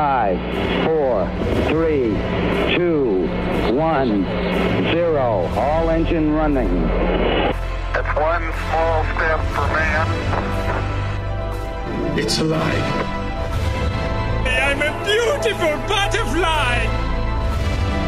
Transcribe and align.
Five, 0.00 0.40
four, 0.86 1.28
three, 1.68 2.16
two, 2.74 3.28
one, 3.74 4.24
zero. 4.94 5.46
All 5.58 5.90
engine 5.90 6.32
running. 6.32 6.70
It's 7.94 8.08
one 8.16 8.50
small 8.62 9.04
step 9.12 9.40
for 9.52 9.66
man. 9.76 10.06
It's 12.18 12.38
alive. 12.38 13.06
I'm 14.46 14.80
a 14.80 14.90
beautiful 15.04 15.76
butterfly! 15.86 16.86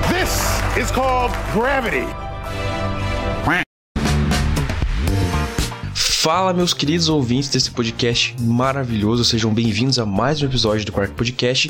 This 0.08 0.32
is 0.78 0.90
called 0.90 1.32
gravity. 1.52 2.06
Fala, 6.22 6.52
meus 6.52 6.72
queridos 6.72 7.08
ouvintes 7.08 7.48
desse 7.48 7.68
podcast 7.68 8.36
maravilhoso, 8.38 9.24
sejam 9.24 9.52
bem-vindos 9.52 9.98
a 9.98 10.06
mais 10.06 10.40
um 10.40 10.46
episódio 10.46 10.86
do 10.86 10.92
Quark 10.92 11.14
Podcast. 11.14 11.68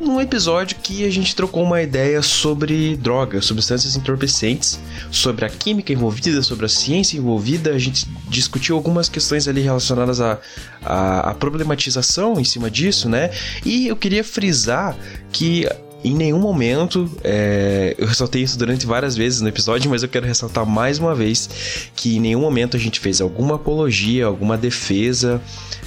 Num 0.00 0.18
episódio 0.18 0.78
que 0.82 1.04
a 1.04 1.10
gente 1.10 1.36
trocou 1.36 1.62
uma 1.62 1.82
ideia 1.82 2.22
sobre 2.22 2.96
drogas, 2.96 3.44
substâncias 3.44 3.94
entorpecentes, 3.94 4.80
sobre 5.10 5.44
a 5.44 5.50
química 5.50 5.92
envolvida, 5.92 6.42
sobre 6.42 6.64
a 6.64 6.70
ciência 6.70 7.18
envolvida. 7.18 7.72
A 7.72 7.78
gente 7.78 8.08
discutiu 8.30 8.76
algumas 8.76 9.10
questões 9.10 9.46
ali 9.46 9.60
relacionadas 9.60 10.22
à, 10.22 10.40
à, 10.82 11.28
à 11.28 11.34
problematização 11.34 12.40
em 12.40 12.44
cima 12.44 12.70
disso, 12.70 13.10
né? 13.10 13.30
E 13.62 13.88
eu 13.88 13.96
queria 13.96 14.24
frisar 14.24 14.96
que 15.30 15.68
em 16.04 16.14
nenhum 16.14 16.38
momento, 16.38 17.10
é, 17.22 17.94
eu 17.96 18.06
ressaltei 18.06 18.42
isso 18.42 18.58
durante 18.58 18.86
várias 18.86 19.16
vezes 19.16 19.40
no 19.40 19.48
episódio, 19.48 19.88
mas 19.90 20.02
eu 20.02 20.08
quero 20.08 20.26
ressaltar 20.26 20.66
mais 20.66 20.98
uma 20.98 21.14
vez 21.14 21.48
que 21.94 22.16
em 22.16 22.20
nenhum 22.20 22.40
momento 22.40 22.76
a 22.76 22.80
gente 22.80 22.98
fez 22.98 23.20
alguma 23.20 23.54
apologia, 23.54 24.26
alguma 24.26 24.58
defesa, 24.58 25.40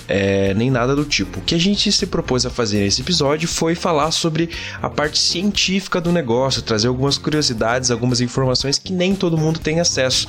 é, 0.08 0.54
nem 0.54 0.72
nada 0.72 0.96
do 0.96 1.04
tipo. 1.04 1.40
O 1.40 1.42
que 1.42 1.54
a 1.54 1.60
gente 1.60 1.92
se 1.92 2.06
propôs 2.06 2.46
a 2.46 2.50
fazer 2.50 2.80
nesse 2.80 3.02
episódio 3.02 3.48
foi 3.48 3.76
falar 3.76 4.12
sobre 4.12 4.50
a 4.82 4.90
parte 4.90 5.20
científica 5.20 6.00
do 6.00 6.12
negócio, 6.12 6.62
trazer 6.62 6.88
algumas 6.88 7.18
curiosidades, 7.18 7.92
algumas 7.92 8.22
informações 8.22 8.78
que 8.78 8.94
nem 8.94 9.16
todo 9.16 9.38
mundo 9.38 9.60
tem 9.60 9.80
acesso. 9.80 10.28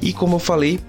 E 0.00 0.12
como 0.12 0.36
eu 0.36 0.40
falei, 0.40 0.80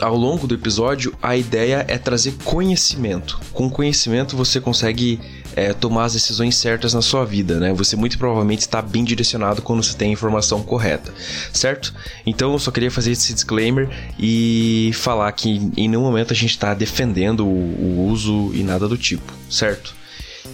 ao 0.00 0.16
longo 0.16 0.46
do 0.46 0.54
episódio, 0.54 1.14
a 1.22 1.36
ideia 1.36 1.84
é 1.88 1.98
trazer 1.98 2.34
conhecimento. 2.44 3.40
Com 3.52 3.68
conhecimento 3.68 4.36
você 4.36 4.60
consegue 4.60 5.20
é, 5.56 5.72
tomar 5.72 6.04
as 6.04 6.12
decisões 6.12 6.56
certas 6.56 6.94
na 6.94 7.02
sua 7.02 7.24
vida, 7.24 7.58
né? 7.58 7.72
Você 7.72 7.96
muito 7.96 8.18
provavelmente 8.18 8.60
está 8.60 8.80
bem 8.82 9.04
direcionado 9.04 9.62
quando 9.62 9.82
você 9.82 9.96
tem 9.96 10.10
a 10.10 10.12
informação 10.12 10.62
correta, 10.62 11.12
certo? 11.52 11.94
Então 12.26 12.52
eu 12.52 12.58
só 12.58 12.70
queria 12.70 12.90
fazer 12.90 13.12
esse 13.12 13.32
disclaimer 13.32 13.88
e 14.18 14.90
falar 14.94 15.30
que 15.32 15.70
em 15.76 15.88
nenhum 15.88 16.02
momento 16.02 16.32
a 16.32 16.36
gente 16.36 16.50
está 16.50 16.74
defendendo 16.74 17.46
o, 17.46 17.48
o 17.48 18.08
uso 18.08 18.50
e 18.54 18.62
nada 18.62 18.88
do 18.88 18.96
tipo, 18.96 19.32
certo? 19.48 19.94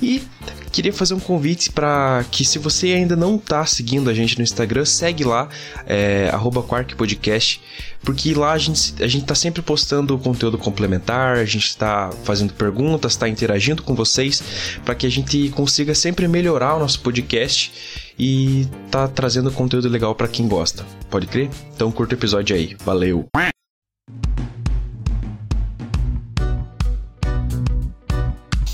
E 0.02 0.22
queria 0.70 0.92
fazer 0.92 1.14
um 1.14 1.20
convite 1.20 1.70
para 1.70 2.24
que 2.30 2.44
se 2.44 2.58
você 2.58 2.92
ainda 2.92 3.16
não 3.16 3.36
está 3.36 3.66
seguindo 3.66 4.08
a 4.08 4.14
gente 4.14 4.36
no 4.38 4.42
Instagram, 4.42 4.84
segue 4.84 5.24
lá, 5.24 5.48
é, 5.86 6.30
@quarkpodcast, 6.68 7.60
porque 8.02 8.32
lá 8.34 8.52
a 8.52 8.58
gente, 8.58 9.02
a 9.02 9.06
gente 9.06 9.24
tá 9.26 9.34
sempre 9.34 9.62
postando 9.62 10.16
conteúdo 10.18 10.56
complementar, 10.56 11.38
a 11.38 11.44
gente 11.44 11.66
está 11.66 12.10
fazendo 12.24 12.52
perguntas, 12.54 13.12
está 13.12 13.28
interagindo 13.28 13.82
com 13.82 13.94
vocês, 13.94 14.42
para 14.84 14.94
que 14.94 15.06
a 15.06 15.10
gente 15.10 15.50
consiga 15.50 15.94
sempre 15.94 16.26
melhorar 16.28 16.76
o 16.76 16.78
nosso 16.78 17.00
podcast 17.00 18.10
e 18.18 18.66
tá 18.90 19.08
trazendo 19.08 19.50
conteúdo 19.50 19.88
legal 19.88 20.14
para 20.14 20.28
quem 20.28 20.46
gosta. 20.46 20.84
Pode 21.10 21.26
crer? 21.26 21.50
Então 21.74 21.90
curta 21.90 22.14
o 22.14 22.18
episódio 22.18 22.54
aí. 22.54 22.76
Valeu! 22.84 23.28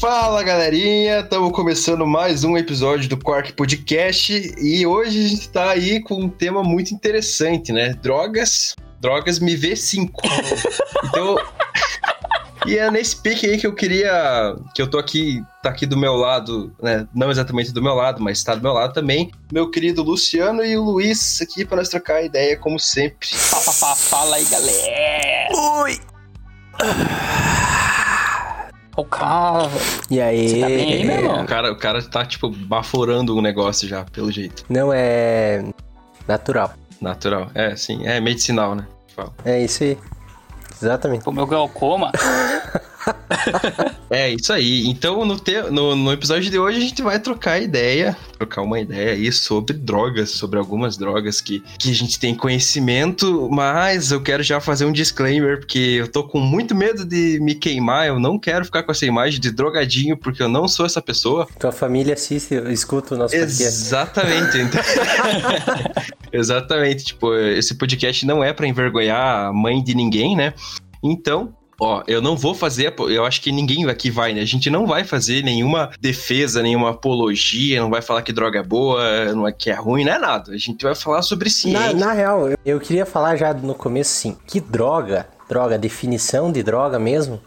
Fala 0.08 0.40
galerinha, 0.44 1.18
estamos 1.18 1.50
começando 1.50 2.06
mais 2.06 2.44
um 2.44 2.56
episódio 2.56 3.08
do 3.08 3.16
Quark 3.16 3.52
Podcast 3.54 4.54
e 4.56 4.86
hoje 4.86 5.24
a 5.24 5.28
gente 5.28 5.48
tá 5.48 5.70
aí 5.70 6.00
com 6.00 6.14
um 6.14 6.28
tema 6.28 6.62
muito 6.62 6.94
interessante, 6.94 7.72
né? 7.72 7.92
Drogas, 7.94 8.76
drogas 9.00 9.40
me 9.40 9.56
vê 9.56 9.74
5. 9.74 10.22
então, 11.06 11.36
e 12.66 12.78
é 12.78 12.88
nesse 12.88 13.20
pique 13.20 13.46
aí 13.46 13.58
que 13.58 13.66
eu 13.66 13.74
queria, 13.74 14.54
que 14.76 14.80
eu 14.80 14.88
tô 14.88 14.96
aqui, 14.96 15.42
tá 15.60 15.70
aqui 15.70 15.84
do 15.84 15.96
meu 15.96 16.14
lado, 16.14 16.72
né? 16.80 17.04
Não 17.12 17.28
exatamente 17.28 17.72
do 17.72 17.82
meu 17.82 17.94
lado, 17.94 18.22
mas 18.22 18.44
tá 18.44 18.54
do 18.54 18.62
meu 18.62 18.74
lado 18.74 18.92
também, 18.92 19.32
meu 19.52 19.72
querido 19.72 20.04
Luciano 20.04 20.64
e 20.64 20.76
o 20.76 20.84
Luiz 20.84 21.42
aqui 21.42 21.64
para 21.64 21.78
nós 21.78 21.88
trocar 21.88 22.22
ideia 22.22 22.56
como 22.56 22.78
sempre. 22.78 23.26
Fala 23.96 24.36
aí, 24.36 24.44
galera! 24.44 25.48
Oi! 25.82 26.00
O 28.96 29.04
cara. 29.04 29.70
E 30.10 30.20
aí? 30.20 30.48
Você 30.48 30.60
tá 30.60 30.66
bem 30.66 30.92
aí, 30.94 31.04
meu 31.04 31.16
irmão? 31.16 31.44
O 31.44 31.46
cara, 31.46 31.72
o 31.72 31.76
cara 31.76 32.02
tá, 32.02 32.24
tipo, 32.24 32.48
baforando 32.48 33.36
o 33.36 33.42
negócio 33.42 33.86
já, 33.86 34.04
pelo 34.04 34.32
jeito. 34.32 34.64
Não, 34.68 34.90
é 34.92 35.62
natural. 36.26 36.72
Natural. 37.00 37.50
É, 37.54 37.76
sim. 37.76 38.06
É 38.06 38.18
medicinal, 38.20 38.74
né? 38.74 38.86
Fala. 39.14 39.32
É 39.44 39.62
isso 39.62 39.84
aí. 39.84 39.98
Exatamente. 40.80 41.28
O 41.28 41.32
meu 41.32 41.46
glaucoma. 41.46 42.10
É, 44.10 44.30
isso 44.30 44.52
aí. 44.52 44.86
Então, 44.88 45.24
no, 45.24 45.38
te... 45.38 45.62
no, 45.70 45.94
no 45.94 46.12
episódio 46.12 46.50
de 46.50 46.58
hoje, 46.58 46.78
a 46.78 46.80
gente 46.80 47.02
vai 47.02 47.20
trocar 47.20 47.60
ideia, 47.60 48.16
trocar 48.36 48.62
uma 48.62 48.78
ideia 48.78 49.12
aí 49.12 49.32
sobre 49.32 49.74
drogas, 49.74 50.30
sobre 50.30 50.58
algumas 50.58 50.96
drogas 50.96 51.40
que, 51.40 51.62
que 51.78 51.90
a 51.90 51.94
gente 51.94 52.18
tem 52.18 52.34
conhecimento, 52.34 53.48
mas 53.50 54.12
eu 54.12 54.20
quero 54.20 54.42
já 54.42 54.60
fazer 54.60 54.84
um 54.84 54.92
disclaimer, 54.92 55.58
porque 55.58 55.78
eu 55.78 56.08
tô 56.08 56.24
com 56.24 56.38
muito 56.38 56.74
medo 56.74 57.04
de 57.04 57.38
me 57.40 57.54
queimar, 57.54 58.06
eu 58.06 58.20
não 58.20 58.38
quero 58.38 58.64
ficar 58.64 58.82
com 58.82 58.92
essa 58.92 59.06
imagem 59.06 59.40
de 59.40 59.50
drogadinho, 59.50 60.16
porque 60.16 60.42
eu 60.42 60.48
não 60.48 60.68
sou 60.68 60.84
essa 60.86 61.00
pessoa. 61.00 61.46
Tua 61.58 61.72
família 61.72 62.14
assiste, 62.14 62.54
escuta 62.70 63.14
o 63.14 63.18
nosso 63.18 63.34
podcast. 63.34 63.62
Exatamente. 63.62 64.58
Então... 64.58 64.80
Exatamente. 66.32 67.04
Tipo, 67.06 67.34
esse 67.34 67.74
podcast 67.76 68.26
não 68.26 68.44
é 68.44 68.52
pra 68.52 68.66
envergonhar 68.66 69.46
a 69.46 69.52
mãe 69.52 69.82
de 69.82 69.94
ninguém, 69.94 70.36
né? 70.36 70.52
Então, 71.02 71.54
Ó, 71.78 72.02
eu 72.06 72.22
não 72.22 72.36
vou 72.36 72.54
fazer, 72.54 72.94
eu 72.98 73.24
acho 73.24 73.42
que 73.42 73.52
ninguém 73.52 73.88
aqui 73.88 74.10
vai, 74.10 74.32
né? 74.32 74.40
A 74.40 74.46
gente 74.46 74.70
não 74.70 74.86
vai 74.86 75.04
fazer 75.04 75.42
nenhuma 75.42 75.90
defesa, 76.00 76.62
nenhuma 76.62 76.90
apologia, 76.90 77.80
não 77.80 77.90
vai 77.90 78.00
falar 78.00 78.22
que 78.22 78.32
droga 78.32 78.60
é 78.60 78.62
boa, 78.62 79.34
não 79.34 79.46
é 79.46 79.52
que 79.52 79.70
é 79.70 79.74
ruim, 79.74 80.04
não 80.04 80.12
é 80.12 80.18
nada. 80.18 80.52
A 80.52 80.56
gente 80.56 80.82
vai 80.82 80.94
falar 80.94 81.20
sobre 81.20 81.50
ciência. 81.50 81.92
Na, 81.92 82.06
na 82.06 82.12
real, 82.12 82.48
eu, 82.48 82.58
eu 82.64 82.80
queria 82.80 83.04
falar 83.04 83.36
já 83.36 83.52
no 83.52 83.74
começo, 83.74 84.10
sim, 84.10 84.36
que 84.46 84.58
droga, 84.58 85.28
droga, 85.48 85.76
definição 85.76 86.50
de 86.50 86.62
droga 86.62 86.98
mesmo, 86.98 87.40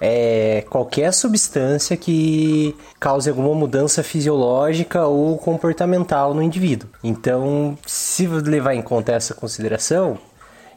é 0.00 0.64
qualquer 0.68 1.12
substância 1.12 1.96
que 1.96 2.76
cause 3.00 3.28
alguma 3.28 3.54
mudança 3.54 4.02
fisiológica 4.02 5.06
ou 5.06 5.36
comportamental 5.38 6.32
no 6.32 6.42
indivíduo. 6.42 6.88
Então, 7.02 7.76
se 7.86 8.26
levar 8.26 8.74
em 8.74 8.82
conta 8.82 9.12
essa 9.12 9.34
consideração, 9.34 10.18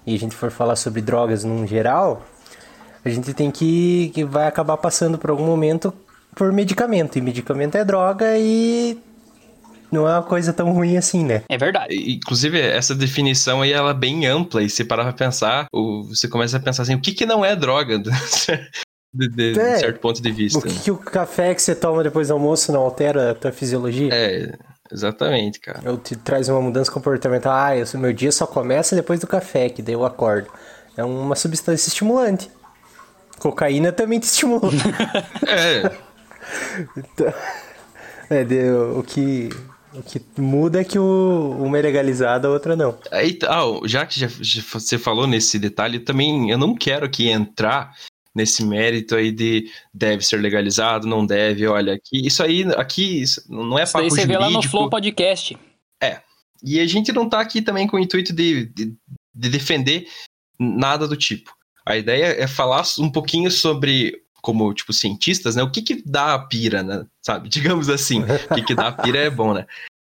e 0.06 0.16
a 0.16 0.20
gente 0.20 0.36
for 0.36 0.50
falar 0.50 0.76
sobre 0.76 1.02
drogas 1.02 1.44
num 1.44 1.68
geral, 1.68 2.26
a 3.06 3.10
gente 3.10 3.34
tem 3.34 3.50
que, 3.52 4.12
que 4.14 4.24
vai 4.24 4.48
acabar 4.48 4.78
passando 4.78 5.18
por 5.18 5.30
algum 5.30 5.46
momento 5.46 5.94
por 6.36 6.52
medicamento. 6.52 7.18
E 7.18 7.22
medicamento 7.22 7.76
é 7.76 7.84
droga 7.84 8.38
e 8.38 8.98
não 9.92 10.08
é 10.08 10.14
uma 10.14 10.24
coisa 10.24 10.52
tão 10.54 10.72
ruim 10.72 10.98
assim, 10.98 11.24
né? 11.24 11.44
É 11.50 11.58
verdade. 11.58 11.96
Inclusive, 11.96 12.60
essa 12.60 12.94
definição 12.94 13.62
aí, 13.62 13.72
ela 13.72 13.92
é 13.92 13.94
bem 13.94 14.26
ampla. 14.28 14.62
E 14.62 14.70
se 14.70 14.84
parar 14.84 15.04
pra 15.06 15.14
pensar, 15.14 15.66
você 15.74 16.28
começa 16.28 16.58
a 16.58 16.60
pensar 16.60 16.84
assim, 16.84 16.96
o 16.96 17.02
que 17.02 17.14
que 17.14 17.26
não 17.26 17.44
é 17.44 17.56
droga? 17.56 17.98
De, 19.14 19.28
de, 19.30 19.54
de 19.54 19.60
É. 19.60 19.78
certo 19.78 20.00
ponto 20.00 20.22
de 20.22 20.32
vista. 20.32 20.60
O 20.60 20.62
que, 20.62 20.80
que 20.80 20.92
o 20.92 20.98
café 20.98 21.56
que 21.56 21.62
você 21.62 21.74
toma 21.74 22.04
depois 22.04 22.28
do 22.28 22.34
almoço 22.34 22.72
não 22.72 22.82
altera 22.82 23.32
a 23.32 23.34
tua 23.34 23.52
fisiologia? 23.54 24.10
É, 24.14 24.52
exatamente, 24.92 25.60
cara. 25.60 25.90
Ou 25.90 25.98
te 25.98 26.16
traz 26.16 26.50
uma 26.50 26.62
mudança 26.62 26.92
comportamental? 26.92 27.54
Ah, 27.54 27.76
eu, 27.76 27.86
meu 27.96 28.12
dia 28.14 28.32
só 28.32 28.46
começa 28.46 28.96
depois 28.96 29.20
do 29.20 29.26
café, 29.26 29.70
que 29.70 29.82
daí 29.82 29.96
eu 29.96 30.06
acordo. 30.06 30.50
É 30.96 31.04
uma 31.04 31.36
substância 31.36 31.88
estimulante. 31.88 32.52
Cocaína 33.40 33.92
também 33.92 34.20
te 34.20 34.24
estimula. 34.24 34.70
É, 35.48 35.82
Então, 36.96 37.34
é, 38.30 38.44
de- 38.44 38.72
o, 38.72 39.04
que, 39.04 39.50
o 39.94 40.02
que 40.02 40.22
muda 40.40 40.82
é 40.82 40.84
que 40.84 40.98
o, 40.98 41.56
uma 41.60 41.78
é 41.78 41.82
legalizada, 41.82 42.48
a 42.48 42.52
outra 42.52 42.76
não. 42.76 42.98
Aí, 43.12 43.38
ah, 43.48 43.64
já 43.86 44.06
que 44.06 44.20
já, 44.20 44.28
já 44.28 44.62
você 44.74 44.98
falou 44.98 45.28
nesse 45.28 45.60
detalhe, 45.60 46.00
também 46.00 46.50
eu 46.50 46.58
não 46.58 46.74
quero 46.76 47.06
aqui 47.06 47.28
entrar 47.30 47.94
nesse 48.34 48.64
mérito 48.64 49.16
aí 49.16 49.32
de 49.32 49.70
deve 49.94 50.24
ser 50.24 50.38
legalizado, 50.38 51.08
não 51.08 51.26
deve, 51.26 51.66
olha, 51.68 51.94
aqui, 51.94 52.26
isso 52.28 52.44
aí, 52.44 52.64
aqui, 52.76 53.22
isso 53.22 53.44
não 53.50 53.80
é 53.80 53.84
Isso 53.84 53.94
papo 53.94 54.10
você 54.10 54.26
vê 54.26 54.34
jurídico. 54.34 54.42
lá 54.44 54.50
no 54.50 54.64
Flow 54.64 54.90
Podcast. 54.90 55.58
E 56.64 56.80
a 56.80 56.88
gente 56.88 57.12
não 57.12 57.30
tá 57.30 57.40
aqui 57.40 57.62
também 57.62 57.86
com 57.88 57.98
o 57.98 58.00
intuito 58.00 58.34
de, 58.34 58.66
de, 58.66 58.94
de 59.36 59.50
defender 59.50 60.08
nada 60.60 61.08
do 61.08 61.16
tipo. 61.16 61.56
A 61.88 61.98
ideia 61.98 62.26
é 62.42 62.48
falar 62.48 62.84
um 63.00 63.10
pouquinho 63.10 63.50
sobre, 63.50 64.22
como, 64.42 64.74
tipo, 64.74 64.92
cientistas, 64.94 65.56
né? 65.56 65.64
O 65.64 65.72
que 65.72 65.82
que 65.82 66.04
dá 66.06 66.34
a 66.34 66.40
pira, 66.40 66.84
né? 66.84 67.06
Sabe? 67.26 67.48
Digamos 67.50 67.90
assim. 67.90 68.24
O 68.24 68.56
que 68.56 68.62
que 68.64 68.76
dá 68.76 68.88
a 68.88 68.92
pira 68.92 69.20
é 69.20 69.30
bom, 69.30 69.54
né? 69.54 69.66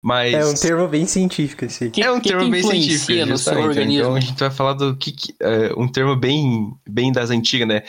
Mas... 0.02 0.34
É 0.34 0.44
um 0.44 0.54
termo 0.54 0.86
bem 0.86 1.06
científico 1.06 1.64
esse. 1.64 1.88
Que, 1.90 2.02
é 2.02 2.12
um 2.12 2.20
que 2.20 2.28
termo 2.28 2.44
que 2.44 2.50
bem 2.50 2.62
científico, 2.62 3.26
no 3.26 3.38
seu 3.38 3.58
organismo? 3.58 4.02
Então 4.02 4.14
a 4.14 4.20
gente 4.20 4.38
vai 4.38 4.50
falar 4.50 4.74
do 4.74 4.94
que, 4.96 5.12
que- 5.12 5.34
é, 5.40 5.72
um 5.76 5.88
termo 5.88 6.14
bem, 6.14 6.74
bem 6.86 7.10
das 7.10 7.30
antigas, 7.30 7.66
né? 7.66 7.82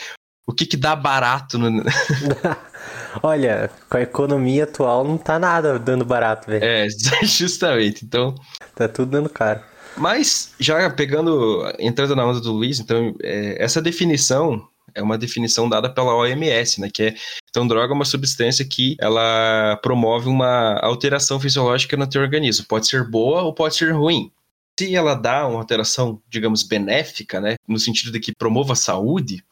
O 0.47 0.53
que 0.53 0.65
que 0.65 0.77
dá 0.77 0.95
barato 0.95 1.57
no... 1.57 1.83
Olha, 3.23 3.69
com 3.89 3.97
a 3.97 4.01
economia 4.01 4.63
atual 4.63 5.03
não 5.03 5.17
tá 5.17 5.39
nada 5.39 5.79
dando 5.79 6.05
barato, 6.05 6.49
velho. 6.49 6.63
É, 6.63 6.87
justamente. 7.23 8.05
Então, 8.05 8.35
Tá 8.75 8.87
tudo 8.87 9.11
dando 9.11 9.29
caro. 9.29 9.61
Mas, 9.97 10.53
já 10.59 10.89
pegando, 10.89 11.63
entrando 11.79 12.15
na 12.15 12.25
onda 12.25 12.41
do 12.41 12.51
Luiz, 12.51 12.79
então, 12.79 13.15
é, 13.21 13.63
essa 13.63 13.81
definição 13.81 14.67
é 14.93 15.01
uma 15.01 15.17
definição 15.17 15.67
dada 15.67 15.89
pela 15.89 16.15
OMS, 16.15 16.79
né? 16.79 16.89
Que 16.91 17.03
é, 17.03 17.15
então, 17.49 17.67
droga 17.67 17.93
é 17.93 17.95
uma 17.95 18.05
substância 18.05 18.65
que 18.65 18.95
ela 18.99 19.77
promove 19.81 20.29
uma 20.29 20.79
alteração 20.79 21.39
fisiológica 21.39 21.97
no 21.97 22.07
teu 22.07 22.21
organismo. 22.21 22.65
Pode 22.67 22.87
ser 22.87 23.03
boa 23.07 23.43
ou 23.43 23.53
pode 23.53 23.75
ser 23.75 23.91
ruim. 23.91 24.31
Se 24.79 24.95
ela 24.95 25.13
dá 25.13 25.47
uma 25.47 25.59
alteração, 25.59 26.21
digamos, 26.29 26.63
benéfica, 26.63 27.39
né? 27.41 27.55
No 27.67 27.77
sentido 27.77 28.11
de 28.11 28.19
que 28.19 28.35
promova 28.35 28.73
a 28.73 28.77
saúde, 28.77 29.43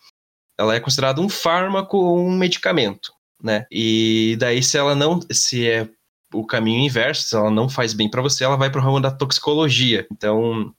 ela 0.57 0.75
é 0.75 0.79
considerada 0.79 1.21
um 1.21 1.29
fármaco 1.29 1.97
ou 1.97 2.19
um 2.19 2.37
medicamento, 2.37 3.13
né? 3.41 3.65
E 3.69 4.37
daí, 4.39 4.63
se 4.63 4.77
ela 4.77 4.95
não, 4.95 5.19
se 5.31 5.67
é 5.67 5.89
o 6.33 6.45
caminho 6.45 6.85
inverso, 6.85 7.27
se 7.27 7.35
ela 7.35 7.51
não 7.51 7.69
faz 7.69 7.93
bem 7.93 8.09
para 8.09 8.21
você, 8.21 8.43
ela 8.43 8.57
vai 8.57 8.69
para 8.69 8.81
o 8.81 8.83
ramo 8.83 8.99
da 8.99 9.11
toxicologia. 9.11 10.05
Então, 10.11 10.73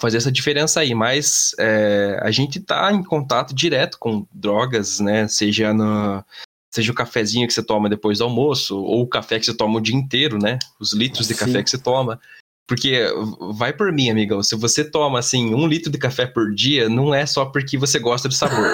fazer 0.00 0.16
essa 0.16 0.32
diferença 0.32 0.80
aí. 0.80 0.94
Mas 0.94 1.54
é, 1.58 2.18
a 2.22 2.30
gente 2.30 2.60
tá 2.60 2.92
em 2.92 3.02
contato 3.02 3.54
direto 3.54 3.98
com 3.98 4.26
drogas, 4.32 5.00
né? 5.00 5.28
Seja 5.28 5.72
no. 5.72 6.24
Seja 6.72 6.90
o 6.90 6.94
cafezinho 6.94 7.46
que 7.46 7.52
você 7.52 7.62
toma 7.62 7.88
depois 7.88 8.18
do 8.18 8.24
almoço, 8.24 8.76
ou 8.76 9.02
o 9.02 9.06
café 9.06 9.38
que 9.38 9.46
você 9.46 9.56
toma 9.56 9.78
o 9.78 9.80
dia 9.80 9.94
inteiro, 9.94 10.38
né? 10.38 10.58
Os 10.80 10.92
litros 10.92 11.28
de 11.28 11.34
Sim. 11.34 11.44
café 11.44 11.62
que 11.62 11.70
você 11.70 11.78
toma. 11.78 12.20
Porque 12.66 13.06
vai 13.52 13.72
por 13.72 13.92
mim, 13.92 14.10
amigão. 14.10 14.42
Se 14.42 14.56
você 14.56 14.82
toma, 14.82 15.20
assim, 15.20 15.54
um 15.54 15.68
litro 15.68 15.88
de 15.92 15.98
café 15.98 16.26
por 16.26 16.52
dia, 16.52 16.88
não 16.88 17.14
é 17.14 17.26
só 17.26 17.44
porque 17.44 17.78
você 17.78 18.00
gosta 18.00 18.26
do 18.26 18.34
sabor. 18.34 18.66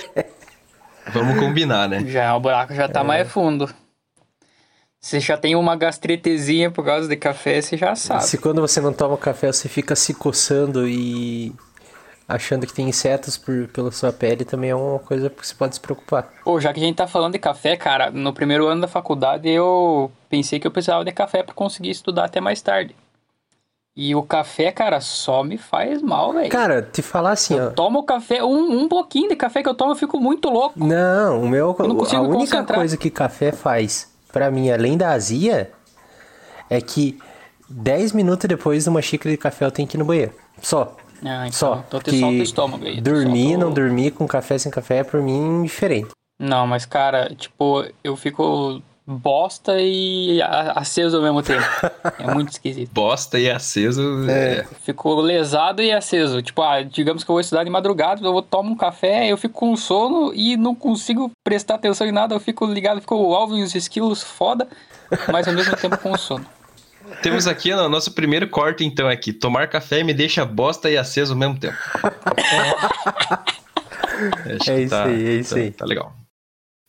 Vamos 1.12 1.38
combinar, 1.38 1.88
né? 1.88 2.02
Já 2.06 2.34
o 2.34 2.40
buraco 2.40 2.72
já 2.72 2.88
tá 2.88 3.04
mais 3.04 3.30
fundo. 3.30 3.68
Você 5.00 5.18
já 5.18 5.36
tem 5.38 5.56
uma 5.56 5.74
gastritezinha 5.76 6.70
por 6.70 6.84
causa 6.84 7.08
de 7.08 7.16
café, 7.16 7.60
você 7.62 7.74
já 7.74 7.94
sabe. 7.94 8.22
Se 8.24 8.36
quando 8.36 8.60
você 8.60 8.82
não 8.82 8.92
toma 8.92 9.16
café, 9.16 9.50
você 9.50 9.66
fica 9.66 9.96
se 9.96 10.12
coçando 10.12 10.86
e 10.86 11.54
achando 12.28 12.66
que 12.66 12.72
tem 12.74 12.86
insetos 12.88 13.38
por, 13.38 13.66
pela 13.68 13.90
sua 13.90 14.12
pele, 14.12 14.44
também 14.44 14.70
é 14.70 14.74
uma 14.74 14.98
coisa 14.98 15.30
que 15.30 15.44
você 15.46 15.54
pode 15.54 15.74
se 15.74 15.80
preocupar. 15.80 16.28
Pô, 16.44 16.60
já 16.60 16.70
que 16.72 16.78
a 16.80 16.82
gente 16.82 16.96
tá 16.96 17.06
falando 17.06 17.32
de 17.32 17.38
café, 17.38 17.76
cara, 17.78 18.10
no 18.10 18.32
primeiro 18.34 18.66
ano 18.66 18.82
da 18.82 18.88
faculdade 18.88 19.48
eu 19.48 20.12
pensei 20.28 20.60
que 20.60 20.66
eu 20.66 20.70
precisava 20.70 21.02
de 21.02 21.12
café 21.12 21.42
pra 21.42 21.54
conseguir 21.54 21.90
estudar 21.90 22.26
até 22.26 22.38
mais 22.40 22.60
tarde. 22.60 22.94
E 23.96 24.14
o 24.14 24.22
café, 24.22 24.70
cara, 24.70 25.00
só 25.00 25.42
me 25.42 25.56
faz 25.56 26.00
mal, 26.02 26.32
velho. 26.34 26.48
Cara, 26.50 26.82
te 26.82 27.00
falar 27.02 27.32
assim, 27.32 27.58
ó. 27.58 27.64
Eu 27.64 27.72
tomo 27.72 28.04
café, 28.04 28.44
um, 28.44 28.82
um 28.82 28.86
pouquinho 28.88 29.30
de 29.30 29.34
café 29.36 29.62
que 29.62 29.68
eu 29.68 29.74
tomo, 29.74 29.92
eu 29.92 29.96
fico 29.96 30.20
muito 30.20 30.48
louco. 30.50 30.78
Não, 30.78 31.40
o 31.42 31.48
meu, 31.48 31.74
Eu 31.78 31.88
não 31.88 31.96
a 31.96 31.98
consigo 31.98 32.22
única 32.22 32.38
concentrar. 32.38 32.78
coisa 32.78 32.96
que 32.98 33.10
café 33.10 33.50
faz 33.50 34.09
pra 34.32 34.50
mim, 34.50 34.70
além 34.70 34.96
da 34.96 35.10
azia, 35.10 35.70
é 36.68 36.80
que 36.80 37.18
10 37.68 38.12
minutos 38.12 38.48
depois 38.48 38.84
de 38.84 38.90
uma 38.90 39.02
xícara 39.02 39.30
de 39.30 39.36
café 39.38 39.64
eu 39.64 39.70
tenho 39.70 39.86
que 39.88 39.96
ir 39.96 39.98
no 39.98 40.04
banheiro. 40.04 40.32
Só. 40.62 40.96
Ah, 41.24 41.46
então, 41.46 41.52
Só. 41.52 41.98
te 42.00 42.10
Que 42.10 42.24
o 42.24 42.42
estômago 42.42 42.84
aí. 42.86 43.00
dormir, 43.00 43.56
o- 43.56 43.58
não 43.58 43.72
dormir 43.72 44.10
com 44.12 44.26
café 44.26 44.56
sem 44.58 44.72
café 44.72 44.98
é 44.98 45.04
por 45.04 45.20
mim 45.20 45.62
diferente. 45.64 46.08
Não, 46.38 46.66
mas 46.66 46.86
cara, 46.86 47.28
tipo, 47.34 47.84
eu 48.02 48.16
fico 48.16 48.80
bosta 49.10 49.74
e 49.78 50.40
aceso 50.74 51.16
ao 51.16 51.22
mesmo 51.22 51.42
tempo. 51.42 51.64
É 52.18 52.32
muito 52.32 52.50
esquisito. 52.52 52.90
Bosta 52.94 53.38
e 53.38 53.50
aceso. 53.50 54.00
é, 54.28 54.64
Fico 54.82 55.14
lesado 55.20 55.82
e 55.82 55.90
aceso. 55.92 56.40
Tipo, 56.42 56.62
ah, 56.62 56.82
digamos 56.82 57.24
que 57.24 57.30
eu 57.30 57.34
vou 57.34 57.40
estudar 57.40 57.64
de 57.64 57.70
madrugada, 57.70 58.24
eu 58.26 58.32
vou 58.32 58.42
tomar 58.42 58.70
um 58.70 58.76
café, 58.76 59.26
eu 59.28 59.36
fico 59.36 59.54
com 59.54 59.76
sono 59.76 60.32
e 60.34 60.56
não 60.56 60.74
consigo 60.74 61.30
prestar 61.44 61.74
atenção 61.74 62.06
em 62.06 62.12
nada, 62.12 62.34
eu 62.34 62.40
fico 62.40 62.64
ligado, 62.66 63.00
fico 63.00 63.14
alvo 63.34 63.56
em 63.56 63.62
uns 63.62 63.74
esquilos 63.74 64.22
foda, 64.22 64.68
mas 65.32 65.46
ao 65.48 65.54
mesmo 65.54 65.76
tempo 65.76 65.98
com 65.98 66.16
sono. 66.16 66.46
Temos 67.22 67.46
aqui 67.48 67.72
o 67.72 67.88
nosso 67.88 68.12
primeiro 68.12 68.48
corte, 68.48 68.84
então, 68.84 69.08
aqui. 69.08 69.32
Tomar 69.32 69.66
café 69.68 70.04
me 70.04 70.14
deixa 70.14 70.44
bosta 70.44 70.88
e 70.88 70.96
aceso 70.96 71.32
ao 71.32 71.38
mesmo 71.38 71.58
tempo. 71.58 71.76
É 74.46 74.58
que 74.58 74.72
isso 74.82 74.94
aí, 74.94 75.26
é 75.28 75.32
isso 75.36 75.54
tá- 75.54 75.60
aí. 75.60 75.70
Tá 75.70 75.86
legal. 75.86 76.12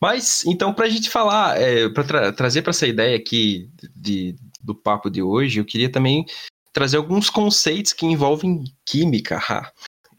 Mas, 0.01 0.44
então, 0.45 0.74
pra 0.74 0.89
gente 0.89 1.09
falar, 1.09 1.62
é, 1.62 1.88
pra 1.89 2.03
tra- 2.03 2.31
trazer 2.33 2.62
pra 2.63 2.71
essa 2.71 2.88
ideia 2.88 3.15
aqui 3.15 3.69
de, 3.95 4.36
do 4.62 4.74
papo 4.74 5.09
de 5.09 5.21
hoje, 5.21 5.59
eu 5.59 5.65
queria 5.65 5.92
também 5.92 6.25
trazer 6.74 6.98
alguns 6.98 7.30
conceitos 7.30 7.94
que 7.94 8.06
envolvem 8.06 8.63
química. 8.83 9.39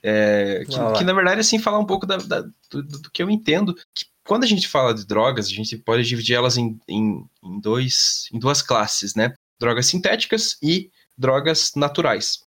É, 0.03 0.65
que, 0.67 0.99
que, 0.99 1.05
na 1.05 1.13
verdade, 1.13 1.41
assim, 1.41 1.59
falar 1.59 1.79
um 1.79 1.87
pouco 1.87 2.07
da- 2.07 2.17
da- 2.17 2.43
do, 2.71 2.83
do 2.83 3.11
que 3.11 3.23
eu 3.23 3.31
entendo. 3.31 3.75
Que 3.95 4.05
quando 4.25 4.45
a 4.45 4.47
gente 4.47 4.69
fala 4.69 4.95
de 4.95 5.05
drogas, 5.07 5.47
a 5.47 5.51
gente 5.51 5.77
pode 5.79 6.05
dividir 6.05 6.37
elas 6.37 6.57
em, 6.57 6.79
em, 6.89 7.25
em 7.43 7.61
dois, 7.61 8.29
em 8.33 8.39
duas 8.39 8.63
classes, 8.63 9.15
né? 9.17 9.35
Drogas 9.61 9.87
sintéticas 9.87 10.57
e 10.63 10.91
drogas 11.19 11.73
naturais. 11.75 12.41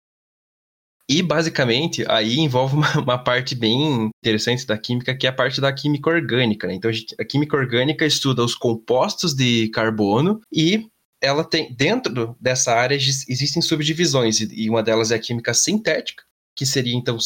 E 1.08 1.22
basicamente 1.22 2.04
aí 2.08 2.38
envolve 2.38 2.74
uma, 2.76 2.92
uma 3.00 3.18
parte 3.18 3.54
bem 3.54 4.10
interessante 4.22 4.66
da 4.66 4.76
química, 4.76 5.16
que 5.16 5.26
é 5.26 5.30
a 5.30 5.32
parte 5.32 5.60
da 5.60 5.72
química 5.72 6.10
orgânica. 6.10 6.66
Né? 6.66 6.74
Então 6.74 6.90
a, 6.90 6.92
gente- 6.92 7.14
a 7.18 7.24
química 7.24 7.56
orgânica 7.56 8.04
estuda 8.04 8.44
os 8.44 8.54
compostos 8.54 9.34
de 9.34 9.68
carbono 9.68 10.40
e 10.52 10.88
ela 11.22 11.44
tem 11.44 11.72
dentro 11.74 12.36
dessa 12.40 12.72
área 12.74 12.94
exis- 12.94 13.28
existem 13.28 13.62
subdivisões 13.62 14.40
e 14.40 14.68
uma 14.68 14.82
delas 14.82 15.10
é 15.10 15.14
a 15.14 15.18
química 15.18 15.54
sintética, 15.54 16.24
que 16.54 16.66
seria 16.66 16.94
então 16.94 17.16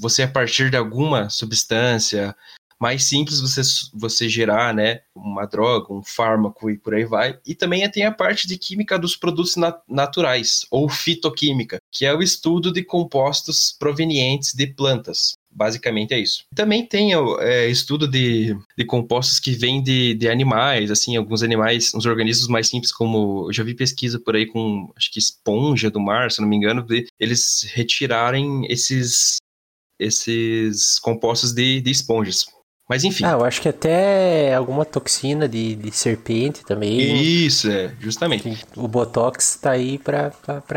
você 0.00 0.22
a 0.22 0.28
partir 0.28 0.70
de 0.70 0.76
alguma 0.76 1.30
substância 1.30 2.34
mais 2.80 3.04
simples 3.04 3.40
você, 3.40 3.60
você 3.92 4.28
gerar 4.28 4.72
né, 4.74 5.00
uma 5.14 5.46
droga, 5.46 5.92
um 5.92 6.02
fármaco 6.02 6.70
e 6.70 6.78
por 6.78 6.94
aí 6.94 7.04
vai. 7.04 7.38
E 7.46 7.54
também 7.54 7.88
tem 7.90 8.04
a 8.04 8.12
parte 8.12 8.46
de 8.46 8.56
química 8.56 8.98
dos 8.98 9.16
produtos 9.16 9.56
na- 9.56 9.80
naturais, 9.88 10.66
ou 10.70 10.88
fitoquímica, 10.88 11.78
que 11.92 12.06
é 12.06 12.14
o 12.14 12.22
estudo 12.22 12.72
de 12.72 12.82
compostos 12.82 13.74
provenientes 13.78 14.54
de 14.54 14.66
plantas. 14.66 15.32
Basicamente 15.50 16.14
é 16.14 16.20
isso. 16.20 16.44
Também 16.54 16.86
tem 16.86 17.12
é, 17.40 17.68
estudo 17.68 18.06
de, 18.06 18.56
de 18.76 18.84
compostos 18.84 19.40
que 19.40 19.52
vêm 19.52 19.82
de, 19.82 20.14
de 20.14 20.28
animais, 20.28 20.90
assim, 20.90 21.16
alguns 21.16 21.42
animais, 21.42 21.92
uns 21.94 22.06
organismos 22.06 22.48
mais 22.48 22.68
simples, 22.68 22.92
como 22.92 23.46
eu 23.48 23.52
já 23.52 23.64
vi 23.64 23.74
pesquisa 23.74 24.20
por 24.20 24.36
aí 24.36 24.46
com, 24.46 24.92
acho 24.96 25.10
que 25.10 25.18
esponja 25.18 25.90
do 25.90 25.98
mar, 25.98 26.30
se 26.30 26.40
não 26.40 26.48
me 26.48 26.56
engano, 26.56 26.82
de 26.82 27.06
eles 27.18 27.66
retirarem 27.72 28.66
esses, 28.68 29.38
esses 29.98 30.98
compostos 31.00 31.52
de, 31.52 31.80
de 31.80 31.90
esponjas. 31.90 32.44
Mas 32.88 33.04
enfim. 33.04 33.24
Ah, 33.24 33.32
eu 33.32 33.44
acho 33.44 33.60
que 33.60 33.68
até 33.68 34.54
alguma 34.54 34.82
toxina 34.84 35.46
de, 35.46 35.74
de 35.74 35.90
serpente 35.92 36.64
também. 36.64 36.98
Isso, 37.22 37.70
é, 37.70 37.94
justamente. 38.00 38.64
O 38.74 38.88
Botox 38.88 39.58
tá 39.60 39.72
aí 39.72 39.98
pra 39.98 40.32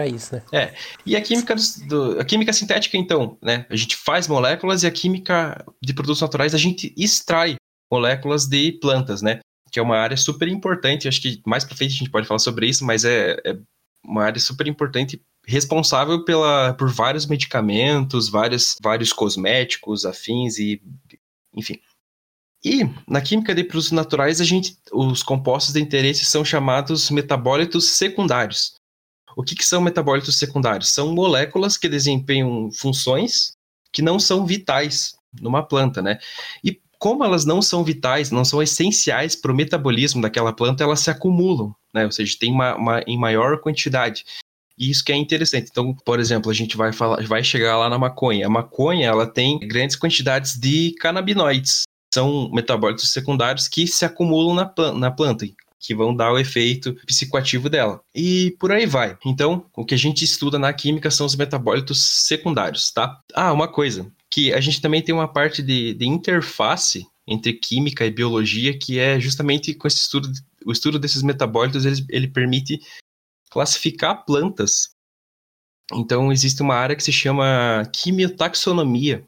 isso, 0.08 0.36
né? 0.36 0.42
É. 0.52 0.74
E 1.06 1.16
a 1.16 1.22
química, 1.22 1.56
do- 1.88 2.20
a 2.20 2.26
química 2.26 2.52
sintética, 2.52 2.98
então, 2.98 3.38
né? 3.42 3.66
A 3.70 3.76
gente 3.78 3.96
faz 3.96 4.28
moléculas 4.28 4.84
e 4.84 4.88
a 4.88 4.92
química 4.92 5.64
de 5.82 5.94
produtos 5.94 6.20
naturais 6.22 6.54
a 6.54 6.58
gente 6.58 6.94
extrai 6.98 7.56
moléculas 7.90 8.46
de 8.46 8.74
plantas, 8.74 9.22
né? 9.22 9.40
Que 9.72 9.80
é 9.80 9.82
uma 9.82 9.98
área 9.98 10.18
super 10.18 10.50
importante. 10.50 11.08
Acho 11.08 11.22
que 11.22 11.42
mais 11.46 11.64
pra 11.64 11.78
frente 11.78 11.94
a 11.96 11.98
gente 11.98 12.12
pode 12.12 12.28
falar 12.28 12.40
sobre 12.40 12.68
isso, 12.68 12.84
mas 12.84 13.06
é, 13.06 13.38
é 13.46 13.58
uma 14.06 14.24
área 14.26 14.40
super 14.40 14.68
importante, 14.68 15.22
responsável 15.48 16.26
pela, 16.26 16.74
por 16.74 16.90
vários 16.92 17.26
medicamentos, 17.26 18.28
vários, 18.28 18.76
vários 18.84 19.14
cosméticos, 19.14 20.04
afins 20.06 20.58
e. 20.58 20.82
Enfim. 21.56 21.80
E 22.64 22.88
na 23.08 23.22
química 23.22 23.56
de 23.56 23.64
produtos 23.64 23.92
naturais, 23.92 24.40
a 24.40 24.44
gente, 24.44 24.78
os 24.94 25.24
compostos 25.24 25.74
de 25.74 25.82
interesse 25.82 26.26
são 26.26 26.46
chamados 26.46 27.10
metabólitos 27.10 27.92
secundários. 27.98 28.74
O 29.36 29.44
que, 29.44 29.56
que 29.56 29.66
são 29.66 29.82
metabólitos 29.82 30.38
secundários? 30.38 30.90
São 30.90 31.14
moléculas 31.14 31.78
que 31.78 31.90
desempenham 31.90 32.70
funções 32.72 33.54
que 33.92 34.02
não 34.02 34.20
são 34.20 34.46
vitais 34.46 35.16
numa 35.42 35.64
planta, 35.64 36.02
né? 36.02 36.20
E 36.64 36.80
como 37.00 37.24
elas 37.24 37.46
não 37.46 37.62
são 37.62 37.84
vitais, 37.84 38.30
não 38.30 38.46
são 38.46 38.62
essenciais 38.62 39.36
para 39.36 39.52
o 39.52 39.56
metabolismo 39.56 40.22
daquela 40.22 40.54
planta, 40.54 40.84
elas 40.84 41.00
se 41.00 41.10
acumulam, 41.10 41.74
né? 41.94 42.06
Ou 42.06 42.12
seja, 42.12 42.38
tem 42.40 42.52
uma, 42.52 42.76
uma- 42.76 43.04
em 43.08 43.18
maior 43.18 43.60
quantidade. 43.60 44.24
E 44.78 44.90
isso 44.90 45.04
que 45.04 45.12
é 45.12 45.16
interessante. 45.16 45.70
Então, 45.72 45.96
por 46.06 46.20
exemplo, 46.20 46.52
a 46.52 46.54
gente 46.54 46.78
vai 46.78 46.94
falar, 46.94 47.26
vai 47.26 47.44
chegar 47.44 47.78
lá 47.78 47.90
na 47.90 47.98
maconha. 47.98 48.46
A 48.46 48.50
maconha, 48.50 49.08
ela 49.08 49.26
tem 49.26 49.60
grandes 49.60 49.96
quantidades 49.96 50.60
de 50.60 50.94
canabinoides. 51.00 51.84
São 52.14 52.50
metabólitos 52.52 53.12
secundários 53.12 53.68
que 53.68 53.88
se 53.88 54.04
acumulam 54.04 54.56
na, 54.56 54.66
plan- 54.66 54.94
na 54.94 55.10
planta 55.12 55.46
que 55.80 55.96
vão 55.96 56.16
dar 56.16 56.32
o 56.32 56.38
efeito 56.38 56.94
psicoativo 57.08 57.68
dela. 57.68 58.02
E 58.14 58.56
por 58.60 58.72
aí 58.72 58.86
vai. 58.86 59.18
Então, 59.26 59.66
o 59.76 59.84
que 59.84 59.96
a 59.96 59.98
gente 59.98 60.24
estuda 60.24 60.60
na 60.60 60.72
química 60.72 61.10
são 61.10 61.26
os 61.26 61.36
metabólitos 61.36 62.04
secundários, 62.28 62.92
tá? 62.92 63.20
Ah, 63.34 63.52
uma 63.52 63.68
coisa, 63.68 64.12
que 64.30 64.54
a 64.54 64.62
gente 64.62 64.80
também 64.80 65.02
tem 65.02 65.14
uma 65.14 65.28
parte 65.28 65.64
de, 65.64 65.96
de 65.96 66.08
interface 66.08 67.08
entre 67.28 67.54
química 67.54 68.06
e 68.06 68.12
biologia, 68.12 68.78
que 68.78 69.00
é 69.00 69.20
justamente 69.20 69.74
com 69.74 69.88
esse 69.88 69.98
estudo, 69.98 70.30
o 70.66 70.72
estudo 70.72 71.00
desses 71.00 71.24
metabólitos, 71.24 71.86
ele, 71.86 72.06
ele 72.10 72.28
permite 72.28 72.80
classificar 73.50 74.24
plantas. 74.24 74.92
Então, 75.94 76.32
existe 76.32 76.62
uma 76.62 76.76
área 76.76 76.96
que 76.96 77.04
se 77.04 77.12
chama 77.12 77.84
quimiotaxonomia, 77.92 79.26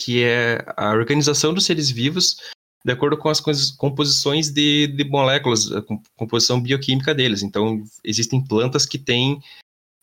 que 0.00 0.24
é 0.24 0.64
a 0.78 0.92
organização 0.92 1.52
dos 1.52 1.66
seres 1.66 1.90
vivos 1.90 2.38
de 2.82 2.92
acordo 2.92 3.18
com 3.18 3.28
as 3.28 3.40
composições 3.76 4.48
de, 4.48 4.86
de 4.86 5.04
moléculas, 5.04 5.70
a 5.70 5.82
composição 6.16 6.58
bioquímica 6.58 7.14
deles. 7.14 7.42
Então, 7.42 7.84
existem 8.02 8.42
plantas 8.42 8.86
que 8.86 8.98
têm 8.98 9.38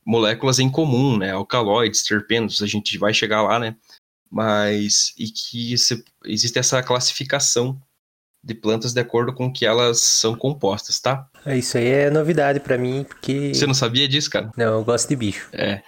moléculas 0.06 0.60
em 0.60 0.70
comum, 0.70 1.18
né? 1.18 1.32
Alcaloides, 1.32 2.04
terpenos, 2.04 2.62
a 2.62 2.68
gente 2.68 2.96
vai 3.00 3.16
chegar 3.16 3.42
lá, 3.42 3.58
né? 3.58 3.76
Mas, 4.30 5.14
e 5.18 5.26
que 5.32 5.76
se, 5.76 6.04
existe 6.26 6.60
essa 6.60 6.84
classificação 6.84 7.82
de 8.44 8.54
plantas 8.54 8.94
de 8.94 9.02
acordo 9.02 9.34
com 9.34 9.52
que 9.52 9.66
elas 9.66 10.02
são 10.02 10.36
compostas, 10.36 11.00
tá? 11.00 11.28
É, 11.46 11.58
isso 11.58 11.78
aí 11.78 11.88
é 11.88 12.10
novidade 12.10 12.60
para 12.60 12.78
mim, 12.78 13.06
porque. 13.08 13.54
Você 13.54 13.68
não 13.68 13.74
sabia 13.74 14.08
disso, 14.08 14.30
cara? 14.30 14.52
Não, 14.56 14.80
eu 14.80 14.84
gosto 14.84 15.10
de 15.10 15.16
bicho. 15.16 15.50
É. 15.54 15.82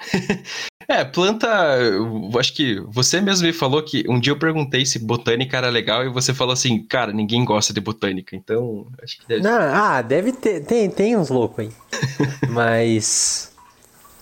é, 0.88 1.06
planta. 1.06 1.48
Eu 1.48 2.32
acho 2.40 2.54
que 2.54 2.80
você 2.88 3.22
mesmo 3.22 3.48
me 3.48 3.54
falou 3.54 3.84
que 3.84 4.04
um 4.10 4.20
dia 4.20 4.34
eu 4.34 4.40
perguntei 4.40 4.86
se 4.86 5.00
botânica 5.00 5.58
era 5.58 5.70
legal 5.70 6.06
e 6.06 6.10
você 6.10 6.34
falou 6.34 6.54
assim, 6.54 6.84
cara, 6.84 7.14
ninguém 7.14 7.46
gosta 7.46 7.74
de 7.74 7.82
botânica, 7.82 8.36
então 8.36 8.88
acho 9.02 9.20
que 9.20 9.28
deve. 9.28 9.42
Não, 9.42 9.60
ah, 9.60 10.02
deve 10.02 10.32
ter. 10.32 10.62
Tem, 10.62 10.90
tem 10.90 11.18
uns 11.18 11.30
loucos 11.30 11.66
aí. 11.66 11.72
Mas. 12.50 13.52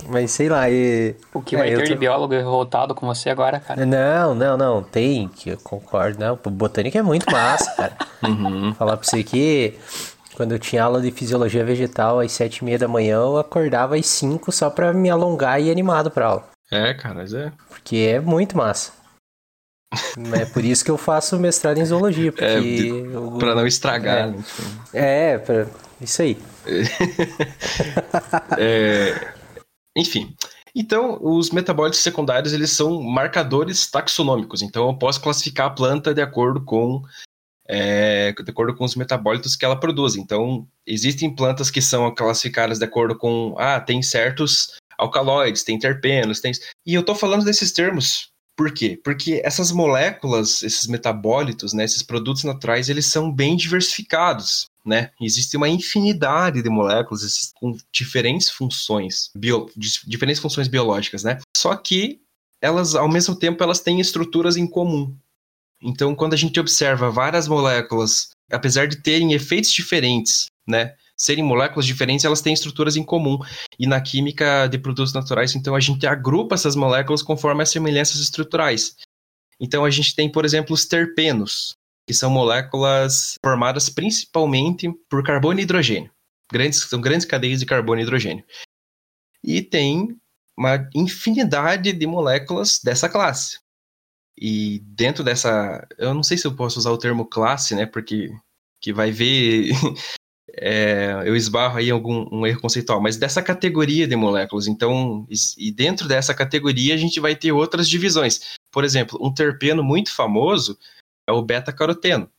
Mas 0.06 0.32
sei 0.32 0.48
lá, 0.48 0.70
e... 0.70 1.16
O 1.34 1.42
que 1.42 1.58
vai 1.58 1.70
é, 1.70 1.76
ter 1.76 1.84
tô... 1.84 1.90
de 1.90 1.96
biólogo 1.96 2.34
revoltado 2.34 2.94
com 2.94 3.06
você 3.08 3.30
agora, 3.30 3.60
cara? 3.60 3.86
Não, 3.86 4.36
não, 4.36 4.58
não, 4.58 4.84
tem, 4.84 5.28
que 5.28 5.50
eu 5.50 5.58
concordo. 5.58 6.20
Não, 6.20 6.40
botânica 6.52 7.00
é 7.00 7.02
muito 7.02 7.30
massa, 7.32 7.72
cara. 7.72 7.98
uhum. 8.24 8.74
Falar 8.76 8.98
pra 8.98 9.08
você 9.08 9.24
que 9.24 9.78
quando 10.36 10.52
eu 10.52 10.60
tinha 10.60 10.84
aula 10.84 11.02
de 11.02 11.12
fisiologia 11.12 11.66
vegetal 11.66 12.20
às 12.20 12.32
sete 12.32 12.58
e 12.58 12.64
meia 12.64 12.78
da 12.78 12.88
manhã, 12.88 13.16
eu 13.16 13.38
acordava 13.38 13.96
às 13.96 14.06
cinco 14.06 14.52
só 14.52 14.70
pra 14.70 14.94
me 14.94 15.10
alongar 15.10 15.60
e 15.60 15.66
ir 15.66 15.72
animado 15.72 16.12
pra 16.12 16.28
aula. 16.28 16.50
É, 16.72 16.94
cara, 16.94 17.16
mas 17.16 17.34
é. 17.34 17.52
Porque 17.68 17.96
é 18.14 18.20
muito 18.20 18.56
massa. 18.56 18.92
é 20.34 20.46
por 20.46 20.64
isso 20.64 20.86
que 20.86 20.92
eu 20.92 20.98
faço 20.98 21.40
mestrado 21.40 21.80
em 21.80 21.86
zoologia, 21.86 22.32
porque... 22.34 22.46
É, 22.46 22.60
de... 22.60 22.88
eu... 22.88 23.36
Pra 23.40 23.56
não 23.56 23.66
estragar, 23.66 24.28
é. 24.28 24.32
né? 24.32 24.44
É, 24.94 25.38
pra... 25.40 25.66
isso 26.00 26.22
aí. 26.22 26.38
é... 28.60 29.37
Enfim. 29.98 30.36
Então, 30.76 31.18
os 31.22 31.50
metabólitos 31.50 32.02
secundários, 32.02 32.54
eles 32.54 32.70
são 32.70 33.02
marcadores 33.02 33.90
taxonômicos. 33.90 34.62
Então, 34.62 34.88
eu 34.88 34.96
posso 34.96 35.20
classificar 35.20 35.68
a 35.68 35.72
planta 35.72 36.14
de 36.14 36.22
acordo 36.22 36.64
com 36.64 37.02
é, 37.68 38.32
de 38.32 38.50
acordo 38.50 38.76
com 38.76 38.86
os 38.86 38.96
metabólitos 38.96 39.56
que 39.56 39.66
ela 39.66 39.80
produz. 39.80 40.16
Então, 40.16 40.68
existem 40.86 41.36
plantas 41.36 41.70
que 41.70 41.82
são 41.82 42.14
classificadas 42.14 42.80
de 42.80 42.86
acordo 42.86 43.18
com, 43.18 43.56
ah, 43.58 43.80
tem 43.80 44.02
certos 44.02 44.78
alcaloides, 44.98 45.64
tem 45.64 45.78
terpenos, 45.78 46.40
tem... 46.40 46.52
E 46.86 46.94
eu 46.94 47.02
estou 47.02 47.16
falando 47.16 47.44
desses 47.44 47.72
termos 47.72 48.32
por 48.58 48.74
quê? 48.74 49.00
Porque 49.04 49.40
essas 49.46 49.72
moléculas, 49.72 50.64
esses 50.64 50.88
metabólitos, 50.88 51.74
né, 51.74 51.86
esses 51.86 52.02
produtos 52.02 52.44
naturais, 52.44 52.90
eles 52.90 53.06
são 53.06 53.32
bem 53.32 53.56
diversificados, 53.56 54.68
né? 54.84 55.12
Existe 55.22 55.56
uma 55.56 55.70
infinidade 55.70 56.64
de 56.64 56.70
moléculas 56.70 57.52
com 57.54 57.78
diferentes 57.92 58.50
funções, 58.50 59.30
bio, 59.38 59.70
diferentes 60.08 60.42
funções 60.42 60.68
biológicas, 60.68 61.24
né? 61.24 61.38
Só 61.56 61.76
que 61.76 62.20
elas, 62.60 62.96
ao 62.96 63.08
mesmo 63.08 63.36
tempo, 63.36 63.64
elas 63.64 63.80
têm 63.80 64.00
estruturas 64.00 64.58
em 64.58 64.66
comum. 64.66 65.16
Então, 65.80 66.16
quando 66.16 66.34
a 66.34 66.38
gente 66.38 66.60
observa 66.60 67.12
várias 67.12 67.48
moléculas, 67.48 68.30
apesar 68.52 68.88
de 68.88 69.04
terem 69.04 69.34
efeitos 69.34 69.72
diferentes, 69.72 70.48
né? 70.68 70.96
Serem 71.18 71.44
moléculas 71.44 71.86
diferentes, 71.86 72.24
elas 72.24 72.42
têm 72.42 72.54
estruturas 72.54 72.96
em 72.96 73.04
comum. 73.04 73.40
E 73.80 73.88
na 73.88 74.00
química 74.00 74.68
de 74.68 74.78
produtos 74.78 75.14
naturais, 75.14 75.56
então 75.56 75.76
a 75.76 75.80
gente 75.80 76.06
agrupa 76.06 76.56
essas 76.56 76.76
moléculas 76.76 77.24
conforme 77.24 77.64
as 77.64 77.70
semelhanças 77.70 78.20
estruturais. 78.20 78.96
Então 79.60 79.84
a 79.84 79.90
gente 79.90 80.16
tem, 80.16 80.32
por 80.32 80.46
exemplo, 80.46 80.74
os 80.74 80.86
terpenos, 80.86 81.74
que 82.08 82.14
são 82.14 82.30
moléculas 82.30 83.36
formadas 83.44 83.90
principalmente 83.90 84.92
por 85.10 85.24
carbono 85.24 85.60
e 85.60 85.64
hidrogênio. 85.64 86.12
Grandes, 86.52 86.80
são 86.82 87.02
grandes 87.02 87.26
cadeias 87.26 87.60
de 87.60 87.66
carbono 87.66 88.00
e 88.00 88.04
hidrogênio. 88.04 88.46
E 89.44 89.62
tem 89.62 90.16
uma 90.58 90.90
infinidade 90.96 91.92
de 91.94 92.08
moléculas 92.08 92.80
dessa 92.84 93.10
classe. 93.10 93.60
E 94.40 94.80
dentro 94.86 95.24
dessa, 95.24 95.86
eu 95.98 96.14
não 96.14 96.24
sei 96.24 96.38
se 96.38 96.46
eu 96.46 96.56
posso 96.56 96.78
usar 96.78 96.92
o 96.92 96.98
termo 96.98 97.26
classe, 97.26 97.76
né, 97.76 97.86
porque 97.86 98.30
que 98.80 98.94
vai 98.94 99.12
ver 99.12 99.72
é, 100.60 101.22
eu 101.26 101.36
esbarro 101.36 101.78
aí 101.78 101.90
em 101.90 101.92
algum 101.92 102.28
um 102.32 102.46
erro 102.46 102.62
conceitual, 102.62 103.00
mas 103.00 103.18
dessa 103.18 103.42
categoria 103.42 104.08
de 104.08 104.16
moléculas. 104.16 104.68
Então, 104.68 105.28
e 105.58 105.72
dentro 105.72 106.08
dessa 106.08 106.34
categoria 106.34 106.96
a 106.96 106.98
gente 106.98 107.20
vai 107.20 107.36
ter 107.36 107.52
outras 107.52 107.88
divisões. 107.88 108.56
Por 108.72 108.84
exemplo, 108.84 109.20
um 109.22 109.34
terpeno 109.34 109.84
muito 109.84 110.14
famoso 110.14 110.78
é 111.28 111.32
o 111.32 111.42
beta-caroteno, 111.42 112.30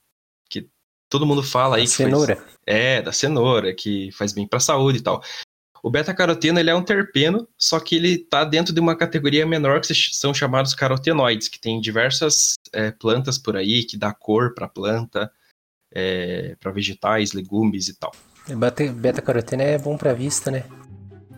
que 0.51 0.69
todo 1.09 1.27
mundo 1.27 1.43
fala 1.43 1.77
aí 1.77 1.83
da 1.83 1.89
que 1.89 1.95
cenoura. 1.95 2.37
Faz, 2.37 2.49
é, 2.67 3.03
da 3.03 3.13
cenoura, 3.13 3.75
que 3.75 4.11
faz 4.13 4.33
bem 4.33 4.47
para 4.47 4.57
a 4.57 4.61
saúde 4.61 4.99
e 4.99 5.03
tal. 5.03 5.23
O 5.81 5.91
beta-caroteno 5.91 6.59
ele 6.59 6.71
é 6.71 6.75
um 6.75 6.83
terpeno, 6.83 7.49
só 7.57 7.79
que 7.79 7.95
ele 7.95 8.15
está 8.15 8.45
dentro 8.45 8.75
de 8.75 8.81
uma 8.81 8.97
categoria 8.97 9.47
menor 9.47 9.81
que 9.81 9.95
são 9.95 10.35
chamados 10.35 10.75
carotenoides, 10.75 11.47
que 11.47 11.61
tem 11.61 11.81
diversas 11.81 12.55
é, 12.73 12.91
plantas 12.91 13.39
por 13.39 13.57
aí 13.57 13.85
que 13.85 13.97
dá 13.97 14.13
cor 14.13 14.55
para 14.55 14.67
a 14.67 14.69
planta 14.69 15.31
é, 15.95 16.57
para 16.61 16.71
vegetais, 16.73 17.33
legumes 17.33 17.89
e 17.89 17.99
tal. 17.99 18.13
Beta-caroteno 18.95 19.63
é 19.63 19.79
bom 19.79 19.97
para 19.97 20.13
vista, 20.13 20.51
né? 20.51 20.65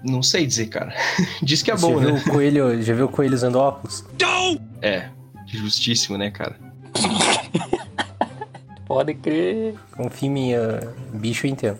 Não 0.04 0.22
sei 0.22 0.46
dizer, 0.46 0.66
cara. 0.66 0.94
Diz 1.42 1.62
que 1.62 1.70
é 1.70 1.76
Você 1.76 1.86
bom, 1.86 1.98
viu 1.98 2.12
né? 2.12 2.22
O 2.26 2.30
coelho, 2.30 2.82
já 2.82 2.94
viu 2.94 3.06
o 3.06 3.08
coelho 3.08 3.34
usando 3.34 3.56
óculos? 3.56 4.04
É, 4.80 5.08
justíssimo, 5.46 6.16
né, 6.16 6.30
cara? 6.30 6.56
Pode 8.86 9.14
crer. 9.14 9.74
Confia 9.92 10.28
em 10.28 10.32
mim, 10.32 10.52
bicho 11.14 11.46
eu 11.46 11.50
entendo. 11.52 11.78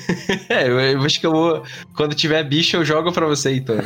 é, 0.48 0.66
eu, 0.66 0.80
eu, 0.80 1.02
acho 1.02 1.20
que 1.20 1.26
eu 1.26 1.30
vou. 1.30 1.62
Quando 1.94 2.14
tiver 2.14 2.42
bicho, 2.44 2.78
eu 2.78 2.84
jogo 2.84 3.12
pra 3.12 3.26
você, 3.26 3.56
então. 3.56 3.76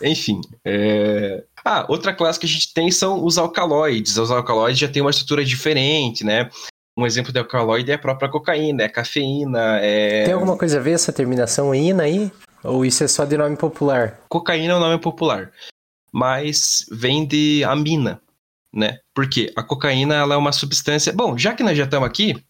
Enfim. 0.00 0.40
É... 0.64 1.42
Ah, 1.70 1.84
outra 1.86 2.14
classe 2.14 2.40
que 2.40 2.46
a 2.46 2.48
gente 2.48 2.72
tem 2.72 2.90
são 2.90 3.22
os 3.22 3.36
alcaloides. 3.36 4.16
Os 4.16 4.30
alcaloides 4.30 4.78
já 4.78 4.88
têm 4.88 5.02
uma 5.02 5.10
estrutura 5.10 5.44
diferente, 5.44 6.24
né? 6.24 6.48
Um 6.96 7.04
exemplo 7.04 7.30
de 7.30 7.38
alcaloide 7.38 7.90
é 7.90 7.94
a 7.94 7.98
própria 7.98 8.30
cocaína, 8.30 8.84
é 8.84 8.88
cafeína, 8.88 9.78
é... 9.82 10.24
Tem 10.24 10.32
alguma 10.32 10.56
coisa 10.56 10.78
a 10.78 10.80
ver 10.80 10.92
essa 10.92 11.12
terminação 11.12 11.74
ina 11.74 12.04
aí? 12.04 12.32
Ou 12.64 12.86
isso 12.86 13.04
é 13.04 13.06
só 13.06 13.26
de 13.26 13.36
nome 13.36 13.54
popular? 13.54 14.18
Cocaína 14.30 14.72
é 14.72 14.76
um 14.76 14.80
nome 14.80 14.98
popular, 14.98 15.52
mas 16.10 16.86
vem 16.90 17.26
de 17.26 17.62
amina, 17.64 18.18
né? 18.74 19.00
Porque 19.14 19.52
a 19.54 19.62
cocaína 19.62 20.14
ela 20.14 20.32
é 20.32 20.38
uma 20.38 20.52
substância... 20.52 21.12
Bom, 21.12 21.36
já 21.36 21.52
que 21.52 21.62
nós 21.62 21.76
já 21.76 21.84
estamos 21.84 22.08
aqui, 22.08 22.42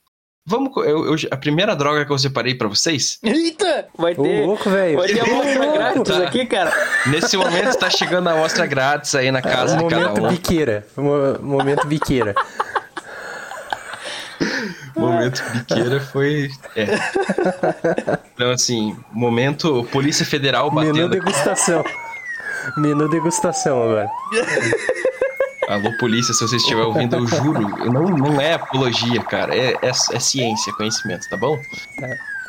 Vamos. 0.49 0.75
Eu, 0.79 1.05
eu, 1.05 1.17
a 1.31 1.37
primeira 1.37 1.77
droga 1.77 2.07
que 2.07 2.11
eu 2.11 2.19
separei 2.19 2.55
pra 2.55 2.67
vocês. 2.69 3.19
Eita! 3.23 3.87
Vai 3.99 4.15
ter. 4.15 4.45
Ô, 4.45 4.47
louco, 4.47 4.71
velho. 4.71 4.97
Vai 4.97 5.09
ter 5.09 5.21
amostra 5.21 5.67
grátis 5.77 6.21
aqui, 6.21 6.47
cara. 6.47 6.73
Nesse 7.07 7.37
momento 7.37 7.77
tá 7.77 7.91
chegando 7.91 8.29
a 8.29 8.33
amostra 8.33 8.65
grátis 8.65 9.15
aí 9.15 9.31
na 9.31 9.43
casa 9.43 9.75
é, 9.75 9.77
de 9.77 9.85
cada 9.85 10.07
um. 10.07 10.17
Momento 10.17 10.31
biqueira. 10.31 10.87
Momento 11.43 11.85
biqueira. 11.87 12.35
momento 14.97 15.43
biqueira 15.53 16.01
foi. 16.01 16.49
É. 16.75 16.87
Então, 18.35 18.51
assim, 18.51 18.97
momento 19.13 19.87
Polícia 19.93 20.25
Federal 20.25 20.71
batendo. 20.71 20.95
Menu 20.95 21.09
degustação. 21.11 21.85
Menu 22.79 23.07
degustação 23.11 23.83
agora. 23.83 24.09
Alô, 25.69 25.95
polícia, 25.99 26.33
se 26.33 26.41
você 26.41 26.57
estiver 26.57 26.81
ouvindo, 26.81 27.15
eu 27.15 27.27
juro, 27.27 27.61
não, 27.93 28.05
não 28.05 28.41
é 28.41 28.55
apologia, 28.55 29.23
cara. 29.23 29.55
É, 29.55 29.75
é, 29.83 29.91
é 29.91 30.19
ciência, 30.19 30.73
conhecimento, 30.73 31.29
tá 31.29 31.37
bom? 31.37 31.61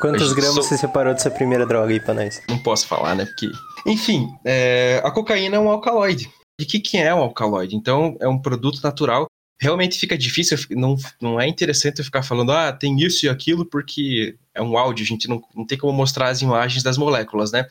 Quantos 0.00 0.32
gramas 0.32 0.54
sou... 0.54 0.62
você 0.62 0.78
separou 0.78 1.12
dessa 1.12 1.30
primeira 1.30 1.66
droga 1.66 1.92
aí 1.92 2.00
pra 2.00 2.14
nós? 2.14 2.40
Não 2.48 2.58
posso 2.58 2.86
falar, 2.86 3.14
né? 3.14 3.26
Porque. 3.26 3.50
Enfim, 3.86 4.26
é... 4.42 5.02
a 5.04 5.10
cocaína 5.10 5.56
é 5.56 5.58
um 5.58 5.68
alcaloide. 5.68 6.30
E 6.58 6.64
o 6.64 6.66
que, 6.66 6.80
que 6.80 6.96
é 6.96 7.14
um 7.14 7.18
alcaloide? 7.18 7.76
Então, 7.76 8.16
é 8.20 8.26
um 8.26 8.40
produto 8.40 8.80
natural. 8.82 9.26
Realmente 9.60 9.98
fica 9.98 10.16
difícil, 10.16 10.56
não, 10.70 10.96
não 11.20 11.38
é 11.38 11.46
interessante 11.46 11.98
eu 11.98 12.04
ficar 12.06 12.22
falando, 12.22 12.52
ah, 12.52 12.72
tem 12.72 12.98
isso 13.02 13.26
e 13.26 13.28
aquilo, 13.28 13.66
porque 13.66 14.38
é 14.54 14.62
um 14.62 14.78
áudio, 14.78 15.04
a 15.04 15.06
gente 15.06 15.28
não, 15.28 15.42
não 15.54 15.66
tem 15.66 15.76
como 15.76 15.92
mostrar 15.92 16.28
as 16.28 16.40
imagens 16.40 16.82
das 16.82 16.96
moléculas, 16.96 17.52
né? 17.52 17.66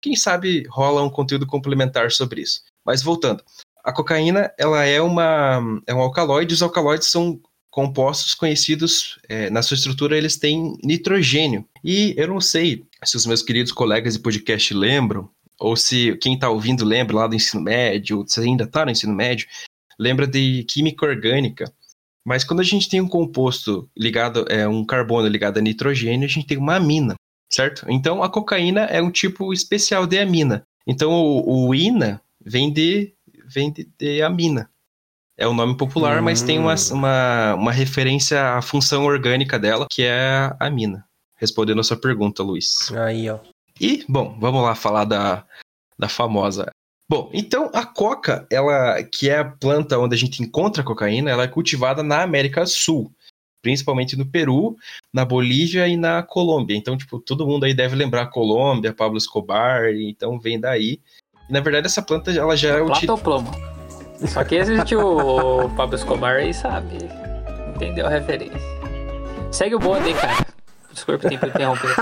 Quem 0.00 0.16
sabe 0.16 0.64
rola 0.70 1.02
um 1.02 1.10
conteúdo 1.10 1.46
complementar 1.46 2.10
sobre 2.10 2.40
isso. 2.40 2.62
Mas 2.86 3.02
voltando, 3.02 3.42
a 3.84 3.92
cocaína 3.92 4.50
ela 4.58 4.82
é, 4.84 5.00
uma, 5.00 5.60
é 5.86 5.94
um 5.94 6.00
alcaloide, 6.00 6.54
os 6.54 6.62
alcaloides 6.62 7.10
são 7.10 7.38
compostos 7.70 8.34
conhecidos, 8.34 9.18
é, 9.28 9.50
na 9.50 9.60
sua 9.60 9.74
estrutura 9.74 10.16
eles 10.16 10.36
têm 10.36 10.78
nitrogênio. 10.82 11.66
E 11.82 12.14
eu 12.16 12.28
não 12.28 12.40
sei 12.40 12.84
se 13.04 13.16
os 13.16 13.26
meus 13.26 13.42
queridos 13.42 13.72
colegas 13.72 14.14
de 14.14 14.20
podcast 14.20 14.72
lembram, 14.72 15.28
ou 15.60 15.76
se 15.76 16.16
quem 16.16 16.34
está 16.34 16.48
ouvindo 16.48 16.84
lembra 16.84 17.16
lá 17.16 17.26
do 17.26 17.34
ensino 17.34 17.62
médio, 17.62 18.18
ou 18.18 18.26
se 18.26 18.40
ainda 18.40 18.64
está 18.64 18.84
no 18.84 18.90
ensino 18.90 19.14
médio, 19.14 19.46
lembra 19.98 20.26
de 20.26 20.64
química 20.64 21.04
orgânica. 21.04 21.70
Mas 22.24 22.42
quando 22.42 22.60
a 22.60 22.64
gente 22.64 22.88
tem 22.88 23.02
um 23.02 23.08
composto 23.08 23.88
ligado, 23.96 24.46
é 24.48 24.66
um 24.66 24.84
carbono 24.84 25.28
ligado 25.28 25.58
a 25.58 25.60
nitrogênio, 25.60 26.24
a 26.24 26.30
gente 26.30 26.46
tem 26.46 26.56
uma 26.56 26.76
amina, 26.76 27.14
certo? 27.52 27.84
Então 27.90 28.22
a 28.22 28.30
cocaína 28.30 28.82
é 28.82 29.02
um 29.02 29.10
tipo 29.10 29.52
especial 29.52 30.06
de 30.06 30.18
amina. 30.18 30.64
Então 30.86 31.12
o, 31.12 31.68
o 31.68 31.74
ina 31.74 32.20
vem 32.40 32.72
de 32.72 33.12
vem 33.54 33.72
de, 33.72 33.88
de 33.98 34.22
amina. 34.22 34.68
É 35.36 35.46
o 35.46 35.54
nome 35.54 35.76
popular, 35.76 36.20
mas 36.22 36.42
tem 36.42 36.58
uma, 36.58 36.74
uma, 36.92 37.54
uma 37.54 37.72
referência 37.72 38.56
à 38.56 38.62
função 38.62 39.04
orgânica 39.04 39.58
dela, 39.58 39.86
que 39.90 40.02
é 40.02 40.54
a 40.58 40.70
mina. 40.70 41.04
Respondendo 41.36 41.80
a 41.80 41.84
sua 41.84 41.96
pergunta, 41.96 42.42
Luiz. 42.42 42.92
Aí, 42.92 43.28
ó. 43.28 43.38
E, 43.80 44.04
bom, 44.08 44.36
vamos 44.38 44.62
lá 44.62 44.74
falar 44.74 45.04
da, 45.04 45.44
da 45.98 46.08
famosa. 46.08 46.70
Bom, 47.08 47.30
então 47.34 47.70
a 47.74 47.84
coca, 47.84 48.46
ela 48.50 49.02
que 49.02 49.28
é 49.28 49.38
a 49.38 49.44
planta 49.44 49.98
onde 49.98 50.14
a 50.14 50.18
gente 50.18 50.42
encontra 50.42 50.82
a 50.82 50.86
cocaína, 50.86 51.30
ela 51.30 51.42
é 51.42 51.48
cultivada 51.48 52.02
na 52.02 52.22
América 52.22 52.62
do 52.62 52.70
Sul, 52.70 53.12
principalmente 53.60 54.16
no 54.16 54.24
Peru, 54.24 54.76
na 55.12 55.24
Bolívia 55.24 55.86
e 55.88 55.96
na 55.96 56.22
Colômbia. 56.22 56.76
Então, 56.76 56.96
tipo, 56.96 57.18
todo 57.18 57.46
mundo 57.46 57.64
aí 57.64 57.74
deve 57.74 57.96
lembrar 57.96 58.22
a 58.22 58.26
Colômbia, 58.26 58.94
Pablo 58.94 59.18
Escobar, 59.18 59.92
então 59.94 60.38
vem 60.38 60.58
daí. 60.58 61.00
Na 61.54 61.60
verdade, 61.60 61.86
essa 61.86 62.02
planta 62.02 62.32
ela 62.32 62.56
já 62.56 62.70
é 62.70 62.78
Plata 62.78 62.90
utilizada. 62.94 63.12
ou 63.12 63.18
plomo? 63.18 63.54
Só 64.26 64.42
que 64.42 64.56
existe 64.56 64.96
o 64.96 65.70
Pablo 65.76 65.94
Escobar 65.94 66.34
aí, 66.34 66.52
sabe? 66.52 66.98
Entendeu 67.76 68.08
a 68.08 68.10
referência. 68.10 68.60
Segue 69.52 69.76
o 69.76 69.78
bonde 69.78 70.08
aí, 70.08 70.14
cara. 70.14 70.44
Desculpa 70.92 71.28
ter 71.28 71.34
interromper. 71.34 71.94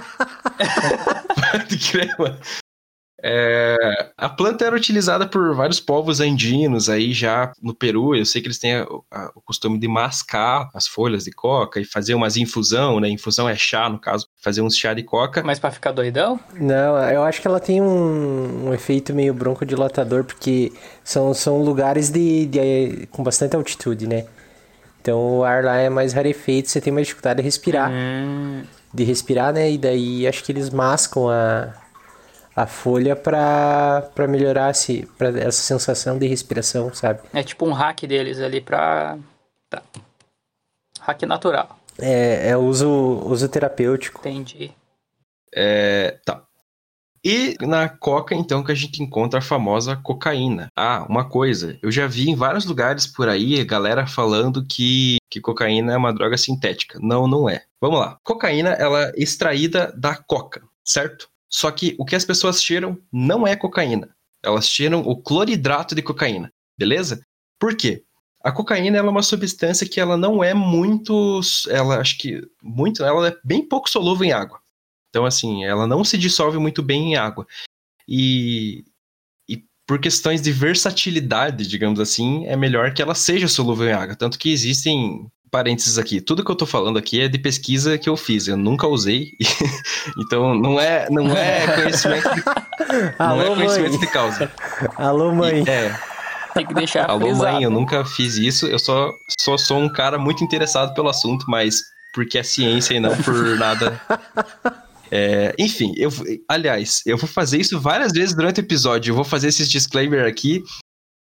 de 1.68 1.76
crema. 1.76 2.38
É, 3.24 3.76
a 4.18 4.28
planta 4.28 4.64
era 4.64 4.74
utilizada 4.74 5.26
por 5.26 5.54
vários 5.54 5.78
povos 5.78 6.20
andinos 6.20 6.88
aí 6.88 7.12
já 7.12 7.52
no 7.62 7.72
Peru. 7.74 8.16
Eu 8.16 8.26
sei 8.26 8.40
que 8.42 8.48
eles 8.48 8.58
têm 8.58 8.74
a- 8.74 8.86
a- 9.10 9.30
o 9.36 9.40
costume 9.40 9.78
de 9.78 9.86
mascar 9.86 10.68
as 10.74 10.88
folhas 10.88 11.24
de 11.24 11.30
coca 11.30 11.78
e 11.80 11.84
fazer 11.84 12.14
umas 12.14 12.36
infusão, 12.36 12.98
né? 12.98 13.08
Infusão 13.08 13.48
é 13.48 13.54
chá, 13.54 13.88
no 13.88 13.98
caso, 14.00 14.26
fazer 14.42 14.60
uns 14.60 14.76
chá 14.76 14.92
de 14.92 15.02
coca. 15.04 15.42
Mas 15.44 15.58
pra 15.60 15.70
ficar 15.70 15.92
doidão? 15.92 16.40
Não, 16.54 16.98
eu 17.10 17.22
acho 17.22 17.40
que 17.40 17.46
ela 17.46 17.60
tem 17.60 17.80
um, 17.80 18.68
um 18.68 18.74
efeito 18.74 19.14
meio 19.14 19.32
broncodilatador, 19.32 20.24
porque 20.24 20.72
são, 21.04 21.32
são 21.32 21.62
lugares 21.62 22.10
de, 22.10 22.46
de- 22.46 23.06
com 23.12 23.22
bastante 23.22 23.54
altitude, 23.54 24.06
né? 24.08 24.24
Então 25.00 25.38
o 25.38 25.44
ar 25.44 25.64
lá 25.64 25.76
é 25.76 25.88
mais 25.88 26.12
rarefeito, 26.12 26.68
você 26.70 26.80
tem 26.80 26.92
mais 26.92 27.06
dificuldade 27.06 27.38
de 27.38 27.42
respirar. 27.44 27.90
Hum, 27.92 28.62
De 28.94 29.04
respirar, 29.04 29.52
né? 29.52 29.70
E 29.70 29.78
daí 29.78 30.26
acho 30.26 30.44
que 30.44 30.52
eles 30.52 30.70
mascam 30.70 31.28
a, 31.28 31.72
a 32.54 32.66
folha 32.66 33.16
pra, 33.16 34.10
pra 34.14 34.28
melhorar 34.28 34.70
esse, 34.70 35.08
pra 35.18 35.28
essa 35.28 35.62
sensação 35.62 36.18
de 36.18 36.26
respiração, 36.26 36.92
sabe? 36.92 37.20
é 37.32 37.42
tipo 37.42 37.66
um 37.66 37.72
hack 37.72 38.02
deles 38.02 38.40
ali 38.40 38.60
pra. 38.60 39.18
Tá. 39.70 39.82
Hack 41.00 41.22
natural. 41.22 41.78
É, 41.98 42.50
é 42.50 42.56
uso, 42.56 42.88
uso 43.24 43.48
terapêutico. 43.48 44.20
Entendi. 44.20 44.72
É, 45.54 46.18
tá. 46.24 46.42
E 47.24 47.56
na 47.60 47.88
coca, 47.88 48.34
então, 48.34 48.64
que 48.64 48.72
a 48.72 48.74
gente 48.74 49.00
encontra 49.00 49.38
a 49.38 49.42
famosa 49.42 49.94
cocaína. 49.94 50.68
Ah, 50.76 51.06
uma 51.08 51.28
coisa, 51.28 51.78
eu 51.80 51.90
já 51.90 52.06
vi 52.06 52.28
em 52.28 52.34
vários 52.34 52.64
lugares 52.64 53.06
por 53.06 53.28
aí 53.28 53.60
a 53.60 53.64
galera 53.64 54.06
falando 54.08 54.66
que, 54.66 55.18
que 55.30 55.40
cocaína 55.40 55.92
é 55.92 55.96
uma 55.96 56.12
droga 56.12 56.36
sintética. 56.36 56.98
Não, 57.00 57.28
não 57.28 57.48
é. 57.48 57.62
Vamos 57.80 58.00
lá. 58.00 58.18
Cocaína, 58.24 58.70
ela 58.70 59.04
é 59.04 59.12
extraída 59.16 59.92
da 59.96 60.16
coca, 60.16 60.62
certo? 60.84 61.28
Só 61.52 61.70
que 61.70 61.94
o 61.98 62.04
que 62.04 62.16
as 62.16 62.24
pessoas 62.24 62.62
cheiram 62.62 62.98
não 63.12 63.46
é 63.46 63.54
cocaína. 63.54 64.14
Elas 64.42 64.66
cheiram 64.66 65.00
o 65.00 65.16
cloridrato 65.16 65.94
de 65.94 66.02
cocaína, 66.02 66.52
beleza? 66.78 67.24
Por 67.60 67.76
quê? 67.76 68.04
A 68.42 68.50
cocaína 68.50 68.98
é 68.98 69.02
uma 69.02 69.22
substância 69.22 69.88
que 69.88 70.00
ela 70.00 70.16
não 70.16 70.42
é 70.42 70.52
muito, 70.52 71.40
ela 71.68 72.00
acho 72.00 72.18
que 72.18 72.42
muito, 72.60 73.04
ela 73.04 73.28
é 73.28 73.36
bem 73.44 73.68
pouco 73.68 73.88
solúvel 73.88 74.26
em 74.26 74.32
água. 74.32 74.60
Então, 75.10 75.24
assim, 75.24 75.64
ela 75.64 75.86
não 75.86 76.02
se 76.02 76.18
dissolve 76.18 76.58
muito 76.58 76.82
bem 76.82 77.12
em 77.12 77.16
água. 77.16 77.46
E, 78.08 78.84
e 79.48 79.62
por 79.86 80.00
questões 80.00 80.40
de 80.42 80.50
versatilidade, 80.50 81.68
digamos 81.68 82.00
assim, 82.00 82.46
é 82.46 82.56
melhor 82.56 82.92
que 82.94 83.02
ela 83.02 83.14
seja 83.14 83.46
solúvel 83.46 83.86
em 83.88 83.92
água. 83.92 84.16
Tanto 84.16 84.38
que 84.38 84.50
existem 84.50 85.30
parênteses 85.52 85.98
aqui. 85.98 86.18
Tudo 86.20 86.42
que 86.42 86.50
eu 86.50 86.56
tô 86.56 86.64
falando 86.64 86.98
aqui 86.98 87.20
é 87.20 87.28
de 87.28 87.38
pesquisa 87.38 87.98
que 87.98 88.08
eu 88.08 88.16
fiz. 88.16 88.48
Eu 88.48 88.56
nunca 88.56 88.86
usei. 88.88 89.32
então, 90.18 90.54
não 90.54 90.80
é, 90.80 91.06
não 91.10 91.30
é 91.36 91.66
conhecimento 91.76 92.34
de, 92.34 92.42
não 93.20 93.26
Alô, 93.28 93.42
é 93.42 93.54
conhecimento 93.54 93.90
mãe. 93.92 94.00
de 94.00 94.06
causa. 94.06 94.50
Alô, 94.96 95.32
mãe. 95.32 95.62
E- 95.62 95.70
é, 95.70 95.94
Tem 96.54 96.66
que 96.66 96.72
deixar 96.72 97.08
Alô, 97.08 97.26
frisado. 97.26 97.52
mãe, 97.52 97.62
eu 97.62 97.70
nunca 97.70 98.02
fiz 98.04 98.36
isso. 98.36 98.66
Eu 98.66 98.78
só, 98.78 99.10
só 99.38 99.58
sou 99.58 99.78
um 99.78 99.90
cara 99.92 100.18
muito 100.18 100.42
interessado 100.42 100.94
pelo 100.94 101.10
assunto, 101.10 101.44
mas 101.46 101.82
porque 102.14 102.38
é 102.38 102.42
ciência 102.42 102.94
e 102.94 103.00
não 103.00 103.14
por 103.18 103.34
nada. 103.58 104.00
É, 105.14 105.54
enfim, 105.58 105.92
eu, 105.98 106.08
aliás, 106.48 107.02
eu 107.04 107.18
vou 107.18 107.28
fazer 107.28 107.60
isso 107.60 107.78
várias 107.78 108.12
vezes 108.12 108.34
durante 108.34 108.60
o 108.60 108.64
episódio. 108.64 109.10
Eu 109.10 109.14
vou 109.14 109.24
fazer 109.24 109.48
esses 109.48 109.68
disclaimer 109.68 110.26
aqui 110.26 110.62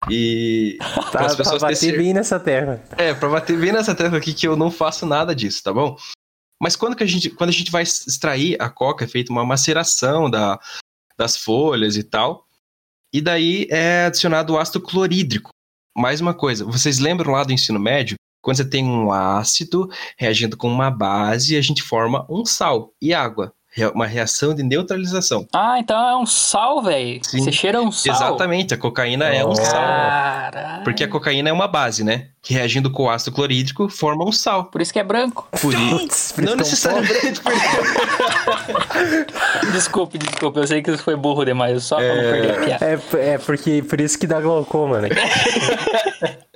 e 0.10 0.78
para 0.80 1.12
Tá, 1.12 1.26
as 1.26 1.36
pra 1.36 1.44
pessoas 1.44 1.62
bater 1.62 1.80
terem- 1.80 1.98
bem 1.98 2.14
nessa 2.14 2.40
terra. 2.40 2.84
é, 2.98 3.14
pra 3.14 3.30
bater 3.30 3.58
bem 3.60 3.72
nessa 3.72 3.94
tecla 3.96 4.18
aqui 4.18 4.34
que 4.34 4.48
eu 4.48 4.56
não 4.56 4.72
faço 4.72 5.06
nada 5.06 5.36
disso, 5.36 5.64
tá 5.64 5.74
bom? 5.74 5.98
Mas 6.62 6.76
quando, 6.76 6.96
que 6.96 7.04
a, 7.04 7.08
gente, 7.08 7.30
quando 7.30 7.50
a 7.50 7.54
gente 7.54 7.72
vai 7.72 7.84
extrair 7.84 8.56
a 8.62 8.70
coca, 8.70 9.06
é 9.06 9.08
feita 9.08 9.32
uma 9.32 9.46
maceração 9.46 10.30
da, 10.30 10.60
das 11.18 11.38
folhas 11.38 11.96
e 11.96 12.04
tal. 12.04 12.46
E 13.14 13.22
daí 13.22 13.66
é 13.72 14.06
adicionado 14.06 14.54
o 14.54 14.58
ácido 14.58 14.82
clorídrico. 14.82 15.50
Mais 15.98 16.22
uma 16.22 16.34
coisa, 16.34 16.64
vocês 16.66 17.00
lembram 17.00 17.32
lá 17.32 17.44
do 17.44 17.52
ensino 17.54 17.80
médio? 17.80 18.16
Quando 18.42 18.58
você 18.58 18.66
tem 18.70 18.86
um 18.86 19.12
ácido 19.12 19.90
reagindo 20.18 20.56
com 20.56 20.70
uma 20.70 20.90
base, 20.92 21.58
a 21.58 21.62
gente 21.62 21.82
forma 21.82 22.26
um 22.30 22.46
sal 22.46 22.94
e 23.02 23.14
água. 23.14 23.52
Uma 23.88 24.08
reação 24.08 24.54
de 24.54 24.64
neutralização. 24.64 25.48
Ah, 25.54 25.78
então 25.80 25.98
é 26.10 26.18
um 26.18 26.26
sal, 26.26 26.82
velho. 26.82 27.22
Você 27.24 27.52
cheira 27.52 27.82
um 27.82 27.92
sal. 27.92 28.16
Exatamente, 28.16 28.74
a 28.74 28.78
cocaína 28.78 29.26
é 29.26 29.46
um 29.46 29.50
Oh. 29.50 29.56
sal. 29.56 29.72
Caralho. 29.74 30.84
Porque 30.84 31.04
a 31.04 31.08
cocaína 31.08 31.50
é 31.50 31.54
uma 31.54 31.68
base, 31.68 32.04
né? 32.04 32.30
Que 32.42 32.54
reagindo 32.54 32.90
com 32.92 33.04
o 33.04 33.10
ácido 33.10 33.36
clorídrico 33.36 33.90
forma 33.90 34.26
um 34.26 34.32
sal. 34.32 34.66
Por 34.66 34.82
isso 34.82 34.92
que 34.94 35.00
é 35.00 35.04
branco. 35.04 35.48
Por 35.62 35.74
isso. 35.74 36.34
Por 36.34 36.44
isso 36.44 36.46
Não 36.46 36.54
é 36.54 36.56
necessariamente 36.56 37.42
Desculpe, 39.74 40.18
desculpe. 40.18 40.60
Eu 40.60 40.68
sei 40.68 40.82
que 40.82 40.92
isso 40.92 41.04
foi 41.04 41.16
burro 41.16 41.46
demais. 41.46 41.84
Só 41.84 41.98
pra 41.98 42.08
não 42.16 42.22
perder 42.22 42.52
a 42.52 42.66
piada. 42.66 42.86
É, 42.86 43.30
é 43.34 43.38
porque 43.38 43.84
por 43.84 44.00
isso 44.02 44.18
que 44.18 44.26
dá 44.28 44.40
glaucoma, 44.42 45.02
né? 45.02 45.10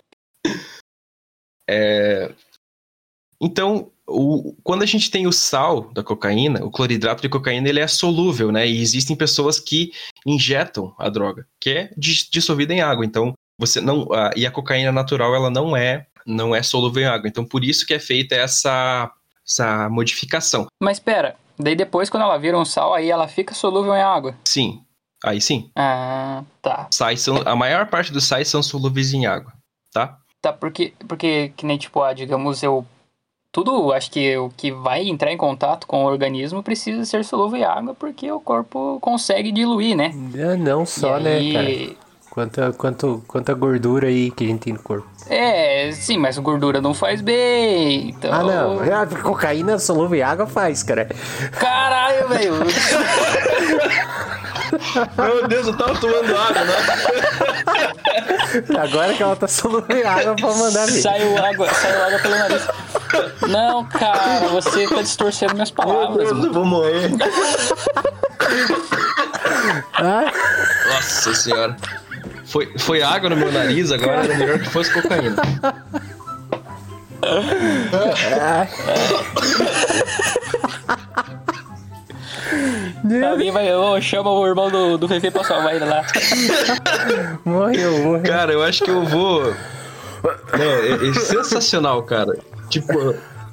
Então, 3.41 3.89
o- 4.15 4.55
quando 4.63 4.83
a 4.83 4.85
gente 4.85 5.09
tem 5.11 5.25
o 5.27 5.31
sal 5.31 5.91
da 5.93 6.03
cocaína, 6.03 6.63
o 6.63 6.71
cloridrato 6.71 7.21
de 7.21 7.29
cocaína, 7.29 7.67
ele 7.69 7.79
é 7.79 7.87
solúvel, 7.87 8.51
né? 8.51 8.67
E 8.67 8.81
existem 8.81 9.15
pessoas 9.15 9.59
que 9.59 9.91
injetam 10.25 10.93
a 10.99 11.09
droga, 11.09 11.45
que 11.59 11.69
é 11.69 11.91
dis- 11.97 12.27
dissolvida 12.29 12.73
em 12.73 12.81
água. 12.81 13.05
Então, 13.05 13.33
você 13.59 13.79
não. 13.81 14.11
a- 14.13 14.31
e 14.35 14.45
a 14.45 14.51
cocaína 14.51 14.91
natural, 14.91 15.35
ela 15.35 15.49
não 15.49 15.75
é, 15.75 16.07
não 16.25 16.55
é 16.55 16.63
solúvel 16.63 17.03
em 17.03 17.07
água. 17.07 17.27
Então, 17.27 17.45
por 17.45 17.63
isso 17.63 17.85
que 17.85 17.93
é 17.93 17.99
feita 17.99 18.35
essa, 18.35 19.11
essa 19.47 19.89
modificação. 19.89 20.67
Mas 20.81 20.99
pera. 20.99 21.35
Daí 21.59 21.75
depois, 21.75 22.09
quando 22.09 22.23
ela 22.23 22.37
vira 22.37 22.57
um 22.57 22.65
sal, 22.65 22.93
aí 22.93 23.09
ela 23.11 23.27
fica 23.27 23.53
solúvel 23.53 23.93
em 23.95 24.01
água. 24.01 24.35
Sim. 24.45 24.81
Aí 25.23 25.39
sim. 25.39 25.69
Ah, 25.77 26.43
tá. 26.61 26.87
Sais 26.91 27.21
são, 27.21 27.41
a 27.45 27.55
maior 27.55 27.87
parte 27.87 28.11
dos 28.11 28.25
sais 28.25 28.47
são 28.47 28.61
solúveis 28.63 29.13
em 29.13 29.25
água, 29.25 29.53
tá? 29.93 30.17
Tá, 30.41 30.51
porque, 30.51 30.93
porque 31.07 31.53
que 31.55 31.65
nem, 31.65 31.77
tipo, 31.77 32.01
ah, 32.01 32.11
digamos, 32.11 32.61
eu... 32.63 32.85
Tudo, 33.53 33.93
acho 33.93 34.09
que 34.09 34.35
o 34.35 34.49
que 34.57 34.71
vai 34.71 35.07
entrar 35.07 35.31
em 35.31 35.37
contato 35.37 35.85
com 35.85 36.03
o 36.03 36.07
organismo 36.07 36.63
precisa 36.63 37.05
ser 37.05 37.23
solúvel 37.23 37.59
em 37.59 37.63
água, 37.63 37.93
porque 37.93 38.29
o 38.31 38.39
corpo 38.39 38.97
consegue 38.99 39.51
diluir, 39.51 39.95
né? 39.95 40.11
É, 40.35 40.55
Não 40.57 40.87
só, 40.87 41.19
E 41.19 41.23
né, 41.23 41.33
aí- 41.35 41.53
cara? 41.53 42.03
Quanta, 42.33 42.73
quanto, 42.73 43.23
quanta 43.27 43.53
gordura 43.53 44.07
aí 44.07 44.31
que 44.31 44.43
a 44.43 44.47
gente 44.47 44.61
tem 44.61 44.73
no 44.73 44.79
corpo. 44.79 45.07
É, 45.29 45.91
sim, 45.91 46.17
mas 46.17 46.35
gordura 46.39 46.81
não 46.81 46.91
faz 46.95 47.21
bem, 47.21 48.09
então... 48.09 48.33
Ah, 48.33 48.41
não. 48.43 48.79
A 48.81 49.05
cocaína 49.05 49.77
solúvel 49.77 50.17
em 50.17 50.23
água 50.23 50.47
faz, 50.47 50.81
cara. 50.81 51.07
Caralho, 51.51 52.27
velho! 52.29 52.53
Meu 55.17 55.47
Deus, 55.47 55.67
eu 55.67 55.77
tava 55.77 55.95
tomando 55.99 56.35
água, 56.35 56.63
né? 56.63 56.73
Agora 58.83 59.13
que 59.13 59.23
ela 59.23 59.35
tá 59.35 59.47
em 59.89 60.03
água 60.03 60.35
pra 60.35 60.53
mandar 60.53 60.85
ver. 60.85 61.01
Saiu 61.01 61.37
água, 61.43 61.73
saiu 61.73 62.03
água 62.03 62.19
pelo 62.19 62.37
nariz. 62.37 62.61
Não, 63.47 63.85
cara, 63.85 64.47
você 64.49 64.87
tá 64.87 65.01
distorcendo 65.01 65.53
minhas 65.53 65.71
palavras, 65.71 66.31
mano. 66.31 66.45
eu 66.47 66.53
vou 66.53 66.65
morrer. 66.65 67.09
Ah, 69.93 70.31
Nossa 70.87 71.33
senhora. 71.33 71.75
Foi, 72.45 72.71
foi 72.77 73.01
água 73.01 73.29
no 73.29 73.35
meu 73.35 73.51
nariz, 73.51 73.91
agora 73.91 74.23
era 74.23 74.35
melhor 74.35 74.59
que 74.59 74.69
fosse 74.69 74.93
cocaína. 74.93 75.35
Alguém 83.29 83.51
vai, 83.51 83.67
chama 84.01 84.31
o 84.31 84.47
irmão 84.47 84.71
do, 84.71 84.97
do 84.97 85.07
Fefe 85.07 85.29
pra 85.29 85.43
salvar 85.43 85.75
ele 85.75 85.85
lá. 85.85 86.05
morreu, 87.43 88.03
morreu. 88.03 88.23
Cara, 88.23 88.53
eu 88.53 88.63
acho 88.63 88.83
que 88.83 88.91
eu 88.91 89.03
vou. 89.03 89.53
Não, 90.23 90.63
é, 90.63 91.09
é 91.09 91.13
sensacional, 91.13 92.01
cara. 92.03 92.39
Tipo, 92.69 92.93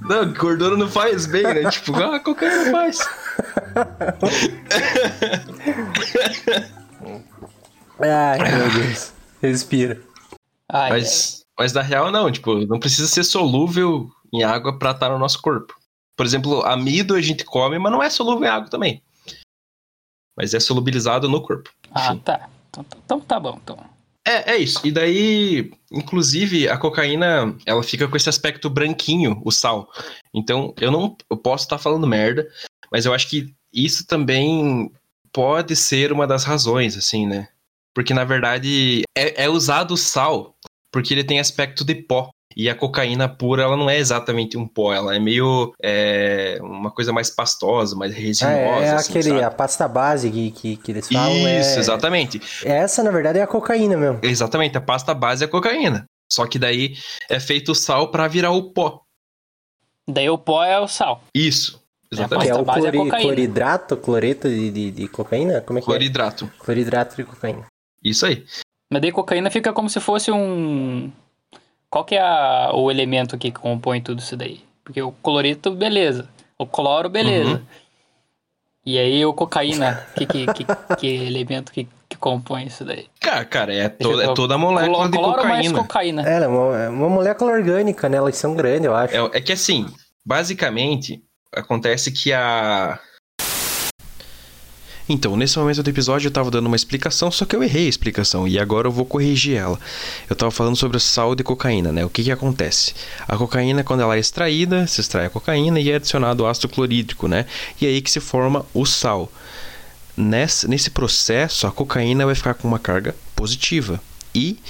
não, 0.02 0.32
gordura 0.32 0.76
não 0.76 0.88
faz 0.88 1.26
bem, 1.26 1.42
né? 1.42 1.68
Tipo, 1.70 1.96
ah, 1.96 2.20
cocaína 2.20 2.70
faz. 2.70 3.00
Ai, 8.00 8.38
meu 8.38 8.70
Deus. 8.70 9.12
Respira. 9.42 10.00
Ai, 10.68 10.90
Mas, 10.90 11.44
Mas 11.58 11.72
na 11.72 11.82
real, 11.82 12.12
não, 12.12 12.30
tipo, 12.30 12.54
não 12.66 12.78
precisa 12.78 13.08
ser 13.08 13.24
solúvel 13.24 14.08
em 14.32 14.44
água 14.44 14.78
pra 14.78 14.92
estar 14.92 15.08
no 15.10 15.18
nosso 15.18 15.42
corpo. 15.42 15.74
Por 16.16 16.24
exemplo, 16.24 16.62
amido 16.64 17.14
a 17.14 17.20
gente 17.20 17.44
come, 17.44 17.78
mas 17.78 17.92
não 17.92 18.02
é 18.02 18.08
solúvel 18.08 18.44
em 18.44 18.50
água 18.50 18.70
também. 18.70 19.02
Mas 20.40 20.54
é 20.54 20.60
solubilizado 20.60 21.28
no 21.28 21.42
corpo. 21.42 21.70
Ah, 21.92 22.14
Enfim. 22.14 22.18
tá. 22.20 22.48
Então, 22.70 22.86
então 23.04 23.20
tá 23.20 23.38
bom, 23.38 23.60
então. 23.62 23.76
É, 24.26 24.52
é 24.52 24.56
isso. 24.56 24.80
E 24.86 24.90
daí, 24.90 25.70
inclusive, 25.92 26.66
a 26.66 26.78
cocaína, 26.78 27.54
ela 27.66 27.82
fica 27.82 28.08
com 28.08 28.16
esse 28.16 28.28
aspecto 28.28 28.70
branquinho, 28.70 29.42
o 29.44 29.50
sal. 29.50 29.90
Então, 30.32 30.72
eu 30.80 30.90
não 30.90 31.14
eu 31.28 31.36
posso 31.36 31.64
estar 31.64 31.76
falando 31.76 32.06
merda, 32.06 32.48
mas 32.90 33.04
eu 33.04 33.12
acho 33.12 33.28
que 33.28 33.52
isso 33.70 34.06
também 34.06 34.90
pode 35.30 35.76
ser 35.76 36.10
uma 36.10 36.26
das 36.26 36.44
razões, 36.44 36.96
assim, 36.96 37.26
né? 37.26 37.48
Porque, 37.94 38.14
na 38.14 38.24
verdade, 38.24 39.02
é, 39.14 39.44
é 39.44 39.48
usado 39.48 39.92
o 39.92 39.98
sal 39.98 40.56
porque 40.90 41.12
ele 41.12 41.24
tem 41.24 41.38
aspecto 41.38 41.84
de 41.84 41.94
pó. 41.94 42.30
E 42.56 42.68
a 42.68 42.74
cocaína 42.74 43.28
pura, 43.28 43.62
ela 43.62 43.76
não 43.76 43.88
é 43.88 43.96
exatamente 43.96 44.56
um 44.58 44.66
pó, 44.66 44.92
ela 44.92 45.14
é 45.14 45.20
meio 45.20 45.72
é, 45.80 46.58
uma 46.60 46.90
coisa 46.90 47.12
mais 47.12 47.30
pastosa, 47.30 47.94
mais 47.94 48.12
resinosa. 48.12 48.56
É, 48.56 48.84
é 48.86 48.90
assim, 48.90 49.10
aquele, 49.10 49.28
sabe? 49.30 49.44
a 49.44 49.50
pasta 49.50 49.86
base 49.86 50.30
que, 50.30 50.50
que, 50.50 50.76
que 50.76 50.90
eles 50.92 51.08
falam. 51.08 51.32
Isso, 51.36 51.76
é... 51.76 51.78
exatamente. 51.78 52.40
Essa, 52.64 53.02
na 53.04 53.10
verdade, 53.12 53.38
é 53.38 53.42
a 53.42 53.46
cocaína 53.46 53.96
mesmo. 53.96 54.18
Exatamente, 54.22 54.76
a 54.76 54.80
pasta 54.80 55.14
base 55.14 55.44
é 55.44 55.46
a 55.46 55.50
cocaína. 55.50 56.04
Só 56.32 56.46
que 56.46 56.58
daí 56.58 56.96
é 57.28 57.38
feito 57.38 57.70
o 57.72 57.74
sal 57.74 58.10
pra 58.10 58.26
virar 58.26 58.50
o 58.50 58.72
pó. 58.72 59.00
Daí 60.08 60.28
o 60.28 60.36
pó 60.38 60.64
é 60.64 60.78
o 60.80 60.88
sal. 60.88 61.22
Isso, 61.34 61.80
Que 62.08 62.16
exatamente. 62.16 62.48
é 62.48 62.54
Pasta 62.54 62.62
o 62.62 62.64
base 62.64 62.86
é 62.86 62.90
clori- 62.90 62.98
cocaína. 63.10 63.22
cloridrato, 63.28 63.96
cloreto 63.96 64.48
de, 64.48 64.70
de, 64.72 64.90
de 64.90 65.08
cocaína? 65.08 65.60
Como 65.60 65.78
é 65.78 65.82
que 65.82 65.86
Cloridrato. 65.86 66.44
é? 66.46 66.64
Cloridrato 66.64 67.16
de 67.16 67.24
cocaína. 67.24 67.66
Isso 68.02 68.26
aí. 68.26 68.44
Mas 68.92 69.02
daí 69.02 69.12
cocaína 69.12 69.50
fica 69.50 69.72
como 69.72 69.88
se 69.88 70.00
fosse 70.00 70.32
um. 70.32 71.12
Qual 71.90 72.04
que 72.04 72.14
é 72.14 72.20
a- 72.20 72.70
o 72.72 72.90
elemento 72.90 73.36
que 73.36 73.50
compõe 73.50 74.00
tudo 74.00 74.20
isso 74.20 74.36
daí? 74.36 74.60
Porque 74.84 75.02
o 75.02 75.10
cloreto, 75.12 75.72
beleza. 75.72 76.28
O 76.56 76.66
cloro, 76.66 77.08
beleza. 77.08 77.54
Uhum. 77.56 77.60
E 78.86 78.98
aí 78.98 79.24
o 79.26 79.34
cocaína, 79.34 80.06
que, 80.16 80.24
que, 80.26 80.46
que, 80.54 80.66
que 80.98 81.06
elemento 81.26 81.70
que, 81.72 81.86
que 82.08 82.16
compõe 82.16 82.64
isso 82.66 82.84
daí? 82.84 83.06
Cara, 83.20 83.44
cara, 83.44 83.74
é, 83.74 83.88
to- 83.88 84.20
é 84.20 84.32
toda 84.34 84.54
a 84.54 84.58
molécula 84.58 84.94
Cloro 84.94 85.10
de 85.10 85.18
cloro 85.18 85.48
mais 85.48 85.66
cocaína. 85.72 86.22
cocaína. 86.22 86.28
É, 86.28 86.42
é 86.44 86.48
uma, 86.48 86.78
é 86.78 86.88
uma 86.88 87.08
molécula 87.08 87.52
orgânica, 87.52 88.08
né? 88.08 88.16
Elas 88.16 88.36
são 88.36 88.54
grandes, 88.54 88.86
eu 88.86 88.94
acho. 88.94 89.14
É, 89.14 89.38
é 89.38 89.40
que 89.40 89.52
assim, 89.52 89.86
basicamente, 90.24 91.22
acontece 91.52 92.10
que 92.10 92.32
a. 92.32 92.98
Então, 95.12 95.36
nesse 95.36 95.58
momento 95.58 95.82
do 95.82 95.90
episódio 95.90 96.28
eu 96.28 96.30
tava 96.30 96.52
dando 96.52 96.68
uma 96.68 96.76
explicação, 96.76 97.32
só 97.32 97.44
que 97.44 97.56
eu 97.56 97.64
errei 97.64 97.86
a 97.86 97.88
explicação 97.88 98.46
e 98.46 98.60
agora 98.60 98.86
eu 98.86 98.92
vou 98.92 99.04
corrigir 99.04 99.56
ela. 99.56 99.76
Eu 100.28 100.36
tava 100.36 100.52
falando 100.52 100.76
sobre 100.76 100.96
o 100.96 101.00
sal 101.00 101.34
de 101.34 101.42
cocaína, 101.42 101.90
né? 101.90 102.04
O 102.04 102.08
que 102.08 102.22
que 102.22 102.30
acontece? 102.30 102.94
A 103.26 103.36
cocaína, 103.36 103.82
quando 103.82 104.02
ela 104.02 104.14
é 104.14 104.20
extraída, 104.20 104.86
se 104.86 105.00
extrai 105.00 105.26
a 105.26 105.30
cocaína 105.30 105.80
e 105.80 105.90
é 105.90 105.96
adicionado 105.96 106.46
ácido 106.46 106.68
clorídrico, 106.68 107.26
né? 107.26 107.44
E 107.80 107.86
aí 107.86 108.00
que 108.00 108.08
se 108.08 108.20
forma 108.20 108.64
o 108.72 108.86
sal. 108.86 109.28
Nesse, 110.16 110.68
nesse 110.68 110.90
processo, 110.90 111.66
a 111.66 111.72
cocaína 111.72 112.24
vai 112.24 112.36
ficar 112.36 112.54
com 112.54 112.68
uma 112.68 112.78
carga 112.78 113.16
positiva 113.34 114.00
e 114.32 114.60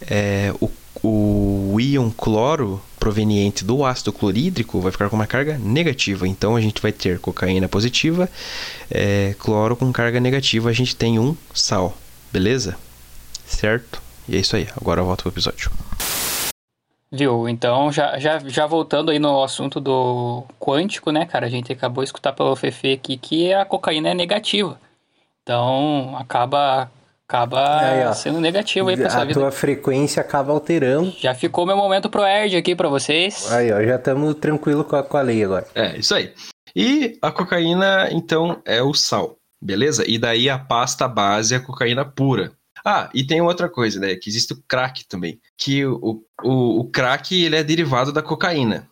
é, 0.00 0.52
o, 0.60 0.68
o 1.06 1.78
íon 1.78 2.10
cloro 2.10 2.80
proveniente 2.98 3.62
do 3.62 3.84
ácido 3.84 4.10
clorídrico 4.10 4.80
vai 4.80 4.90
ficar 4.90 5.10
com 5.10 5.16
uma 5.16 5.26
carga 5.26 5.58
negativa. 5.58 6.26
Então 6.26 6.56
a 6.56 6.60
gente 6.62 6.80
vai 6.80 6.92
ter 6.92 7.18
cocaína 7.18 7.68
positiva, 7.68 8.26
é, 8.90 9.34
cloro 9.38 9.76
com 9.76 9.92
carga 9.92 10.18
negativa. 10.18 10.70
A 10.70 10.72
gente 10.72 10.96
tem 10.96 11.18
um 11.18 11.36
sal, 11.52 11.94
beleza? 12.32 12.78
Certo? 13.44 14.00
E 14.26 14.34
é 14.34 14.40
isso 14.40 14.56
aí. 14.56 14.66
Agora 14.80 15.02
eu 15.02 15.04
volto 15.04 15.22
pro 15.22 15.32
episódio. 15.32 15.70
Viu? 17.12 17.48
Então, 17.48 17.92
já, 17.92 18.18
já, 18.18 18.38
já 18.38 18.66
voltando 18.66 19.10
aí 19.10 19.18
no 19.18 19.44
assunto 19.44 19.78
do 19.80 20.42
quântico, 20.58 21.12
né, 21.12 21.26
cara? 21.26 21.46
A 21.46 21.50
gente 21.50 21.70
acabou 21.70 22.02
de 22.02 22.08
escutar 22.08 22.32
pelo 22.32 22.56
Fefe 22.56 22.94
aqui 22.94 23.16
que 23.16 23.52
a 23.52 23.64
cocaína 23.64 24.08
é 24.08 24.14
negativa. 24.14 24.80
Então, 25.42 26.16
acaba, 26.18 26.90
acaba 27.28 27.80
Aí, 27.80 28.06
ó. 28.06 28.12
sendo 28.12 28.40
negativo 28.40 28.88
aí 28.88 28.96
pra 28.96 29.10
sua 29.10 29.22
a 29.22 29.24
vida. 29.24 29.40
tua 29.40 29.50
frequência 29.50 30.20
acaba 30.20 30.52
alterando. 30.52 31.12
Já 31.18 31.34
ficou 31.34 31.66
meu 31.66 31.76
momento 31.76 32.08
pro 32.10 32.22
Erd 32.24 32.56
aqui 32.56 32.74
pra 32.76 32.88
vocês. 32.88 33.50
Aí, 33.52 33.72
ó, 33.72 33.82
já 33.82 33.96
estamos 33.96 34.34
tranquilo 34.36 34.84
com 34.84 34.96
a, 34.96 35.02
com 35.02 35.16
a 35.16 35.22
lei 35.22 35.42
agora. 35.44 35.66
É, 35.74 35.96
isso 35.98 36.14
aí. 36.14 36.32
E 36.76 37.18
a 37.22 37.30
cocaína, 37.30 38.08
então, 38.10 38.60
é 38.64 38.82
o 38.82 38.92
sal, 38.92 39.36
beleza? 39.62 40.04
E 40.06 40.18
daí 40.18 40.50
a 40.50 40.58
pasta 40.58 41.06
base 41.08 41.54
é 41.54 41.56
a 41.56 41.60
cocaína 41.60 42.04
pura. 42.04 42.52
Ah, 42.84 43.08
e 43.14 43.24
tem 43.26 43.40
outra 43.40 43.68
coisa, 43.68 43.98
né? 43.98 44.14
Que 44.16 44.28
existe 44.28 44.52
o 44.52 44.62
crack 44.68 45.06
também. 45.08 45.40
Que 45.56 45.86
o, 45.86 46.22
o, 46.42 46.80
o 46.80 46.90
crack, 46.90 47.34
ele 47.42 47.56
é 47.56 47.62
derivado 47.64 48.12
da 48.12 48.20
cocaína. 48.22 48.86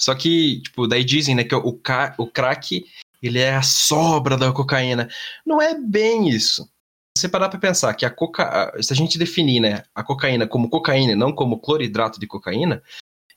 Só 0.00 0.14
que, 0.14 0.60
tipo, 0.62 0.86
daí 0.86 1.02
dizem, 1.04 1.34
né, 1.34 1.42
que 1.42 1.54
o, 1.54 1.72
ca- 1.72 2.14
o 2.18 2.26
crack, 2.26 2.84
ele 3.22 3.38
é 3.40 3.54
a 3.54 3.62
sobra 3.62 4.36
da 4.36 4.52
cocaína. 4.52 5.08
Não 5.44 5.60
é 5.60 5.74
bem 5.74 6.28
isso. 6.28 6.68
Você 7.16 7.28
parar 7.28 7.48
pra 7.48 7.58
pensar 7.58 7.92
que 7.94 8.06
a 8.06 8.10
coca... 8.10 8.72
Se 8.82 8.92
a 8.92 8.96
gente 8.96 9.18
definir, 9.18 9.60
né, 9.60 9.84
a 9.94 10.02
cocaína 10.02 10.46
como 10.46 10.68
cocaína 10.70 11.12
e 11.12 11.16
não 11.16 11.32
como 11.32 11.60
cloridrato 11.60 12.18
de 12.18 12.26
cocaína, 12.26 12.82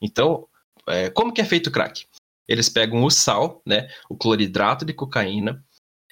então, 0.02 0.48
é, 0.88 1.10
como 1.10 1.34
que 1.34 1.42
é 1.42 1.46
feito 1.46 1.68
o 1.68 1.72
crack? 1.72 2.06
Eles 2.48 2.70
pegam 2.70 3.04
o 3.04 3.10
sal, 3.10 3.62
né, 3.66 3.88
o 4.10 4.16
cloridrato 4.16 4.86
de 4.86 4.94
cocaína, 4.94 5.64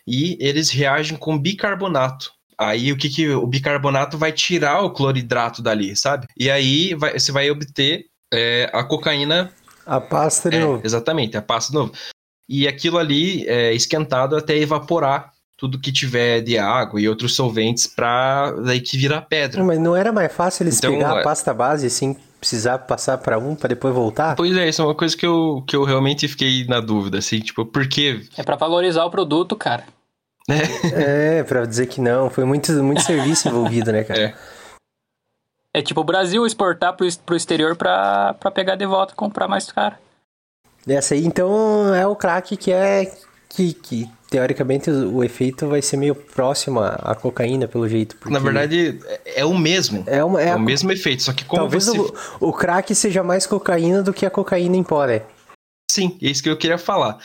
e 0.05 0.37
eles 0.41 0.69
reagem 0.69 1.17
com 1.17 1.39
bicarbonato. 1.39 2.33
Aí 2.57 2.91
o 2.91 2.97
que, 2.97 3.09
que 3.09 3.29
o 3.29 3.47
bicarbonato 3.47 4.17
vai 4.17 4.31
tirar 4.31 4.81
o 4.81 4.91
cloridrato 4.91 5.61
dali, 5.61 5.95
sabe? 5.95 6.27
E 6.37 6.51
aí 6.51 6.93
vai- 6.93 7.17
você 7.17 7.31
vai 7.31 7.49
obter 7.49 8.07
é, 8.31 8.69
a 8.73 8.83
cocaína 8.83 9.53
A 9.85 9.99
pasta 10.01 10.49
de 10.49 10.57
é, 10.57 10.59
novo. 10.59 10.81
exatamente, 10.85 11.37
a 11.37 11.41
pasta 11.41 11.71
de 11.71 11.77
novo. 11.77 11.93
E 12.49 12.67
aquilo 12.67 12.97
ali 12.97 13.47
é 13.47 13.73
esquentado 13.73 14.35
até 14.35 14.57
evaporar 14.57 15.32
tudo 15.63 15.79
que 15.79 15.93
tiver 15.93 16.41
de 16.41 16.57
água 16.57 16.99
e 16.99 17.07
outros 17.07 17.37
solventes 17.37 17.87
para 17.87 18.51
daí 18.51 18.81
que 18.81 18.97
vira 18.97 19.21
pedra. 19.21 19.63
Mas 19.63 19.79
não 19.79 19.95
era 19.95 20.11
mais 20.11 20.29
fácil 20.29 20.63
eles 20.65 20.77
Então, 20.77 20.91
pegar 20.91 21.15
é- 21.15 21.19
a 21.21 21.23
pasta 21.23 21.53
base 21.53 21.89
sem 21.89 22.17
precisar 22.37 22.79
passar 22.79 23.17
pra 23.19 23.37
um 23.39 23.55
pra 23.55 23.69
depois 23.69 23.95
voltar? 23.95 24.35
Pois 24.35 24.57
é, 24.57 24.67
isso 24.67 24.81
é 24.81 24.85
uma 24.85 24.93
coisa 24.93 25.15
que 25.15 25.25
eu, 25.25 25.63
que 25.65 25.73
eu 25.73 25.85
realmente 25.85 26.27
fiquei 26.27 26.67
na 26.67 26.81
dúvida, 26.81 27.19
assim, 27.19 27.39
tipo, 27.39 27.65
por 27.65 27.87
quê? 27.87 28.25
É 28.35 28.43
pra 28.43 28.57
valorizar 28.57 29.05
o 29.05 29.09
produto, 29.09 29.55
cara. 29.55 29.85
É, 30.93 31.41
pra 31.43 31.63
dizer 31.65 31.85
que 31.85 32.01
não. 32.01 32.29
Foi 32.29 32.43
muito, 32.43 32.73
muito 32.83 32.99
serviço 33.03 33.47
envolvido, 33.47 33.93
né, 33.93 34.03
cara? 34.03 34.21
É. 34.21 34.33
É 35.75 35.81
tipo 35.81 36.01
o 36.01 36.03
Brasil 36.03 36.45
exportar 36.45 36.91
pro, 36.97 37.07
pro 37.25 37.37
exterior 37.37 37.77
pra, 37.77 38.33
pra 38.33 38.51
pegar 38.51 38.75
de 38.75 38.85
volta 38.85 39.13
e 39.13 39.15
comprar 39.15 39.47
mais 39.47 39.71
caro. 39.71 39.95
Essa 40.85 41.13
aí, 41.13 41.25
então, 41.25 41.95
é 41.95 42.05
o 42.05 42.17
crack 42.17 42.57
que 42.57 42.69
é. 42.73 43.09
Que, 43.47 43.71
que 43.73 44.09
teoricamente 44.33 44.89
o, 44.89 45.23
efeito 45.23 45.67
vai 45.67 45.79
ser 45.79 45.95
meio 45.95 46.15
próximo 46.15 46.79
à, 46.79 47.13
cocaína, 47.13 47.67
pelo 47.67 47.87
jeito. 47.87 48.17
Na 48.25 48.39
verdade, 48.39 48.99
é, 49.05 49.41
é 49.41 49.45
o 49.45 49.55
mesmo. 49.55 50.03
é, 50.07 50.23
uma, 50.23 50.41
é, 50.41 50.47
É, 50.47 50.51
a- 50.53 50.55
o 50.55 50.59
mesmo 50.59 50.91
efeito, 50.91 51.21
só 51.21 51.31
que 51.31 51.45
como 51.45 51.61
Talvez 51.61 51.85
você... 51.85 51.99
o, 52.41 52.49
o 52.49 52.51
crack 52.51 52.95
seja 52.95 53.21
mais 53.21 53.45
cocaína 53.45 54.01
do 54.01 54.11
que 54.11 54.25
a 54.25 54.31
cocaína 54.31 54.75
em 54.75 54.81
pó, 54.83 55.05
né? 55.05 55.21
Sim, 55.91 56.17
é 56.19 56.31
isso 56.31 56.41
que 56.41 56.49
eu 56.49 56.57
queria 56.57 56.79
falar. 56.79 57.19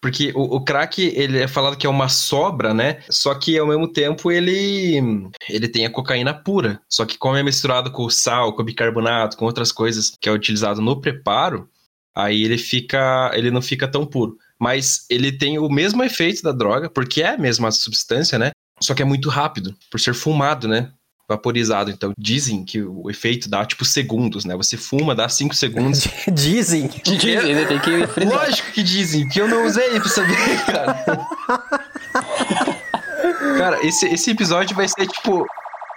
Porque 0.00 0.32
o, 0.34 0.56
o 0.56 0.64
crack, 0.64 1.02
ele 1.14 1.38
é 1.38 1.46
falado 1.46 1.76
que 1.76 1.86
é 1.86 1.90
uma 1.90 2.08
sobra, 2.08 2.72
né? 2.72 3.02
Só 3.10 3.34
que 3.34 3.58
ao 3.58 3.66
mesmo 3.66 3.86
tempo 3.86 4.32
ele 4.32 5.30
ele 5.50 5.68
tem 5.68 5.84
a 5.84 5.90
cocaína 5.90 6.32
pura. 6.32 6.80
Só 6.88 7.04
que 7.04 7.18
como 7.18 7.36
é 7.36 7.42
misturado 7.42 7.90
com 7.92 8.04
o 8.04 8.10
sal, 8.10 8.54
com 8.54 8.62
o 8.62 8.64
bicarbonato, 8.64 9.36
com 9.36 9.44
outras 9.44 9.70
coisas 9.70 10.16
que 10.18 10.30
é 10.30 10.32
utilizado 10.32 10.80
no 10.80 10.98
preparo, 10.98 11.68
aí 12.14 12.42
ele 12.42 12.56
fica, 12.56 13.30
ele 13.34 13.50
não 13.50 13.60
fica 13.60 13.86
tão 13.86 14.06
puro. 14.06 14.38
Mas 14.64 15.04
ele 15.10 15.30
tem 15.30 15.58
o 15.58 15.68
mesmo 15.68 16.02
efeito 16.02 16.42
da 16.42 16.50
droga, 16.50 16.88
porque 16.88 17.20
é 17.20 17.34
a 17.34 17.36
mesma 17.36 17.70
substância, 17.70 18.38
né? 18.38 18.50
Só 18.80 18.94
que 18.94 19.02
é 19.02 19.04
muito 19.04 19.28
rápido, 19.28 19.76
por 19.90 20.00
ser 20.00 20.14
fumado, 20.14 20.66
né? 20.66 20.90
Vaporizado. 21.28 21.90
Então 21.90 22.12
dizem 22.18 22.64
que 22.64 22.80
o 22.80 23.10
efeito 23.10 23.46
dá 23.46 23.62
tipo 23.66 23.84
segundos, 23.84 24.46
né? 24.46 24.56
Você 24.56 24.78
fuma, 24.78 25.14
dá 25.14 25.28
cinco 25.28 25.54
segundos. 25.54 26.08
Dizem. 26.32 26.88
Dizem, 27.04 27.54
né? 27.54 27.66
Tem 27.66 27.78
que 27.78 28.06
frisar. 28.06 28.38
Lógico 28.38 28.72
que 28.72 28.82
dizem, 28.82 29.28
que 29.28 29.38
eu 29.38 29.46
não 29.46 29.66
usei 29.66 30.00
pra 30.00 30.08
saber, 30.08 30.34
cara. 30.64 31.04
cara, 33.58 33.86
esse, 33.86 34.06
esse 34.06 34.30
episódio 34.30 34.74
vai 34.74 34.88
ser 34.88 35.06
tipo 35.06 35.44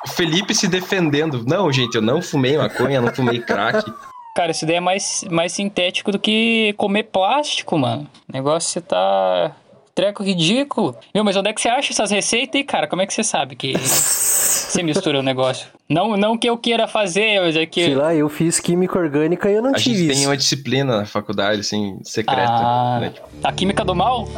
o 0.05 0.09
Felipe 0.09 0.53
se 0.53 0.67
defendendo. 0.67 1.45
Não, 1.47 1.71
gente, 1.71 1.95
eu 1.95 2.01
não 2.01 2.21
fumei 2.21 2.57
maconha, 2.57 2.99
não 2.99 3.15
fumei 3.15 3.39
crack. 3.39 3.89
Cara, 4.37 4.51
isso 4.51 4.67
daí 4.67 4.75
é 4.75 4.79
mais, 4.79 5.25
mais 5.31 5.51
sintético 5.51 6.11
do 6.11 6.19
que 6.19 6.71
comer 6.77 7.05
plástico, 7.05 7.75
mano. 7.75 8.07
O 8.29 8.31
negócio 8.31 8.69
você 8.69 8.79
tá. 8.79 9.51
Treco 9.95 10.21
ridículo. 10.21 10.95
Meu, 11.11 11.23
mas 11.23 11.35
onde 11.35 11.49
é 11.49 11.53
que 11.53 11.59
você 11.59 11.69
acha 11.69 11.91
essas 11.91 12.11
receitas 12.11 12.53
aí, 12.53 12.63
cara? 12.63 12.85
Como 12.85 13.01
é 13.01 13.07
que 13.07 13.15
você 13.15 13.23
sabe 13.23 13.55
que 13.55 13.73
você 13.81 14.83
mistura 14.83 15.21
o 15.21 15.23
negócio? 15.23 15.69
Não, 15.89 16.15
não 16.15 16.37
que 16.37 16.47
eu 16.47 16.55
queira 16.55 16.87
fazer, 16.87 17.41
mas 17.41 17.55
é 17.55 17.65
que. 17.65 17.83
Sei 17.83 17.95
lá, 17.95 18.13
eu 18.13 18.29
fiz 18.29 18.59
química 18.59 18.99
orgânica 18.99 19.49
e 19.49 19.55
eu 19.55 19.61
não 19.63 19.71
A 19.71 19.73
tive 19.73 19.97
gente 19.97 20.11
isso. 20.11 20.19
tem 20.19 20.27
uma 20.27 20.37
disciplina 20.37 20.97
na 20.97 21.05
faculdade, 21.07 21.61
assim, 21.61 21.97
secreta. 22.03 22.45
Ah, 22.47 22.99
né? 23.01 23.13
a 23.43 23.51
química 23.51 23.83
do 23.83 23.95
mal? 23.95 24.27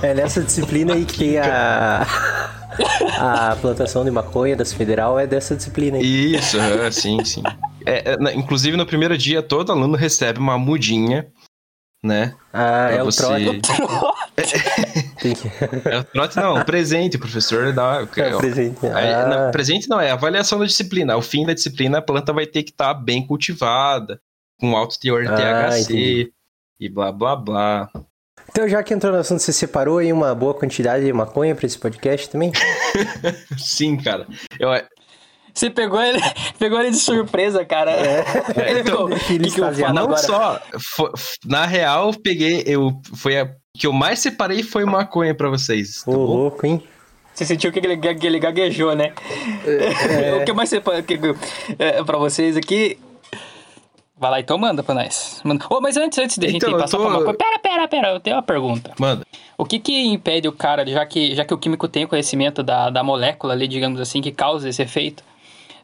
É 0.00 0.14
nessa 0.14 0.42
disciplina 0.42 0.94
aí 0.94 1.04
que 1.04 1.18
tem 1.18 1.38
a. 1.38 2.06
A 3.18 3.56
plantação 3.60 4.04
de 4.04 4.10
maconha 4.10 4.54
das 4.54 4.72
federal 4.72 5.18
é 5.18 5.26
dessa 5.26 5.56
disciplina 5.56 5.96
aí. 5.96 6.36
Isso, 6.36 6.56
aham, 6.58 6.90
sim, 6.92 7.24
sim. 7.24 7.42
É, 7.88 8.02
é, 8.12 8.16
na- 8.18 8.32
inclusive 8.32 8.76
no 8.76 8.86
primeiro 8.86 9.16
dia, 9.16 9.42
todo 9.42 9.72
aluno 9.72 9.96
recebe 9.96 10.38
uma 10.38 10.58
mudinha, 10.58 11.26
né? 12.02 12.34
Ah, 12.52 12.86
pra 12.88 12.94
é 12.96 13.02
o 13.02 13.06
você- 13.06 13.22
trote. 13.22 13.60
Tem 15.20 15.34
que... 15.34 15.48
É 15.88 15.98
o 15.98 16.04
trote, 16.04 16.36
não, 16.36 16.56
um 16.56 16.64
presente, 16.64 17.16
o 17.16 17.20
professor 17.20 17.72
dá. 17.72 18.06
É 18.16 18.34
o 18.34 18.38
presente. 18.38 18.86
Aí, 18.86 19.12
Ah. 19.12 19.26
não, 19.46 19.50
presente 19.50 19.88
não, 19.88 20.00
é 20.00 20.10
avaliação 20.12 20.58
da 20.60 20.64
disciplina. 20.64 21.14
Ao 21.14 21.22
fim 21.22 21.44
da 21.44 21.54
disciplina, 21.54 21.98
a 21.98 22.02
planta 22.02 22.32
vai 22.32 22.46
ter 22.46 22.62
que 22.62 22.70
estar 22.70 22.94
bem 22.94 23.26
cultivada, 23.26 24.20
com 24.60 24.76
alto 24.76 24.98
teor 25.00 25.22
de 25.24 25.28
Ah, 25.32 25.36
THC 25.70 25.80
entendi. 25.82 26.32
e 26.80 26.88
blá 26.88 27.10
blá 27.10 27.34
blá. 27.36 27.90
Então, 28.50 28.66
já 28.68 28.82
que 28.82 28.94
entrou 28.94 29.12
no 29.12 29.18
assunto, 29.18 29.40
você 29.40 29.52
separou 29.52 29.98
aí 29.98 30.10
uma 30.12 30.34
boa 30.34 30.54
quantidade 30.54 31.04
de 31.04 31.12
maconha 31.12 31.54
pra 31.54 31.66
esse 31.66 31.78
podcast 31.78 32.30
também? 32.30 32.50
Sim, 33.58 33.96
cara. 33.98 34.26
Eu, 34.58 34.70
Você 35.58 35.70
pegou 35.70 36.00
ele, 36.00 36.20
pegou 36.58 36.78
ele 36.80 36.90
de 36.90 36.98
surpresa, 36.98 37.64
cara. 37.64 37.90
Ele 38.66 38.80
então, 38.80 39.08
ficou, 39.08 39.08
"Que 39.08 39.38
que 39.38 39.42
eu 39.42 39.46
extasiado." 39.46 39.94
falo 39.94 39.94
não 39.94 40.02
agora?" 40.04 40.18
só. 40.22 40.60
fo- 40.78 41.12
na 41.44 41.66
real, 41.66 42.08
eu 42.12 42.20
peguei. 42.20 42.62
Eu, 42.64 42.92
foi 43.16 43.38
a 43.40 43.50
que 43.76 43.86
eu 43.86 43.92
mais 43.92 44.20
separei 44.20 44.62
foi 44.62 44.84
maconha 44.84 45.34
pra 45.34 45.48
vocês. 45.48 46.02
Tá 46.04 46.10
Ô, 46.12 46.14
bom? 46.14 46.24
louco, 46.36 46.64
hein? 46.66 46.82
Você 47.34 47.44
sentiu 47.44 47.70
que 47.72 47.78
ele, 47.80 47.96
que 47.96 48.26
ele 48.26 48.38
gaguejou, 48.38 48.94
né? 48.96 49.12
o 50.40 50.44
que 50.44 50.52
mais 50.52 50.68
você 50.68 50.80
que, 50.80 51.18
é, 51.78 52.02
pra 52.04 52.18
vocês 52.18 52.56
aqui. 52.56 52.98
Vai 54.20 54.30
lá, 54.32 54.40
então 54.40 54.58
manda 54.58 54.82
pra 54.82 54.94
nós. 54.96 55.40
Manda. 55.44 55.64
Ô, 55.70 55.80
mas 55.80 55.96
antes, 55.96 56.18
antes 56.18 56.36
de 56.38 56.46
a 56.46 56.48
gente 56.50 56.56
Então, 56.58 56.70
eu 56.72 56.78
passar 56.78 56.96
tô- 56.98 57.04
pra 57.04 57.12
uma 57.12 57.22
coisa. 57.24 57.38
Pera, 57.38 57.58
pera, 57.60 57.86
pera, 57.88 58.08
eu 58.10 58.20
tenho 58.20 58.34
uma 58.36 58.42
pergunta. 58.42 58.92
Manda. 58.98 59.24
O 59.56 59.64
que 59.64 59.78
que 59.78 60.06
impede 60.06 60.48
o 60.48 60.52
cara, 60.52 60.84
já 60.86 61.06
que, 61.06 61.34
já 61.36 61.44
que 61.44 61.54
o 61.54 61.58
químico 61.58 61.86
tem 61.86 62.04
conhecimento 62.06 62.62
da, 62.64 62.90
da 62.90 63.02
molécula 63.04 63.52
ali, 63.54 63.68
digamos 63.68 64.00
assim, 64.00 64.20
que 64.20 64.32
causa 64.32 64.68
esse 64.68 64.82
efeito, 64.82 65.22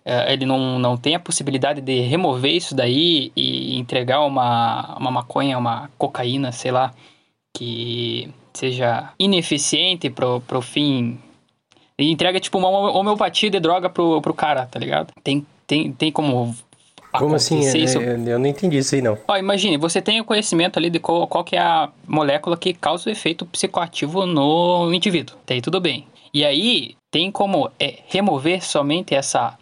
ele 0.04 0.44
não, 0.44 0.78
não 0.78 0.96
tem 0.96 1.14
a 1.14 1.20
possibilidade 1.20 1.80
de 1.80 2.00
remover 2.00 2.52
isso 2.52 2.74
daí 2.74 3.32
e 3.34 3.78
entregar 3.78 4.20
uma, 4.20 4.96
uma 4.98 5.10
maconha, 5.10 5.56
uma 5.56 5.90
cocaína, 5.96 6.52
sei 6.52 6.70
lá, 6.70 6.92
que 7.56 8.30
seja 8.52 9.10
ineficiente 9.18 10.10
pro, 10.10 10.40
pro 10.40 10.60
fim. 10.60 11.18
E 11.98 12.10
entrega 12.10 12.40
tipo 12.40 12.58
uma 12.58 12.68
homeopatia 12.68 13.48
de 13.48 13.60
droga 13.60 13.88
pro, 13.88 14.20
pro 14.20 14.34
cara, 14.34 14.66
tá 14.66 14.78
ligado? 14.78 15.12
Tem, 15.22 15.46
tem, 15.66 15.92
tem 15.92 16.12
como. 16.12 16.54
Como 17.12 17.36
assim? 17.36 17.54
acontecer 17.54 17.78
isso? 17.78 18.00
É, 18.00 18.14
Eu 18.14 18.38
não 18.40 18.46
entendi 18.46 18.78
isso 18.78 18.94
aí, 18.96 19.00
não. 19.00 19.16
Ó, 19.28 19.36
imagine, 19.36 19.76
você 19.76 20.02
tem 20.02 20.20
o 20.20 20.24
conhecimento 20.24 20.78
ali 20.78 20.90
de 20.90 20.98
qual, 20.98 21.28
qual 21.28 21.44
que 21.44 21.54
é 21.54 21.60
a 21.60 21.88
molécula 22.08 22.56
que 22.56 22.74
causa 22.74 23.08
o 23.08 23.12
efeito 23.12 23.46
psicoativo 23.46 24.26
no 24.26 24.92
indivíduo. 24.92 25.36
Até 25.44 25.54
aí 25.54 25.62
tudo 25.62 25.80
bem. 25.80 26.06
E 26.32 26.44
aí, 26.44 26.96
tem 27.12 27.30
como 27.30 27.70
é, 27.78 28.00
remover 28.08 28.64
somente 28.64 29.14
essa, 29.14 29.56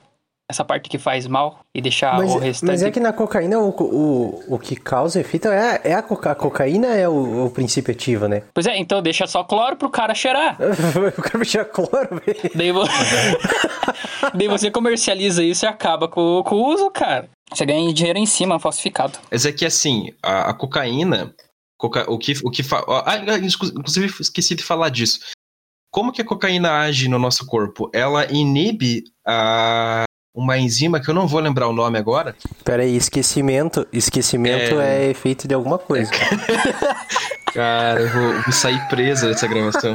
essa 0.52 0.64
parte 0.64 0.88
que 0.88 0.98
faz 0.98 1.26
mal 1.26 1.60
e 1.74 1.80
deixar 1.80 2.16
Mas, 2.18 2.30
o 2.32 2.38
restante... 2.38 2.70
mas 2.70 2.82
é 2.82 2.90
que 2.90 3.00
na 3.00 3.12
cocaína 3.12 3.58
o, 3.58 3.70
o, 3.70 4.54
o 4.54 4.58
que 4.58 4.76
causa 4.76 5.20
efeito 5.20 5.48
é, 5.48 5.80
é 5.82 5.94
a, 5.94 6.02
coca, 6.02 6.30
a 6.30 6.34
cocaína 6.34 6.88
é 6.88 7.08
o, 7.08 7.46
o 7.46 7.50
princípio 7.50 7.92
ativo, 7.92 8.28
né? 8.28 8.42
Pois 8.54 8.66
é, 8.66 8.76
então 8.78 9.02
deixa 9.02 9.26
só 9.26 9.42
cloro 9.42 9.76
pro 9.76 9.90
cara 9.90 10.14
cheirar. 10.14 10.56
Eu 10.60 11.22
quero 11.22 11.38
mexer 11.38 11.64
cloro, 11.64 12.20
velho. 12.24 12.50
Daí, 12.54 12.70
vo- 12.72 12.84
Daí 14.34 14.48
você 14.48 14.70
comercializa 14.70 15.42
isso 15.42 15.64
e 15.64 15.68
acaba 15.68 16.08
com, 16.08 16.42
com 16.44 16.54
o 16.56 16.72
uso, 16.74 16.90
cara. 16.90 17.28
Você 17.52 17.66
ganha 17.66 17.92
dinheiro 17.92 18.18
em 18.18 18.26
cima, 18.26 18.58
falsificado. 18.58 19.18
Mas 19.30 19.44
é 19.44 19.52
que 19.52 19.66
assim, 19.66 20.12
a, 20.22 20.50
a 20.50 20.54
cocaína. 20.54 21.34
coca- 21.78 22.10
o 22.10 22.18
que, 22.18 22.32
o 22.44 22.50
que 22.50 22.62
fa- 22.62 22.84
ah, 23.04 23.16
inclusive, 23.38 24.06
esqueci 24.20 24.54
de 24.54 24.62
falar 24.62 24.88
disso. 24.88 25.20
Como 25.92 26.10
que 26.12 26.22
a 26.22 26.24
cocaína 26.24 26.80
age 26.80 27.08
no 27.08 27.18
nosso 27.18 27.44
corpo? 27.46 27.90
Ela 27.92 28.24
inibe 28.32 29.04
a, 29.26 30.04
uma 30.34 30.56
enzima 30.58 31.00
que 31.00 31.08
eu 31.10 31.14
não 31.14 31.26
vou 31.26 31.40
lembrar 31.40 31.68
o 31.68 31.72
nome 31.72 31.98
agora. 31.98 32.34
Pera 32.64 32.82
aí, 32.82 32.96
esquecimento. 32.96 33.86
Esquecimento 33.92 34.80
é, 34.80 35.10
efeito 35.10 35.46
de 35.46 35.54
alguma 35.54 35.78
coisa. 35.78 36.10
Cara, 37.52 38.00
eu 38.00 38.08
vou, 38.08 38.32
vou 38.42 38.52
sair 38.52 38.80
presa 38.88 39.28
dessa 39.28 39.46
gravação. 39.46 39.94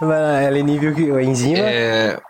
Mas 0.00 0.44
Ela 0.46 0.58
inibe 0.58 0.88
o 0.88 0.94
que- 0.94 1.10
a 1.10 1.22
enzima. 1.22 1.58
É, 1.58 2.20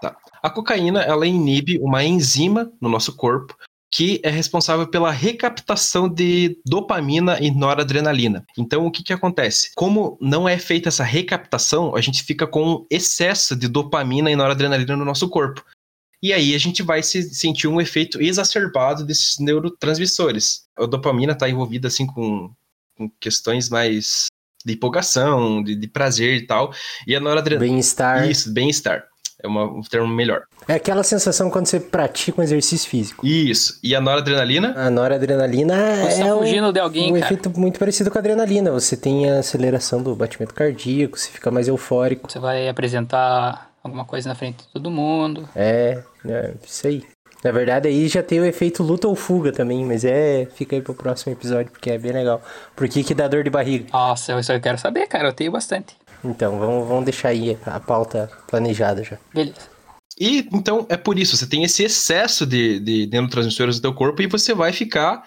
tá. 0.00 0.16
A 0.42 0.48
cocaína 0.50 1.02
ela 1.02 1.26
inibe 1.26 1.78
uma 1.82 2.02
enzima 2.02 2.70
no 2.80 2.88
nosso 2.88 3.14
corpo 3.16 3.54
que 3.90 4.20
é 4.22 4.28
responsável 4.30 4.86
pela 4.86 5.10
recaptação 5.10 6.08
de 6.08 6.58
dopamina 6.66 7.38
e 7.40 7.50
noradrenalina. 7.50 8.44
Então, 8.56 8.86
o 8.86 8.90
que, 8.90 9.02
que 9.02 9.12
acontece? 9.12 9.70
Como 9.74 10.18
não 10.20 10.48
é 10.48 10.58
feita 10.58 10.88
essa 10.90 11.02
recaptação, 11.04 11.96
a 11.96 12.00
gente 12.00 12.22
fica 12.22 12.46
com 12.46 12.62
um 12.68 12.86
excesso 12.90 13.56
de 13.56 13.66
dopamina 13.66 14.30
e 14.30 14.36
noradrenalina 14.36 14.94
no 14.96 15.04
nosso 15.06 15.28
corpo. 15.28 15.64
E 16.22 16.32
aí 16.32 16.54
a 16.54 16.58
gente 16.58 16.82
vai 16.82 17.02
se 17.02 17.22
sentir 17.34 17.68
um 17.68 17.80
efeito 17.80 18.20
exacerbado 18.20 19.06
desses 19.06 19.38
neurotransmissores. 19.38 20.64
A 20.76 20.84
dopamina 20.84 21.32
está 21.32 21.48
envolvida 21.48 21.88
assim 21.88 22.06
com, 22.06 22.50
com 22.96 23.08
questões 23.20 23.68
mais 23.70 24.26
de 24.66 24.74
empolgação, 24.74 25.62
de, 25.62 25.74
de 25.74 25.86
prazer 25.88 26.36
e 26.36 26.46
tal. 26.46 26.74
E 27.06 27.14
a 27.16 27.20
noradrenalina 27.20 27.72
Bem-estar. 27.72 28.28
isso, 28.28 28.52
bem-estar. 28.52 29.04
É 29.42 29.46
uma- 29.46 29.64
um 29.72 29.80
termo 29.82 30.08
melhor. 30.08 30.42
É 30.68 30.74
aquela 30.74 31.02
sensação 31.02 31.48
quando 31.50 31.66
você 31.66 31.80
pratica 31.80 32.40
um 32.40 32.44
exercício 32.44 32.90
físico. 32.90 33.26
Isso. 33.26 33.78
E 33.82 33.94
a 33.96 34.00
noradrenalina? 34.02 34.74
A 34.76 34.90
noradrenalina 34.90 35.74
Você 36.10 36.20
é 36.20 36.26
tá 36.26 36.34
um- 36.36 36.38
fugindo 36.40 36.70
de 36.72 36.78
alguém, 36.78 37.10
um 37.10 37.14
cara. 37.14 37.24
efeito 37.24 37.58
muito 37.58 37.78
parecido 37.78 38.10
com 38.10 38.18
a 38.18 38.20
adrenalina. 38.20 38.70
Você 38.70 38.94
tem 38.96 39.30
a 39.30 39.38
aceleração 39.38 40.02
do 40.02 40.14
batimento 40.14 40.52
cardíaco, 40.52 41.18
você 41.18 41.30
fica 41.30 41.50
mais 41.50 41.68
eufórico. 41.68 42.30
Você 42.30 42.38
vai 42.38 42.68
apresentar 42.68 43.70
alguma 43.82 44.04
coisa 44.04 44.28
na 44.28 44.34
frente 44.34 44.58
de 44.58 44.68
todo 44.72 44.90
mundo. 44.90 45.48
É, 45.56 46.02
é 46.28 46.52
isso 46.62 46.86
aí. 46.86 47.02
Na 47.42 47.52
verdade, 47.52 47.86
aí 47.88 48.08
já 48.08 48.22
tem 48.22 48.40
o 48.40 48.44
efeito 48.44 48.82
luta 48.82 49.06
ou 49.08 49.14
fuga 49.14 49.52
também, 49.52 49.84
mas 49.86 50.04
é. 50.04 50.46
Fica 50.56 50.74
aí 50.76 50.82
pro 50.82 50.92
próximo 50.92 51.32
episódio, 51.32 51.70
porque 51.70 51.88
é 51.90 51.96
bem 51.96 52.12
legal. 52.12 52.42
Por 52.76 52.88
que, 52.88 53.02
que 53.04 53.14
dá 53.14 53.26
dor 53.28 53.44
de 53.44 53.48
barriga? 53.48 53.86
Nossa, 53.92 54.32
eu 54.32 54.42
só 54.42 54.58
quero 54.58 54.76
saber, 54.76 55.06
cara. 55.06 55.28
Eu 55.28 55.32
tenho 55.32 55.52
bastante. 55.52 55.96
Então, 56.24 56.58
vamos, 56.58 56.86
vamos 56.88 57.04
deixar 57.04 57.28
aí 57.28 57.56
a 57.64 57.78
pauta 57.78 58.28
planejada 58.48 59.04
já. 59.04 59.16
Beleza. 59.32 59.77
E 60.18 60.48
então 60.52 60.86
é 60.88 60.96
por 60.96 61.18
isso, 61.18 61.36
você 61.36 61.46
tem 61.46 61.64
esse 61.64 61.84
excesso 61.84 62.46
de, 62.46 62.80
de 62.80 63.06
neurotransmissores 63.06 63.76
no 63.76 63.82
teu 63.82 63.94
corpo 63.94 64.22
e 64.22 64.26
você 64.26 64.54
vai 64.54 64.72
ficar 64.72 65.24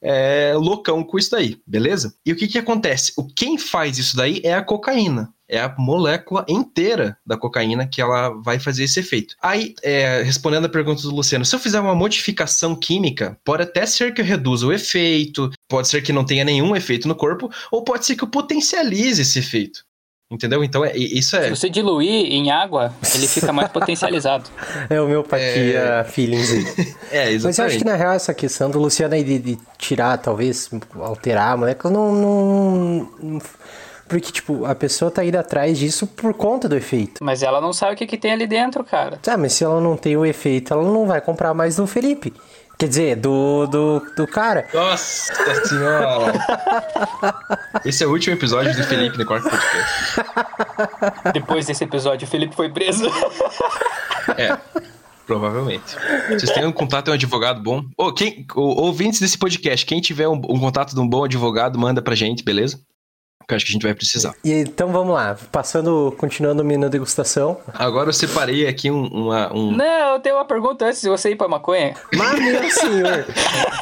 é, 0.00 0.52
loucão 0.54 1.02
com 1.02 1.18
isso 1.18 1.30
daí, 1.30 1.60
beleza? 1.66 2.14
E 2.24 2.32
o 2.32 2.36
que 2.36 2.46
que 2.46 2.58
acontece? 2.58 3.12
O 3.16 3.26
quem 3.26 3.58
faz 3.58 3.98
isso 3.98 4.16
daí 4.16 4.40
é 4.44 4.54
a 4.54 4.62
cocaína. 4.62 5.32
É 5.50 5.58
a 5.58 5.74
molécula 5.78 6.44
inteira 6.46 7.16
da 7.24 7.34
cocaína 7.34 7.86
que 7.86 8.02
ela 8.02 8.28
vai 8.28 8.58
fazer 8.58 8.84
esse 8.84 9.00
efeito. 9.00 9.34
Aí, 9.40 9.74
é, 9.82 10.22
respondendo 10.22 10.66
a 10.66 10.68
pergunta 10.68 11.00
do 11.00 11.14
Luciano, 11.14 11.44
se 11.44 11.56
eu 11.56 11.58
fizer 11.58 11.80
uma 11.80 11.94
modificação 11.94 12.76
química, 12.76 13.38
pode 13.42 13.62
até 13.62 13.86
ser 13.86 14.12
que 14.12 14.20
eu 14.20 14.26
reduza 14.26 14.66
o 14.66 14.72
efeito, 14.72 15.50
pode 15.66 15.88
ser 15.88 16.02
que 16.02 16.12
não 16.12 16.24
tenha 16.24 16.44
nenhum 16.44 16.76
efeito 16.76 17.08
no 17.08 17.14
corpo, 17.14 17.50
ou 17.72 17.82
pode 17.82 18.04
ser 18.04 18.14
que 18.14 18.24
eu 18.24 18.28
potencialize 18.28 19.22
esse 19.22 19.38
efeito. 19.38 19.87
Entendeu? 20.30 20.62
Então, 20.62 20.84
é, 20.84 20.94
isso 20.94 21.36
é. 21.36 21.44
Se 21.44 21.50
você 21.50 21.70
diluir 21.70 22.30
em 22.30 22.50
água, 22.50 22.92
ele 23.14 23.26
fica 23.26 23.50
mais 23.50 23.68
potencializado. 23.72 24.44
É 24.90 25.00
homeopatia 25.00 26.04
feelings 26.10 26.50
aí. 26.52 26.94
É, 27.10 27.24
Mas 27.32 27.42
eu 27.44 27.48
acho 27.48 27.48
exatamente. 27.48 27.78
que 27.78 27.84
na 27.86 27.96
real 27.96 28.12
essa 28.12 28.34
questão 28.34 28.70
do 28.70 28.78
Luciano 28.78 29.14
aí 29.14 29.24
de, 29.24 29.38
de 29.38 29.58
tirar, 29.78 30.18
talvez, 30.18 30.68
alterar 31.00 31.54
a 31.54 31.56
molécula, 31.56 31.90
não, 31.94 32.12
não, 32.14 33.10
não- 33.22 33.38
Porque, 34.06 34.30
tipo, 34.30 34.66
a 34.66 34.74
pessoa 34.74 35.10
tá 35.10 35.24
indo 35.24 35.36
atrás 35.36 35.78
disso 35.78 36.06
por 36.06 36.34
conta 36.34 36.68
do 36.68 36.76
efeito. 36.76 37.24
Mas 37.24 37.42
ela 37.42 37.58
não 37.62 37.72
sabe 37.72 37.94
o 37.94 37.96
que, 37.96 38.06
que 38.06 38.18
tem 38.18 38.32
ali 38.32 38.46
dentro, 38.46 38.84
cara. 38.84 39.16
Tá, 39.22 39.38
mas 39.38 39.54
se 39.54 39.64
ela 39.64 39.80
não 39.80 39.96
tem 39.96 40.14
o 40.18 40.26
efeito, 40.26 40.74
ela 40.74 40.82
não 40.82 41.06
vai 41.06 41.22
comprar 41.22 41.54
mais 41.54 41.76
do 41.76 41.86
Felipe. 41.86 42.34
Quer 42.78 42.88
dizer, 42.88 43.16
do, 43.16 43.66
do, 43.66 44.00
do 44.16 44.24
cara. 44.24 44.68
Nossa 44.72 45.34
senhora! 45.64 46.32
Esse 47.84 48.04
é 48.04 48.06
o 48.06 48.10
último 48.12 48.36
episódio 48.36 48.72
do 48.76 48.84
Felipe 48.84 49.18
no 49.18 49.26
Quarto 49.26 49.50
Podcast. 49.50 50.20
Depois 51.34 51.66
desse 51.66 51.82
episódio, 51.82 52.24
o 52.24 52.30
Felipe 52.30 52.54
foi 52.54 52.68
preso. 52.68 53.04
É, 54.36 54.56
provavelmente. 55.26 55.96
Vocês 56.28 56.52
têm 56.52 56.64
um 56.66 56.70
contato 56.70 57.06
de 57.06 57.10
um 57.10 57.14
advogado 57.14 57.60
bom? 57.60 57.84
Ô, 57.96 58.12
quem, 58.12 58.46
ô, 58.54 58.82
ouvintes 58.82 59.18
desse 59.18 59.36
podcast, 59.36 59.84
quem 59.84 60.00
tiver 60.00 60.28
um, 60.28 60.36
um 60.48 60.60
contato 60.60 60.94
de 60.94 61.00
um 61.00 61.08
bom 61.08 61.24
advogado, 61.24 61.76
manda 61.76 62.00
pra 62.00 62.14
gente, 62.14 62.44
beleza? 62.44 62.80
Que 63.48 63.54
acho 63.54 63.64
que 63.64 63.70
a 63.70 63.74
gente 63.74 63.82
vai 63.84 63.94
precisar. 63.94 64.34
E, 64.44 64.52
então 64.52 64.92
vamos 64.92 65.14
lá, 65.14 65.34
passando, 65.50 66.14
continuando 66.18 66.62
minha 66.62 66.86
degustação. 66.90 67.58
Agora 67.72 68.10
eu 68.10 68.12
separei 68.12 68.66
aqui 68.68 68.90
um. 68.90 69.06
uma- 69.06 69.50
um- 69.54 69.72
Não, 69.72 70.12
eu 70.14 70.20
tenho 70.20 70.34
uma 70.36 70.44
pergunta 70.44 70.84
antes 70.84 71.00
de 71.00 71.08
você 71.08 71.30
ir 71.30 71.36
pra 71.36 71.48
maconha. 71.48 71.94
Mas, 72.14 72.38
meu 72.38 72.68
senhor, 72.70 73.26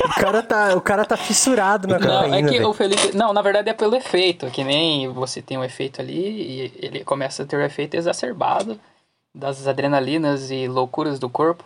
o 0.04 0.20
cara 0.20 0.42
tá, 0.42 0.74
o 0.76 0.80
cara 0.80 1.04
tá 1.04 1.16
fissurado 1.16 1.88
na 1.88 1.98
Não, 1.98 2.06
cocaína, 2.06 2.36
é 2.36 2.42
que 2.42 2.58
velho. 2.58 2.68
o 2.68 2.72
Felipe. 2.72 3.16
Não, 3.16 3.32
na 3.32 3.42
verdade 3.42 3.68
é 3.68 3.72
pelo 3.74 3.96
efeito. 3.96 4.46
Que 4.52 4.62
nem 4.62 5.08
você 5.08 5.42
tem 5.42 5.58
um 5.58 5.64
efeito 5.64 6.00
ali 6.00 6.14
e 6.16 6.72
ele 6.78 7.02
começa 7.04 7.42
a 7.42 7.46
ter 7.46 7.56
o 7.56 7.62
efeito 7.62 7.94
exacerbado 7.96 8.78
das 9.34 9.66
adrenalinas 9.66 10.50
e 10.52 10.68
loucuras 10.68 11.18
do 11.18 11.28
corpo. 11.28 11.64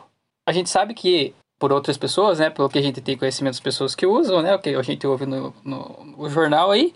A 0.49 0.53
gente 0.53 0.71
sabe 0.71 0.95
que, 0.95 1.35
por 1.59 1.71
outras 1.71 1.99
pessoas, 1.99 2.39
né? 2.39 2.49
Pelo 2.49 2.71
que 2.71 2.79
a 2.79 2.83
gente 2.83 3.03
tem 3.03 3.17
conhecimento 3.19 3.53
das 3.53 3.61
pessoas 3.61 3.95
que 3.95 4.07
usam, 4.07 4.41
né? 4.41 4.55
O 4.55 4.59
que 4.59 4.71
a 4.71 4.83
gente 4.83 5.07
ouve 5.07 5.27
no, 5.27 5.53
no, 5.63 6.15
no 6.17 6.31
jornal 6.31 6.71
aí, 6.71 6.95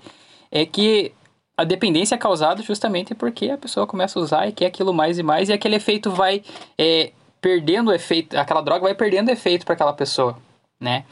é 0.50 0.64
que 0.64 1.12
a 1.56 1.64
dependência 1.64 2.14
é 2.14 2.18
causada 2.18 2.62
justamente 2.62 3.14
porque 3.14 3.50
a 3.50 3.58
pessoa 3.58 3.86
começa 3.86 4.18
a 4.18 4.22
usar 4.22 4.48
e 4.48 4.52
quer 4.52 4.66
aquilo 4.66 4.92
mais 4.92 5.18
e 5.18 5.22
mais, 5.22 5.48
e 5.48 5.52
aquele 5.52 5.76
efeito 5.76 6.10
vai 6.10 6.42
é, 6.76 7.12
perdendo 7.40 7.90
o 7.90 7.92
efeito, 7.92 8.36
aquela 8.36 8.60
droga 8.60 8.82
vai 8.82 8.94
perdendo 8.94 9.30
efeito 9.30 9.64
para 9.64 9.74
aquela 9.74 9.92
pessoa, 9.92 10.36
né? 10.80 11.04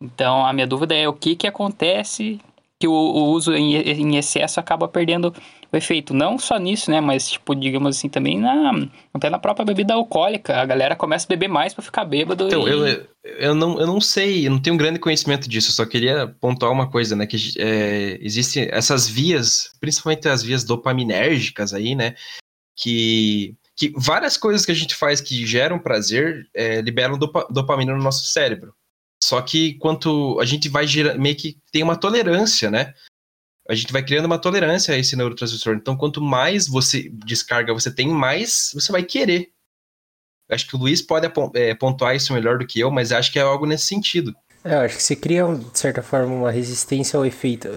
Então 0.00 0.44
a 0.44 0.52
minha 0.52 0.66
dúvida 0.66 0.94
é 0.94 1.08
o 1.08 1.12
que 1.12 1.34
que 1.34 1.46
acontece 1.46 2.40
que 2.78 2.86
o, 2.86 2.92
o 2.92 3.30
uso 3.30 3.54
em, 3.54 3.74
em, 3.74 4.16
excesso 4.16 4.60
acaba 4.60 4.86
perdendo 4.86 5.32
o 5.72 5.76
efeito. 5.76 6.14
Não 6.14 6.38
só 6.38 6.58
nisso, 6.58 6.90
né? 6.90 7.00
Mas, 7.00 7.30
tipo, 7.30 7.54
digamos 7.54 7.96
assim, 7.96 8.08
também 8.08 8.38
na, 8.38 8.72
até 9.12 9.30
na 9.30 9.38
própria 9.38 9.64
bebida 9.64 9.94
alcoólica. 9.94 10.56
A 10.56 10.64
galera 10.64 10.96
começa 10.96 11.26
a 11.26 11.28
beber 11.28 11.48
mais 11.48 11.74
para 11.74 11.84
ficar 11.84 12.04
bêbado. 12.04 12.46
Então, 12.46 12.66
e... 12.66 12.70
eu, 12.70 13.06
eu, 13.24 13.54
não, 13.54 13.80
eu 13.80 13.86
não 13.86 14.00
sei, 14.00 14.46
eu 14.46 14.50
não 14.50 14.60
tenho 14.60 14.74
um 14.74 14.78
grande 14.78 14.98
conhecimento 14.98 15.48
disso. 15.48 15.70
Eu 15.70 15.74
só 15.74 15.86
queria 15.86 16.28
pontuar 16.40 16.72
uma 16.72 16.90
coisa, 16.90 17.14
né? 17.16 17.26
Que 17.26 17.36
é, 17.58 18.18
existem 18.20 18.68
essas 18.70 19.08
vias, 19.08 19.70
principalmente 19.80 20.28
as 20.28 20.42
vias 20.42 20.64
dopaminérgicas 20.64 21.72
aí, 21.72 21.94
né? 21.94 22.14
Que 22.76 23.56
que 23.76 23.92
várias 23.94 24.38
coisas 24.38 24.64
que 24.64 24.72
a 24.72 24.74
gente 24.74 24.94
faz 24.94 25.20
que 25.20 25.46
geram 25.46 25.78
prazer 25.78 26.48
é, 26.54 26.80
liberam 26.80 27.18
dopa, 27.18 27.46
dopamina 27.50 27.94
no 27.94 28.02
nosso 28.02 28.24
cérebro. 28.24 28.74
Só 29.22 29.40
que 29.42 29.74
quanto 29.74 30.38
a 30.40 30.44
gente 30.44 30.68
vai 30.68 30.86
gerar, 30.86 31.18
meio 31.18 31.36
que 31.36 31.58
tem 31.70 31.82
uma 31.82 31.96
tolerância, 31.96 32.70
né? 32.70 32.94
A 33.68 33.74
gente 33.74 33.92
vai 33.92 34.02
criando 34.02 34.26
uma 34.26 34.38
tolerância 34.38 34.94
a 34.94 34.98
esse 34.98 35.16
neurotransmissor. 35.16 35.74
Então, 35.74 35.96
quanto 35.96 36.20
mais 36.20 36.68
você 36.68 37.10
descarga, 37.12 37.74
você 37.74 37.90
tem, 37.90 38.08
mais 38.08 38.70
você 38.72 38.92
vai 38.92 39.02
querer. 39.02 39.50
Acho 40.48 40.68
que 40.68 40.76
o 40.76 40.78
Luiz 40.78 41.02
pode 41.02 41.30
é, 41.54 41.74
pontuar 41.74 42.14
isso 42.14 42.32
melhor 42.32 42.58
do 42.58 42.66
que 42.66 42.78
eu, 42.78 42.90
mas 42.90 43.10
acho 43.10 43.32
que 43.32 43.38
é 43.38 43.42
algo 43.42 43.66
nesse 43.66 43.86
sentido. 43.86 44.34
É, 44.64 44.74
eu 44.74 44.80
acho 44.80 44.96
que 44.96 45.02
você 45.02 45.16
cria, 45.16 45.44
de 45.44 45.78
certa 45.78 46.02
forma, 46.02 46.34
uma 46.34 46.50
resistência 46.50 47.16
ao 47.16 47.26
efeito. 47.26 47.68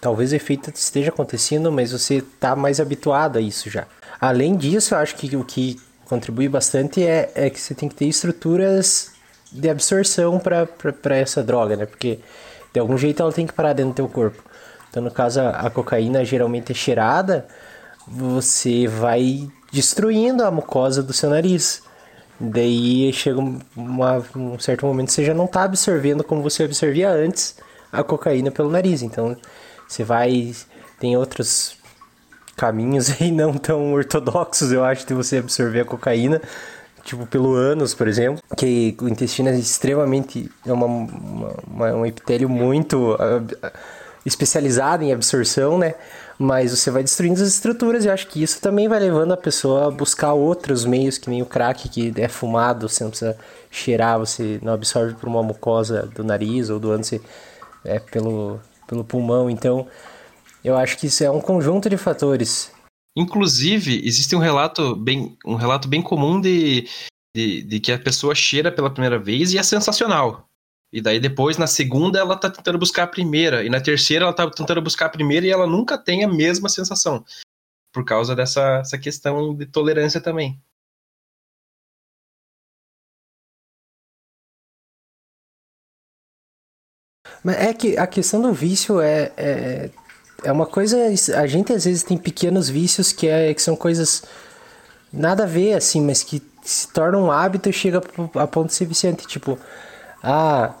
Talvez 0.00 0.32
o 0.32 0.36
efeito 0.36 0.70
esteja 0.74 1.10
acontecendo, 1.10 1.70
mas 1.70 1.92
você 1.92 2.16
está 2.16 2.54
mais 2.54 2.80
habituado 2.80 3.38
a 3.38 3.40
isso 3.40 3.68
já. 3.68 3.86
Além 4.20 4.56
disso, 4.56 4.94
eu 4.94 4.98
acho 4.98 5.16
que 5.16 5.36
o 5.36 5.44
que 5.44 5.80
contribui 6.04 6.48
bastante 6.48 7.02
é, 7.02 7.30
é 7.34 7.50
que 7.50 7.60
você 7.60 7.74
tem 7.74 7.88
que 7.88 7.94
ter 7.94 8.06
estruturas 8.06 9.12
de 9.50 9.68
absorção 9.68 10.40
para 10.40 11.16
essa 11.16 11.42
droga, 11.42 11.76
né? 11.76 11.86
Porque 11.86 12.20
de 12.72 12.80
algum 12.80 12.96
jeito 12.96 13.22
ela 13.22 13.32
tem 13.32 13.46
que 13.46 13.52
parar 13.52 13.72
dentro 13.72 13.92
do 13.92 13.96
teu 13.96 14.08
corpo. 14.08 14.42
Então, 14.92 15.02
no 15.02 15.10
caso, 15.10 15.40
a, 15.40 15.70
cocaína 15.70 16.22
geralmente 16.22 16.72
é 16.72 16.74
cheirada, 16.74 17.46
você 18.06 18.86
vai 18.86 19.48
destruindo 19.72 20.44
a 20.44 20.50
mucosa 20.50 21.02
do 21.02 21.14
seu 21.14 21.30
nariz. 21.30 21.82
Daí 22.38 23.10
chega 23.14 23.40
uma, 23.74 24.22
um 24.36 24.58
certo 24.58 24.84
momento 24.84 25.10
você 25.10 25.24
já 25.24 25.32
não 25.32 25.46
está 25.46 25.62
absorvendo 25.62 26.22
como 26.22 26.42
você 26.42 26.64
absorvia 26.64 27.10
antes 27.10 27.56
a 27.90 28.04
cocaína 28.04 28.50
pelo 28.50 28.68
nariz. 28.68 29.00
Então 29.00 29.34
você 29.88 30.04
vai. 30.04 30.54
Tem 31.00 31.16
outros 31.16 31.78
caminhos 32.54 33.16
aí 33.18 33.32
não 33.32 33.54
tão 33.54 33.94
ortodoxos, 33.94 34.72
eu 34.72 34.84
acho, 34.84 35.06
de 35.06 35.14
você 35.14 35.38
absorver 35.38 35.80
a 35.80 35.84
cocaína 35.86 36.42
tipo 37.02 37.26
pelo 37.26 37.54
ânus, 37.54 37.94
por 37.94 38.06
exemplo, 38.06 38.42
que 38.56 38.94
o 39.00 39.08
intestino 39.08 39.48
é 39.48 39.58
extremamente 39.58 40.50
é 40.66 40.72
uma, 40.72 40.86
uma, 40.86 41.54
uma 41.66 41.92
um 41.94 42.06
epitélio 42.06 42.48
muito 42.48 43.16
especializado 44.24 45.04
em 45.04 45.12
absorção, 45.12 45.78
né? 45.78 45.94
Mas 46.38 46.70
você 46.70 46.90
vai 46.90 47.02
destruindo 47.02 47.40
as 47.40 47.48
estruturas 47.48 48.04
e 48.04 48.08
eu 48.08 48.12
acho 48.12 48.26
que 48.26 48.42
isso 48.42 48.60
também 48.60 48.88
vai 48.88 48.98
levando 48.98 49.32
a 49.32 49.36
pessoa 49.36 49.86
a 49.86 49.90
buscar 49.90 50.32
outros 50.32 50.84
meios, 50.84 51.18
que 51.18 51.30
nem 51.30 51.42
o 51.42 51.46
crack, 51.46 51.88
que 51.88 52.12
é 52.16 52.28
fumado, 52.28 52.88
você 52.88 53.04
não 53.04 53.10
precisa 53.10 53.36
cheirar, 53.70 54.18
você 54.18 54.58
não 54.62 54.72
absorve 54.72 55.14
por 55.14 55.28
uma 55.28 55.42
mucosa 55.42 56.10
do 56.14 56.24
nariz 56.24 56.70
ou 56.70 56.78
do 56.78 56.96
você, 56.96 57.20
é 57.84 57.98
pelo, 57.98 58.60
pelo 58.86 59.04
pulmão. 59.04 59.48
Então, 59.48 59.86
eu 60.64 60.76
acho 60.76 60.98
que 60.98 61.06
isso 61.06 61.22
é 61.22 61.30
um 61.30 61.40
conjunto 61.40 61.88
de 61.88 61.96
fatores 61.96 62.70
Inclusive, 63.16 64.00
existe 64.06 64.34
um 64.34 64.38
relato 64.38 64.96
bem, 64.96 65.36
um 65.44 65.54
relato 65.54 65.86
bem 65.86 66.00
comum 66.00 66.40
de, 66.40 66.88
de, 67.36 67.62
de, 67.62 67.80
que 67.80 67.92
a 67.92 67.98
pessoa 67.98 68.34
cheira 68.34 68.72
pela 68.72 68.90
primeira 68.90 69.18
vez 69.18 69.52
e 69.52 69.58
é 69.58 69.62
sensacional. 69.62 70.48
E 70.92 71.00
daí 71.00 71.18
depois, 71.18 71.56
na 71.56 71.66
segunda, 71.66 72.18
ela 72.18 72.36
tá 72.36 72.50
tentando 72.50 72.78
buscar 72.78 73.04
a 73.04 73.06
primeira. 73.06 73.64
E 73.64 73.70
na 73.70 73.80
terceira, 73.80 74.24
ela 74.26 74.34
tá 74.34 74.48
tentando 74.50 74.82
buscar 74.82 75.06
a 75.06 75.08
primeira 75.08 75.46
e 75.46 75.50
ela 75.50 75.66
nunca 75.66 75.96
tem 75.96 76.22
a 76.22 76.28
mesma 76.28 76.68
sensação. 76.68 77.24
Por 77.92 78.04
causa 78.04 78.36
dessa 78.36 78.80
essa 78.80 78.98
questão 78.98 79.54
de 79.54 79.66
tolerância 79.66 80.20
também. 80.20 80.60
Mas 87.42 87.56
é 87.56 87.74
que 87.74 87.96
a 87.96 88.06
questão 88.06 88.40
do 88.40 88.52
vício 88.52 89.00
é, 89.00 89.32
é, 89.36 89.90
é 90.44 90.52
uma 90.52 90.66
coisa. 90.66 90.96
A 91.36 91.46
gente 91.46 91.72
às 91.72 91.84
vezes 91.84 92.02
tem 92.02 92.18
pequenos 92.18 92.68
vícios 92.68 93.12
que, 93.12 93.26
é, 93.28 93.52
que 93.54 93.62
são 93.62 93.76
coisas 93.76 94.22
nada 95.12 95.44
a 95.44 95.46
ver, 95.46 95.74
assim, 95.74 96.00
mas 96.02 96.22
que 96.22 96.42
se 96.62 96.88
tornam 96.92 97.24
um 97.24 97.30
hábito 97.30 97.68
e 97.68 97.72
chega 97.72 98.00
a 98.34 98.46
ponto 98.46 98.68
de 98.68 98.74
ser 98.74 98.86
viciante. 98.86 99.26
Tipo, 99.26 99.58
ah, 100.22 100.74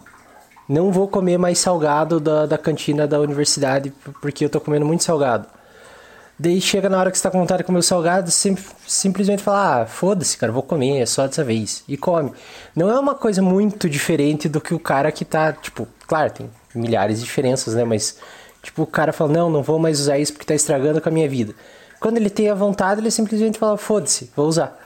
não 0.68 0.92
vou 0.92 1.08
comer 1.08 1.38
mais 1.38 1.58
salgado 1.58 2.20
da, 2.20 2.46
da 2.46 2.58
cantina 2.58 3.06
da 3.06 3.20
universidade 3.20 3.92
porque 4.20 4.44
eu 4.44 4.50
tô 4.50 4.60
comendo 4.60 4.86
muito 4.86 5.04
salgado. 5.04 5.46
Daí 6.38 6.60
chega 6.60 6.88
na 6.88 6.98
hora 6.98 7.10
que 7.10 7.18
você 7.18 7.22
tá 7.22 7.30
com 7.30 7.38
vontade 7.38 7.58
de 7.58 7.64
comer 7.64 7.78
o 7.78 7.82
salgado, 7.82 8.30
sim, 8.30 8.56
simplesmente 8.86 9.42
fala, 9.42 9.82
ah, 9.82 9.86
foda-se, 9.86 10.36
cara, 10.36 10.50
vou 10.50 10.62
comer, 10.62 11.00
é 11.00 11.06
só 11.06 11.26
dessa 11.26 11.44
vez. 11.44 11.84
E 11.86 11.96
come. 11.96 12.32
Não 12.74 12.90
é 12.90 12.98
uma 12.98 13.14
coisa 13.14 13.40
muito 13.40 13.88
diferente 13.88 14.48
do 14.48 14.60
que 14.60 14.74
o 14.74 14.78
cara 14.78 15.12
que 15.12 15.24
tá, 15.24 15.52
tipo, 15.52 15.86
claro, 16.06 16.30
tem 16.30 16.50
milhares 16.74 17.18
de 17.18 17.24
diferenças, 17.24 17.74
né? 17.74 17.84
Mas 17.84 18.18
Tipo, 18.62 18.82
o 18.82 18.86
cara 18.86 19.12
fala, 19.12 19.32
não, 19.32 19.50
não 19.50 19.62
vou 19.62 19.78
mais 19.78 19.98
usar 19.98 20.18
isso 20.18 20.32
porque 20.32 20.46
tá 20.46 20.54
estragando 20.54 21.00
com 21.00 21.08
a 21.08 21.12
minha 21.12 21.28
vida. 21.28 21.52
Quando 21.98 22.16
ele 22.16 22.30
tem 22.30 22.48
a 22.48 22.54
vontade, 22.54 23.00
ele 23.00 23.10
simplesmente 23.10 23.58
fala, 23.58 23.76
foda-se, 23.76 24.30
vou 24.36 24.46
usar. 24.46 24.78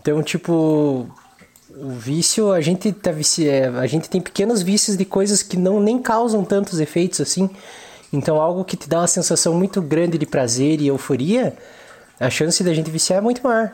Então, 0.00 0.22
tipo, 0.22 1.08
o 1.76 1.90
vício, 1.90 2.52
a 2.52 2.60
gente 2.60 2.90
tá 2.92 3.12
vici... 3.12 3.48
É, 3.48 3.66
a 3.68 3.86
gente 3.86 4.08
tem 4.08 4.20
pequenos 4.20 4.62
vícios 4.62 4.96
de 4.96 5.04
coisas 5.04 5.42
que 5.42 5.56
não 5.56 5.80
nem 5.80 5.98
causam 5.98 6.44
tantos 6.44 6.80
efeitos 6.80 7.20
assim. 7.20 7.50
Então, 8.12 8.40
algo 8.40 8.64
que 8.64 8.76
te 8.76 8.88
dá 8.88 9.00
uma 9.00 9.06
sensação 9.06 9.54
muito 9.54 9.82
grande 9.82 10.16
de 10.16 10.24
prazer 10.24 10.80
e 10.80 10.86
euforia, 10.86 11.56
a 12.18 12.30
chance 12.30 12.62
da 12.64 12.72
gente 12.72 12.90
viciar 12.90 13.18
é 13.18 13.22
muito 13.22 13.42
maior. 13.42 13.72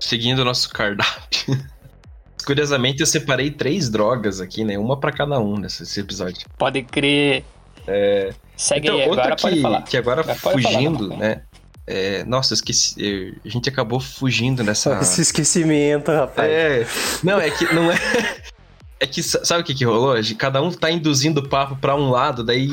seguindo 0.00 0.40
o 0.40 0.44
nosso 0.44 0.68
cardápio. 0.68 1.58
Curiosamente, 2.44 3.00
eu 3.00 3.06
separei 3.06 3.50
três 3.50 3.88
drogas 3.88 4.42
aqui, 4.42 4.62
né? 4.62 4.76
Uma 4.76 5.00
para 5.00 5.10
cada 5.10 5.40
um 5.40 5.56
nesse 5.56 5.98
episódio. 5.98 6.46
Pode 6.58 6.82
crer. 6.82 7.44
É... 7.86 8.32
Segue 8.56 8.88
então, 8.88 8.98
aí, 8.98 9.08
outra 9.08 9.22
agora 9.22 9.36
que, 9.36 9.42
pode 9.42 9.60
falar. 9.60 9.82
que 9.82 9.96
agora, 9.96 10.20
agora 10.20 10.34
fugindo, 10.34 11.08
falar, 11.08 11.20
né? 11.20 11.42
É... 11.86 12.24
Nossa, 12.24 12.52
eu 12.52 12.56
esqueci. 12.56 13.40
A 13.44 13.48
gente 13.48 13.68
acabou 13.68 14.00
fugindo 14.00 14.62
nessa. 14.62 14.98
Esse 15.02 15.22
esquecimento, 15.22 16.10
rapaz. 16.10 16.50
É. 16.50 16.86
Não, 17.22 17.40
é 17.40 17.50
que 17.50 17.72
não 17.74 17.90
é. 17.90 17.96
É 19.00 19.06
que 19.06 19.20
sabe 19.20 19.62
o 19.62 19.64
que, 19.64 19.74
que 19.74 19.84
rolou? 19.84 20.14
Cada 20.38 20.62
um 20.62 20.70
tá 20.70 20.88
induzindo 20.88 21.40
o 21.40 21.48
papo 21.48 21.74
para 21.74 21.96
um 21.96 22.08
lado, 22.08 22.44
daí 22.44 22.68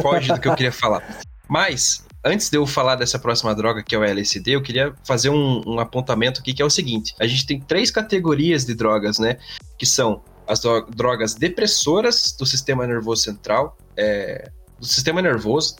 foge 0.00 0.32
do 0.32 0.40
que 0.40 0.46
eu 0.46 0.54
queria 0.54 0.70
falar. 0.70 1.02
Mas 1.48 2.06
antes 2.24 2.50
de 2.50 2.56
eu 2.56 2.66
falar 2.66 2.96
dessa 2.96 3.18
próxima 3.18 3.54
droga, 3.54 3.82
que 3.82 3.94
é 3.94 3.98
o 3.98 4.04
LSD, 4.04 4.52
eu 4.52 4.62
queria 4.62 4.92
fazer 5.04 5.30
um, 5.30 5.62
um 5.66 5.80
apontamento 5.80 6.40
aqui, 6.40 6.52
que 6.52 6.60
é 6.60 6.64
o 6.64 6.70
seguinte: 6.70 7.14
a 7.18 7.26
gente 7.26 7.46
tem 7.46 7.60
três 7.60 7.90
categorias 7.90 8.64
de 8.64 8.74
drogas, 8.74 9.18
né? 9.18 9.38
Que 9.78 9.86
são 9.86 10.22
as 10.46 10.60
drogas 10.94 11.34
depressoras 11.34 12.34
do 12.38 12.46
sistema 12.46 12.86
nervoso 12.86 13.22
central, 13.22 13.76
é, 13.96 14.50
do 14.78 14.86
sistema 14.86 15.20
nervoso, 15.20 15.76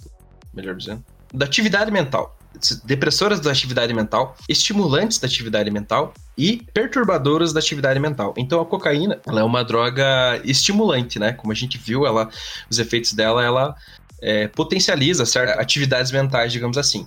melhor 0.53 0.75
dizendo, 0.75 1.05
da 1.33 1.45
atividade 1.45 1.91
mental. 1.91 2.37
Depressoras 2.85 3.39
da 3.39 3.51
atividade 3.51 3.93
mental, 3.93 4.35
estimulantes 4.49 5.19
da 5.19 5.27
atividade 5.27 5.71
mental 5.71 6.15
e 6.39 6.63
perturbadoras 6.73 7.53
da 7.53 7.61
atividade 7.61 8.01
mental. 8.01 8.33
Então 8.37 8.61
a 8.61 8.65
cocaína, 8.65 9.21
ela 9.27 9.41
é 9.41 9.45
uma 9.45 9.63
droga 9.63 10.41
estimulante, 10.43 11.19
né? 11.19 11.33
Como 11.35 11.53
a 11.53 11.55
gente 11.55 11.77
viu, 11.77 12.07
ela, 12.07 12.31
os 12.71 12.79
efeitos 12.79 13.13
dela, 13.13 13.45
ela 13.45 13.77
é, 14.23 14.49
potencializa 14.49 15.27
certas 15.27 15.59
atividades 15.59 16.11
mentais, 16.11 16.51
digamos 16.51 16.79
assim. 16.79 17.07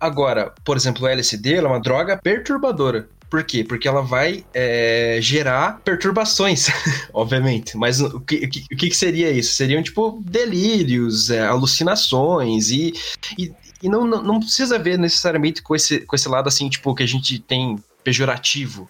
Agora, 0.00 0.52
por 0.64 0.76
exemplo, 0.76 1.04
o 1.04 1.08
LSD 1.08 1.54
é 1.54 1.62
uma 1.62 1.80
droga 1.80 2.16
perturbadora. 2.16 3.08
Por 3.30 3.44
quê? 3.44 3.62
Porque 3.62 3.86
ela 3.86 4.02
vai 4.02 4.44
é, 4.54 5.18
gerar 5.20 5.80
perturbações, 5.84 6.68
obviamente. 7.12 7.76
Mas 7.76 8.00
o 8.00 8.20
que, 8.20 8.48
o 8.72 8.76
que, 8.76 8.94
seria 8.94 9.30
isso? 9.30 9.52
Seriam, 9.52 9.82
tipo, 9.82 10.22
delírios, 10.24 11.30
é, 11.30 11.46
alucinações 11.46 12.70
e, 12.70 12.94
e, 13.38 13.52
e 13.82 13.88
não, 13.88 14.06
não, 14.06 14.40
precisa 14.40 14.78
ver 14.78 14.98
necessariamente 14.98 15.62
com 15.62 15.74
esse, 15.74 16.00
com 16.00 16.16
esse 16.16 16.28
lado, 16.28 16.48
assim, 16.48 16.68
tipo, 16.68 16.94
que 16.94 17.02
a 17.02 17.06
gente 17.06 17.38
tem 17.38 17.76
pejorativo 18.02 18.88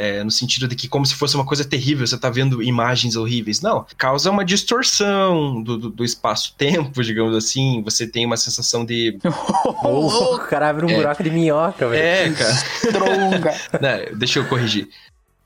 é, 0.00 0.24
no 0.24 0.30
sentido 0.30 0.66
de 0.66 0.74
que 0.74 0.88
como 0.88 1.04
se 1.04 1.14
fosse 1.14 1.34
uma 1.34 1.44
coisa 1.44 1.62
terrível, 1.62 2.06
você 2.06 2.16
tá 2.16 2.30
vendo 2.30 2.62
imagens 2.62 3.16
horríveis. 3.16 3.60
Não, 3.60 3.84
causa 3.98 4.30
uma 4.30 4.42
distorção 4.42 5.62
do, 5.62 5.76
do, 5.76 5.90
do 5.90 6.02
espaço-tempo, 6.02 7.02
digamos 7.02 7.36
assim. 7.36 7.82
Você 7.84 8.06
tem 8.06 8.24
uma 8.24 8.38
sensação 8.38 8.82
de. 8.82 9.18
oh, 9.84 10.36
o 10.36 10.38
cara 10.38 10.70
abre 10.70 10.86
um 10.86 10.90
é. 10.90 10.94
buraco 10.94 11.22
de 11.22 11.30
minhoca, 11.30 11.86
velho. 11.86 12.02
É, 12.02 12.32
cara. 12.32 12.54
Tronga. 12.92 13.54
Não, 13.78 14.18
deixa 14.18 14.38
eu 14.38 14.48
corrigir 14.48 14.88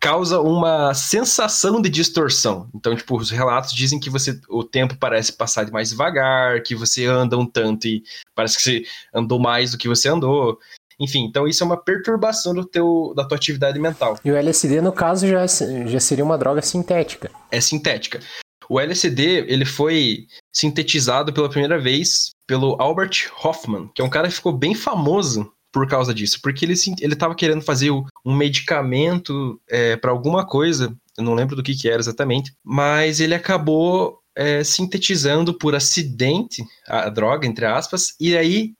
causa 0.04 0.38
uma 0.38 0.92
sensação 0.92 1.80
de 1.80 1.88
distorção. 1.88 2.68
Então, 2.74 2.94
tipo, 2.94 3.16
os 3.16 3.30
relatos 3.30 3.72
dizem 3.72 3.98
que 3.98 4.10
você 4.10 4.38
o 4.50 4.62
tempo 4.62 4.94
parece 4.98 5.32
passar 5.32 5.70
mais 5.70 5.88
devagar, 5.88 6.62
que 6.62 6.74
você 6.74 7.06
anda 7.06 7.38
um 7.38 7.46
tanto 7.46 7.88
e 7.88 8.02
parece 8.34 8.58
que 8.58 8.62
você 8.62 8.84
andou 9.14 9.38
mais 9.38 9.70
do 9.70 9.78
que 9.78 9.88
você 9.88 10.10
andou. 10.10 10.58
Enfim, 11.00 11.24
então 11.24 11.46
isso 11.46 11.62
é 11.62 11.66
uma 11.66 11.76
perturbação 11.76 12.54
do 12.54 12.64
teu, 12.64 13.12
da 13.16 13.24
tua 13.24 13.36
atividade 13.36 13.78
mental. 13.78 14.18
E 14.24 14.30
o 14.30 14.36
LSD, 14.36 14.80
no 14.80 14.92
caso, 14.92 15.26
já, 15.26 15.46
já 15.46 16.00
seria 16.00 16.24
uma 16.24 16.38
droga 16.38 16.62
sintética. 16.62 17.30
É 17.50 17.60
sintética. 17.60 18.20
O 18.68 18.80
LSD, 18.80 19.44
ele 19.46 19.64
foi 19.64 20.26
sintetizado 20.52 21.32
pela 21.32 21.50
primeira 21.50 21.78
vez 21.78 22.30
pelo 22.46 22.76
Albert 22.80 23.30
Hoffman, 23.42 23.90
que 23.94 24.00
é 24.00 24.04
um 24.04 24.10
cara 24.10 24.28
que 24.28 24.34
ficou 24.34 24.52
bem 24.52 24.74
famoso 24.74 25.50
por 25.72 25.88
causa 25.88 26.14
disso, 26.14 26.38
porque 26.40 26.64
ele 26.64 26.74
ele 27.00 27.14
estava 27.14 27.34
querendo 27.34 27.60
fazer 27.60 27.90
um 27.90 28.34
medicamento 28.34 29.60
é, 29.68 29.96
para 29.96 30.12
alguma 30.12 30.46
coisa, 30.46 30.96
eu 31.18 31.24
não 31.24 31.34
lembro 31.34 31.56
do 31.56 31.62
que, 31.64 31.74
que 31.74 31.88
era 31.88 31.98
exatamente, 31.98 32.54
mas 32.62 33.18
ele 33.18 33.34
acabou 33.34 34.20
é, 34.36 34.62
sintetizando 34.62 35.52
por 35.52 35.74
acidente 35.74 36.64
a 36.86 37.08
droga, 37.08 37.46
entre 37.46 37.66
aspas, 37.66 38.14
e 38.20 38.36
aí 38.36 38.72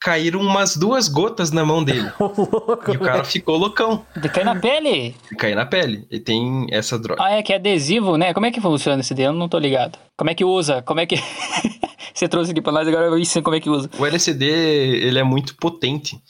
caíram 0.00 0.40
umas 0.40 0.76
duas 0.76 1.08
gotas 1.08 1.50
na 1.50 1.64
mão 1.64 1.82
dele. 1.82 2.10
e 2.88 2.96
o 2.96 3.00
cara 3.00 3.24
ficou 3.24 3.56
loucão. 3.56 4.06
De 4.16 4.28
cair 4.28 4.44
na 4.44 4.56
pele? 4.58 5.14
De 5.30 5.36
cair 5.36 5.54
na 5.54 5.66
pele. 5.66 6.06
E 6.10 6.20
tem 6.20 6.66
essa 6.70 6.98
droga. 6.98 7.22
Ah, 7.22 7.32
é 7.32 7.42
que 7.42 7.52
é 7.52 7.56
adesivo, 7.56 8.16
né? 8.16 8.32
Como 8.32 8.46
é 8.46 8.50
que 8.50 8.60
funciona 8.60 9.00
esse 9.00 9.14
dedo? 9.14 9.28
Eu 9.28 9.32
não 9.32 9.48
tô 9.48 9.58
ligado. 9.58 9.98
Como 10.16 10.30
é 10.30 10.34
que 10.34 10.44
usa? 10.44 10.82
Como 10.82 11.00
é 11.00 11.06
que. 11.06 11.16
Você 12.14 12.28
trouxe 12.28 12.50
aqui 12.50 12.60
pra 12.60 12.72
nós, 12.72 12.88
agora 12.88 13.06
eu 13.06 13.18
ensino 13.18 13.44
como 13.44 13.54
é 13.54 13.60
que 13.60 13.70
usa. 13.70 13.88
O 13.96 14.04
LSD, 14.04 14.44
ele 14.44 15.20
é 15.20 15.22
muito 15.22 15.54
potente. 15.56 16.20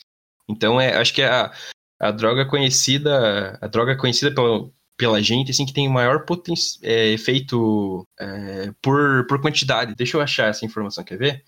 Então, 0.47 0.79
é, 0.79 0.95
acho 0.95 1.13
que 1.13 1.21
é 1.21 1.27
a, 1.27 1.51
a 1.99 2.11
droga 2.11 2.45
conhecida, 2.45 3.57
a 3.59 3.67
droga 3.67 3.97
conhecida 3.97 4.33
pela, 4.33 4.69
pela 4.95 5.21
gente, 5.21 5.49
assim, 5.49 5.65
que 5.65 5.73
tem 5.73 5.87
o 5.87 5.91
maior 5.91 6.25
poten 6.25 6.53
é, 6.83 7.07
efeito 7.07 8.05
é, 8.19 8.71
por, 8.83 9.25
por 9.27 9.41
quantidade. 9.41 9.95
Deixa 9.95 10.15
eu 10.15 10.21
achar 10.21 10.49
essa 10.49 10.63
informação, 10.63 11.03
quer 11.03 11.17
ver? 11.17 11.43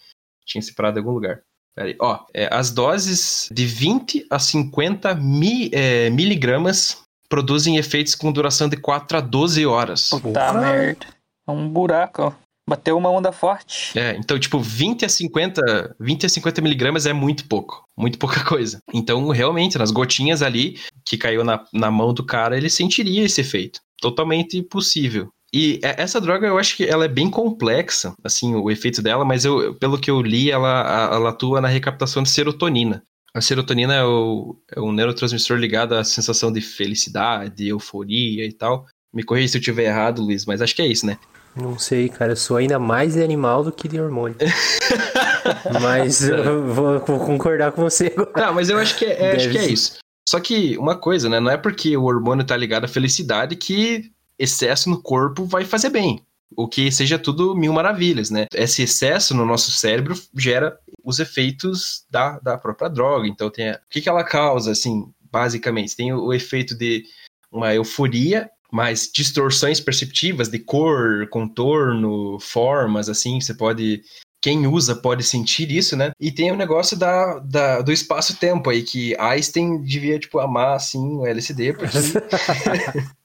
Tinha 0.45 0.61
separado 0.61 0.97
em 0.97 1.01
algum 1.01 1.13
lugar. 1.13 1.43
Peraí. 1.75 1.95
Ó, 1.99 2.19
é, 2.33 2.49
as 2.51 2.71
doses 2.71 3.49
de 3.51 3.65
20 3.65 4.25
a 4.29 4.39
50 4.39 5.15
mi, 5.15 5.69
é, 5.73 6.09
miligramas 6.09 7.01
produzem 7.29 7.77
efeitos 7.77 8.13
com 8.13 8.31
duração 8.31 8.67
de 8.67 8.77
4 8.77 9.17
a 9.17 9.21
12 9.21 9.65
horas. 9.65 10.09
Puta 10.09 10.53
merda. 10.53 11.07
É 11.47 11.51
um 11.51 11.67
buraco, 11.67 12.23
ó. 12.23 12.33
Bateu 12.69 12.97
uma 12.97 13.09
onda 13.09 13.31
forte. 13.31 13.97
É, 13.97 14.15
então, 14.17 14.39
tipo, 14.39 14.59
20 14.59 15.05
a 15.05 15.09
50, 15.09 15.95
20 15.99 16.25
a 16.25 16.29
50 16.29 16.61
miligramas 16.61 17.05
é 17.05 17.13
muito 17.13 17.47
pouco. 17.47 17.83
Muito 17.97 18.19
pouca 18.19 18.43
coisa. 18.45 18.79
Então, 18.93 19.29
realmente, 19.29 19.77
nas 19.77 19.91
gotinhas 19.91 20.41
ali 20.41 20.77
que 21.05 21.17
caiu 21.17 21.43
na, 21.43 21.65
na 21.73 21.89
mão 21.89 22.13
do 22.13 22.25
cara, 22.25 22.55
ele 22.55 22.69
sentiria 22.69 23.23
esse 23.23 23.41
efeito. 23.41 23.79
Totalmente 23.99 24.61
possível. 24.61 25.29
E 25.53 25.79
essa 25.83 26.21
droga, 26.21 26.47
eu 26.47 26.57
acho 26.57 26.77
que 26.77 26.85
ela 26.85 27.05
é 27.05 27.09
bem 27.09 27.29
complexa, 27.29 28.13
assim, 28.23 28.55
o 28.55 28.71
efeito 28.71 29.01
dela, 29.01 29.25
mas 29.25 29.43
eu, 29.43 29.75
pelo 29.75 29.99
que 29.99 30.09
eu 30.09 30.21
li, 30.21 30.49
ela, 30.49 31.09
ela 31.13 31.29
atua 31.29 31.59
na 31.59 31.67
recaptação 31.67 32.23
de 32.23 32.29
serotonina. 32.29 33.03
A 33.33 33.41
serotonina 33.41 33.93
é, 33.95 34.03
o, 34.03 34.55
é 34.73 34.79
um 34.79 34.91
neurotransmissor 34.91 35.57
ligado 35.57 35.95
à 35.95 36.03
sensação 36.03 36.51
de 36.51 36.61
felicidade, 36.61 37.67
euforia 37.67 38.45
e 38.45 38.53
tal. 38.53 38.85
Me 39.13 39.23
corrija 39.23 39.49
se 39.49 39.57
eu 39.57 39.59
estiver 39.59 39.83
errado, 39.83 40.21
Luiz, 40.21 40.45
mas 40.45 40.61
acho 40.61 40.75
que 40.75 40.81
é 40.81 40.87
isso, 40.87 41.05
né? 41.05 41.17
Não 41.55 41.77
sei, 41.77 42.07
cara. 42.07 42.31
Eu 42.31 42.37
sou 42.37 42.57
ainda 42.57 42.79
mais 42.79 43.13
de 43.13 43.23
animal 43.23 43.63
do 43.63 43.71
que 43.71 43.87
de 43.87 43.99
hormônio. 43.99 44.37
mas 45.81 46.27
eu 46.27 46.65
vou, 46.73 46.99
vou, 46.99 47.19
concordar 47.19 47.73
com 47.73 47.81
você 47.81 48.13
agora. 48.15 48.31
Não, 48.47 48.53
mas 48.53 48.69
eu 48.69 48.77
acho 48.77 48.97
que 48.97 49.05
é, 49.05 49.35
acho 49.35 49.49
que 49.49 49.57
é 49.57 49.67
isso. 49.67 49.97
Só 50.27 50.39
que 50.39 50.77
uma 50.77 50.95
coisa, 50.95 51.27
né? 51.27 51.39
Não 51.39 51.51
é 51.51 51.57
porque 51.57 51.95
o 51.97 52.03
hormônio 52.03 52.45
tá 52.45 52.55
ligado 52.55 52.85
à 52.85 52.87
felicidade 52.87 53.55
que 53.55 54.11
excesso 54.41 54.89
no 54.89 55.01
corpo 55.01 55.45
vai 55.45 55.63
fazer 55.63 55.89
bem. 55.89 56.21
O 56.55 56.67
que 56.67 56.91
seja 56.91 57.17
tudo 57.17 57.55
mil 57.55 57.71
maravilhas, 57.71 58.29
né? 58.29 58.45
Esse 58.53 58.83
excesso 58.83 59.33
no 59.33 59.45
nosso 59.45 59.71
cérebro 59.71 60.19
gera 60.35 60.77
os 61.03 61.19
efeitos 61.19 62.05
da, 62.09 62.39
da 62.39 62.57
própria 62.57 62.89
droga. 62.89 63.27
Então, 63.27 63.49
tem 63.49 63.69
a... 63.69 63.75
o 63.75 63.89
que, 63.89 64.01
que 64.01 64.09
ela 64.09 64.23
causa, 64.23 64.71
assim, 64.71 65.09
basicamente? 65.31 65.95
Tem 65.95 66.11
o, 66.11 66.25
o 66.25 66.33
efeito 66.33 66.75
de 66.75 67.05
uma 67.51 67.73
euforia 67.73 68.49
mais 68.71 69.09
distorções 69.13 69.79
perceptivas 69.79 70.47
de 70.47 70.57
cor, 70.57 71.27
contorno, 71.29 72.39
formas, 72.39 73.09
assim, 73.09 73.39
você 73.39 73.53
pode. 73.53 74.01
Quem 74.41 74.65
usa 74.65 74.95
pode 74.95 75.23
sentir 75.23 75.69
isso, 75.71 75.95
né? 75.95 76.11
E 76.19 76.31
tem 76.31 76.51
o 76.51 76.55
negócio 76.55 76.97
da, 76.97 77.37
da 77.39 77.81
do 77.81 77.91
espaço-tempo 77.91 78.69
aí, 78.69 78.81
que 78.81 79.15
Einstein 79.19 79.83
devia, 79.83 80.17
tipo, 80.17 80.39
amar, 80.39 80.75
assim, 80.75 81.17
o 81.17 81.25
LSD, 81.25 81.73
porque. 81.73 81.97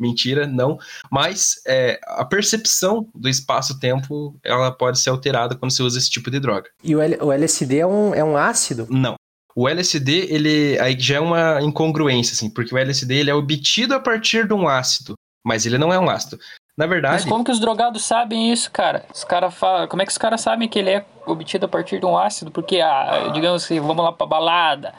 Mentira, 0.00 0.46
não. 0.46 0.78
Mas 1.10 1.60
é, 1.66 2.00
a 2.06 2.24
percepção 2.24 3.06
do 3.14 3.28
espaço-tempo, 3.28 4.34
ela 4.42 4.72
pode 4.72 4.98
ser 4.98 5.10
alterada 5.10 5.54
quando 5.54 5.72
você 5.72 5.82
usa 5.82 5.98
esse 5.98 6.08
tipo 6.08 6.30
de 6.30 6.40
droga. 6.40 6.70
E 6.82 6.96
o, 6.96 7.02
L 7.02 7.18
o 7.20 7.30
LSD 7.30 7.78
é 7.80 7.86
um, 7.86 8.14
é 8.14 8.24
um 8.24 8.34
ácido? 8.34 8.86
Não. 8.88 9.14
O 9.54 9.68
LSD, 9.68 10.28
ele 10.30 10.78
aí 10.78 10.98
já 10.98 11.16
é 11.16 11.20
uma 11.20 11.60
incongruência, 11.60 12.32
assim, 12.32 12.48
porque 12.48 12.74
o 12.74 12.78
LSD 12.78 13.14
ele 13.14 13.30
é 13.30 13.34
obtido 13.34 13.94
a 13.94 14.00
partir 14.00 14.46
de 14.46 14.54
um 14.54 14.66
ácido, 14.66 15.14
mas 15.44 15.66
ele 15.66 15.76
não 15.76 15.92
é 15.92 15.98
um 15.98 16.08
ácido. 16.08 16.38
Na 16.76 16.86
verdade. 16.86 17.14
Mas 17.14 17.24
como 17.26 17.44
que 17.44 17.50
os 17.50 17.60
drogados 17.60 18.02
sabem 18.02 18.50
isso, 18.50 18.70
cara? 18.70 19.04
Os 19.12 19.22
cara 19.22 19.50
falam, 19.50 19.86
como 19.86 20.00
é 20.00 20.06
que 20.06 20.12
os 20.12 20.16
caras 20.16 20.40
sabem 20.40 20.66
que 20.66 20.78
ele 20.78 20.88
é 20.88 21.04
obtido 21.26 21.66
a 21.66 21.68
partir 21.68 21.98
de 21.98 22.06
um 22.06 22.16
ácido? 22.16 22.50
Porque, 22.50 22.80
ah, 22.80 23.30
digamos 23.34 23.64
assim, 23.64 23.78
vamos 23.80 24.02
lá 24.02 24.12
pra 24.12 24.26
balada, 24.26 24.94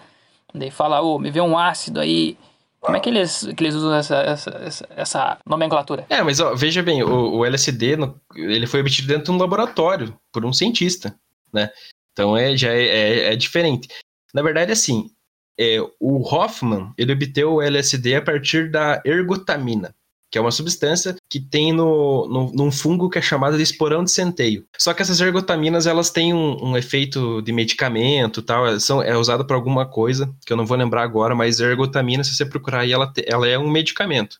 daí 0.53 0.69
fala, 0.69 1.01
ô, 1.01 1.15
oh, 1.15 1.19
me 1.19 1.31
vê 1.31 1.41
um 1.41 1.57
ácido 1.57 1.99
aí. 1.99 2.37
Como 2.81 2.97
é 2.97 2.99
que 2.99 3.09
eles, 3.09 3.47
que 3.55 3.63
eles 3.63 3.75
usam 3.75 3.93
essa, 3.93 4.15
essa, 4.17 4.89
essa 4.89 5.37
nomenclatura? 5.45 6.05
É, 6.09 6.23
mas 6.23 6.39
ó, 6.39 6.55
veja 6.55 6.81
bem, 6.81 7.03
o, 7.03 7.37
o 7.37 7.45
LSD 7.45 7.95
no, 7.95 8.19
ele 8.35 8.65
foi 8.65 8.81
obtido 8.81 9.07
dentro 9.07 9.25
de 9.25 9.31
um 9.31 9.37
laboratório 9.37 10.17
por 10.31 10.43
um 10.43 10.51
cientista, 10.51 11.15
né? 11.53 11.69
Então 12.11 12.35
é, 12.35 12.57
já 12.57 12.73
é, 12.73 12.83
é, 12.83 13.33
é 13.33 13.35
diferente. 13.35 13.87
Na 14.33 14.41
verdade, 14.41 14.71
assim, 14.71 15.11
é, 15.59 15.77
o 15.99 16.21
Hoffman 16.23 16.91
ele 16.97 17.13
obteve 17.13 17.45
o 17.45 17.61
LSD 17.61 18.15
a 18.15 18.21
partir 18.21 18.71
da 18.71 18.99
ergotamina, 19.05 19.93
que 20.31 20.37
é 20.37 20.41
uma 20.41 20.51
substância 20.51 21.15
que 21.29 21.39
tem 21.39 21.73
no, 21.73 22.27
no, 22.27 22.51
num 22.53 22.71
fungo 22.71 23.09
que 23.09 23.19
é 23.19 23.21
chamado 23.21 23.57
de 23.57 23.63
esporão 23.63 24.03
de 24.03 24.11
centeio. 24.11 24.65
Só 24.77 24.93
que 24.93 25.01
essas 25.01 25.19
ergotaminas 25.19 25.85
elas 25.85 26.09
têm 26.09 26.33
um, 26.33 26.63
um 26.63 26.77
efeito 26.77 27.41
de 27.41 27.51
medicamento, 27.51 28.41
tal, 28.41 28.79
são, 28.79 29.03
é 29.03 29.15
usada 29.17 29.43
para 29.43 29.57
alguma 29.57 29.85
coisa 29.85 30.33
que 30.45 30.53
eu 30.53 30.57
não 30.57 30.65
vou 30.65 30.77
lembrar 30.77 31.03
agora, 31.03 31.35
mas 31.35 31.59
ergotamina, 31.59 32.23
se 32.23 32.33
você 32.33 32.45
procurar 32.45 32.79
aí, 32.79 32.93
ela, 32.93 33.11
ela 33.27 33.47
é 33.47 33.59
um 33.59 33.69
medicamento. 33.69 34.37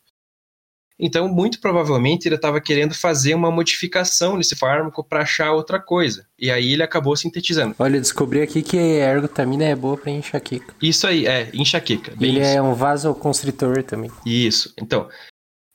Então, 0.98 1.26
muito 1.26 1.60
provavelmente, 1.60 2.28
ele 2.28 2.36
estava 2.36 2.60
querendo 2.60 2.94
fazer 2.94 3.34
uma 3.34 3.50
modificação 3.50 4.36
nesse 4.36 4.54
fármaco 4.54 5.02
para 5.02 5.22
achar 5.22 5.52
outra 5.52 5.80
coisa. 5.80 6.24
E 6.38 6.48
aí 6.50 6.72
ele 6.72 6.82
acabou 6.82 7.16
sintetizando. 7.16 7.74
Olha, 7.78 7.96
eu 7.96 8.00
descobri 8.00 8.40
aqui 8.40 8.62
que 8.62 8.78
a 8.78 9.12
ergotamina 9.12 9.64
é 9.64 9.74
boa 9.74 9.96
para 9.96 10.12
enxaqueca. 10.12 10.72
Isso 10.80 11.06
aí, 11.06 11.26
é, 11.26 11.50
enxaqueca. 11.52 12.12
Ele 12.20 12.40
isso. 12.40 12.50
é 12.50 12.62
um 12.62 12.74
vasoconstritor 12.74 13.82
também. 13.82 14.10
Isso. 14.24 14.72
Então, 14.80 15.08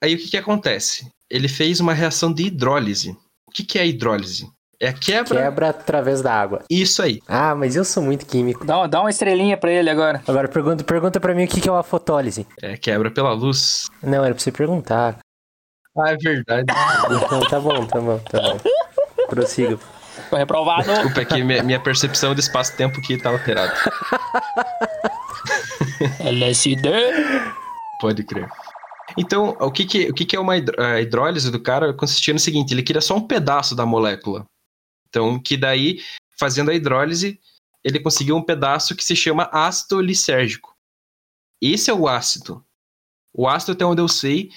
aí 0.04 0.16
o 0.16 0.18
que, 0.18 0.30
que 0.30 0.38
acontece? 0.38 1.10
Ele 1.30 1.48
fez 1.48 1.80
uma 1.80 1.94
reação 1.94 2.34
de 2.34 2.44
hidrólise. 2.48 3.12
O 3.48 3.52
que, 3.52 3.64
que 3.64 3.80
é 3.80 3.86
hidrólise? 3.86 4.48
É 4.80 4.90
a 4.90 4.94
quebra. 4.94 5.42
Quebra 5.42 5.70
através 5.70 6.22
da 6.22 6.32
água. 6.32 6.64
Isso 6.70 7.02
aí. 7.02 7.20
Ah, 7.28 7.56
mas 7.56 7.76
eu 7.76 7.84
sou 7.84 8.04
muito 8.04 8.26
químico. 8.26 8.64
Dá 8.64 8.78
uma, 8.78 8.88
dá 8.88 9.02
uma 9.02 9.10
estrelinha 9.10 9.58
pra 9.58 9.72
ele 9.72 9.90
agora. 9.90 10.22
Agora 10.28 10.48
pergunta, 10.48 10.84
pergunta 10.84 11.20
pra 11.20 11.34
mim 11.34 11.46
o 11.46 11.48
que 11.48 11.68
é 11.68 11.72
uma 11.72 11.82
fotólise. 11.82 12.46
É 12.62 12.78
quebra 12.78 13.10
pela 13.10 13.34
luz. 13.34 13.88
Não, 14.04 14.24
era 14.24 14.36
pra 14.36 14.44
você 14.44 14.52
perguntar. 14.52 15.18
Ah, 15.98 16.12
é 16.12 16.16
verdade. 16.16 16.72
Então 17.26 17.40
tá 17.42 17.60
bom, 17.60 17.88
tá 17.88 18.00
bom, 18.00 18.20
tá 18.20 18.40
bom. 18.40 18.60
Prossiga. 19.28 19.80
Foi 20.30 20.40
reprovado. 20.40 20.84
Desculpa, 20.84 21.22
é 21.22 21.26
que 21.26 21.44
minha, 21.44 21.64
minha 21.64 21.80
percepção 21.80 22.36
do 22.36 22.40
espaço-tempo 22.40 23.00
aqui 23.00 23.18
tá 23.18 23.30
alterada. 23.30 23.74
LSD. 26.20 26.90
Pode 28.00 28.24
crer. 28.24 28.48
Então, 29.18 29.58
o 29.60 29.72
que, 29.72 29.86
que, 29.86 30.10
o 30.10 30.14
que, 30.14 30.26
que 30.26 30.36
é 30.36 30.40
uma 30.40 30.56
hidrólise 30.58 31.52
do 31.52 31.60
cara 31.60 31.94
consistia 31.94 32.34
no 32.34 32.40
seguinte: 32.40 32.74
ele 32.74 32.84
queria 32.84 33.02
só 33.02 33.16
um 33.16 33.28
pedaço 33.28 33.76
da 33.76 33.86
molécula. 33.86 34.46
Então, 35.10 35.40
que 35.40 35.58
daí, 35.58 36.00
fazendo 36.38 36.70
a 36.70 36.76
hidrólise, 36.76 37.40
ele 37.84 38.00
conseguiu 38.00 38.36
um 38.36 38.44
pedaço 38.44 38.96
que 38.96 39.04
se 39.04 39.16
chama 39.16 39.50
ácido 39.52 40.02
lisérgico. 40.02 40.76
Esse 41.62 41.90
é 41.90 41.94
o 41.94 42.08
ácido. 42.08 42.64
O 43.34 43.48
ácido, 43.48 43.72
até 43.72 43.86
onde 43.86 44.02
eu 44.02 44.08
sei, 44.08 44.52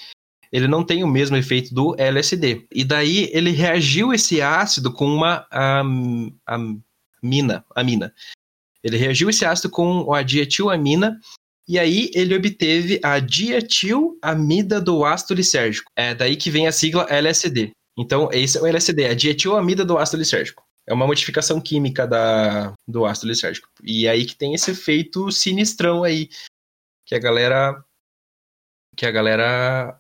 ele 0.53 0.67
não 0.67 0.85
tem 0.85 1.03
o 1.05 1.09
mesmo 1.09 1.37
efeito 1.37 1.73
do 1.73 1.95
LSD. 1.99 2.67
E 2.71 2.85
daí 2.85 3.31
ele 3.33 3.51
reagiu 3.51 4.13
esse 4.13 4.43
ácido 4.43 4.93
com 4.93 5.07
uma 5.07 5.47
um, 5.85 6.37
amina, 7.23 7.65
amina. 7.75 8.13
Ele 8.83 8.97
reagiu 8.97 9.31
esse 9.31 9.45
ácido 9.45 9.71
com 9.71 10.13
a 10.13 10.23
dietilamina 10.23 11.19
e 11.71 11.79
aí 11.79 12.11
ele 12.13 12.35
obteve 12.35 12.99
a 13.01 13.21
dietilamida 13.21 14.81
do 14.81 15.05
ácido 15.05 15.35
lisérgico. 15.35 15.89
É 15.95 16.13
daí 16.13 16.37
que 16.37 16.51
vem 16.51 16.67
a 16.67 16.73
sigla 16.73 17.07
LSD. 17.09 17.71
Então, 17.97 18.29
esse 18.33 18.59
é 18.59 18.61
o 18.61 18.67
LSD, 18.67 19.07
a 19.07 19.15
dietilamida 19.15 19.85
do 19.85 19.97
ácido 19.97 20.19
lisérgico. 20.19 20.65
É 20.85 20.93
uma 20.93 21.07
modificação 21.07 21.61
química 21.61 22.09
da, 22.09 22.73
do 22.89 23.07
ácido 23.07 23.29
lisérgico. 23.29 23.69
E 23.85 24.09
aí 24.09 24.27
que 24.27 24.35
tem 24.35 24.53
esse 24.53 24.73
efeito 24.73 25.31
sinistrão 25.31 26.03
aí, 26.03 26.29
que 27.07 27.15
a 27.15 27.21
galera 27.21 27.81
que 28.97 29.07
a 29.07 29.11
galera 29.13 29.97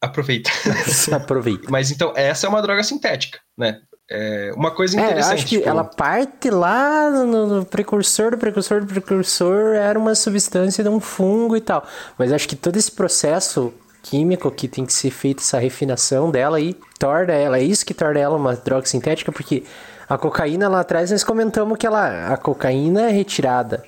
aproveita. 0.00 0.50
Aproveita. 1.12 1.68
Mas 1.68 1.90
então, 1.90 2.12
essa 2.16 2.46
é 2.46 2.48
uma 2.48 2.62
droga 2.62 2.84
sintética, 2.84 3.40
né? 3.58 3.82
É 4.10 4.52
uma 4.56 4.70
coisa 4.70 4.98
É, 4.98 5.04
interessante. 5.04 5.34
acho 5.34 5.46
que 5.46 5.56
tipo, 5.58 5.68
ela 5.68 5.84
parte 5.84 6.48
lá 6.48 7.10
no, 7.10 7.46
no 7.46 7.64
precursor 7.66 8.30
do 8.30 8.38
precursor 8.38 8.80
do 8.80 8.86
precursor, 8.86 9.74
era 9.74 9.98
uma 9.98 10.14
substância 10.14 10.82
de 10.82 10.88
um 10.88 10.98
fungo 10.98 11.56
e 11.56 11.60
tal. 11.60 11.84
Mas 12.16 12.32
acho 12.32 12.48
que 12.48 12.56
todo 12.56 12.76
esse 12.76 12.90
processo 12.90 13.72
químico 14.02 14.50
que 14.50 14.66
tem 14.66 14.86
que 14.86 14.92
ser 14.94 15.10
feito, 15.10 15.40
essa 15.40 15.58
refinação 15.58 16.30
dela 16.30 16.56
aí, 16.56 16.74
torna 16.98 17.34
ela, 17.34 17.58
é 17.58 17.62
isso 17.62 17.84
que 17.84 17.92
torna 17.92 18.18
ela 18.18 18.36
uma 18.36 18.54
droga 18.56 18.86
sintética, 18.86 19.30
porque 19.30 19.64
a 20.08 20.16
cocaína 20.16 20.68
lá 20.68 20.80
atrás 20.80 21.10
nós 21.10 21.22
comentamos 21.22 21.76
que 21.76 21.86
ela, 21.86 22.32
a 22.32 22.36
cocaína 22.38 23.02
é 23.02 23.10
retirada. 23.10 23.84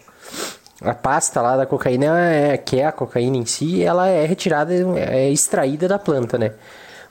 A 0.83 0.95
pasta 0.95 1.41
lá 1.41 1.57
da 1.57 1.65
cocaína, 1.65 2.21
é, 2.21 2.57
que 2.59 2.81
é 2.81 2.87
a 2.87 2.93
cocaína 2.93 3.39
em 3.39 3.47
si, 3.47 3.83
ela 3.83 4.07
é 4.07 4.27
retirada, 4.27 4.73
é 4.99 5.31
extraída 5.31 5.89
da 5.89 5.99
planta, 5.99 6.37
né? 6.37 6.53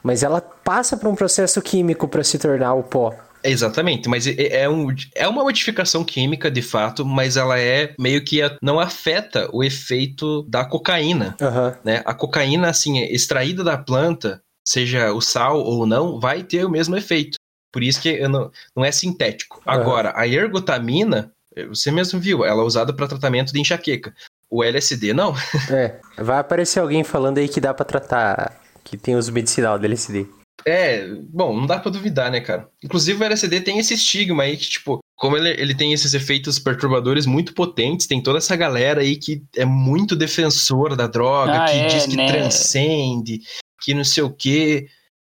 Mas 0.03 0.23
ela 0.23 0.41
passa 0.41 0.95
por 0.97 1.07
um 1.09 1.15
processo 1.15 1.61
químico 1.61 2.07
para 2.07 2.23
se 2.23 2.37
tornar 2.39 2.73
o 2.73 2.83
pó. 2.83 3.13
Exatamente, 3.43 4.09
mas 4.09 4.27
é, 4.27 4.63
é 4.63 4.69
um, 4.69 4.93
é 5.15 5.25
uma 5.27 5.43
modificação 5.43 6.03
química 6.03 6.51
de 6.51 6.61
fato, 6.61 7.05
mas 7.05 7.37
ela 7.37 7.57
é 7.57 7.93
meio 7.97 8.21
que 8.23 8.41
a- 8.41 8.57
não 8.61 8.79
afeta 8.79 9.47
o 9.53 9.63
efeito 9.63 10.43
da 10.43 10.65
cocaína. 10.65 11.37
Aham. 11.41 11.75
Né? 11.83 12.01
A 12.05 12.13
cocaína, 12.13 12.69
assim, 12.69 12.99
extraída 13.05 13.63
da 13.63 13.77
planta, 13.77 14.41
seja 14.65 15.13
o 15.13 15.21
sal 15.21 15.57
ou 15.61 15.85
não, 15.85 16.19
vai 16.19 16.43
ter 16.43 16.65
o 16.65 16.69
mesmo 16.69 16.97
efeito. 16.97 17.37
Por 17.71 17.81
isso 17.81 18.01
que 18.01 18.27
não, 18.27 18.51
não 18.75 18.83
é 18.83 18.91
sintético. 18.91 19.61
Aham. 19.65 19.79
Agora, 19.81 20.13
a 20.17 20.27
ergotamina, 20.27 21.31
você 21.69 21.91
mesmo 21.91 22.19
viu, 22.19 22.43
ela 22.43 22.61
é 22.61 22.65
usada 22.65 22.93
para 22.93 23.07
tratamento 23.07 23.53
de 23.53 23.59
enxaqueca. 23.61 24.13
O 24.49 24.63
LSD 24.63 25.13
não. 25.13 25.33
É, 25.71 25.95
vai 26.17 26.39
aparecer 26.39 26.79
alguém 26.79 27.03
falando 27.05 27.37
aí 27.37 27.47
que 27.47 27.61
dá 27.61 27.73
pra 27.73 27.85
tratar, 27.85 28.58
que 28.83 28.97
tem 28.97 29.15
uso 29.15 29.31
medicinal 29.31 29.77
do 29.77 29.85
LSD. 29.85 30.25
É, 30.65 31.07
bom, 31.29 31.55
não 31.55 31.65
dá 31.65 31.79
pra 31.79 31.91
duvidar, 31.91 32.29
né, 32.29 32.41
cara? 32.41 32.67
Inclusive 32.83 33.21
o 33.21 33.25
LSD 33.25 33.61
tem 33.61 33.79
esse 33.79 33.93
estigma 33.93 34.43
aí 34.43 34.57
que, 34.57 34.69
tipo, 34.69 34.99
como 35.15 35.37
ele, 35.37 35.49
ele 35.49 35.73
tem 35.73 35.93
esses 35.93 36.13
efeitos 36.13 36.59
perturbadores 36.59 37.25
muito 37.25 37.53
potentes, 37.53 38.07
tem 38.07 38.21
toda 38.21 38.37
essa 38.39 38.55
galera 38.55 39.01
aí 39.01 39.15
que 39.15 39.41
é 39.55 39.63
muito 39.65 40.15
defensora 40.15 40.95
da 40.95 41.07
droga, 41.07 41.63
Ah, 41.63 41.65
que 41.65 41.77
é, 41.77 41.87
diz 41.87 42.05
que 42.07 42.15
né? 42.17 42.27
transcende, 42.27 43.39
que 43.81 43.93
não 43.93 44.03
sei 44.03 44.23
o 44.23 44.29
quê. 44.29 44.87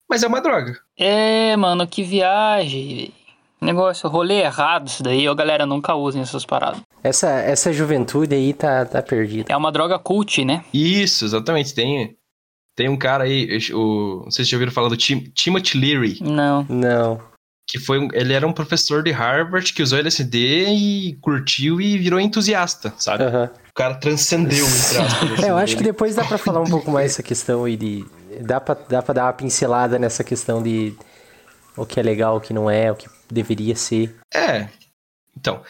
Mas 0.08 0.22
é 0.22 0.26
uma 0.26 0.40
droga. 0.40 0.78
É, 0.98 1.56
mano, 1.56 1.86
que 1.86 2.02
viagem. 2.02 3.10
Negócio, 3.60 4.10
rolê 4.10 4.42
errado 4.42 4.88
isso 4.88 5.02
daí, 5.02 5.26
ó, 5.26 5.34
galera, 5.34 5.64
nunca 5.64 5.94
usem 5.94 6.20
essas 6.20 6.44
paradas. 6.44 6.82
Essa, 7.02 7.30
essa 7.40 7.72
juventude 7.72 8.34
aí 8.34 8.52
tá, 8.52 8.84
tá 8.84 9.00
perdida. 9.02 9.50
É 9.50 9.56
uma 9.56 9.72
droga 9.72 9.98
cult, 9.98 10.44
né? 10.44 10.62
Isso, 10.72 11.24
exatamente. 11.24 11.74
Tem, 11.74 12.14
tem 12.76 12.88
um 12.88 12.96
cara 12.96 13.24
aí, 13.24 13.58
o, 13.72 14.22
não 14.24 14.30
sei 14.30 14.44
se 14.44 14.50
já 14.50 14.56
ouviram 14.56 14.72
falar 14.72 14.88
do 14.88 14.96
Tim, 14.96 15.20
Timothy 15.34 15.78
Leary, 15.78 16.18
Não. 16.20 16.64
Não. 16.68 17.20
que 17.68 17.78
foi 17.78 17.98
um- 17.98 18.08
ele 18.12 18.32
era 18.32 18.46
um 18.46 18.52
professor 18.52 19.02
de 19.02 19.10
Harvard 19.10 19.72
que 19.72 19.82
usou 19.82 19.98
LSD 19.98 20.66
e 20.68 21.16
curtiu 21.20 21.80
e 21.80 21.96
virou 21.98 22.18
entusiasta, 22.20 22.92
sabe? 22.98 23.24
O 23.24 23.74
cara 23.74 23.94
transcendeu, 23.94 24.66
entre 24.66 24.98
aspas. 24.98 25.32
assim, 25.32 25.44
É, 25.46 25.50
eu 25.50 25.56
acho 25.56 25.76
que 25.76 25.82
depois 25.82 26.14
dá 26.14 26.24
pra 26.24 26.36
falar 26.38 26.60
um 26.60 26.68
pouco 26.70 26.90
mais 26.90 27.12
essa 27.12 27.22
questão 27.22 27.64
aí 27.64 27.76
de. 27.76 28.04
Dá 28.42 28.60
pra, 28.60 28.74
dá 28.74 29.00
pra 29.02 29.14
dar 29.14 29.24
uma 29.26 29.32
pincelada 29.32 29.98
nessa 29.98 30.22
questão 30.24 30.62
de 30.62 30.94
o 31.76 31.86
que 31.86 31.98
é 31.98 32.02
legal, 32.02 32.36
o 32.36 32.40
que 32.40 32.52
não 32.52 32.68
é, 32.70 32.90
o 32.92 32.96
que 32.96 33.08
deveria 33.30 33.74
ser. 33.76 34.14
É. 34.32 34.68
Então. 35.36 35.62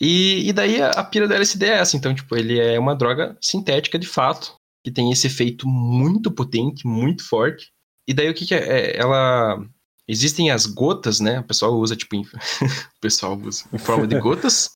E, 0.00 0.48
e 0.48 0.52
daí 0.52 0.82
a, 0.82 0.90
a 0.90 1.04
pira 1.04 1.28
do 1.28 1.34
LSD 1.34 1.66
é 1.66 1.78
essa. 1.78 1.96
Então, 1.96 2.14
tipo, 2.14 2.34
ele 2.36 2.58
é 2.58 2.78
uma 2.78 2.94
droga 2.96 3.36
sintética 3.40 3.98
de 3.98 4.06
fato, 4.06 4.54
que 4.84 4.90
tem 4.90 5.10
esse 5.12 5.26
efeito 5.26 5.66
muito 5.68 6.30
potente, 6.30 6.86
muito 6.86 7.26
forte. 7.28 7.70
E 8.08 8.12
daí 8.12 8.28
o 8.28 8.34
que, 8.34 8.46
que 8.46 8.54
é? 8.54 8.58
É, 8.58 8.96
Ela. 9.00 9.64
Existem 10.08 10.50
as 10.50 10.66
gotas, 10.66 11.20
né? 11.20 11.38
O 11.40 11.44
pessoal 11.44 11.72
usa, 11.74 11.94
tipo, 11.94 12.16
em, 12.16 12.22
o 12.96 13.00
pessoal 13.00 13.38
usa 13.38 13.64
em 13.72 13.78
forma 13.78 14.06
de 14.06 14.18
gotas. 14.18 14.70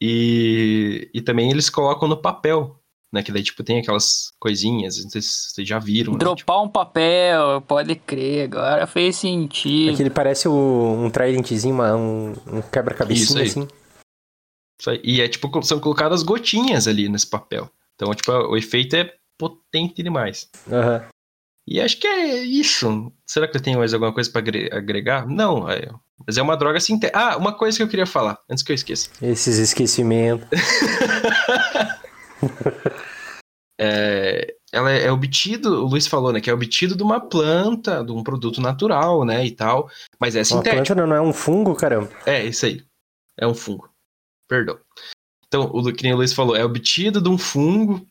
E, 0.00 1.10
e 1.14 1.20
também 1.20 1.50
eles 1.50 1.68
colocam 1.70 2.08
no 2.08 2.16
papel, 2.16 2.80
né? 3.12 3.22
Que 3.22 3.30
daí, 3.32 3.42
tipo, 3.42 3.62
tem 3.62 3.78
aquelas 3.80 4.32
coisinhas, 4.40 5.02
não 5.02 5.10
sei 5.10 5.22
se 5.22 5.50
vocês 5.50 5.68
já 5.68 5.78
viram. 5.78 6.12
né? 6.12 6.18
Dropar 6.20 6.62
um 6.62 6.68
papel, 6.68 7.60
pode 7.62 7.94
crer, 7.96 8.44
agora 8.44 8.86
fez 8.86 9.16
sentido. 9.16 9.94
Aquele 9.94 10.10
parece 10.10 10.48
o- 10.48 10.52
um 11.04 11.10
tridentezinho, 11.10 11.74
uma- 11.74 11.94
um, 11.94 12.30
um 12.46 12.58
Isso 12.60 12.70
quebra-cabecinha 12.70 13.40
aí. 13.42 13.48
assim. 13.48 13.68
Isso 14.80 14.90
aí. 14.90 15.00
E 15.04 15.20
é 15.20 15.28
tipo, 15.28 15.62
são 15.62 15.78
colocadas 15.78 16.22
gotinhas 16.22 16.88
ali 16.88 17.08
nesse 17.08 17.26
papel. 17.26 17.70
Então, 18.02 18.12
tipo, 18.14 18.32
o 18.32 18.56
efeito 18.56 18.96
é 18.96 19.14
potente 19.38 20.02
demais. 20.02 20.48
Aham. 20.68 21.04
E 21.68 21.80
acho 21.80 21.96
que 22.00 22.06
é 22.08 22.42
isso. 22.42 23.12
Será 23.24 23.46
que 23.46 23.56
eu 23.56 23.62
tenho 23.62 23.78
mais 23.78 23.94
alguma 23.94 24.12
coisa 24.12 24.28
agre- 24.36 24.68
agregar? 24.72 25.24
Não, 25.28 25.70
é- 25.70 25.88
mas 26.26 26.36
é 26.36 26.42
uma 26.42 26.56
droga 26.56 26.80
sintética. 26.80 27.16
Ah, 27.16 27.36
uma 27.36 27.56
coisa 27.56 27.76
que 27.76 27.82
eu 27.84 27.88
queria 27.88 28.06
falar, 28.06 28.36
antes 28.50 28.64
que 28.64 28.72
eu 28.72 28.74
esqueça. 28.74 29.08
Esses 29.22 29.58
esquecimentos. 29.58 30.48
É, 33.80 34.54
ela 34.72 34.92
é, 34.92 35.06
é 35.06 35.10
obtido, 35.12 35.84
o 35.84 35.88
Luiz 35.88 36.06
falou, 36.06 36.32
né, 36.32 36.40
que 36.40 36.48
é 36.48 36.54
obtido 36.54 36.94
de 36.94 37.02
uma 37.02 37.18
planta, 37.20 38.04
de 38.04 38.12
um 38.12 38.22
produto 38.22 38.60
natural, 38.60 39.24
né, 39.24 39.44
e 39.44 39.50
tal, 39.50 39.90
mas 40.20 40.36
é 40.36 40.40
Uma 40.40 40.44
sintético. 40.44 40.76
planta 40.76 40.94
não, 40.94 41.06
não 41.08 41.16
é 41.16 41.20
um 41.20 41.32
fungo, 41.32 41.74
caramba. 41.74 42.08
É, 42.24 42.44
isso 42.44 42.66
aí. 42.66 42.84
É 43.36 43.46
um 43.46 43.54
fungo. 43.54 43.90
Perdão. 44.48 44.78
Então, 45.52 45.64
o 45.64 45.92
que 45.92 46.02
nem 46.02 46.14
o 46.14 46.16
Luiz 46.16 46.32
falou, 46.32 46.56
é 46.56 46.64
obtido 46.64 47.20
de 47.20 47.28
um 47.28 47.36
fungo, 47.36 48.06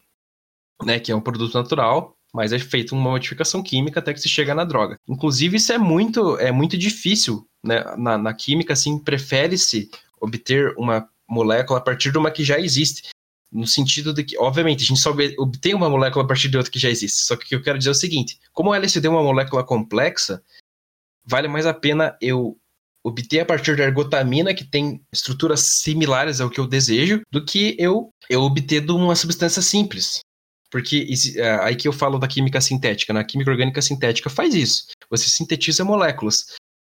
né, 0.83 0.99
que 0.99 1.11
é 1.11 1.15
um 1.15 1.19
produto 1.19 1.55
natural, 1.55 2.15
mas 2.31 2.53
é 2.53 2.59
feita 2.59 2.93
uma 2.93 3.09
modificação 3.09 3.63
química 3.63 3.99
até 3.99 4.13
que 4.13 4.19
se 4.21 4.29
chega 4.29 4.53
na 4.53 4.63
droga. 4.63 4.95
Inclusive, 5.07 5.57
isso 5.57 5.73
é 5.73 5.77
muito, 5.79 6.37
é 6.37 6.51
muito 6.51 6.77
difícil, 6.77 7.43
né? 7.63 7.83
Na, 7.97 8.15
na 8.15 8.31
química, 8.31 8.73
assim, 8.73 8.99
prefere-se 8.99 9.89
obter 10.21 10.71
uma 10.77 11.09
molécula 11.27 11.79
a 11.79 11.81
partir 11.81 12.11
de 12.11 12.19
uma 12.19 12.29
que 12.29 12.43
já 12.43 12.59
existe. 12.59 13.09
No 13.51 13.65
sentido 13.65 14.13
de 14.13 14.23
que, 14.23 14.37
obviamente, 14.37 14.83
a 14.83 14.85
gente 14.85 14.99
só 14.99 15.11
obtém 15.39 15.73
uma 15.73 15.89
molécula 15.89 16.23
a 16.23 16.27
partir 16.27 16.47
de 16.47 16.57
outra 16.57 16.71
que 16.71 16.77
já 16.77 16.91
existe. 16.91 17.21
Só 17.21 17.35
que 17.35 17.43
o 17.43 17.47
que 17.47 17.55
eu 17.55 17.63
quero 17.63 17.79
dizer 17.79 17.89
é 17.89 17.91
o 17.91 17.95
seguinte: 17.95 18.39
como 18.53 18.69
o 18.69 18.75
LSD 18.75 19.07
é 19.07 19.09
uma 19.09 19.23
molécula 19.23 19.63
complexa, 19.63 20.43
vale 21.25 21.47
mais 21.47 21.65
a 21.65 21.73
pena 21.73 22.15
eu 22.21 22.60
obter 23.03 23.39
a 23.39 23.45
partir 23.45 23.75
da 23.75 23.83
ergotamina, 23.83 24.53
que 24.53 24.63
tem 24.63 25.01
estruturas 25.11 25.61
similares 25.61 26.39
ao 26.39 26.49
que 26.49 26.59
eu 26.59 26.67
desejo, 26.67 27.21
do 27.31 27.43
que 27.43 27.75
eu, 27.79 28.09
eu 28.29 28.41
obter 28.41 28.81
de 28.81 28.91
uma 28.91 29.15
substância 29.15 29.61
simples. 29.61 30.19
Porque 30.69 31.07
é, 31.35 31.51
aí 31.63 31.75
que 31.75 31.87
eu 31.87 31.93
falo 31.93 32.17
da 32.17 32.27
química 32.27 32.61
sintética, 32.61 33.11
na 33.11 33.23
química 33.23 33.51
orgânica 33.51 33.81
sintética 33.81 34.29
faz 34.29 34.53
isso. 34.55 34.85
Você 35.09 35.29
sintetiza 35.29 35.83
moléculas. 35.83 36.45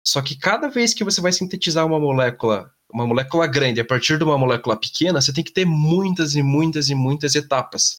Só 0.05 0.21
que 0.21 0.37
cada 0.37 0.67
vez 0.67 0.93
que 0.93 1.03
você 1.03 1.21
vai 1.21 1.31
sintetizar 1.31 1.85
uma 1.85 1.99
molécula, 1.99 2.71
uma 2.93 3.07
molécula 3.07 3.47
grande 3.47 3.79
a 3.79 3.85
partir 3.85 4.17
de 4.17 4.23
uma 4.23 4.37
molécula 4.37 4.77
pequena, 4.79 5.21
você 5.21 5.33
tem 5.33 5.43
que 5.43 5.53
ter 5.53 5.65
muitas 5.65 6.35
e 6.35 6.43
muitas 6.43 6.89
e 6.89 6.95
muitas 6.95 7.33
etapas. 7.35 7.97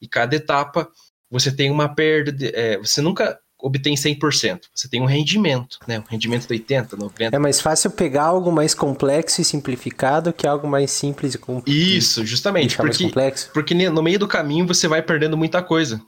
E 0.00 0.08
cada 0.08 0.34
etapa 0.34 0.90
você 1.30 1.54
tem 1.54 1.70
uma 1.70 1.94
perda, 1.94 2.30
de, 2.30 2.48
é, 2.54 2.78
você 2.78 3.00
nunca 3.02 3.38
obtém 3.62 3.94
100%. 3.94 4.62
Você 4.74 4.88
tem 4.88 5.00
um 5.00 5.06
rendimento, 5.06 5.78
né? 5.86 6.00
Um 6.00 6.10
rendimento 6.10 6.46
de 6.46 6.52
80, 6.52 6.96
90. 6.96 7.36
É 7.36 7.38
mais 7.38 7.60
fácil 7.60 7.90
pegar 7.92 8.24
algo 8.24 8.50
mais 8.50 8.74
complexo 8.74 9.40
e 9.40 9.44
simplificado 9.44 10.32
que 10.32 10.46
algo 10.46 10.66
mais 10.66 10.90
simples 10.90 11.34
e 11.34 11.38
com... 11.38 11.62
Isso, 11.64 12.26
justamente, 12.26 12.76
porque 12.76 13.04
complexo. 13.04 13.50
Porque 13.54 13.74
no 13.74 14.02
meio 14.02 14.18
do 14.18 14.26
caminho 14.26 14.66
você 14.66 14.88
vai 14.88 15.00
perdendo 15.00 15.36
muita 15.36 15.62
coisa. 15.62 16.02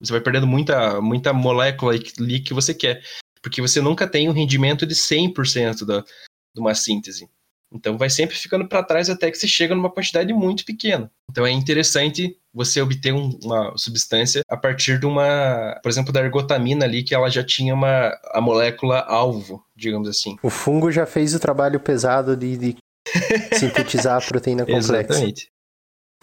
Você 0.00 0.12
vai 0.12 0.20
perdendo 0.20 0.46
muita, 0.46 1.00
muita 1.00 1.32
molécula 1.32 1.92
ali 1.92 2.40
que 2.40 2.54
você 2.54 2.72
quer. 2.72 3.02
Porque 3.42 3.60
você 3.60 3.80
nunca 3.80 4.06
tem 4.06 4.28
um 4.28 4.32
rendimento 4.32 4.86
de 4.86 4.94
100% 4.94 5.84
da, 5.84 6.00
de 6.54 6.60
uma 6.60 6.74
síntese. 6.74 7.28
Então 7.74 7.96
vai 7.96 8.10
sempre 8.10 8.36
ficando 8.36 8.66
para 8.68 8.82
trás 8.82 9.08
até 9.08 9.30
que 9.30 9.36
você 9.38 9.48
chega 9.48 9.74
numa 9.74 9.90
quantidade 9.90 10.32
muito 10.32 10.64
pequena. 10.64 11.10
Então 11.30 11.46
é 11.46 11.50
interessante 11.50 12.36
você 12.52 12.80
obter 12.82 13.12
um- 13.14 13.38
uma 13.42 13.72
substância 13.76 14.42
a 14.48 14.56
partir 14.56 14.98
de 14.98 15.06
uma, 15.06 15.78
por 15.82 15.88
exemplo, 15.88 16.12
da 16.12 16.20
ergotamina 16.20 16.84
ali, 16.84 17.02
que 17.02 17.14
ela 17.14 17.30
já 17.30 17.42
tinha 17.42 17.74
uma 17.74 18.12
a 18.32 18.40
molécula 18.40 19.00
alvo, 19.00 19.64
digamos 19.74 20.08
assim. 20.08 20.36
O 20.42 20.50
fungo 20.50 20.90
já 20.92 21.06
fez 21.06 21.34
o 21.34 21.40
trabalho 21.40 21.80
pesado 21.80 22.36
de, 22.36 22.56
de 22.56 22.76
sintetizar 23.58 24.18
a 24.18 24.26
proteína 24.26 24.64
complexa. 24.66 24.94
Exatamente. 24.98 25.46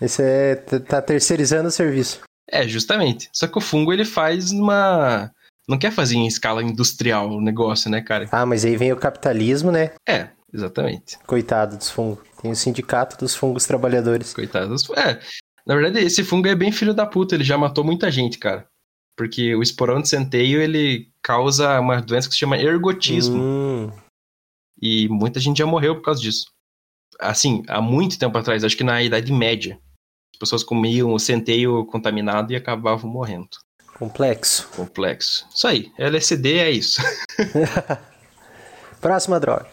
Esse 0.01 0.21
é, 0.23 0.55
tá 0.55 0.79
tá 0.79 1.01
terceirizando 1.01 1.67
o 1.67 1.71
serviço. 1.71 2.21
É, 2.49 2.67
justamente. 2.67 3.29
Só 3.33 3.47
que 3.47 3.57
o 3.57 3.61
fungo 3.61 3.91
ele 3.93 4.05
faz 4.05 4.51
uma. 4.51 5.31
Não 5.67 5.77
quer 5.77 5.91
fazer 5.91 6.15
em 6.15 6.25
escala 6.25 6.63
industrial 6.63 7.29
o 7.29 7.41
negócio, 7.41 7.91
né, 7.91 8.01
cara? 8.01 8.27
Ah, 8.31 8.45
mas 8.45 8.65
aí 8.65 8.75
vem 8.75 8.91
o 8.91 8.97
capitalismo, 8.97 9.71
né? 9.71 9.91
É, 10.07 10.29
exatamente. 10.53 11.17
Coitado 11.25 11.77
dos 11.77 11.89
fungos. 11.89 12.23
Tem 12.41 12.51
o 12.51 12.55
sindicato 12.55 13.17
dos 13.17 13.35
fungos 13.35 13.65
trabalhadores. 13.65 14.33
Coitados. 14.33 14.89
É, 14.91 15.19
na 15.65 15.75
verdade, 15.75 16.05
esse 16.05 16.23
fungo 16.23 16.47
é 16.47 16.55
bem 16.55 16.71
filho 16.71 16.93
da 16.93 17.05
puta, 17.05 17.35
ele 17.35 17.43
já 17.43 17.57
matou 17.57 17.83
muita 17.83 18.09
gente, 18.09 18.37
cara. 18.37 18.67
Porque 19.17 19.53
o 19.55 19.61
esporão 19.61 20.01
de 20.01 20.07
centeio, 20.07 20.61
ele 20.61 21.11
causa 21.21 21.79
uma 21.79 22.01
doença 22.01 22.27
que 22.27 22.33
se 22.33 22.39
chama 22.39 22.57
ergotismo. 22.57 23.37
Hum, 23.37 23.91
E 24.81 25.09
muita 25.09 25.39
gente 25.39 25.57
já 25.57 25.65
morreu 25.65 25.95
por 25.95 26.03
causa 26.03 26.21
disso. 26.21 26.45
Assim, 27.19 27.63
há 27.67 27.81
muito 27.81 28.17
tempo 28.17 28.37
atrás, 28.37 28.63
acho 28.63 28.77
que 28.77 28.83
na 28.83 29.03
Idade 29.03 29.31
Média. 29.33 29.77
As 30.33 30.39
pessoas 30.39 30.63
comiam 30.63 31.13
o 31.13 31.19
centeio 31.19 31.85
contaminado 31.87 32.53
e 32.53 32.55
acabavam 32.55 33.11
morrendo. 33.11 33.49
Complexo. 33.97 34.69
Complexo. 34.69 35.45
Isso 35.53 35.67
aí, 35.67 35.91
LSD 35.97 36.57
é 36.59 36.71
isso. 36.71 37.01
Próxima 39.01 39.37
droga. 39.39 39.67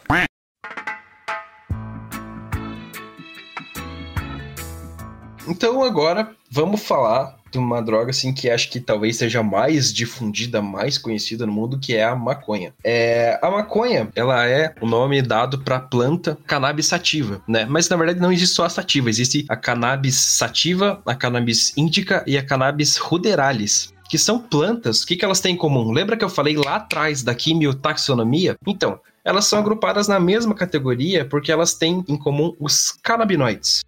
Então 5.46 5.82
agora 5.82 6.30
vamos 6.50 6.82
falar 6.82 7.36
de 7.50 7.58
uma 7.58 7.80
droga 7.80 8.10
assim 8.10 8.32
que 8.32 8.50
acho 8.50 8.70
que 8.70 8.80
talvez 8.80 9.16
seja 9.16 9.42
mais 9.42 9.92
difundida, 9.92 10.60
mais 10.60 10.98
conhecida 10.98 11.46
no 11.46 11.52
mundo, 11.52 11.78
que 11.78 11.94
é 11.94 12.04
a 12.04 12.14
maconha. 12.14 12.74
É, 12.82 13.38
a 13.40 13.50
maconha, 13.50 14.08
ela 14.14 14.46
é 14.46 14.74
o 14.80 14.86
nome 14.86 15.22
dado 15.22 15.60
para 15.60 15.80
planta 15.80 16.36
cannabis 16.46 16.86
sativa, 16.86 17.40
né? 17.46 17.64
Mas 17.64 17.88
na 17.88 17.96
verdade 17.96 18.20
não 18.20 18.32
existe 18.32 18.54
só 18.54 18.64
a 18.64 18.68
sativa, 18.70 19.08
existe 19.08 19.46
a 19.48 19.56
cannabis 19.56 20.16
sativa, 20.16 21.00
a 21.06 21.14
cannabis 21.14 21.72
indica 21.76 22.24
e 22.26 22.36
a 22.36 22.44
cannabis 22.44 22.96
ruderalis 22.96 23.94
que 24.08 24.18
são 24.18 24.38
plantas, 24.38 25.02
o 25.02 25.06
que, 25.06 25.16
que 25.16 25.24
elas 25.24 25.40
têm 25.40 25.54
em 25.54 25.58
comum? 25.58 25.90
Lembra 25.90 26.16
que 26.16 26.24
eu 26.24 26.28
falei 26.28 26.56
lá 26.56 26.76
atrás 26.76 27.24
da 27.24 27.34
quimiotaxonomia? 27.34 28.56
Então, 28.64 29.00
elas 29.24 29.46
são 29.46 29.58
agrupadas 29.58 30.06
na 30.06 30.20
mesma 30.20 30.54
categoria 30.54 31.24
porque 31.24 31.50
elas 31.50 31.74
têm 31.74 32.04
em 32.06 32.16
comum 32.16 32.54
os 32.60 32.92
canabinoides, 33.02 33.84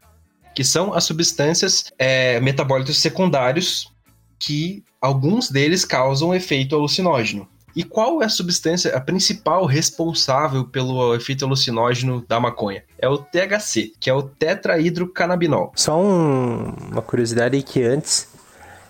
que 0.59 0.64
são 0.64 0.92
as 0.92 1.04
substâncias 1.04 1.84
é, 1.96 2.40
metabólitos 2.40 2.98
secundários 2.98 3.92
que 4.40 4.82
alguns 5.00 5.48
deles 5.52 5.84
causam 5.84 6.34
efeito 6.34 6.74
alucinógeno. 6.74 7.46
E 7.76 7.84
qual 7.84 8.20
é 8.22 8.24
a 8.24 8.28
substância, 8.28 8.96
a 8.96 9.00
principal 9.00 9.66
responsável 9.66 10.64
pelo 10.64 11.14
efeito 11.14 11.44
alucinógeno 11.44 12.24
da 12.26 12.40
maconha? 12.40 12.82
É 12.98 13.09
o 13.09 13.18
THC, 13.18 13.92
que 14.00 14.11
é 14.11 14.12
o 14.12 14.20
tetrahidrocannabinol. 14.20 15.70
Só 15.76 15.96
um- 15.96 16.74
uma 16.90 17.02
curiosidade 17.02 17.62
que 17.62 17.84
antes 17.84 18.26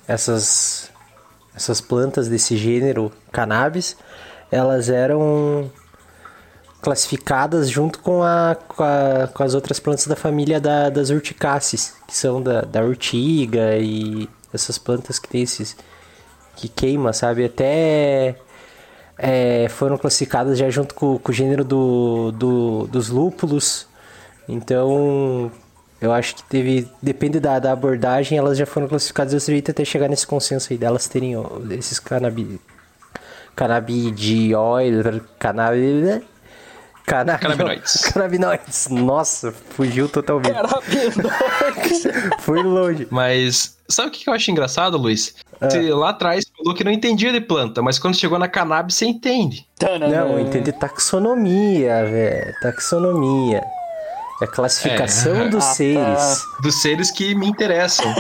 essas 0.07 0.91
essas 1.55 1.83
plantas 1.83 2.29
desse 2.29 2.57
gênero 2.57 3.13
cannabis, 3.31 3.95
elas 4.51 4.89
eram 4.89 5.71
classificadas 6.81 7.69
junto 7.71 7.99
com, 8.01 8.23
a, 8.23 8.57
com, 8.69 8.83
a- 8.83 9.29
com 9.33 9.43
as 9.43 9.55
outras 9.55 9.79
plantas 9.81 10.07
da 10.07 10.17
família 10.17 10.61
da- 10.61 10.91
das 10.91 11.11
urticáceas, 11.11 11.95
que 12.07 12.17
são 12.17 12.41
da, 12.43 12.63
da 12.63 12.83
urtiga 12.83 13.77
e 13.79 14.29
essas 14.53 14.79
plantas 14.79 15.19
que 15.19 15.29
tem 15.29 15.43
esses 15.43 15.77
que 16.57 16.69
queima, 16.69 17.13
sabe? 17.13 17.45
Até 17.45 18.37
é, 19.19 19.69
foram 19.71 19.99
classificadas 19.99 20.57
já 20.59 20.71
junto 20.71 20.95
com, 20.95 21.19
com 21.19 21.31
o 21.33 21.35
gênero 21.35 21.65
do, 21.65 22.33
do- 22.33 22.87
dos 22.87 23.09
lúpulos. 23.09 23.87
Então, 24.49 25.51
eu 26.01 26.13
acho 26.13 26.37
que 26.37 26.43
teve. 26.45 26.89
Depende 27.03 27.39
da, 27.41 27.59
da 27.59 27.73
abordagem, 27.73 28.39
elas 28.39 28.57
já 28.57 28.65
foram 28.65 28.89
classificadas 28.89 29.33
desse 29.35 29.51
jeito 29.53 29.71
até 29.71 29.85
chegar 29.85 30.09
nesse 30.09 30.27
consenso 30.27 30.73
aí 30.73 30.79
delas 30.79 31.07
terem 31.09 31.35
esses. 31.73 31.99
Cannabidiol. 31.99 32.61
Cannabis. 35.39 36.23
Canabinoides. 37.09 38.03
Canabinoides. 38.13 38.89
Nossa, 38.91 39.53
fugiu 39.71 40.09
totalmente. 40.09 40.53
Foi 42.41 42.63
longe. 42.67 43.07
Mas 43.11 43.77
sabe 43.89 44.09
o 44.09 44.11
que 44.13 44.29
eu 44.29 44.35
acho 44.35 44.51
engraçado, 44.51 44.97
Luiz? 44.99 45.35
Você 45.61 45.91
lá 45.93 46.11
atrás 46.11 46.45
falou 46.57 46.73
que 46.75 46.85
não 46.85 46.93
entendia 46.93 47.33
de 47.33 47.41
planta, 47.41 47.83
mas 47.83 47.99
quando 47.99 48.15
chegou 48.17 48.39
na 48.39 48.47
cannabis 48.47 48.95
você 48.95 49.07
entende. 49.07 49.67
Não, 50.11 50.39
entender 50.39 50.71
taxonomia, 50.73 52.05
velho. 52.05 52.55
Taxonomia. 52.63 53.63
É 54.41 54.45
a 54.45 54.47
classificação 54.47 55.35
É. 55.43 55.49
dos 55.49 55.65
Ah, 55.65 55.69
tá. 55.69 55.75
seres. 55.75 56.45
Dos 56.63 56.81
seres 56.81 57.11
que 57.11 57.35
me 57.35 57.49
interessam. 57.49 58.07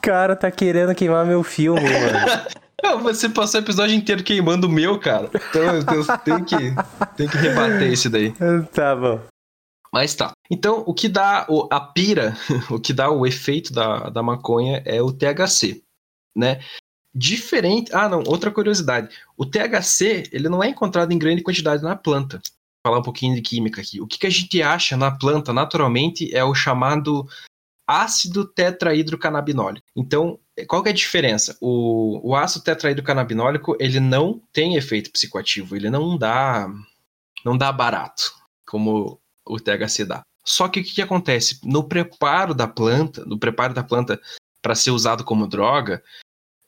Cara, 0.00 0.34
tá 0.34 0.50
querendo 0.50 0.94
queimar 0.94 1.26
meu 1.26 1.42
filme, 1.42 1.82
mano. 1.82 2.40
Não, 2.82 3.00
você 3.02 3.28
passou 3.28 3.60
o 3.60 3.64
episódio 3.64 3.94
inteiro 3.94 4.22
queimando 4.22 4.66
o 4.66 4.70
meu, 4.70 4.98
cara. 4.98 5.30
Então 5.34 5.62
eu 5.62 6.18
tenho 6.24 6.44
que, 6.44 6.56
tenho 7.16 7.30
que 7.30 7.36
rebater 7.36 7.92
esse 7.92 8.08
daí. 8.08 8.32
tá 8.72 8.96
bom. 8.96 9.20
Mas 9.92 10.14
tá. 10.14 10.32
Então, 10.50 10.84
o 10.86 10.94
que 10.94 11.08
dá 11.08 11.44
o- 11.48 11.68
a 11.70 11.80
pira, 11.80 12.36
o 12.70 12.78
que 12.78 12.92
dá 12.92 13.10
o 13.10 13.26
efeito 13.26 13.72
da, 13.72 14.08
da 14.08 14.22
maconha 14.22 14.82
é 14.86 15.02
o 15.02 15.12
THC, 15.12 15.82
né? 16.36 16.60
Diferente. 17.14 17.90
Ah, 17.92 18.08
não, 18.08 18.22
outra 18.26 18.52
curiosidade. 18.52 19.08
O 19.36 19.44
THC, 19.44 20.28
ele 20.32 20.48
não 20.48 20.62
é 20.62 20.68
encontrado 20.68 21.10
em 21.12 21.18
grande 21.18 21.42
quantidade 21.42 21.82
na 21.82 21.96
planta. 21.96 22.36
Vou 22.36 22.92
falar 22.92 23.00
um 23.00 23.04
pouquinho 23.04 23.34
de 23.34 23.42
química 23.42 23.80
aqui. 23.80 24.00
O 24.00 24.06
que, 24.06 24.18
que 24.18 24.26
a 24.26 24.30
gente 24.30 24.62
acha 24.62 24.96
na 24.96 25.10
planta, 25.10 25.52
naturalmente, 25.52 26.32
é 26.34 26.44
o 26.44 26.54
chamado 26.54 27.26
ácido 27.88 28.44
tetrahidrocannabinólico. 28.46 29.84
Então, 29.96 30.38
qual 30.66 30.84
é 30.86 30.90
a 30.90 30.92
diferença? 30.94 31.56
O, 31.60 32.30
o 32.30 32.36
ácido 32.36 32.64
tetrahidrocannabinólico, 32.64 33.76
ele 33.80 34.00
não 34.00 34.40
tem 34.52 34.76
efeito 34.76 35.10
psicoativo, 35.10 35.76
ele 35.76 35.90
não 35.90 36.16
dá 36.16 36.68
não 37.44 37.56
dá 37.56 37.72
barato, 37.72 38.32
como 38.66 39.18
o 39.46 39.58
THC 39.58 40.04
dá. 40.04 40.20
Só 40.44 40.68
que 40.68 40.80
o 40.80 40.84
que, 40.84 40.94
que 40.94 41.02
acontece? 41.02 41.58
No 41.64 41.84
preparo 41.84 42.54
da 42.54 42.66
planta, 42.66 43.24
no 43.24 43.38
preparo 43.38 43.72
da 43.72 43.82
planta 43.82 44.20
para 44.62 44.74
ser 44.74 44.90
usado 44.90 45.24
como 45.24 45.46
droga, 45.46 46.02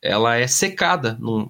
ela 0.00 0.36
é 0.36 0.46
secada 0.46 1.16
num, 1.20 1.46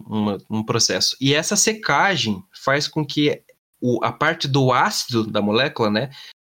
num 0.50 0.64
processo. 0.64 1.16
E 1.20 1.34
essa 1.34 1.56
secagem 1.56 2.42
faz 2.64 2.86
com 2.88 3.04
que 3.06 3.42
o- 3.80 4.04
a 4.04 4.12
parte 4.12 4.46
do 4.48 4.72
ácido 4.72 5.26
da 5.26 5.40
molécula, 5.40 5.90
né? 5.90 6.10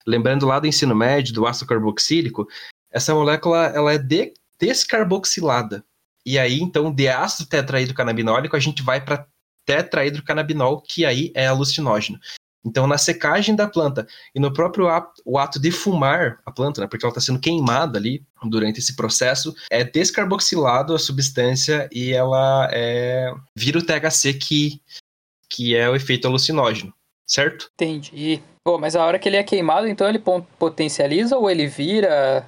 Lembrando 0.08 0.46
lá 0.46 0.60
do 0.60 0.68
ensino 0.68 0.96
médio, 0.96 1.34
do 1.34 1.46
ácido 1.46 1.68
carboxílico, 1.68 2.48
essa 2.92 3.14
molécula 3.14 3.68
ela 3.68 3.94
é 3.94 3.98
de- 3.98 4.34
descarboxilada. 4.64 5.84
E 6.26 6.40
aí, 6.40 6.62
então, 6.62 6.94
de 6.94 7.10
ácido 7.10 7.50
tetrahidrocannabinólico, 7.50 8.56
a 8.56 8.60
gente 8.60 8.82
vai 8.82 9.04
para 9.04 9.28
tetrahidrocannabinol, 9.66 10.82
que 10.82 11.06
aí 11.06 11.32
é 11.36 11.48
alucinógeno. 11.48 12.18
Então, 12.66 12.88
na 12.88 12.98
secagem 12.98 13.58
da 13.58 13.68
planta 13.68 14.08
e 14.34 14.40
no 14.40 14.54
próprio 14.54 14.88
ato, 14.88 15.22
o 15.26 15.38
ato 15.38 15.60
de 15.60 15.70
fumar 15.70 16.40
a 16.46 16.52
planta, 16.52 16.80
né, 16.80 16.88
porque 16.88 17.06
ela 17.06 17.12
está 17.12 17.20
sendo 17.20 17.42
queimada 17.42 18.00
ali 18.00 18.24
durante 18.46 18.80
esse 18.80 18.96
processo, 18.96 19.54
é 19.70 19.84
descarboxilado 19.84 20.96
a 20.96 21.00
substância 21.00 21.90
e 21.92 22.14
ela 22.14 22.70
é, 22.72 23.34
vira 23.54 23.80
o 23.80 23.86
THC 23.86 24.36
que, 24.36 24.82
que 25.50 25.76
é 25.76 25.90
o 25.90 25.96
efeito 25.96 26.26
alucinógeno, 26.26 26.94
certo? 27.28 27.70
Entendi. 27.74 28.42
Pô, 28.64 28.80
mas 28.80 28.96
a 28.96 29.06
hora 29.06 29.20
que 29.20 29.28
ele 29.28 29.36
é 29.36 29.44
queimado, 29.44 29.86
então 29.86 30.08
ele 30.08 30.24
potencializa 30.58 31.38
ou 31.38 31.50
ele 31.50 31.68
vira 31.68 32.46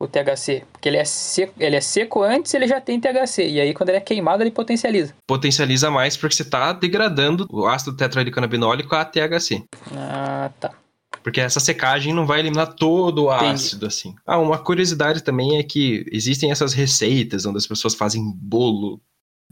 o 0.00 0.06
THC? 0.06 0.64
Porque 0.72 0.88
ele 0.88 0.96
é 0.96 1.04
seco, 1.04 1.54
ele 1.58 1.76
é 1.76 1.80
seco 1.80 2.22
antes, 2.22 2.54
ele 2.54 2.66
já 2.66 2.80
tem 2.80 3.00
THC. 3.00 3.48
E 3.48 3.60
aí 3.60 3.74
quando 3.74 3.90
ele 3.90 3.98
é 3.98 4.00
queimado, 4.00 4.42
ele 4.42 4.50
potencializa. 4.50 5.14
Potencializa 5.26 5.90
mais 5.90 6.16
porque 6.16 6.34
você 6.34 6.42
está 6.42 6.72
degradando 6.72 7.46
o 7.50 7.66
ácido 7.66 7.96
tetrahidrocannabinólico 7.96 8.94
a 8.94 9.04
THC. 9.04 9.64
Ah, 9.92 10.50
tá. 10.60 10.74
Porque 11.22 11.40
essa 11.40 11.60
secagem 11.60 12.14
não 12.14 12.26
vai 12.26 12.40
eliminar 12.40 12.74
todo 12.74 13.24
o 13.24 13.34
Entendi. 13.34 13.52
ácido, 13.52 13.86
assim. 13.86 14.14
Ah, 14.26 14.38
uma 14.38 14.58
curiosidade 14.58 15.22
também 15.22 15.58
é 15.58 15.62
que 15.62 16.06
existem 16.12 16.50
essas 16.50 16.72
receitas 16.72 17.44
onde 17.44 17.58
as 17.58 17.66
pessoas 17.66 17.94
fazem 17.94 18.32
bolo, 18.34 19.00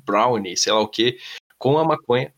brownie, 0.04 0.56
sei 0.56 0.72
lá 0.72 0.80
o 0.80 0.88
que, 0.88 1.18
com 1.58 1.78
a 1.78 1.84
maconha. 1.84 2.32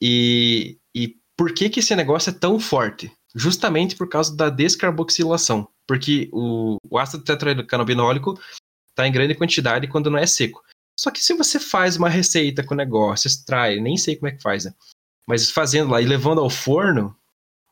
E, 0.00 0.78
e 0.94 1.16
por 1.36 1.52
que 1.52 1.68
que 1.68 1.80
esse 1.80 1.94
negócio 1.94 2.30
é 2.30 2.32
tão 2.32 2.58
forte? 2.58 3.12
Justamente 3.34 3.96
por 3.96 4.08
causa 4.08 4.34
da 4.36 4.50
descarboxilação. 4.50 5.68
Porque 5.86 6.28
o, 6.32 6.76
o 6.88 6.98
ácido 6.98 7.24
tetrahidrocannabinólico 7.24 8.38
está 8.90 9.06
em 9.06 9.12
grande 9.12 9.34
quantidade 9.34 9.88
quando 9.88 10.10
não 10.10 10.18
é 10.18 10.26
seco. 10.26 10.62
Só 10.98 11.10
que 11.10 11.22
se 11.22 11.32
você 11.32 11.58
faz 11.58 11.96
uma 11.96 12.08
receita 12.08 12.62
com 12.62 12.74
o 12.74 12.76
negócio, 12.76 13.26
extrai, 13.26 13.80
nem 13.80 13.96
sei 13.96 14.16
como 14.16 14.28
é 14.28 14.32
que 14.32 14.42
faz, 14.42 14.66
né? 14.66 14.74
Mas 15.26 15.50
fazendo 15.50 15.90
lá 15.90 16.00
e 16.00 16.04
levando 16.04 16.40
ao 16.40 16.50
forno, 16.50 17.16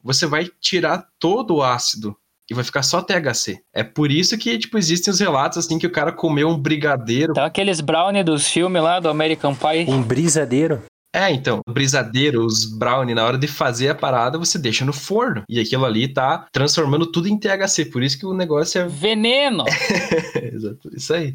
você 0.03 0.27
vai 0.27 0.49
tirar 0.61 1.07
todo 1.19 1.57
o 1.57 1.63
ácido 1.63 2.17
e 2.51 2.55
vai 2.55 2.65
ficar 2.65 2.83
só 2.83 3.03
THC. 3.03 3.63
É 3.75 3.83
por 3.83 4.11
isso 4.11 4.39
que, 4.39 4.57
tipo, 4.57 4.79
existem 4.79 5.13
os 5.13 5.21
relatos, 5.21 5.59
assim, 5.59 5.79
que 5.79 5.87
o 5.87 5.93
cara 5.93 6.11
comeu 6.11 6.49
um 6.49 6.59
brigadeiro. 6.59 7.33
Então 7.33 7.45
aqueles 7.45 7.81
brownie 7.81 8.25
dos 8.25 8.49
filmes 8.49 8.83
lá 8.83 8.99
do 9.01 9.09
American 9.09 9.55
Pie. 9.55 9.85
Um 9.87 10.03
brisadeiro. 10.03 10.83
É, 11.19 11.33
então, 11.33 11.59
o 11.67 11.73
brisadeiro, 11.73 12.47
os 12.47 12.65
brownie, 12.65 13.13
na 13.13 13.25
hora 13.25 13.37
de 13.37 13.49
fazer 13.49 13.89
a 13.89 13.95
parada, 13.95 14.39
você 14.39 14.57
deixa 14.57 14.85
no 14.85 14.93
forno. 14.93 15.43
E 15.49 15.59
aquilo 15.59 15.85
ali 15.85 16.07
tá 16.07 16.47
transformando 16.53 17.11
tudo 17.11 17.27
em 17.27 17.37
THC. 17.37 17.87
Por 17.87 18.05
isso 18.05 18.17
que 18.17 18.25
o 18.25 18.33
negócio 18.33 18.81
é 18.81 18.87
Veneno! 18.87 19.65
Exato, 20.41 20.89
isso 20.95 21.13
aí. 21.13 21.35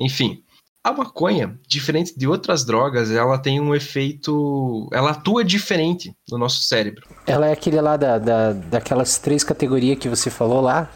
Enfim, 0.00 0.42
a 0.82 0.92
maconha, 0.92 1.56
diferente 1.68 2.18
de 2.18 2.26
outras 2.26 2.64
drogas, 2.64 3.08
ela 3.12 3.38
tem 3.38 3.60
um 3.60 3.76
efeito. 3.76 4.88
Ela 4.92 5.12
atua 5.12 5.44
diferente 5.44 6.12
no 6.28 6.36
nosso 6.36 6.62
cérebro. 6.62 7.06
Ela 7.28 7.46
é 7.46 7.52
aquele 7.52 7.80
lá 7.80 7.96
da, 7.96 8.18
da, 8.18 8.52
daquelas 8.54 9.18
três 9.18 9.44
categorias 9.44 10.00
que 10.00 10.08
você 10.08 10.30
falou 10.30 10.60
lá. 10.60 10.90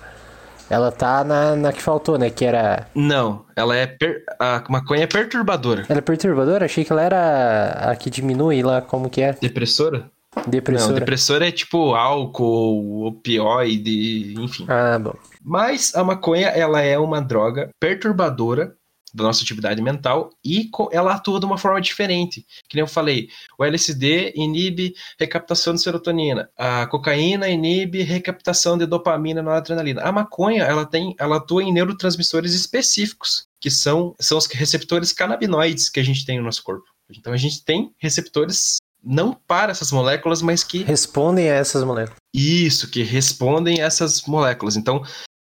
Ela 0.70 0.92
tá 0.92 1.24
na, 1.24 1.56
na 1.56 1.72
que 1.72 1.82
faltou, 1.82 2.16
né? 2.16 2.30
Que 2.30 2.44
era. 2.44 2.86
Não, 2.94 3.44
ela 3.56 3.74
é. 3.76 3.86
per- 3.86 4.22
A 4.38 4.62
maconha 4.68 5.02
é 5.02 5.06
perturbadora. 5.06 5.84
Ela 5.88 5.98
é 5.98 6.02
perturbadora? 6.02 6.64
Achei 6.64 6.84
que 6.84 6.92
ela 6.92 7.02
era 7.02 7.90
a 7.90 7.96
que 7.96 8.08
diminui 8.08 8.62
lá, 8.62 8.80
como 8.80 9.10
que 9.10 9.20
é? 9.20 9.32
Depressora? 9.32 10.08
Depressora. 10.46 10.92
Não, 10.92 10.98
depressor 11.00 11.42
é 11.42 11.50
tipo 11.50 11.92
álcool, 11.96 13.04
opioide, 13.06 14.34
enfim. 14.38 14.64
Ah, 14.68 14.96
bom. 14.98 15.14
Mas 15.42 15.92
a 15.96 16.04
maconha, 16.04 16.46
ela 16.48 16.80
é 16.80 16.96
uma 16.98 17.20
droga 17.20 17.70
perturbadora 17.80 18.74
da 19.14 19.24
nossa 19.24 19.42
atividade 19.42 19.80
mental 19.82 20.30
e 20.44 20.68
ela 20.92 21.14
atua 21.14 21.40
de 21.40 21.46
uma 21.46 21.58
forma 21.58 21.80
diferente. 21.80 22.46
Que 22.68 22.76
nem 22.76 22.82
eu 22.82 22.88
falei, 22.88 23.28
o 23.58 23.64
LSD 23.64 24.32
inibe 24.36 24.94
recaptação 25.18 25.74
de 25.74 25.82
serotonina, 25.82 26.48
a 26.56 26.86
cocaína 26.86 27.48
inibe 27.48 28.02
recaptação 28.02 28.76
de 28.78 28.86
dopamina 28.86 29.42
na 29.42 29.56
adrenalina. 29.56 30.02
A 30.02 30.12
maconha, 30.12 30.64
ela 30.64 30.86
tem, 30.86 31.14
ela 31.18 31.36
atua 31.36 31.62
em 31.62 31.72
neurotransmissores 31.72 32.54
específicos, 32.54 33.46
que 33.60 33.70
são, 33.70 34.14
são 34.18 34.38
os 34.38 34.46
receptores 34.46 35.12
canabinoides 35.12 35.88
que 35.88 36.00
a 36.00 36.04
gente 36.04 36.24
tem 36.24 36.38
no 36.38 36.44
nosso 36.44 36.62
corpo. 36.62 36.84
Então 37.10 37.32
a 37.32 37.36
gente 37.36 37.64
tem 37.64 37.92
receptores 37.98 38.76
não 39.02 39.32
para 39.32 39.72
essas 39.72 39.90
moléculas, 39.90 40.42
mas 40.42 40.62
que 40.62 40.82
Respondem 40.82 41.50
a 41.50 41.54
essas 41.54 41.82
moléculas. 41.84 42.18
isso, 42.34 42.88
que 42.90 43.02
respondem 43.02 43.80
a 43.80 43.86
essas 43.86 44.22
moléculas. 44.22 44.76
Então, 44.76 45.02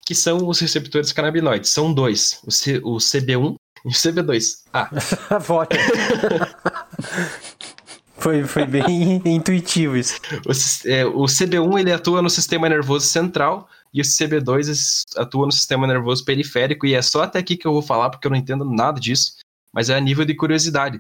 que 0.10 0.16
são 0.16 0.48
os 0.48 0.60
receptores 0.60 1.12
canabinoides? 1.14 1.70
São 1.70 1.94
dois, 1.94 2.40
o, 2.44 2.50
C- 2.52 2.82
o 2.84 2.96
CB1 2.98 3.54
e 3.86 3.90
o 3.90 3.92
CB2. 3.92 4.44
Ah, 4.74 4.90
foi, 8.18 8.44
foi 8.44 8.66
bem 8.66 9.22
intuitivo 9.24 9.96
isso. 9.96 10.20
o, 10.48 10.90
é, 10.90 11.06
o 11.06 11.26
CB1 11.26 11.80
ele 11.80 11.92
atua 11.94 12.24
no 12.24 12.30
sistema 12.30 12.68
nervoso 12.68 13.06
central 13.06 13.70
e 13.94 14.02
o 14.02 14.04
CB2 14.04 14.68
es- 14.70 15.06
atua 15.16 15.46
no 15.46 15.52
sistema 15.52 15.86
nervoso 15.86 16.26
periférico 16.26 16.88
e 16.88 16.96
é 16.96 17.02
só 17.04 17.22
até 17.22 17.38
aqui 17.38 17.56
que 17.56 17.68
eu 17.68 17.72
vou 17.74 17.84
falar 17.84 18.10
porque 18.10 18.26
eu 18.26 18.32
não 18.32 18.38
entendo 18.38 18.66
nada 18.66 19.00
disso, 19.00 19.34
mas 19.72 19.92
é 19.92 19.96
a 19.96 20.00
nível 20.02 20.26
de 20.26 20.34
curiosidade. 20.34 21.00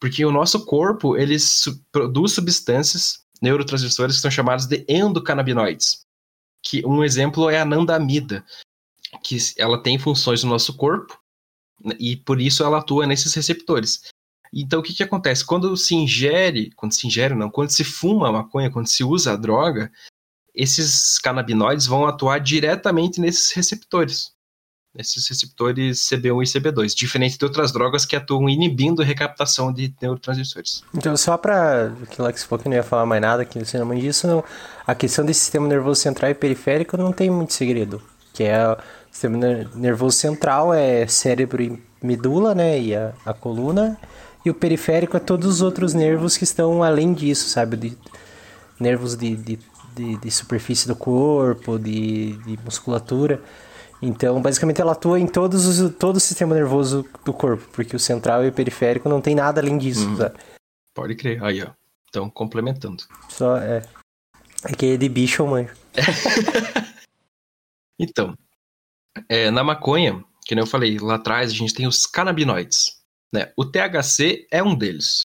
Porque 0.00 0.24
o 0.24 0.32
nosso 0.32 0.64
corpo, 0.66 1.16
ele 1.16 1.36
produz 1.92 2.32
substâncias 2.32 3.20
neurotransmissores 3.40 4.16
que 4.16 4.22
são 4.22 4.32
chamados 4.32 4.66
de 4.66 4.84
endocannabinoides. 4.88 6.00
Que 6.62 6.84
um 6.86 7.02
exemplo 7.02 7.50
é 7.50 7.58
a 7.58 7.62
anandamida, 7.62 8.44
que 9.22 9.36
ela 9.58 9.82
tem 9.82 9.98
funções 9.98 10.42
no 10.44 10.50
nosso 10.50 10.76
corpo 10.76 11.18
né, 11.84 11.94
e 11.98 12.16
por 12.16 12.40
isso 12.40 12.62
ela 12.62 12.78
atua 12.78 13.06
nesses 13.06 13.34
receptores. 13.34 14.12
Então 14.52 14.80
o 14.80 14.82
que, 14.82 14.94
que 14.94 15.02
acontece? 15.02 15.44
Quando 15.44 15.76
se 15.76 15.94
ingere, 15.94 16.70
quando 16.72 16.92
se 16.92 17.06
ingere 17.06 17.34
não, 17.34 17.50
quando 17.50 17.70
se 17.70 17.84
fuma 17.84 18.28
a 18.28 18.32
maconha, 18.32 18.70
quando 18.70 18.86
se 18.86 19.02
usa 19.02 19.32
a 19.32 19.36
droga, 19.36 19.90
esses 20.54 21.18
canabinoides 21.18 21.86
vão 21.86 22.06
atuar 22.06 22.38
diretamente 22.38 23.20
nesses 23.20 23.50
receptores. 23.52 24.32
Nesses 24.94 25.26
receptores 25.26 26.00
CB1 26.00 26.42
e 26.42 26.60
CB2, 26.60 26.94
diferente 26.94 27.38
de 27.38 27.44
outras 27.46 27.72
drogas 27.72 28.04
que 28.04 28.14
atuam 28.14 28.46
inibindo 28.46 29.00
a 29.00 29.04
recaptação 29.04 29.72
de 29.72 29.94
neurotransmissores. 30.02 30.84
Então, 30.94 31.16
só 31.16 31.38
pra. 31.38 31.90
Que 32.10 32.20
lá 32.20 32.30
que 32.30 32.38
você 32.38 32.46
falou 32.46 32.62
que 32.62 32.68
não 32.68 32.76
ia 32.76 32.82
falar 32.82 33.06
mais 33.06 33.22
nada, 33.22 33.42
que 33.44 33.58
você 33.58 33.78
não 33.78 33.86
manja 33.86 34.02
disso, 34.02 34.26
não. 34.26 34.44
A 34.86 34.94
questão 34.94 35.24
desse 35.24 35.40
sistema 35.40 35.66
nervoso 35.66 35.98
central 36.00 36.30
e 36.30 36.34
periférico 36.34 36.98
não 36.98 37.10
tem 37.10 37.30
muito 37.30 37.54
segredo. 37.54 38.02
Que 38.34 38.44
é 38.44 38.68
o 38.70 38.76
sistema 39.10 39.38
ner- 39.38 39.68
nervoso 39.74 40.14
central 40.18 40.74
é 40.74 41.06
cérebro 41.06 41.62
e 41.62 41.82
medula, 42.02 42.54
né? 42.54 42.78
E 42.78 42.94
a, 42.94 43.14
a 43.24 43.32
coluna. 43.32 43.96
E 44.44 44.50
o 44.50 44.54
periférico 44.54 45.16
é 45.16 45.20
todos 45.20 45.46
os 45.46 45.62
outros 45.62 45.94
nervos 45.94 46.36
que 46.36 46.44
estão 46.44 46.82
além 46.82 47.14
disso, 47.14 47.48
sabe? 47.48 47.78
De, 47.78 47.98
nervos 48.78 49.16
de, 49.16 49.36
de, 49.36 49.58
de, 49.96 50.16
de 50.18 50.30
superfície 50.30 50.86
do 50.86 50.96
corpo, 50.96 51.78
de, 51.78 52.32
de 52.44 52.58
musculatura. 52.62 53.40
Então, 54.02 54.42
basicamente, 54.42 54.80
ela 54.80 54.92
atua 54.92 55.20
em 55.20 55.28
todos 55.28 55.64
os, 55.64 55.94
todo 55.94 56.16
o 56.16 56.20
sistema 56.20 56.56
nervoso 56.56 57.08
do 57.24 57.32
corpo, 57.32 57.64
porque 57.72 57.94
o 57.94 58.00
central 58.00 58.44
e 58.44 58.48
o 58.48 58.52
periférico 58.52 59.08
não 59.08 59.20
tem 59.20 59.32
nada 59.32 59.60
além 59.60 59.78
disso, 59.78 60.16
sabe? 60.16 60.36
Pode 60.92 61.14
crer. 61.14 61.42
Aí, 61.42 61.62
ó. 61.62 61.68
Então, 62.08 62.28
complementando. 62.28 63.04
Só 63.28 63.56
é. 63.56 63.82
É 64.64 64.74
que 64.74 64.86
é 64.86 64.96
de 64.96 65.08
bicho, 65.08 65.46
mãe. 65.46 65.68
Então, 67.98 68.36
é, 69.28 69.48
na 69.48 69.62
maconha, 69.62 70.24
que 70.44 70.56
nem 70.56 70.62
eu 70.62 70.66
falei 70.66 70.98
lá 70.98 71.14
atrás, 71.14 71.52
a 71.52 71.54
gente 71.54 71.72
tem 71.72 71.86
os 71.86 72.04
canabinoides. 72.04 73.00
Né? 73.32 73.52
O 73.56 73.64
THC 73.64 74.48
é 74.50 74.60
um 74.60 74.74
deles. 74.74 75.22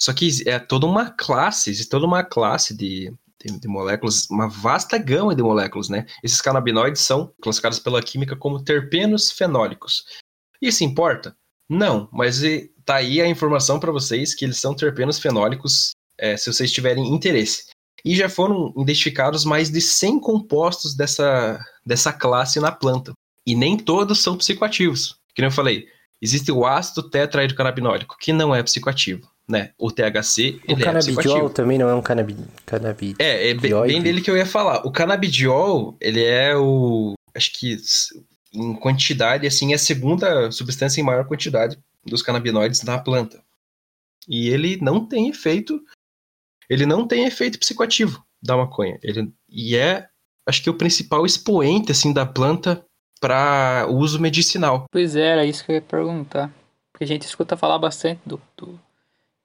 Só 0.00 0.12
que 0.12 0.28
é 0.48 0.58
toda 0.58 0.86
uma 0.86 1.10
classe, 1.10 1.70
existe 1.70 1.88
toda 1.88 2.04
uma 2.04 2.24
classe 2.24 2.76
de, 2.76 3.14
de, 3.44 3.60
de 3.60 3.68
moléculas, 3.68 4.28
uma 4.30 4.48
vasta 4.48 4.96
gama 4.98 5.34
de 5.34 5.42
moléculas, 5.42 5.88
né? 5.88 6.06
Esses 6.22 6.40
canabinoides 6.40 7.02
são 7.02 7.32
classificados 7.40 7.78
pela 7.78 8.02
química 8.02 8.36
como 8.36 8.62
terpenos 8.62 9.30
fenólicos. 9.30 10.04
Isso 10.60 10.84
importa? 10.84 11.36
Não, 11.68 12.08
mas 12.12 12.42
tá 12.84 12.96
aí 12.96 13.20
a 13.20 13.28
informação 13.28 13.80
para 13.80 13.92
vocês 13.92 14.34
que 14.34 14.44
eles 14.44 14.58
são 14.58 14.74
terpenos 14.74 15.18
fenólicos, 15.18 15.90
é, 16.18 16.36
se 16.36 16.52
vocês 16.52 16.72
tiverem 16.72 17.12
interesse. 17.12 17.66
E 18.04 18.14
já 18.14 18.28
foram 18.28 18.72
identificados 18.76 19.44
mais 19.44 19.70
de 19.70 19.80
100 19.80 20.20
compostos 20.20 20.94
dessa, 20.94 21.58
dessa 21.84 22.12
classe 22.12 22.60
na 22.60 22.70
planta. 22.70 23.12
E 23.46 23.54
nem 23.54 23.76
todos 23.76 24.22
são 24.22 24.36
psicoativos. 24.36 25.16
Que 25.34 25.42
nem 25.42 25.48
eu 25.48 25.54
falei, 25.54 25.86
existe 26.20 26.50
o 26.50 26.64
ácido 26.66 27.08
tetrahidrocannabinólico, 27.08 28.16
que 28.18 28.32
não 28.32 28.54
é 28.54 28.62
psicoativo. 28.62 29.28
Né? 29.46 29.72
O 29.78 29.90
THC, 29.90 30.60
O 30.66 30.72
ele 30.72 30.82
é 30.82 30.84
canabidiol 30.84 31.16
psicoativo. 31.16 31.50
também 31.50 31.76
não 31.76 31.88
é 31.88 31.94
um 31.94 32.00
canabi... 32.00 32.34
canabi... 32.64 33.14
É, 33.18 33.50
é 33.50 33.54
bem, 33.54 33.72
bem 33.82 34.02
dele 34.02 34.22
que 34.22 34.30
eu 34.30 34.36
ia 34.36 34.46
falar. 34.46 34.86
O 34.86 34.90
canabidiol, 34.90 35.96
ele 36.00 36.24
é 36.24 36.56
o. 36.56 37.12
Acho 37.34 37.52
que 37.52 37.76
em 38.54 38.74
quantidade, 38.74 39.46
assim, 39.46 39.72
é 39.72 39.74
a 39.74 39.78
segunda 39.78 40.50
substância 40.50 41.00
em 41.00 41.04
maior 41.04 41.26
quantidade 41.26 41.78
dos 42.06 42.22
canabinoides 42.22 42.82
na 42.82 42.98
planta. 42.98 43.42
E 44.28 44.48
ele 44.48 44.78
não 44.80 45.04
tem 45.06 45.28
efeito. 45.28 45.78
Ele 46.70 46.86
não 46.86 47.06
tem 47.06 47.26
efeito 47.26 47.58
psicoativo 47.58 48.24
da 48.42 48.56
maconha. 48.56 48.98
Ele, 49.02 49.30
e 49.48 49.76
é, 49.76 50.08
acho 50.46 50.62
que, 50.62 50.70
o 50.70 50.78
principal 50.78 51.26
expoente, 51.26 51.92
assim, 51.92 52.12
da 52.12 52.24
planta 52.24 52.82
para 53.24 53.86
uso 53.88 54.20
medicinal. 54.20 54.84
Pois 54.92 55.16
é, 55.16 55.22
era 55.28 55.44
isso 55.46 55.64
que 55.64 55.72
eu 55.72 55.76
ia 55.76 55.80
perguntar. 55.80 56.50
Porque 56.92 57.04
a 57.04 57.06
gente 57.06 57.22
escuta 57.22 57.56
falar 57.56 57.78
bastante 57.78 58.20
do, 58.26 58.38
do- 58.54 58.78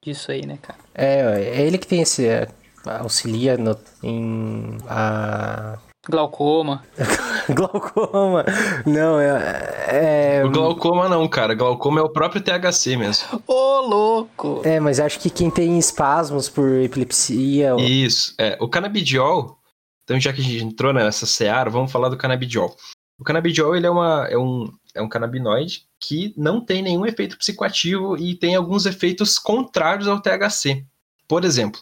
disso 0.04 0.32
aí, 0.34 0.46
né, 0.46 0.58
cara? 0.62 0.78
É, 0.94 1.20
é 1.58 1.62
ele 1.66 1.78
que 1.78 1.88
tem 1.88 2.02
esse... 2.02 2.28
é, 2.28 2.50
auxilia 2.86 3.58
no, 3.58 3.78
em... 4.04 4.78
A... 4.90 5.78
Glaucoma. 6.10 6.84
Glaucoma. 7.56 8.44
Não, 8.86 9.18
é... 9.18 10.40
É, 10.42 10.44
O 10.46 10.52
glaucoma 10.52 11.08
não, 11.08 11.26
cara. 11.28 11.54
Glaucoma 11.54 12.02
é 12.02 12.04
o 12.04 12.10
próprio 12.10 12.42
THC 12.42 12.98
mesmo. 12.98 13.42
Ô, 13.48 13.80
louco! 13.82 14.62
é, 14.66 14.78
mas 14.80 15.00
acho 15.00 15.20
que 15.22 15.30
quem 15.30 15.50
tem 15.50 15.80
espasmos 15.80 16.50
por 16.50 16.70
epilepsia... 16.82 17.76
ou- 17.76 17.80
Isso, 17.82 18.34
é. 18.38 18.58
O 18.60 18.68
canabidiol, 18.68 19.58
então 20.04 20.20
já 20.20 20.34
que 20.34 20.42
a 20.42 20.44
gente 20.44 20.64
entrou 20.66 20.92
nessa 20.94 21.26
seara, 21.26 21.70
vamos 21.70 21.92
falar 21.92 22.10
do 22.10 22.18
canabidiol. 22.18 22.76
O 23.20 23.24
canabidiol, 23.24 23.76
ele 23.76 23.86
é, 23.86 23.90
uma, 23.90 24.28
é, 24.30 24.38
um, 24.38 24.72
é 24.96 25.02
um 25.02 25.10
canabinoide 25.10 25.84
que 26.00 26.34
não 26.38 26.62
tem 26.62 26.82
nenhum 26.82 27.06
efeito 27.06 27.38
psicoativo 27.38 28.18
e 28.18 28.34
tem 28.34 28.56
alguns 28.56 28.86
efeitos 28.86 29.38
contrários 29.38 30.08
ao 30.08 30.22
THC. 30.22 30.86
Por 31.28 31.44
exemplo, 31.44 31.82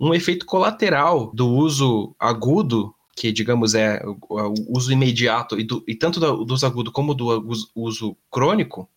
um 0.00 0.14
efeito 0.14 0.46
colateral 0.46 1.30
do 1.34 1.46
uso 1.46 2.16
agudo, 2.18 2.94
que 3.14 3.30
digamos 3.30 3.74
é 3.74 4.02
o, 4.04 4.54
uso 4.68 4.90
imediato, 4.90 5.60
e, 5.60 5.64
do, 5.64 5.84
e 5.86 5.94
tanto 5.94 6.18
do, 6.18 6.44
do 6.44 6.54
uso 6.54 6.64
agudo 6.64 6.90
como 6.90 7.14
do 7.14 7.26
uso, 7.46 7.70
uso 7.74 8.16
crônico 8.30 8.88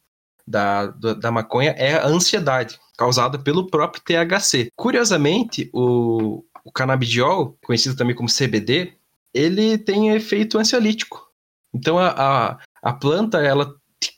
da, 0.48 0.88
da, 0.88 1.14
da 1.14 1.32
maconha, 1.32 1.72
é 1.72 1.96
a 1.96 2.08
ansiedade, 2.08 2.80
causada 2.98 3.38
pelo 3.38 3.68
próprio 3.68 4.02
THC. 4.02 4.70
Curiosamente, 4.74 5.70
o, 5.74 6.46
o 6.64 6.72
canabidiol, 6.72 7.58
conhecido 7.66 7.98
também 7.98 8.16
como 8.16 8.30
CBD, 8.30 8.94
ele 9.34 9.78
tem 9.78 10.12
efeito 10.12 10.58
ansiolítico. 10.58 11.33
Então 11.74 11.98
a, 11.98 12.10
a, 12.10 12.60
a 12.82 12.94
planta, 12.94 13.40
ela 13.40 13.74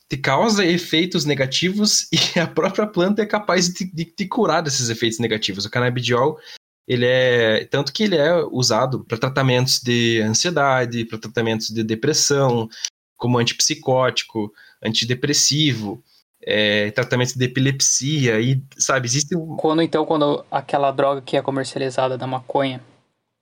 te, 0.08 0.16
causa 0.16 0.64
efeitos 0.64 1.24
negativos 1.24 2.08
e 2.36 2.38
a 2.38 2.46
própria 2.46 2.86
planta 2.86 3.22
é 3.22 3.26
capaz 3.26 3.68
de, 3.68 3.84
de, 3.92 4.12
de 4.16 4.26
curar 4.26 4.62
desses 4.62 4.88
efeitos 4.88 5.18
negativos. 5.18 5.64
O 5.64 5.70
canabidiol, 5.70 6.38
ele 6.86 7.06
é 7.06 7.64
tanto 7.64 7.92
que 7.92 8.04
ele 8.04 8.16
é 8.16 8.34
usado 8.50 9.04
para 9.04 9.18
tratamentos 9.18 9.80
de 9.80 10.20
ansiedade, 10.20 11.04
para 11.04 11.18
tratamentos 11.18 11.68
de 11.68 11.82
depressão, 11.82 12.68
como 13.16 13.38
antipsicótico, 13.38 14.52
antidepressivo, 14.82 16.02
é, 16.42 16.90
tratamento 16.92 17.36
de 17.36 17.44
epilepsia 17.44 18.40
e 18.40 18.62
sabe 18.78 19.06
existe 19.06 19.36
um... 19.36 19.56
Quando 19.56 19.82
então, 19.82 20.04
quando 20.04 20.44
aquela 20.50 20.92
droga 20.92 21.20
que 21.20 21.36
é 21.36 21.42
comercializada 21.42 22.16
da 22.16 22.26
maconha, 22.26 22.80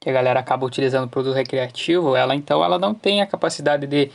que 0.05 0.11
a 0.11 0.13
galera 0.13 0.39
acaba 0.39 0.67
utilizando 0.67 1.09
produto 1.09 1.35
recreativo, 1.35 2.15
ela 2.15 2.35
então 2.35 2.63
ela 2.63 2.79
não 2.79 2.95
tem 2.95 3.23
a 3.23 3.27
capacidade 3.27 3.87
de 3.87 4.11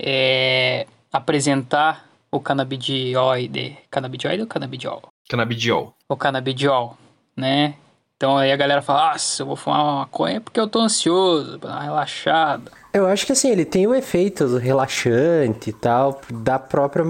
é, 0.00 0.86
apresentar 1.12 2.08
o 2.32 2.40
canabidioide, 2.40 3.76
canabidioide 3.90 4.40
ou 4.40 4.48
canabidiol? 4.48 5.02
canabidiol. 5.28 5.94
O 6.08 6.16
canabidiol, 6.16 6.96
né? 7.36 7.74
Então 8.16 8.38
aí 8.38 8.50
a 8.50 8.56
galera 8.56 8.80
fala, 8.80 9.12
nossa, 9.12 9.42
eu 9.42 9.46
vou 9.46 9.54
fumar 9.54 9.84
uma 9.84 9.98
maconha 10.00 10.40
porque 10.40 10.58
eu 10.58 10.66
tô 10.66 10.80
ansioso, 10.80 11.58
pra 11.58 11.68
dar 11.68 11.76
uma 11.76 11.84
relaxada. 11.84 12.72
Eu 12.94 13.06
acho 13.06 13.26
que 13.26 13.32
assim, 13.32 13.50
ele 13.50 13.66
tem 13.66 13.86
o 13.86 13.94
efeito 13.94 14.56
relaxante 14.56 15.68
e 15.68 15.72
tal, 15.74 16.22
da 16.30 16.58
própria. 16.58 17.04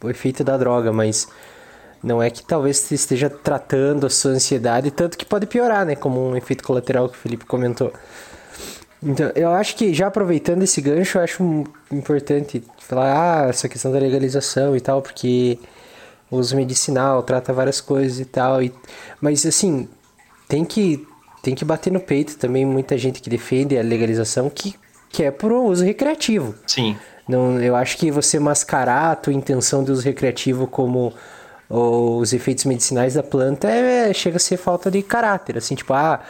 o 0.00 0.08
efeito 0.08 0.44
da 0.44 0.56
droga, 0.56 0.92
mas 0.92 1.28
Não 2.02 2.22
é 2.22 2.30
que 2.30 2.42
talvez 2.42 2.78
você 2.78 2.94
esteja 2.96 3.30
tratando 3.30 4.06
a 4.06 4.10
sua 4.10 4.32
ansiedade, 4.32 4.90
tanto 4.90 5.16
que 5.16 5.24
pode 5.24 5.46
piorar, 5.46 5.86
né? 5.86 5.94
Como 5.94 6.20
um 6.20 6.36
efeito 6.36 6.64
colateral 6.64 7.08
que 7.08 7.16
o 7.16 7.18
Felipe 7.18 7.44
comentou. 7.44 7.92
Então, 9.02 9.30
eu 9.34 9.50
acho 9.50 9.76
que 9.76 9.92
já 9.92 10.06
aproveitando 10.06 10.62
esse 10.62 10.80
gancho, 10.80 11.18
eu 11.18 11.22
acho 11.22 11.64
importante 11.90 12.62
falar 12.78 13.44
ah, 13.44 13.48
essa 13.48 13.68
questão 13.68 13.90
da 13.90 13.98
legalização 13.98 14.76
e 14.76 14.80
tal, 14.80 15.02
porque 15.02 15.58
o 16.30 16.36
uso 16.36 16.56
medicinal 16.56 17.22
trata 17.22 17.52
várias 17.52 17.80
coisas 17.80 18.20
e 18.20 18.24
tal. 18.24 18.62
E, 18.62 18.72
mas 19.20 19.44
assim, 19.44 19.88
tem 20.48 20.64
que, 20.64 21.06
tem 21.42 21.54
que 21.54 21.64
bater 21.64 21.92
no 21.92 22.00
peito 22.00 22.36
também 22.36 22.64
muita 22.64 22.96
gente 22.96 23.20
que 23.20 23.28
defende 23.28 23.76
a 23.76 23.82
legalização 23.82 24.48
que, 24.48 24.74
que 25.08 25.24
é 25.24 25.30
por 25.30 25.52
uso 25.52 25.84
recreativo. 25.84 26.54
Sim. 26.66 26.96
Não, 27.28 27.60
eu 27.60 27.74
acho 27.74 27.96
que 27.98 28.10
você 28.10 28.38
mascarar 28.38 29.12
a 29.12 29.16
tua 29.16 29.32
intenção 29.32 29.82
de 29.82 29.90
uso 29.90 30.02
recreativo 30.02 30.66
como 30.66 31.12
os 31.74 32.34
efeitos 32.34 32.66
medicinais 32.66 33.14
da 33.14 33.22
planta 33.22 33.66
é, 33.68 34.12
chega 34.12 34.36
a 34.36 34.40
ser 34.40 34.58
falta 34.58 34.90
de 34.90 35.02
caráter. 35.02 35.56
Assim, 35.56 35.74
tipo, 35.74 35.94
ah, 35.94 36.20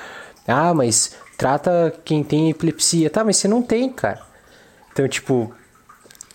ah, 0.47 0.72
mas 0.72 1.16
trata 1.36 1.93
quem 2.05 2.22
tem 2.22 2.51
epilepsia. 2.51 3.11
Tá, 3.11 3.24
mas 3.24 3.38
você 3.38 3.49
não 3.49 3.61
tem, 3.61 3.90
cara. 3.90 4.20
Então, 4.93 5.09
tipo, 5.09 5.53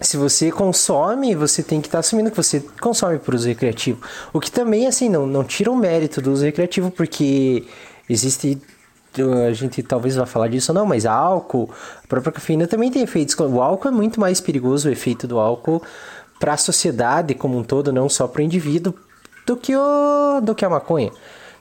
se 0.02 0.18
você 0.18 0.52
consome, 0.52 1.34
você 1.36 1.64
tem 1.64 1.80
que 1.80 1.88
estar 1.88 1.98
tá 1.98 2.00
assumindo 2.02 2.30
que 2.30 2.36
você 2.36 2.60
consome 2.82 3.18
por 3.18 3.34
uso 3.34 3.48
recreativo. 3.48 4.02
O 4.34 4.42
que 4.42 4.52
também, 4.52 4.88
assim, 4.88 5.08
não, 5.08 5.26
não 5.26 5.44
tira 5.44 5.72
o 5.72 5.78
mérito 5.78 6.22
do 6.22 6.32
uso 6.32 6.44
recreativo, 6.44 6.92
porque 6.92 7.66
existe. 8.10 8.62
A 9.48 9.54
gente 9.54 9.82
talvez 9.82 10.16
vá 10.16 10.28
falar 10.28 10.48
disso 10.50 10.72
ou 10.72 10.78
não, 10.78 10.86
mas 10.86 11.04
álcool, 11.06 11.72
a 12.04 12.08
própria 12.08 12.32
cafeína 12.32 12.68
também 12.68 12.92
tem 12.92 13.02
efeitos. 13.02 13.36
O 13.40 13.62
álcool 13.62 13.88
é 13.88 13.92
muito 13.92 14.20
mais 14.20 14.40
perigoso, 14.40 14.90
o 14.90 14.92
efeito 14.92 15.26
do 15.26 15.40
álcool, 15.40 15.82
para 16.40 16.54
a 16.54 16.58
sociedade 16.58 17.34
como 17.34 17.58
um 17.58 17.64
todo, 17.64 17.92
não 17.92 18.08
só 18.08 18.28
para 18.28 18.42
o 18.42 18.44
indivíduo, 18.44 18.94
do 19.46 19.56
que, 19.56 19.76
o, 19.76 20.42
do 20.42 20.54
que 20.54 20.66
a 20.66 20.70
maconha. 20.70 21.12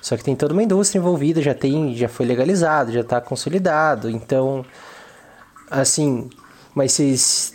Só 0.01 0.17
que 0.17 0.25
tem 0.25 0.37
toda 0.37 0.53
uma 0.53 0.63
indústria 0.63 0.99
envolvida, 0.99 1.41
já 1.41 1.55
tem, 1.55 1.95
já 1.95 2.09
foi 2.09 2.27
legalizado, 2.27 2.93
já 2.93 3.01
está 3.01 3.21
consolidado. 3.21 4.11
Então, 4.11 4.65
assim, 5.71 6.29
mas 6.75 6.93
vocês 6.93 7.55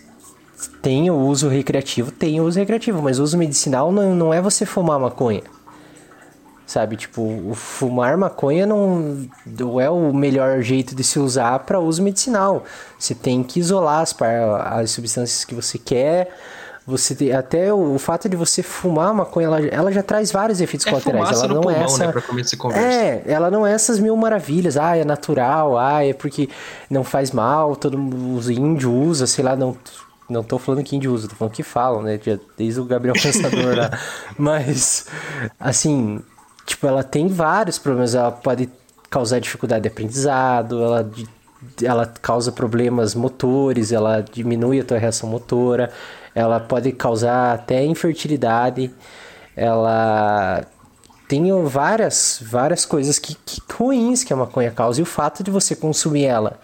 têm 0.82 1.09
o 1.09 1.15
uso 1.15 1.47
recreativo, 1.47 2.11
tem 2.11 2.39
o 2.41 2.45
uso 2.45 2.59
recreativo, 2.59 3.01
mas 3.01 3.19
o 3.19 3.24
uso 3.24 3.38
medicinal 3.38 3.91
não, 3.91 4.15
não 4.15 4.34
é 4.34 4.41
você 4.41 4.65
fumar 4.65 4.99
maconha. 4.99 5.43
Sabe, 6.65 6.95
tipo, 6.95 7.51
fumar 7.53 8.17
maconha 8.17 8.65
não, 8.65 9.28
não 9.45 9.80
é 9.80 9.89
o 9.89 10.13
melhor 10.13 10.61
jeito 10.61 10.95
de 10.95 11.03
se 11.03 11.19
usar 11.19 11.59
para 11.59 11.80
uso 11.80 12.01
medicinal. 12.01 12.63
Você 12.97 13.13
tem 13.13 13.43
que 13.43 13.59
isolar 13.59 14.01
as, 14.01 14.15
as 14.22 14.91
substâncias 14.91 15.43
que 15.43 15.53
você 15.53 15.78
quer, 15.78 16.34
você 16.91 17.31
até 17.31 17.73
o, 17.73 17.95
o, 17.95 17.99
fato 17.99 18.27
de 18.27 18.35
você 18.35 18.61
fumar 18.61 19.13
maconha, 19.13 19.47
ela, 19.47 19.65
ela 19.67 19.91
já 19.91 20.03
traz 20.03 20.31
vários 20.31 20.59
efeitos 20.61 20.85
é 20.85 20.89
colaterais. 20.89 21.39
Ela 21.39 21.47
não 21.47 21.61
pulmão, 21.61 21.79
é 21.79 21.83
essa. 21.83 22.05
Né, 22.05 22.11
pra 22.11 22.21
começar 22.21 22.57
conversa. 22.57 22.85
É, 22.85 23.23
ela 23.25 23.49
não 23.49 23.65
é 23.65 23.71
essas 23.71 23.99
mil 23.99 24.15
maravilhas. 24.15 24.77
Ah, 24.77 24.97
é 24.97 25.05
natural. 25.05 25.77
Ah, 25.77 26.05
é 26.05 26.13
porque 26.13 26.49
não 26.89 27.03
faz 27.03 27.31
mal. 27.31 27.75
Todo 27.75 27.97
os 28.35 28.49
índios 28.49 28.91
usa, 28.91 29.27
sei 29.27 29.43
lá, 29.43 29.55
não. 29.55 29.75
Não 30.29 30.43
tô 30.43 30.57
falando 30.57 30.81
que 30.81 30.95
índio 30.95 31.11
usa, 31.13 31.27
tô 31.27 31.35
falando 31.35 31.53
que 31.53 31.63
falam, 31.63 32.01
né? 32.01 32.19
Desde 32.57 32.79
o 32.79 32.85
Gabriel 32.85 33.15
Pensador 33.21 33.75
lá. 33.75 33.99
Mas, 34.37 35.07
assim, 35.59 36.21
tipo, 36.65 36.87
ela 36.87 37.03
tem 37.03 37.27
vários 37.27 37.77
problemas. 37.77 38.15
Ela 38.15 38.31
pode 38.31 38.69
causar 39.09 39.39
dificuldade 39.39 39.81
de 39.83 39.89
aprendizado, 39.89 40.81
ela 40.81 41.11
ela 41.83 42.05
causa 42.05 42.51
problemas 42.51 43.13
motores, 43.13 43.91
ela 43.91 44.21
diminui 44.21 44.79
a 44.79 44.83
tua 44.83 44.97
reação 44.97 45.29
motora, 45.29 45.91
ela 46.34 46.59
pode 46.59 46.91
causar 46.91 47.53
até 47.53 47.84
infertilidade, 47.84 48.91
ela 49.55 50.65
tem 51.27 51.43
várias, 51.63 52.41
várias 52.45 52.86
coisas 52.86 53.17
que, 53.17 53.36
que 53.45 53.61
ruins 53.73 54.23
que 54.23 54.34
a 54.34 54.36
maconha 54.36 54.71
causa. 54.71 54.99
E 54.99 55.03
o 55.03 55.05
fato 55.05 55.43
de 55.43 55.51
você 55.51 55.75
consumir 55.75 56.25
ela 56.25 56.59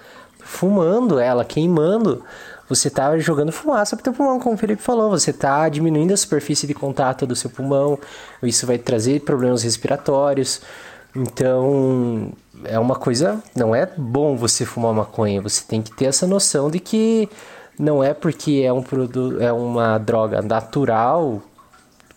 fumando 0.48 1.20
ela, 1.20 1.44
queimando, 1.44 2.24
você 2.70 2.88
está 2.88 3.18
jogando 3.20 3.52
fumaça 3.52 3.96
para 3.96 4.02
o 4.02 4.04
teu 4.06 4.14
pulmão, 4.14 4.40
como 4.40 4.56
o 4.56 4.58
Felipe 4.58 4.82
falou, 4.82 5.10
você 5.10 5.32
está 5.32 5.68
diminuindo 5.68 6.14
a 6.14 6.18
superfície 6.18 6.66
de 6.66 6.74
contato 6.74 7.28
do 7.28 7.36
seu 7.36 7.50
pulmão, 7.50 8.00
isso 8.42 8.66
vai 8.66 8.78
trazer 8.78 9.22
problemas 9.22 9.62
respiratórios. 9.64 10.62
Então, 11.14 12.32
é 12.64 12.80
uma 12.80 12.96
coisa, 12.96 13.42
não 13.56 13.76
é 13.76 13.86
bom 13.98 14.38
você 14.38 14.66
fumar 14.66 14.94
maconha, 14.94 15.42
você 15.42 15.64
tem 15.66 15.82
que 15.82 15.94
ter 15.96 16.06
essa 16.06 16.26
noção 16.26 16.70
de 16.72 16.80
que 16.80 17.30
não 17.80 18.04
é 18.04 18.14
porque 18.14 18.64
é 18.66 18.74
um 18.74 18.82
produto, 18.82 19.42
é 19.42 19.52
uma 19.52 19.98
droga 19.98 20.42
natural, 20.42 21.42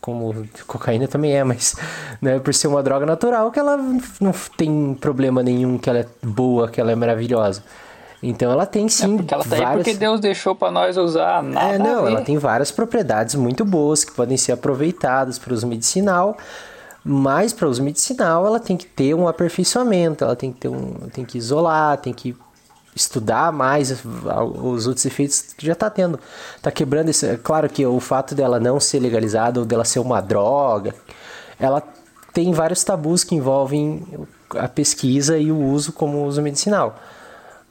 como 0.00 0.34
cocaína 0.66 1.06
também 1.06 1.36
é, 1.36 1.44
mas 1.44 1.76
não 2.20 2.30
é 2.32 2.38
por 2.38 2.54
ser 2.54 2.68
uma 2.68 2.82
droga 2.82 3.04
natural 3.04 3.50
que 3.50 3.58
ela 3.58 3.76
não 4.20 4.32
tem 4.56 4.94
problema 4.94 5.42
nenhum, 5.42 5.78
que 5.78 5.90
ela 5.90 6.00
é 6.00 6.06
boa, 6.22 6.68
que 6.68 6.80
ela 6.80 6.90
é 6.90 6.94
maravilhosa. 6.94 7.62
Então 8.22 8.52
ela 8.52 8.66
tem 8.66 8.88
sim. 8.88 9.14
É 9.14 9.16
porque 9.16 9.34
ela 9.34 9.44
tá 9.44 9.50
várias... 9.50 9.68
aí 9.68 9.76
porque 9.76 9.94
Deus 9.94 10.20
deixou 10.20 10.54
para 10.54 10.70
nós 10.70 10.96
usar 10.96 11.42
nada. 11.42 11.74
É, 11.74 11.78
não, 11.78 12.06
ela 12.06 12.20
tem 12.20 12.36
várias 12.36 12.70
propriedades 12.70 13.34
muito 13.34 13.64
boas 13.64 14.04
que 14.04 14.12
podem 14.12 14.36
ser 14.36 14.52
aproveitadas 14.52 15.38
para 15.38 15.54
uso 15.54 15.66
medicinal, 15.66 16.36
mas 17.02 17.52
para 17.52 17.66
uso 17.66 17.82
medicinal 17.82 18.46
ela 18.46 18.60
tem 18.60 18.76
que 18.76 18.86
ter 18.86 19.14
um 19.14 19.26
aperfeiçoamento, 19.26 20.24
ela 20.24 20.36
tem 20.36 20.52
que 20.52 20.60
ter 20.60 20.68
um, 20.68 20.92
tem 21.12 21.24
que 21.24 21.38
isolar, 21.38 21.96
tem 21.96 22.12
que 22.12 22.36
estudar 22.94 23.52
mais 23.52 24.02
os 24.62 24.86
outros 24.86 25.04
efeitos 25.06 25.54
que 25.56 25.66
já 25.66 25.72
está 25.72 25.88
tendo. 25.88 26.18
Está 26.56 26.70
quebrando 26.70 27.08
esse. 27.08 27.26
É 27.26 27.36
claro 27.36 27.68
que 27.68 27.84
o 27.86 28.00
fato 28.00 28.34
dela 28.34 28.58
não 28.58 28.80
ser 28.80 29.00
legalizada 29.00 29.60
ou 29.60 29.66
dela 29.66 29.84
ser 29.84 30.00
uma 30.00 30.20
droga, 30.20 30.94
ela 31.58 31.82
tem 32.32 32.52
vários 32.52 32.82
tabus 32.84 33.24
que 33.24 33.34
envolvem 33.34 34.06
a 34.50 34.68
pesquisa 34.68 35.38
e 35.38 35.50
o 35.50 35.58
uso 35.58 35.92
como 35.92 36.24
uso 36.24 36.42
medicinal. 36.42 36.96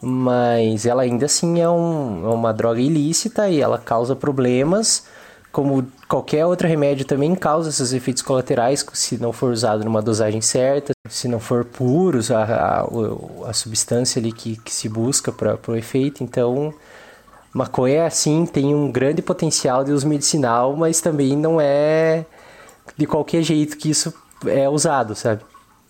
Mas 0.01 0.85
ela 0.85 1.03
ainda 1.03 1.25
assim 1.25 1.59
é, 1.59 1.69
um, 1.69 2.25
é 2.25 2.33
uma 2.33 2.53
droga 2.53 2.79
ilícita 2.79 3.49
e 3.49 3.59
ela 3.59 3.77
causa 3.77 4.15
problemas 4.15 5.05
como 5.51 5.87
qualquer 6.07 6.45
outro 6.45 6.67
remédio 6.67 7.05
também 7.05 7.33
causa 7.35 7.69
esses 7.69 7.91
efeitos 7.91 8.21
colaterais 8.21 8.85
se 8.93 9.17
não 9.17 9.33
for 9.33 9.51
usado 9.51 9.83
numa 9.83 10.01
dosagem 10.01 10.41
certa, 10.41 10.93
se 11.09 11.27
não 11.27 11.39
for 11.39 11.65
puros 11.65 12.29
a, 12.29 12.43
a, 12.43 13.49
a 13.49 13.53
substância 13.53 14.19
ali 14.19 14.31
que, 14.31 14.57
que 14.57 14.73
se 14.73 14.87
busca 14.87 15.31
para 15.31 15.57
o 15.67 15.75
efeito. 15.75 16.23
Então, 16.23 16.73
maconha, 17.53 18.05
assim, 18.05 18.45
tem 18.45 18.75
um 18.75 18.91
grande 18.91 19.21
potencial 19.21 19.83
de 19.83 19.91
uso 19.91 20.07
medicinal, 20.07 20.75
mas 20.75 21.01
também 21.01 21.35
não 21.35 21.59
é 21.59 22.25
de 22.95 23.05
qualquer 23.05 23.41
jeito 23.41 23.77
que 23.77 23.89
isso 23.89 24.13
é 24.45 24.69
usado, 24.69 25.15
sabe? 25.15 25.41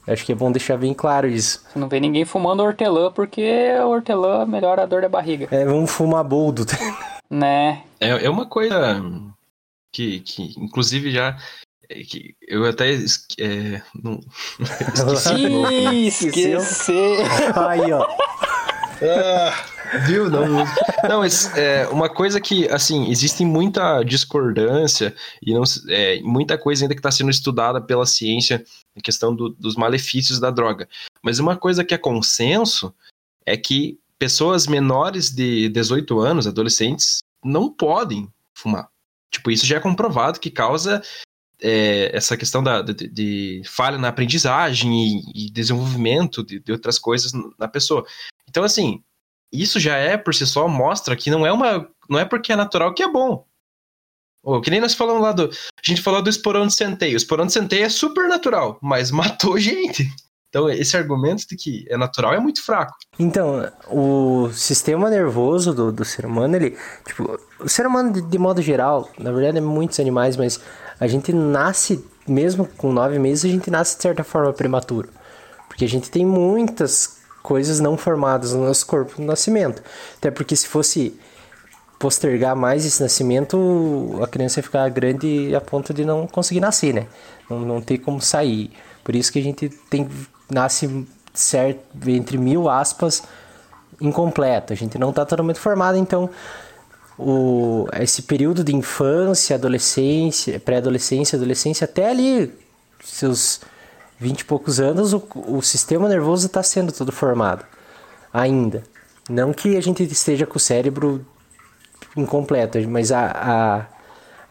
Acho 0.08 0.26
que 0.26 0.32
é 0.32 0.36
bom 0.36 0.52
deixar 0.52 0.78
bem 0.78 0.94
claro 0.94 1.28
isso. 1.28 1.64
Você 1.72 1.78
não 1.78 1.88
vê 1.88 2.00
ninguém 2.00 2.26
fumando 2.26 2.64
hortelã 2.64 3.12
porque 3.12 3.72
hortelã 3.86 4.46
melhora 4.46 4.84
a 4.84 4.86
dor 4.86 5.02
da 5.02 5.10
barriga. 5.10 5.48
É, 5.52 5.66
vamos 5.66 5.92
fumar 5.92 6.24
boldo. 6.24 6.66
né? 7.30 7.84
É, 8.00 8.26
é 8.26 8.30
uma 8.30 8.46
coisa 8.46 9.04
que, 9.92 10.20
que 10.22 10.54
inclusive 10.58 11.12
já 11.12 11.38
é, 11.90 12.04
que 12.04 12.36
eu 12.48 12.66
até 12.66 12.94
é, 12.94 13.82
não 13.96 14.20
esqueci 16.08 16.28
esquecer 16.28 17.26
aí 17.56 17.92
ó. 17.92 18.08
Ah, 19.02 20.00
viu? 20.06 20.30
Não 20.30 20.46
não. 20.48 20.66
Mas 21.20 21.56
é, 21.58 21.88
uma 21.88 22.10
coisa 22.10 22.40
que 22.40 22.68
assim 22.68 23.10
existe 23.10 23.46
muita 23.46 24.04
discordância 24.04 25.16
e 25.42 25.54
não 25.54 25.64
é, 25.88 26.20
muita 26.22 26.58
coisa 26.58 26.84
ainda 26.84 26.94
que 26.94 27.00
está 27.00 27.12
sendo 27.12 27.32
estudada 27.32 27.82
pela 27.82 28.06
ciência 28.06 28.64
em 28.96 29.00
questão 29.00 29.34
do, 29.34 29.50
dos 29.50 29.76
malefícios 29.76 30.40
da 30.40 30.52
droga. 30.52 30.88
Mas 31.24 31.40
uma 31.40 31.56
coisa 31.56 31.84
que 31.84 31.94
é 31.94 31.98
consenso 31.98 32.94
é 33.46 33.56
que 33.56 33.98
pessoas 34.20 34.68
menores 34.68 35.32
de 35.32 35.70
18 35.70 36.20
anos 36.20 36.46
adolescentes 36.46 37.20
não 37.44 37.72
podem 37.72 38.28
fumar 38.54 38.90
Tipo, 39.32 39.52
isso 39.52 39.66
já 39.66 39.78
é 39.78 39.80
comprovado 39.80 40.40
que 40.40 40.50
causa 40.50 41.02
é, 41.62 42.16
essa 42.16 42.38
questão 42.38 42.64
da, 42.64 42.82
de, 42.82 43.08
de, 43.08 43.62
falha 43.66 43.98
na 43.98 44.08
aprendizagem 44.08 44.92
e, 44.92 45.48
e 45.48 45.52
desenvolvimento 45.52 46.44
de, 46.44 46.60
de, 46.60 46.72
outras 46.72 46.98
coisas 46.98 47.32
na 47.58 47.68
pessoa. 47.68 48.06
Então, 48.48 48.64
assim, 48.64 49.04
isso 49.52 49.80
já 49.80 49.98
é 49.98 50.18
por 50.18 50.34
si 50.34 50.48
só 50.48 50.68
mostra 50.68 51.16
que 51.16 51.30
não 51.30 51.46
é 51.46 51.52
uma. 51.52 51.90
Não 52.10 52.20
é 52.20 52.26
porque 52.26 52.52
é 52.52 52.56
natural 52.56 52.94
que 52.94 53.04
é 53.04 53.08
bom. 53.08 53.46
Oh, 54.42 54.62
que 54.62 54.72
nem 54.72 54.80
nós 54.80 54.94
falamos 54.94 55.22
lá 55.22 55.32
do. 55.32 55.50
A 55.50 55.82
gente 55.84 56.02
falou 56.02 56.22
do 56.22 56.30
esporão 56.30 56.66
de 56.66 56.74
centeio. 56.74 57.14
O 57.14 57.18
esporão 57.18 57.46
de 57.46 57.54
centeio 57.54 57.86
é 57.86 57.90
super 57.90 58.28
natural, 58.28 58.80
mas 58.82 59.12
matou 59.12 59.60
gente. 59.60 60.10
Então, 60.50 60.68
esse 60.68 60.98
argumento 60.98 61.48
de 61.48 61.56
que 61.56 61.86
é 61.88 61.96
natural 61.96 62.34
é 62.34 62.40
muito 62.40 62.64
fraco. 62.64 62.94
Então, 63.20 63.72
o 63.88 64.50
sistema 64.52 65.08
nervoso 65.08 65.74
do, 65.74 65.92
do 65.92 66.04
ser 66.04 66.26
humano, 66.26 66.56
ele. 66.56 66.76
Tipo, 67.06 67.40
o 67.60 67.70
ser 67.70 67.86
humano, 67.86 68.12
de, 68.12 68.22
de, 68.22 68.38
modo 68.40 68.60
geral, 68.60 69.10
na 69.20 69.32
verdade 69.32 69.60
é 69.60 69.62
muitos 69.62 70.00
animais, 70.00 70.36
mas 70.36 70.60
a 71.00 71.06
gente 71.06 71.32
nasce, 71.32 72.04
mesmo 72.28 72.66
com 72.66 72.92
nove 72.92 73.20
meses, 73.20 73.46
a 73.46 73.54
gente 73.54 73.70
nasce 73.70 73.96
de 73.96 74.02
certa 74.02 74.24
forma 74.24 74.52
prematuro. 74.52 75.10
Porque 75.68 75.86
a 75.86 75.88
gente 75.88 76.10
tem 76.10 76.26
muitas 76.26 77.20
coisas 77.44 77.80
não 77.80 77.96
formadas 77.96 78.52
no 78.52 78.66
nosso 78.66 78.88
corpo 78.88 79.22
no 79.22 79.28
nascimento. 79.28 79.84
Até 80.18 80.32
porque 80.32 80.56
se 80.56 80.68
fosse 80.68 81.16
postergar 82.00 82.56
mais 82.56 82.86
esse 82.86 83.04
nascimento, 83.04 84.20
a 84.24 84.28
criança 84.28 84.60
ia 84.60 84.64
ficar 84.64 84.90
grande 84.90 85.54
a 85.54 85.62
ponto 85.62 85.94
de 85.94 86.04
não 86.04 86.26
conseguir 86.26 86.60
nascer, 86.60 86.94
né? 86.94 87.08
Não, 87.48 87.60
não 87.60 87.82
ter 87.82 88.00
como 88.00 88.20
sair. 88.20 88.72
Por 89.04 89.16
isso 89.16 89.32
que 89.32 89.38
a 89.38 89.44
gente 89.44 89.70
tem 89.90 90.10
nasce 90.50 91.08
certo 91.34 92.10
entre 92.10 92.38
mil 92.38 92.70
aspas 92.70 93.24
incompleto. 94.02 94.74
A 94.74 94.76
gente 94.76 94.98
não 94.98 95.10
está 95.10 95.26
totalmente 95.26 95.60
formado, 95.60 95.98
então 95.98 96.30
o, 97.18 97.88
esse 98.00 98.22
período 98.24 98.64
de 98.64 98.76
infância, 98.76 99.56
adolescência, 99.56 100.60
pré-adolescência, 100.60 101.36
adolescência, 101.36 101.86
até 101.86 102.10
ali 102.10 102.54
seus 103.04 103.62
20 104.20 104.40
e 104.40 104.46
poucos 104.46 104.80
anos, 104.80 105.14
o, 105.14 105.24
o 105.48 105.62
sistema 105.62 106.08
nervoso 106.08 106.48
está 106.48 106.64
sendo 106.64 106.92
todo 106.92 107.12
formado 107.12 107.66
ainda. 108.34 108.84
Não 109.30 109.54
que 109.54 109.78
a 109.78 109.82
gente 109.82 110.04
esteja 110.04 110.46
com 110.46 110.58
o 110.58 110.60
cérebro 110.60 111.26
incompleto, 112.16 112.80
mas 112.88 113.12
a, 113.12 113.32
a, 113.32 113.86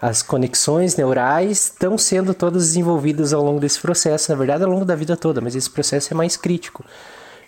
as 0.00 0.22
conexões 0.22 0.96
neurais 0.96 1.64
estão 1.64 1.98
sendo 1.98 2.32
todas 2.32 2.68
desenvolvidas 2.68 3.32
ao 3.32 3.42
longo 3.42 3.58
desse 3.58 3.80
processo, 3.80 4.30
na 4.30 4.38
verdade 4.38 4.62
ao 4.62 4.70
longo 4.70 4.84
da 4.84 4.94
vida 4.94 5.16
toda, 5.16 5.40
mas 5.40 5.56
esse 5.56 5.68
processo 5.68 6.12
é 6.12 6.16
mais 6.16 6.36
crítico. 6.36 6.84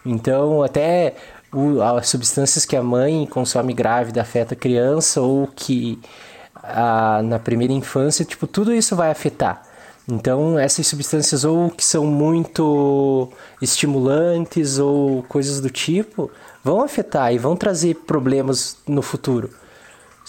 Então, 0.05 0.63
até 0.63 1.15
o, 1.53 1.81
as 1.81 2.09
substâncias 2.09 2.65
que 2.65 2.77
a 2.77 2.83
mãe 2.83 3.27
consome 3.27 3.73
grávida 3.73 4.21
afeta 4.21 4.55
a 4.55 4.57
criança 4.57 5.21
ou 5.21 5.47
que 5.47 6.01
a, 6.55 7.23
na 7.23 7.39
primeira 7.39 7.73
infância, 7.73 8.25
tipo, 8.25 8.47
tudo 8.47 8.75
isso 8.75 8.97
vai 8.97 9.11
afetar. 9.11 9.63
Então, 10.09 10.59
essas 10.59 10.87
substâncias 10.89 11.45
ou 11.45 11.71
que 11.71 11.85
são 11.85 12.05
muito 12.05 13.31
estimulantes 13.63 14.79
ou 14.79 15.23
coisas 15.25 15.61
do 15.61 15.71
tipo 15.71 16.31
vão 16.65 16.83
afetar 16.83 17.33
e 17.33 17.39
vão 17.39 17.55
trazer 17.55 17.95
problemas 17.95 18.77
no 18.89 19.03
futuro. 19.03 19.51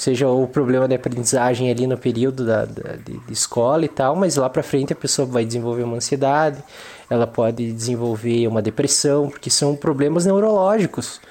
Seja 0.01 0.27
o 0.27 0.47
problema 0.47 0.87
da 0.87 0.95
aprendizagem 0.95 1.69
ali 1.69 1.85
no 1.85 1.95
período 1.95 2.43
da, 2.43 2.65
da 2.65 2.95
de, 2.95 3.19
de, 3.19 3.31
escola 3.31 3.85
e 3.85 3.87
tal, 3.87 4.15
mas 4.15 4.35
lá 4.35 4.49
para 4.49 4.63
frente 4.63 4.91
a 4.91 4.95
pessoa 4.95 5.27
vai 5.27 5.45
desenvolver 5.45 5.83
uma 5.83 5.97
ansiedade, 5.97 6.63
ela 7.07 7.27
pode 7.27 7.71
desenvolver 7.71 8.47
uma 8.47 8.63
depressão, 8.63 9.29
porque 9.29 9.51
são 9.51 9.75
problemas 9.75 10.25
neurológicos 10.25 11.21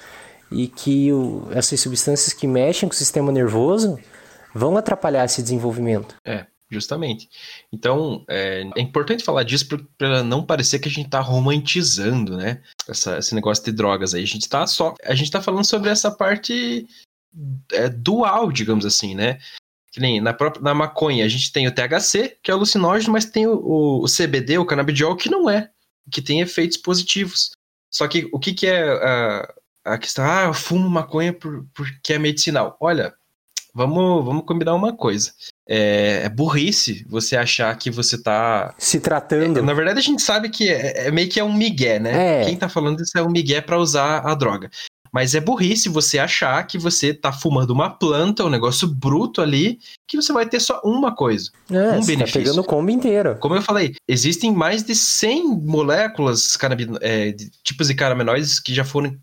e 0.49 0.69
que 0.69 1.11
o, 1.11 1.49
essas 1.51 1.81
substâncias 1.81 2.31
que 2.31 2.47
mexem 2.47 2.87
com 2.87 2.95
o 2.95 2.97
sistema 2.97 3.29
nervoso 3.29 3.99
vão 4.55 4.77
atrapalhar 4.77 5.25
esse 5.25 5.41
desenvolvimento. 5.41 6.15
É, 6.25 6.45
Justamente. 6.71 7.27
Então, 7.73 8.23
é, 8.29 8.63
é 8.77 8.79
importante 8.79 9.25
falar 9.25 9.43
disso 9.43 9.67
para 9.97 10.23
não 10.23 10.45
parecer 10.45 10.79
que 10.79 10.87
a 10.87 10.91
gente 10.91 11.07
está 11.07 11.19
romantizando, 11.19 12.37
né? 12.37 12.61
Essa, 12.87 13.17
esse 13.17 13.35
negócio 13.35 13.65
de 13.65 13.73
drogas 13.73 14.13
aí. 14.13 14.23
A 14.23 14.25
gente 14.25 14.43
está 14.43 14.65
só. 14.65 14.95
A 15.03 15.13
gente 15.13 15.29
tá 15.29 15.41
falando 15.41 15.65
sobre 15.65 15.89
essa 15.89 16.09
parte 16.09 16.87
é, 17.71 17.89
dual, 17.89 18.51
digamos 18.51 18.85
assim, 18.85 19.15
né? 19.15 19.39
Que 19.91 19.99
nem 19.99 20.21
na 20.21 20.33
própria 20.33 20.61
na 20.61 20.73
maconha, 20.73 21.25
a 21.25 21.27
gente 21.27 21.51
tem 21.51 21.67
o 21.67 21.71
THC, 21.71 22.37
que 22.41 22.49
é 22.49 22.53
alucinógeno, 22.53 23.13
mas 23.13 23.25
tem 23.25 23.45
o, 23.47 24.03
o 24.03 24.05
CBD, 24.05 24.57
o 24.57 24.65
canabidiol, 24.65 25.15
que 25.15 25.29
não 25.29 25.49
é, 25.49 25.69
que 26.11 26.21
tem 26.21 26.41
efeitos 26.41 26.77
positivos. 26.77 27.51
Só 27.89 28.07
que 28.07 28.29
o 28.31 28.39
que, 28.39 28.53
que 28.53 28.67
é 28.67 28.89
a, 28.89 29.53
a 29.85 29.97
questão? 29.97 30.25
Ah, 30.25 30.43
eu 30.45 30.53
fumo 30.53 30.89
maconha 30.89 31.33
por, 31.33 31.65
porque 31.73 32.13
é 32.13 32.19
medicinal. 32.19 32.77
Olha, 32.79 33.13
vamos, 33.73 34.23
vamos 34.23 34.45
combinar 34.45 34.73
uma 34.75 34.95
coisa 34.95 35.33
é, 35.73 36.23
é, 36.25 36.29
burrice 36.29 37.05
você 37.07 37.37
achar 37.37 37.73
que 37.77 37.89
você 37.89 38.21
tá. 38.21 38.75
Se 38.77 38.99
tratando. 38.99 39.59
É, 39.59 39.61
na 39.61 39.73
verdade, 39.73 39.99
a 39.99 40.03
gente 40.03 40.21
sabe 40.21 40.49
que 40.49 40.69
é, 40.69 41.07
é, 41.07 41.11
meio 41.11 41.29
que 41.29 41.39
é 41.39 41.43
um 41.43 41.53
migué, 41.53 41.97
né? 41.97 42.41
É. 42.41 42.45
Quem 42.45 42.57
tá 42.57 42.67
falando 42.67 43.01
isso 43.01 43.17
é 43.17 43.23
um 43.23 43.29
migué 43.29 43.61
para 43.61 43.77
usar 43.77 44.19
a 44.19 44.35
droga. 44.35 44.69
Mas 45.13 45.35
é 45.35 45.41
burrice 45.41 45.89
você 45.89 46.17
achar 46.17 46.65
que 46.65 46.77
você 46.77 47.13
tá 47.13 47.33
fumando 47.33 47.71
uma 47.71 47.89
planta, 47.89 48.45
um 48.45 48.49
negócio 48.49 48.87
bruto 48.87 49.41
ali, 49.41 49.79
que 50.07 50.15
você 50.15 50.31
vai 50.31 50.47
ter 50.47 50.59
só 50.59 50.79
uma 50.83 51.13
coisa. 51.13 51.51
É, 51.69 51.91
um 51.91 52.01
você 52.01 52.13
benefício. 52.13 52.39
tá 52.39 52.39
pegando 52.39 52.61
o 52.61 52.63
combo 52.63 52.89
inteiro. 52.89 53.35
Como 53.39 53.55
eu 53.55 53.61
falei, 53.61 53.93
existem 54.07 54.53
mais 54.53 54.83
de 54.83 54.95
100 54.95 55.57
moléculas, 55.57 56.57
é, 57.01 57.31
de 57.31 57.51
tipos 57.63 57.87
de 57.87 57.95
canabinoides 57.95 58.59
que 58.59 58.73
já 58.73 58.85
foram 58.85 59.17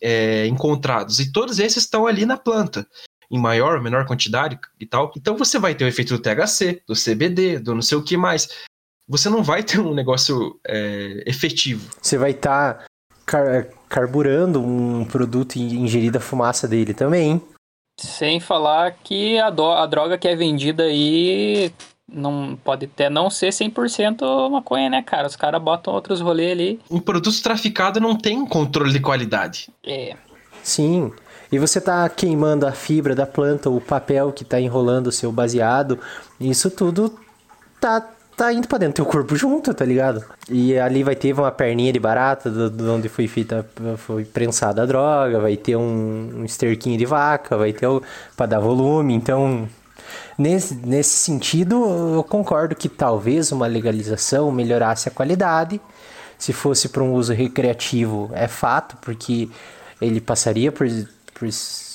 é, 0.00 0.46
encontrados. 0.46 1.20
E 1.20 1.30
todos 1.30 1.58
esses 1.58 1.84
estão 1.84 2.06
ali 2.06 2.24
na 2.24 2.38
planta 2.38 2.86
em 3.30 3.38
maior 3.38 3.76
ou 3.76 3.82
menor 3.82 4.06
quantidade 4.06 4.58
e 4.80 4.86
tal. 4.86 5.12
Então 5.16 5.36
você 5.36 5.58
vai 5.58 5.74
ter 5.74 5.84
o 5.84 5.88
efeito 5.88 6.16
do 6.16 6.22
THC, 6.22 6.82
do 6.86 6.94
CBD, 6.94 7.58
do 7.58 7.74
não 7.74 7.82
sei 7.82 7.98
o 7.98 8.02
que 8.02 8.16
mais. 8.16 8.48
Você 9.06 9.28
não 9.28 9.42
vai 9.42 9.62
ter 9.62 9.78
um 9.78 9.94
negócio 9.94 10.58
é, 10.66 11.22
efetivo. 11.26 11.90
Você 12.00 12.16
vai 12.16 12.30
estar 12.30 12.74
tá 12.74 12.86
carburando 13.88 14.62
um 14.62 15.04
produto 15.04 15.56
e 15.56 15.76
ingerindo 15.76 16.18
a 16.18 16.20
fumaça 16.20 16.68
dele 16.68 16.92
também. 16.92 17.40
Sem 17.98 18.38
falar 18.38 18.92
que 19.02 19.38
a, 19.38 19.48
a 19.48 19.86
droga 19.86 20.16
que 20.16 20.28
é 20.28 20.36
vendida 20.36 20.84
aí 20.84 21.72
não 22.10 22.56
pode 22.64 22.86
até 22.86 23.10
não 23.10 23.28
ser 23.28 23.48
100% 23.48 24.50
maconha, 24.50 24.88
né, 24.88 25.02
cara? 25.02 25.26
Os 25.26 25.36
caras 25.36 25.60
botam 25.60 25.92
outros 25.92 26.20
rolês 26.20 26.52
ali. 26.52 26.80
Um 26.90 27.00
produto 27.00 27.42
traficado 27.42 28.00
não 28.00 28.16
tem 28.16 28.46
controle 28.46 28.92
de 28.92 29.00
qualidade. 29.00 29.68
É. 29.84 30.16
Sim. 30.62 31.12
E 31.50 31.58
você 31.58 31.78
está 31.78 32.08
queimando 32.08 32.66
a 32.66 32.72
fibra 32.72 33.14
da 33.14 33.26
planta, 33.26 33.70
o 33.70 33.80
papel 33.80 34.32
que 34.32 34.42
está 34.42 34.60
enrolando 34.60 35.08
o 35.08 35.12
seu 35.12 35.32
baseado, 35.32 35.98
isso 36.38 36.70
tudo 36.70 37.18
tá 37.80 38.06
tá 38.38 38.52
indo 38.52 38.68
para 38.68 38.78
dentro 38.78 39.02
do 39.02 39.04
teu 39.04 39.12
corpo 39.12 39.34
junto, 39.34 39.74
tá 39.74 39.84
ligado? 39.84 40.24
E 40.48 40.78
ali 40.78 41.02
vai 41.02 41.16
ter 41.16 41.32
uma 41.32 41.50
perninha 41.50 41.92
de 41.92 41.98
barata 41.98 42.48
do, 42.48 42.70
do 42.70 42.92
onde 42.94 43.08
foi 43.08 43.26
feita, 43.26 43.68
foi 43.96 44.24
prensada 44.24 44.82
a 44.82 44.86
droga, 44.86 45.40
vai 45.40 45.56
ter 45.56 45.74
um, 45.74 46.30
um 46.36 46.44
esterquinho 46.44 46.96
de 46.96 47.04
vaca, 47.04 47.56
vai 47.56 47.72
ter 47.72 47.88
para 48.36 48.46
dar 48.46 48.60
volume, 48.60 49.12
então 49.12 49.68
nesse, 50.38 50.74
nesse 50.76 51.16
sentido 51.16 52.14
eu 52.14 52.22
concordo 52.22 52.76
que 52.76 52.88
talvez 52.88 53.50
uma 53.50 53.66
legalização 53.66 54.52
melhorasse 54.52 55.08
a 55.08 55.12
qualidade, 55.12 55.80
se 56.38 56.52
fosse 56.52 56.88
para 56.88 57.02
um 57.02 57.14
uso 57.14 57.32
recreativo 57.32 58.30
é 58.32 58.46
fato, 58.46 58.96
porque 59.00 59.48
ele 60.00 60.20
passaria 60.20 60.70
por 60.70 60.86
por 61.34 61.46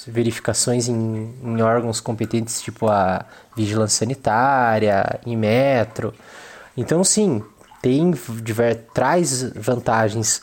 verificações 0.08 0.88
em, 0.88 1.34
em, 1.44 1.62
órgãos 1.62 2.00
competentes, 2.00 2.62
tipo 2.62 2.88
a 2.88 3.26
vigilância 3.56 4.00
sanitária, 4.00 5.20
em 5.26 5.36
metro. 5.36 6.14
Então, 6.76 7.04
sim, 7.04 7.44
tem 7.82 8.12
diver, 8.42 8.86
traz 8.94 9.44
vantagens 9.54 10.42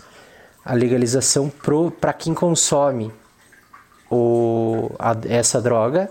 a 0.65 0.75
legalização 0.75 1.51
para 2.01 2.13
quem 2.13 2.35
consome 2.35 3.13
o, 4.11 4.91
a, 4.99 5.17
essa 5.29 5.61
droga, 5.61 6.11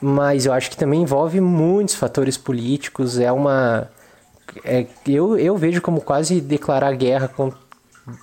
mas 0.00 0.46
eu 0.46 0.52
acho 0.52 0.70
que 0.70 0.76
também 0.76 1.02
envolve 1.02 1.40
muitos 1.40 1.94
fatores 1.94 2.36
políticos. 2.36 3.18
É 3.18 3.30
uma. 3.30 3.88
É, 4.64 4.86
eu, 5.06 5.38
eu 5.38 5.56
vejo 5.56 5.80
como 5.80 6.00
quase 6.00 6.40
declarar 6.40 6.94
guerra 6.94 7.28
contra 7.28 7.65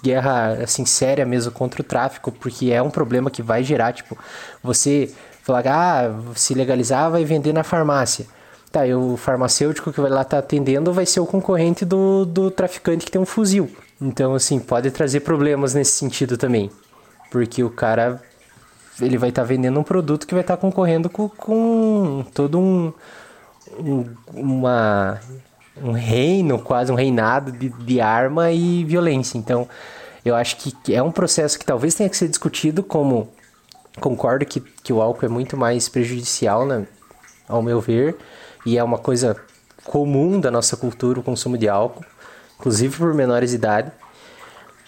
guerra 0.03 0.53
assim 0.63 0.85
séria 0.85 1.25
mesmo 1.25 1.51
contra 1.51 1.81
o 1.81 1.83
tráfico, 1.83 2.31
porque 2.31 2.71
é 2.71 2.81
um 2.81 2.89
problema 2.89 3.29
que 3.29 3.41
vai 3.41 3.63
gerar, 3.63 3.93
tipo, 3.93 4.17
você 4.61 5.13
falar, 5.43 5.63
ah, 5.67 6.33
se 6.35 6.53
legalizar 6.53 7.11
vai 7.11 7.25
vender 7.25 7.53
na 7.53 7.63
farmácia. 7.63 8.25
Tá, 8.71 8.87
e 8.87 8.95
o 8.95 9.15
farmacêutico 9.17 9.93
que 9.93 10.01
vai 10.01 10.09
lá 10.09 10.23
estar 10.23 10.37
tá 10.37 10.39
atendendo 10.39 10.91
vai 10.91 11.05
ser 11.05 11.19
o 11.19 11.27
concorrente 11.27 11.85
do, 11.85 12.25
do 12.25 12.49
traficante 12.49 13.05
que 13.05 13.11
tem 13.11 13.21
um 13.21 13.25
fuzil. 13.25 13.69
Então, 14.01 14.33
assim, 14.33 14.59
pode 14.59 14.89
trazer 14.89 15.19
problemas 15.19 15.75
nesse 15.75 15.91
sentido 15.91 16.37
também. 16.37 16.71
Porque 17.29 17.63
o 17.63 17.69
cara 17.69 18.19
ele 18.99 19.17
vai 19.17 19.29
estar 19.29 19.43
tá 19.43 19.47
vendendo 19.47 19.79
um 19.79 19.83
produto 19.83 20.25
que 20.25 20.33
vai 20.33 20.41
estar 20.41 20.55
tá 20.55 20.61
concorrendo 20.61 21.09
com, 21.09 21.29
com 21.29 22.25
todo 22.33 22.59
um, 22.59 22.93
um, 23.79 24.05
uma 24.33 25.19
um 25.81 25.91
reino, 25.91 26.59
quase 26.59 26.91
um 26.91 26.95
reinado 26.95 27.51
de, 27.51 27.69
de 27.69 27.99
arma 27.99 28.51
e 28.51 28.83
violência. 28.83 29.37
Então, 29.37 29.67
eu 30.23 30.35
acho 30.35 30.57
que 30.57 30.93
é 30.93 31.01
um 31.01 31.11
processo 31.11 31.57
que 31.57 31.65
talvez 31.65 31.95
tenha 31.95 32.09
que 32.09 32.17
ser 32.17 32.27
discutido 32.27 32.83
como 32.83 33.29
concordo 33.99 34.45
que, 34.45 34.59
que 34.59 34.93
o 34.93 35.01
álcool 35.01 35.25
é 35.25 35.29
muito 35.29 35.57
mais 35.57 35.89
prejudicial, 35.89 36.65
né, 36.65 36.87
ao 37.47 37.61
meu 37.61 37.79
ver, 37.79 38.15
e 38.65 38.77
é 38.77 38.83
uma 38.83 38.97
coisa 38.97 39.35
comum 39.83 40.39
da 40.39 40.49
nossa 40.49 40.77
cultura 40.77 41.19
o 41.19 41.23
consumo 41.23 41.57
de 41.57 41.67
álcool, 41.67 42.05
inclusive 42.57 42.97
por 42.97 43.13
menores 43.13 43.49
de 43.49 43.57
idade. 43.57 43.91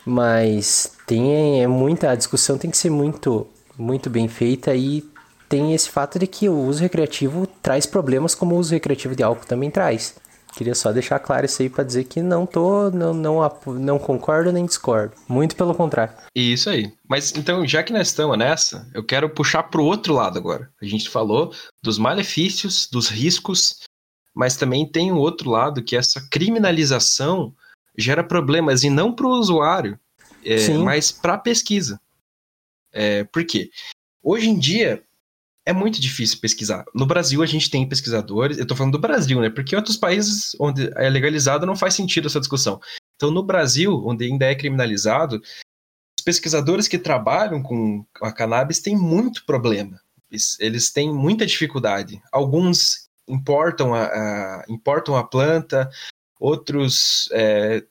Mas 0.06 0.94
tem 1.06 1.62
é 1.62 1.68
muita 1.68 2.12
a 2.12 2.16
discussão 2.16 2.58
tem 2.58 2.70
que 2.70 2.78
ser 2.78 2.92
muito 2.92 3.48
muito 3.78 4.10
bem 4.10 4.28
feita 4.28 4.74
e 4.74 5.04
tem 5.50 5.74
esse 5.74 5.90
fato 5.90 6.18
de 6.18 6.28
que 6.28 6.48
o 6.48 6.58
uso 6.58 6.82
recreativo 6.82 7.46
traz 7.62 7.86
problemas 7.86 8.34
como 8.34 8.56
o 8.56 8.58
uso 8.58 8.74
recreativo 8.74 9.16
de 9.16 9.24
álcool 9.24 9.46
também 9.46 9.70
traz. 9.70 10.16
Queria 10.56 10.74
só 10.74 10.94
deixar 10.94 11.20
claro 11.20 11.46
isso 11.46 11.62
aí 11.62 11.70
para 11.70 11.84
dizer 11.84 12.06
que 12.06 12.22
não 12.22 12.46
tô, 12.46 12.90
não, 12.90 13.14
não, 13.14 13.42
não 13.78 14.00
concordo 14.00 14.54
nem 14.54 14.66
discordo. 14.66 15.14
Muito 15.28 15.54
pelo 15.56 15.76
contrário. 15.76 16.16
Isso 16.34 16.70
aí. 16.70 16.94
Mas 17.10 17.36
então, 17.36 17.68
já 17.68 17.84
que 17.84 17.92
nós 17.92 18.08
estamos 18.08 18.38
nessa, 18.38 18.90
eu 18.94 19.04
quero 19.04 19.30
puxar 19.30 19.64
pro 19.64 19.84
outro 19.84 20.14
lado 20.14 20.40
agora. 20.40 20.72
A 20.82 20.86
gente 20.86 21.10
falou 21.10 21.54
dos 21.84 21.98
malefícios, 21.98 22.88
dos 22.90 23.10
riscos, 23.10 23.82
mas 24.34 24.56
também 24.56 24.90
tem 24.90 25.12
um 25.12 25.18
outro 25.18 25.50
lado 25.50 25.84
que 25.84 25.96
essa 25.96 26.26
criminalização 26.32 27.54
gera 27.98 28.24
problemas 28.24 28.84
e 28.84 28.90
não 28.90 29.14
para 29.14 29.28
o 29.28 29.32
usuário, 29.38 30.00
é, 30.44 30.70
mas 30.78 31.12
para 31.12 31.34
a 31.34 31.38
pesquisa. 31.38 32.00
É, 32.94 33.26
por 33.26 33.46
quê? 33.46 33.70
Hoje 34.24 34.50
em 34.50 34.58
dia, 34.58 35.04
é 35.66 35.74
muito 35.74 36.00
difícil 36.00 36.40
pesquisar. 36.40 36.86
No 36.94 37.06
Brasil, 37.06 37.42
a 37.42 37.46
gente 37.46 37.70
tem 37.70 37.88
pesquisadores, 37.90 38.58
eu 38.58 38.68
tô 38.68 38.76
falando 38.76 38.94
do 38.94 39.00
Brasil, 39.00 39.42
né? 39.42 39.50
Porque 39.50 39.74
em 39.74 39.78
outros 39.78 39.98
países 39.98 40.56
onde 40.60 40.92
é 40.96 41.10
legalizado 41.10 41.66
não 41.66 41.76
faz 41.76 41.96
sentido 41.96 42.28
essa 42.28 42.40
discussão. 42.40 42.80
Então, 43.16 43.32
no 43.32 43.42
Brasil, 43.42 44.04
onde 44.06 44.26
ainda 44.26 44.46
é 44.46 44.54
criminalizado, 44.54 45.42
os 46.20 46.24
pesquisadores 46.24 46.88
que 46.88 47.00
trabalham 47.00 47.64
com 47.64 48.06
a 48.22 48.32
cannabis 48.32 48.80
têm 48.80 48.96
muito 48.96 49.46
problema. 49.46 50.00
Eles, 50.30 50.60
eles 50.60 50.92
têm 50.92 51.12
muita 51.12 51.46
dificuldade. 51.46 52.22
Alguns 52.32 53.08
importam 53.28 53.96
a, 53.96 54.06
a 54.06 54.66
importam 54.70 55.16
a 55.16 55.24
planta, 55.24 55.90
outros 56.40 57.28
é, 57.32 57.84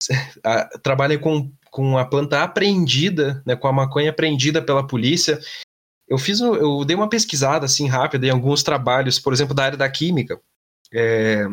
a, 0.44 0.64
trabalham 0.80 1.18
com, 1.18 1.50
com 1.70 1.96
a 1.96 2.04
planta 2.04 2.42
apreendida, 2.42 3.42
né, 3.46 3.56
com 3.56 3.68
a 3.68 3.72
maconha 3.72 4.10
apreendida 4.10 4.60
pela 4.60 4.86
polícia. 4.86 5.38
Eu 6.12 6.18
fiz, 6.18 6.40
eu 6.40 6.84
dei 6.84 6.94
uma 6.94 7.08
pesquisada 7.08 7.64
assim 7.64 7.88
rápida 7.88 8.26
em 8.26 8.30
alguns 8.30 8.62
trabalhos, 8.62 9.18
por 9.18 9.32
exemplo, 9.32 9.54
da 9.54 9.64
área 9.64 9.78
da 9.78 9.88
química, 9.88 10.38
é, 10.92 11.46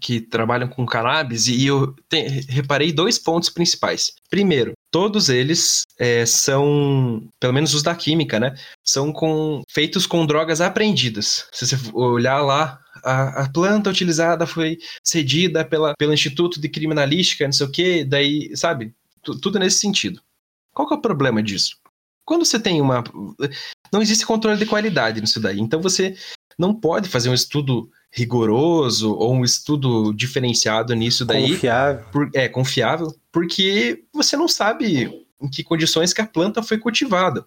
que 0.00 0.20
trabalham 0.20 0.68
com 0.68 0.86
cannabis, 0.86 1.48
e 1.48 1.66
eu 1.66 1.92
te, 2.08 2.20
reparei 2.48 2.92
dois 2.92 3.18
pontos 3.18 3.50
principais. 3.50 4.14
Primeiro, 4.30 4.74
todos 4.92 5.28
eles 5.28 5.82
é, 5.98 6.24
são, 6.24 7.28
pelo 7.40 7.52
menos 7.52 7.74
os 7.74 7.82
da 7.82 7.96
química, 7.96 8.38
né? 8.38 8.54
São 8.84 9.12
com, 9.12 9.64
feitos 9.68 10.06
com 10.06 10.24
drogas 10.24 10.60
apreendidas. 10.60 11.48
Se 11.50 11.66
você 11.66 11.76
olhar 11.92 12.40
lá, 12.40 12.78
a, 13.02 13.42
a, 13.42 13.50
planta 13.50 13.90
utilizada 13.90 14.46
foi 14.46 14.78
cedida 15.02 15.64
pela, 15.64 15.94
pelo 15.98 16.14
Instituto 16.14 16.60
de 16.60 16.68
Criminalística, 16.68 17.44
não 17.44 17.52
sei 17.52 17.66
o 17.66 17.72
quê, 17.72 18.04
daí, 18.04 18.56
sabe? 18.56 18.94
Tudo 19.20 19.58
nesse 19.58 19.80
sentido. 19.80 20.22
Qual 20.72 20.86
que 20.86 20.94
é 20.94 20.96
o 20.96 21.02
problema 21.02 21.42
disso? 21.42 21.76
Quando 22.28 22.44
você 22.44 22.60
tem 22.60 22.78
uma. 22.82 23.02
Não 23.90 24.02
existe 24.02 24.26
controle 24.26 24.58
de 24.58 24.66
qualidade 24.66 25.18
nisso 25.18 25.40
daí. 25.40 25.58
Então 25.58 25.80
você 25.80 26.14
não 26.58 26.74
pode 26.74 27.08
fazer 27.08 27.30
um 27.30 27.34
estudo 27.34 27.90
rigoroso 28.12 29.14
ou 29.14 29.32
um 29.32 29.44
estudo 29.44 30.12
diferenciado 30.12 30.94
nisso 30.94 31.24
daí. 31.24 31.52
Confiável. 31.52 32.04
Por, 32.12 32.30
é, 32.34 32.46
confiável, 32.46 33.18
porque 33.32 34.04
você 34.12 34.36
não 34.36 34.46
sabe 34.46 35.24
em 35.40 35.48
que 35.48 35.64
condições 35.64 36.12
que 36.12 36.20
a 36.20 36.26
planta 36.26 36.62
foi 36.62 36.76
cultivada. 36.76 37.46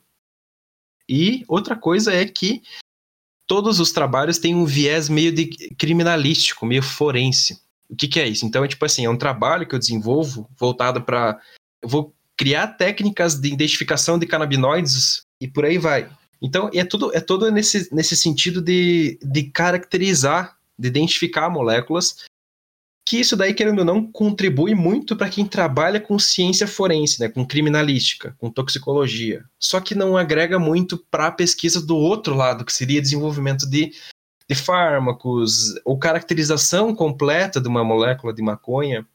E 1.07 1.45
outra 1.47 1.75
coisa 1.75 2.11
é 2.11 2.25
que 2.25 2.63
todos 3.45 3.79
os 3.79 3.91
trabalhos 3.91 4.39
têm 4.39 4.55
um 4.55 4.65
viés 4.65 5.09
meio 5.09 5.31
de 5.31 5.45
criminalístico, 5.77 6.65
meio 6.65 6.81
forense. 6.81 7.61
O 7.87 7.95
que, 7.95 8.07
que 8.07 8.19
é 8.19 8.27
isso? 8.27 8.47
Então, 8.47 8.65
é 8.65 8.67
tipo 8.67 8.83
assim, 8.83 9.05
é 9.05 9.09
um 9.11 9.17
trabalho 9.17 9.67
que 9.67 9.75
eu 9.75 9.79
desenvolvo 9.79 10.49
voltado 10.57 11.03
para. 11.03 11.39
Eu 11.83 11.89
vou 11.89 12.15
criar 12.41 12.69
técnicas 12.69 13.35
de 13.35 13.53
identificação 13.53 14.17
de 14.17 14.25
canabinoides 14.25 15.27
e 15.39 15.47
por 15.47 15.63
aí 15.63 15.77
vai. 15.77 16.09
Então, 16.41 16.71
é 16.73 16.83
tudo, 16.83 17.15
é 17.15 17.19
todo 17.19 17.51
nesse, 17.51 17.87
nesse 17.93 18.17
sentido 18.17 18.59
de, 18.59 19.19
de 19.21 19.43
caracterizar, 19.43 20.57
de 20.77 20.87
identificar 20.87 21.51
moléculas, 21.51 22.15
que 23.07 23.19
isso 23.19 23.37
daí, 23.37 23.53
querendo 23.53 23.79
ou 23.79 23.85
não, 23.85 24.11
contribui 24.11 24.73
muito 24.73 25.15
para 25.15 25.29
quem 25.29 25.45
trabalha 25.45 25.99
com 25.99 26.17
ciência 26.17 26.65
forense, 26.65 27.19
né, 27.19 27.29
com 27.29 27.45
criminalística, 27.45 28.35
com 28.39 28.49
toxicologia. 28.49 29.45
Só 29.59 29.79
que 29.79 29.93
não 29.93 30.17
agrega 30.17 30.57
muito 30.57 30.97
para 31.11 31.27
a 31.27 31.31
pesquisa 31.31 31.79
do 31.79 31.95
outro 31.95 32.33
lado, 32.33 32.65
que 32.65 32.73
seria 32.73 32.99
desenvolvimento 32.99 33.69
de, 33.69 33.93
de 34.49 34.55
fármacos, 34.55 35.75
ou 35.85 35.99
caracterização 35.99 36.95
completa 36.95 37.61
de 37.61 37.67
uma 37.67 37.83
molécula 37.83 38.33
de 38.33 38.41
maconha. 38.41 39.05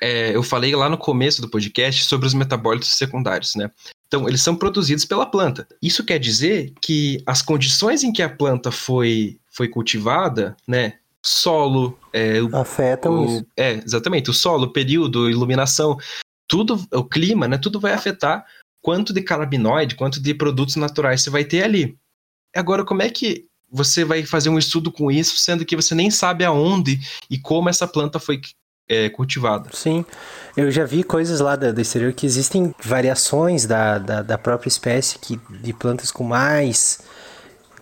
É, 0.00 0.34
eu 0.34 0.42
falei 0.42 0.74
lá 0.74 0.88
no 0.88 0.98
começo 0.98 1.40
do 1.40 1.48
podcast 1.48 2.04
sobre 2.04 2.26
os 2.26 2.34
metabólitos 2.34 2.96
secundários, 2.96 3.54
né? 3.54 3.70
Então, 4.06 4.26
eles 4.28 4.42
são 4.42 4.56
produzidos 4.56 5.04
pela 5.04 5.26
planta. 5.26 5.66
Isso 5.82 6.04
quer 6.04 6.18
dizer 6.18 6.72
que 6.80 7.22
as 7.26 7.42
condições 7.42 8.02
em 8.02 8.12
que 8.12 8.22
a 8.22 8.28
planta 8.28 8.70
foi, 8.70 9.38
foi 9.50 9.68
cultivada, 9.68 10.56
né? 10.66 10.94
Solo, 11.24 11.98
é, 12.12 12.38
afetam 12.52 13.20
o, 13.20 13.24
isso. 13.26 13.46
É, 13.56 13.72
exatamente. 13.74 14.30
O 14.30 14.34
solo, 14.34 14.66
o 14.66 14.72
período, 14.72 15.28
iluminação, 15.28 15.98
tudo, 16.46 16.82
o 16.92 17.04
clima, 17.04 17.46
né? 17.46 17.58
Tudo 17.58 17.78
vai 17.78 17.92
afetar 17.92 18.46
quanto 18.80 19.12
de 19.12 19.20
canabinoide, 19.20 19.94
quanto 19.94 20.20
de 20.20 20.32
produtos 20.32 20.76
naturais 20.76 21.22
você 21.22 21.28
vai 21.28 21.44
ter 21.44 21.62
ali. 21.62 21.98
Agora, 22.54 22.84
como 22.84 23.02
é 23.02 23.10
que 23.10 23.46
você 23.70 24.04
vai 24.04 24.24
fazer 24.24 24.48
um 24.48 24.58
estudo 24.58 24.90
com 24.90 25.10
isso, 25.10 25.36
sendo 25.36 25.64
que 25.64 25.76
você 25.76 25.94
nem 25.94 26.10
sabe 26.10 26.44
aonde 26.44 26.98
e 27.28 27.38
como 27.38 27.68
essa 27.68 27.86
planta 27.86 28.18
foi 28.18 28.40
é, 28.88 29.08
cultivada. 29.08 29.68
Sim, 29.72 30.04
eu 30.56 30.70
já 30.70 30.84
vi 30.84 31.02
coisas 31.04 31.40
lá 31.40 31.54
do, 31.56 31.80
exterior 31.80 32.12
que 32.12 32.24
existem 32.24 32.74
variações 32.82 33.66
da, 33.66 33.98
da, 33.98 34.22
da, 34.22 34.38
própria 34.38 34.68
espécie 34.68 35.18
que, 35.18 35.38
de 35.50 35.72
plantas 35.72 36.10
com 36.10 36.24
mais 36.24 37.00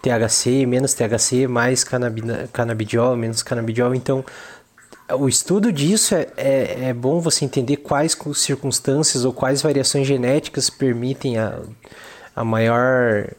THC, 0.03 0.67
menos 0.67 0.95
THC, 0.95 1.47
mais 1.47 1.85
canabidiol, 2.53 3.17
menos 3.17 3.43
canabidiol. 3.43 3.95
Então, 3.95 4.25
o 5.15 5.29
estudo 5.29 5.73
disso 5.73 6.15
é, 6.15 6.27
é, 6.37 6.89
é, 6.89 6.93
bom 6.93 7.21
você 7.21 7.45
entender 7.45 7.77
quais 7.77 8.17
circunstâncias 8.35 9.25
ou 9.25 9.33
quais 9.33 9.63
variações 9.63 10.07
genéticas 10.07 10.69
permitem 10.69 11.39
a, 11.39 11.61
a 12.35 12.45
maior 12.45 13.31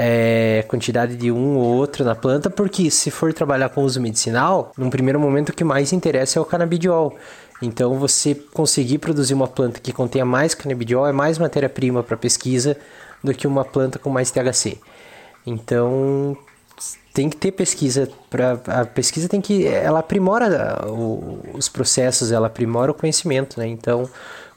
é, 0.00 0.64
quantidade 0.68 1.16
de 1.16 1.32
um 1.32 1.56
ou 1.56 1.74
outro 1.74 2.04
na 2.04 2.14
planta, 2.14 2.48
porque 2.48 2.88
se 2.88 3.10
for 3.10 3.34
trabalhar 3.34 3.68
com 3.68 3.82
uso 3.82 4.00
medicinal, 4.00 4.70
num 4.78 4.88
primeiro 4.88 5.18
momento 5.18 5.48
o 5.48 5.52
que 5.52 5.64
mais 5.64 5.92
interessa 5.92 6.38
é 6.38 6.42
o 6.42 6.44
canabidiol. 6.44 7.16
Então, 7.60 7.98
você 7.98 8.32
conseguir 8.32 8.98
produzir 8.98 9.34
uma 9.34 9.48
planta 9.48 9.80
que 9.80 9.92
contenha 9.92 10.24
mais 10.24 10.54
canabidiol 10.54 11.04
é 11.04 11.10
mais 11.10 11.36
matéria-prima 11.36 12.04
para 12.04 12.16
pesquisa 12.16 12.76
do 13.24 13.34
que 13.34 13.44
uma 13.44 13.64
planta 13.64 13.98
com 13.98 14.08
mais 14.08 14.30
THC. 14.30 14.78
Então, 15.44 16.38
tem 17.12 17.28
que 17.28 17.36
ter 17.36 17.50
pesquisa 17.50 18.08
para 18.30 18.52
a 18.68 18.84
pesquisa 18.84 19.28
tem 19.28 19.40
que 19.40 19.66
ela 19.66 19.98
aprimora 19.98 20.78
os 21.52 21.68
processos, 21.68 22.30
ela 22.30 22.46
aprimora 22.46 22.92
o 22.92 22.94
conhecimento, 22.94 23.58
né? 23.58 23.66
Então, 23.66 24.08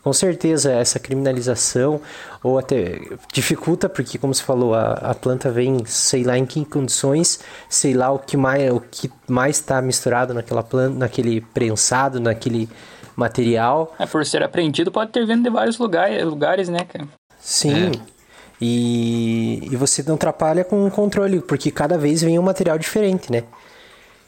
com 0.03 0.11
certeza 0.13 0.71
essa 0.71 0.99
criminalização 0.99 2.01
ou 2.43 2.57
até 2.57 2.99
dificulta 3.31 3.87
porque 3.87 4.17
como 4.17 4.33
você 4.33 4.43
falou 4.43 4.73
a, 4.73 4.93
a 4.93 5.15
planta 5.15 5.51
vem 5.51 5.85
sei 5.85 6.23
lá 6.23 6.37
em 6.37 6.45
que 6.45 6.65
condições 6.65 7.39
sei 7.69 7.93
lá 7.93 8.11
o 8.11 8.19
que 8.19 8.35
mais 8.35 8.71
o 8.71 8.79
que 8.79 9.11
mais 9.27 9.57
está 9.57 9.81
misturado 9.81 10.33
naquela 10.33 10.63
planta 10.63 10.97
naquele 10.97 11.41
prensado 11.41 12.19
naquele 12.19 12.67
material 13.15 13.95
é 13.99 14.05
por 14.05 14.25
ser 14.25 14.43
apreendido 14.43 14.91
pode 14.91 15.11
ter 15.11 15.25
vindo 15.25 15.43
de 15.43 15.49
vários 15.49 15.77
lugares 15.77 16.23
lugares 16.23 16.69
né 16.69 16.83
cara 16.85 17.07
sim 17.39 17.91
é. 17.91 18.21
E, 18.63 19.67
e 19.71 19.75
você 19.75 20.03
não 20.03 20.13
atrapalha 20.13 20.63
com 20.63 20.85
o 20.85 20.91
controle, 20.91 21.41
porque 21.41 21.71
cada 21.71 21.97
vez 21.97 22.21
vem 22.21 22.37
um 22.37 22.43
material 22.43 22.77
diferente, 22.77 23.31
né? 23.31 23.43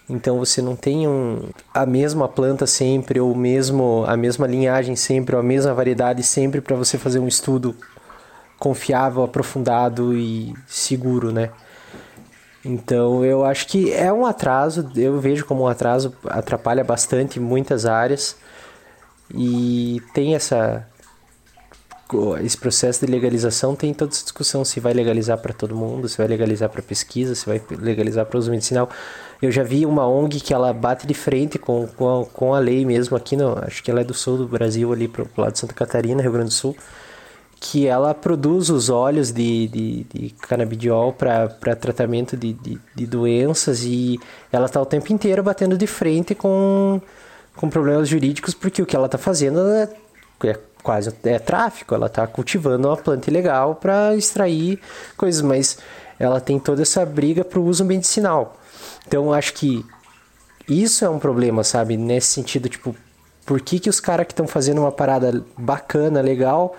Então 0.10 0.38
você 0.38 0.62
não 0.62 0.76
tem 0.76 1.08
um, 1.08 1.50
a 1.74 1.86
mesma 1.86 2.28
planta 2.28 2.68
sempre, 2.68 3.20
ou 3.20 3.34
mesmo 3.34 4.04
a 4.06 4.18
mesma 4.18 4.46
linhagem 4.46 4.96
sempre, 4.96 5.36
ou 5.36 5.40
a 5.40 5.44
mesma 5.44 5.74
variedade 5.74 6.24
sempre 6.24 6.60
para 6.60 6.76
você 6.76 6.98
fazer 6.98 7.20
um 7.20 7.28
estudo 7.28 7.76
confiável, 8.60 9.24
aprofundado 9.24 10.18
e 10.18 10.54
seguro, 10.68 11.32
né? 11.32 11.52
Então 12.66 13.26
eu 13.26 13.44
acho 13.44 13.68
que 13.68 13.92
é 13.92 14.12
um 14.12 14.26
atraso, 14.26 14.90
eu 14.96 15.20
vejo 15.20 15.46
como 15.46 15.64
um 15.64 15.68
atraso, 15.68 16.14
atrapalha 16.26 16.84
bastante 16.84 17.40
muitas 17.40 17.86
áreas 17.86 18.38
e 19.34 20.02
tem 20.14 20.36
essa 20.36 20.88
esse 22.44 22.56
processo 22.56 23.04
de 23.04 23.12
legalização 23.12 23.76
tem 23.76 23.92
toda 23.92 24.12
essa 24.12 24.24
discussão 24.24 24.64
se 24.64 24.80
vai 24.80 24.94
legalizar 24.94 25.38
para 25.40 25.52
todo 25.52 25.76
mundo, 25.76 26.08
se 26.08 26.16
vai 26.16 26.28
legalizar 26.28 26.70
para 26.70 26.82
pesquisa, 26.82 27.34
se 27.34 27.46
vai 27.46 27.60
legalizar 27.72 28.26
para 28.28 28.38
uso 28.38 28.52
medicinal. 28.52 28.88
Eu 29.44 29.52
já 29.52 29.62
vi 29.62 29.86
uma 29.86 30.08
ONG 30.08 30.40
que 30.40 30.54
ela 30.54 30.72
bate 30.72 31.06
de 31.06 31.14
frente 31.14 31.60
com, 31.60 31.86
com, 31.86 32.22
a, 32.22 32.26
com 32.26 32.54
a 32.54 32.60
lei 32.60 32.86
mesmo 32.86 33.18
aqui, 33.18 33.36
no, 33.36 33.60
acho 33.62 33.84
que 33.84 33.92
ela 33.92 34.00
é 34.00 34.04
do 34.06 34.14
sul 34.14 34.38
do 34.38 34.48
Brasil, 34.48 34.94
ali 34.94 35.06
pro, 35.06 35.26
pro 35.26 35.42
lado 35.42 35.52
de 35.52 35.60
Santa 35.60 35.74
Catarina, 35.74 36.22
Rio 36.22 36.32
Grande 36.32 36.48
do 36.48 36.54
Sul, 36.54 36.74
que 37.60 37.86
ela 37.86 38.14
produz 38.14 38.70
os 38.70 38.90
óleos 38.90 39.34
de, 39.34 39.68
de, 39.68 40.04
de 40.06 40.30
canabidiol 40.30 41.12
para 41.12 41.50
tratamento 41.76 42.38
de, 42.38 42.54
de, 42.54 42.80
de, 42.96 43.06
doenças 43.06 43.84
e 43.84 44.18
ela 44.50 44.68
está 44.68 44.82
o 44.82 44.86
tempo 44.86 45.12
inteiro 45.12 45.44
batendo 45.44 45.78
de 45.78 45.88
frente 45.88 46.34
com, 46.34 47.02
com 47.54 47.70
problemas 47.70 48.08
jurídicos, 48.08 48.54
porque 48.54 48.82
o 48.82 48.86
que 48.86 48.96
ela 48.96 49.08
está 49.08 49.18
fazendo 49.18 49.60
é, 49.60 49.90
é 50.46 50.60
quase 50.82 51.14
é 51.26 51.38
tráfico, 51.38 51.94
ela 51.94 52.08
está 52.08 52.26
cultivando 52.28 52.88
uma 52.88 52.96
planta 52.96 53.30
ilegal 53.30 53.76
para 53.76 54.16
extrair 54.16 54.80
coisas, 55.18 55.42
mas 55.42 55.80
ela 56.18 56.40
tem 56.40 56.58
toda 56.58 56.82
essa 56.82 57.06
briga 57.06 57.44
para 57.44 57.60
o 57.60 57.66
uso 57.66 57.84
medicinal. 57.84 58.58
Então 59.14 59.32
acho 59.32 59.54
que 59.54 59.86
isso 60.68 61.06
é 61.06 61.10
um 61.10 61.20
problema, 61.20 61.64
sabe? 61.64 61.96
Nesse 61.96 62.30
sentido, 62.30 62.68
tipo, 62.68 62.96
por 63.46 63.62
que, 63.62 63.80
que 63.80 63.88
os 63.88 64.00
caras 64.00 64.26
que 64.26 64.34
estão 64.34 64.48
fazendo 64.48 64.82
uma 64.82 64.92
parada 64.92 65.46
bacana, 65.56 66.20
legal, 66.20 66.76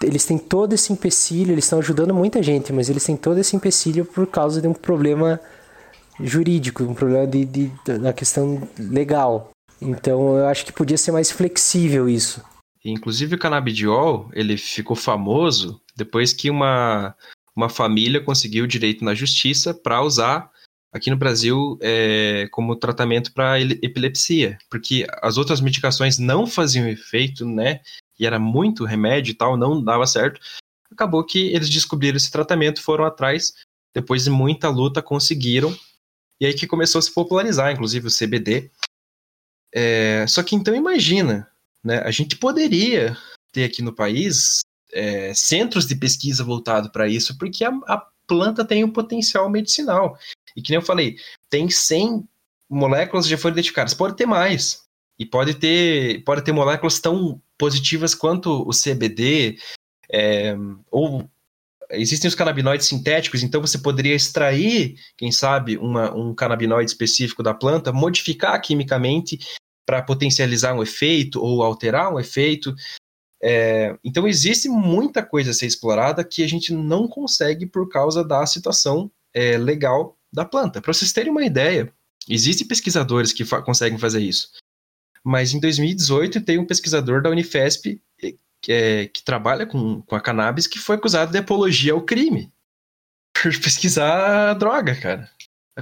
eles 0.00 0.24
têm 0.24 0.38
todo 0.38 0.72
esse 0.72 0.92
empecilho, 0.92 1.50
eles 1.50 1.64
estão 1.64 1.80
ajudando 1.80 2.14
muita 2.14 2.40
gente, 2.44 2.72
mas 2.72 2.88
eles 2.88 3.02
têm 3.02 3.16
todo 3.16 3.38
esse 3.38 3.56
empecilho 3.56 4.04
por 4.04 4.24
causa 4.28 4.62
de 4.62 4.68
um 4.68 4.72
problema 4.72 5.40
jurídico, 6.20 6.84
um 6.84 6.94
problema 6.94 7.26
de, 7.26 7.44
de, 7.44 7.72
na 8.00 8.12
questão 8.12 8.62
legal. 8.78 9.50
Então 9.80 10.38
eu 10.38 10.46
acho 10.46 10.64
que 10.64 10.72
podia 10.72 10.96
ser 10.96 11.10
mais 11.10 11.28
flexível 11.28 12.08
isso. 12.08 12.40
Inclusive 12.84 13.34
o 13.34 13.38
canabidiol, 13.38 14.30
ele 14.32 14.56
ficou 14.56 14.94
famoso 14.94 15.80
depois 15.96 16.32
que 16.32 16.48
uma 16.48 17.16
uma 17.54 17.68
família 17.68 18.20
conseguiu 18.20 18.66
direito 18.66 19.04
na 19.04 19.12
justiça 19.12 19.74
para 19.74 20.02
usar 20.02 20.51
aqui 20.92 21.10
no 21.10 21.16
Brasil 21.16 21.78
é, 21.80 22.46
como 22.50 22.76
tratamento 22.76 23.32
para 23.32 23.60
epilepsia, 23.60 24.58
porque 24.68 25.06
as 25.22 25.38
outras 25.38 25.60
medicações 25.60 26.18
não 26.18 26.46
faziam 26.46 26.86
efeito, 26.86 27.46
né? 27.46 27.80
E 28.18 28.26
era 28.26 28.38
muito 28.38 28.84
remédio 28.84 29.32
e 29.32 29.34
tal, 29.34 29.56
não 29.56 29.82
dava 29.82 30.06
certo. 30.06 30.40
Acabou 30.92 31.24
que 31.24 31.48
eles 31.54 31.70
descobriram 31.70 32.16
esse 32.16 32.30
tratamento, 32.30 32.82
foram 32.82 33.04
atrás, 33.04 33.54
depois 33.94 34.24
de 34.24 34.30
muita 34.30 34.68
luta 34.68 35.00
conseguiram. 35.00 35.74
E 36.38 36.44
aí 36.44 36.52
que 36.52 36.66
começou 36.66 36.98
a 36.98 37.02
se 37.02 37.12
popularizar, 37.12 37.72
inclusive 37.72 38.06
o 38.06 38.14
CBD. 38.14 38.70
É, 39.74 40.26
só 40.28 40.42
que 40.42 40.54
então 40.54 40.74
imagina, 40.74 41.50
né? 41.82 42.00
A 42.00 42.10
gente 42.10 42.36
poderia 42.36 43.16
ter 43.50 43.64
aqui 43.64 43.80
no 43.80 43.94
país 43.94 44.60
é, 44.92 45.32
centros 45.32 45.86
de 45.86 45.94
pesquisa 45.94 46.44
voltado 46.44 46.92
para 46.92 47.08
isso, 47.08 47.38
porque 47.38 47.64
a, 47.64 47.70
a 47.86 48.06
planta 48.26 48.64
tem 48.64 48.84
um 48.84 48.90
potencial 48.90 49.48
medicinal. 49.48 50.18
E 50.56 50.62
que 50.62 50.70
nem 50.70 50.78
eu 50.78 50.84
falei, 50.84 51.16
tem 51.48 51.68
100 51.68 52.26
moléculas 52.68 53.26
já 53.26 53.36
foram 53.36 53.54
identificadas. 53.54 53.94
Pode 53.94 54.16
ter 54.16 54.26
mais. 54.26 54.82
E 55.18 55.26
pode 55.26 55.54
ter, 55.54 56.24
pode 56.24 56.42
ter 56.42 56.52
moléculas 56.52 56.98
tão 56.98 57.40
positivas 57.58 58.14
quanto 58.14 58.68
o 58.68 58.70
CBD, 58.70 59.58
é, 60.10 60.56
ou 60.90 61.28
existem 61.90 62.28
os 62.28 62.34
canabinoides 62.34 62.86
sintéticos, 62.86 63.42
então 63.42 63.60
você 63.60 63.78
poderia 63.78 64.14
extrair, 64.14 64.96
quem 65.16 65.30
sabe, 65.30 65.76
uma, 65.76 66.12
um 66.14 66.34
canabinoide 66.34 66.90
específico 66.90 67.42
da 67.42 67.54
planta, 67.54 67.92
modificar 67.92 68.60
quimicamente 68.60 69.38
para 69.86 70.02
potencializar 70.02 70.74
um 70.74 70.82
efeito 70.82 71.40
ou 71.40 71.62
alterar 71.62 72.12
um 72.12 72.18
efeito. 72.18 72.74
É, 73.42 73.96
então 74.02 74.26
existe 74.26 74.68
muita 74.68 75.22
coisa 75.22 75.50
a 75.50 75.54
ser 75.54 75.66
explorada 75.66 76.24
que 76.24 76.42
a 76.42 76.48
gente 76.48 76.72
não 76.72 77.06
consegue 77.08 77.66
por 77.66 77.88
causa 77.88 78.24
da 78.24 78.46
situação 78.46 79.10
é, 79.34 79.58
legal 79.58 80.16
da 80.32 80.44
planta. 80.44 80.80
Para 80.80 80.92
vocês 80.92 81.12
terem 81.12 81.30
uma 81.30 81.44
ideia, 81.44 81.92
existem 82.28 82.66
pesquisadores 82.66 83.32
que 83.32 83.44
fa 83.44 83.60
conseguem 83.62 83.98
fazer 83.98 84.20
isso. 84.20 84.50
Mas 85.24 85.54
em 85.54 85.60
2018 85.60 86.40
tem 86.40 86.58
um 86.58 86.66
pesquisador 86.66 87.22
da 87.22 87.30
Unifesp 87.30 88.00
que, 88.62 88.72
é, 88.72 89.06
que 89.08 89.22
trabalha 89.22 89.66
com, 89.66 90.00
com 90.02 90.14
a 90.14 90.20
cannabis 90.20 90.66
que 90.66 90.78
foi 90.78 90.96
acusado 90.96 91.32
de 91.32 91.38
apologia 91.38 91.92
ao 91.92 92.02
crime. 92.02 92.50
Por 93.34 93.52
pesquisar 93.60 94.50
a 94.50 94.54
droga, 94.54 94.94
cara. 94.94 95.28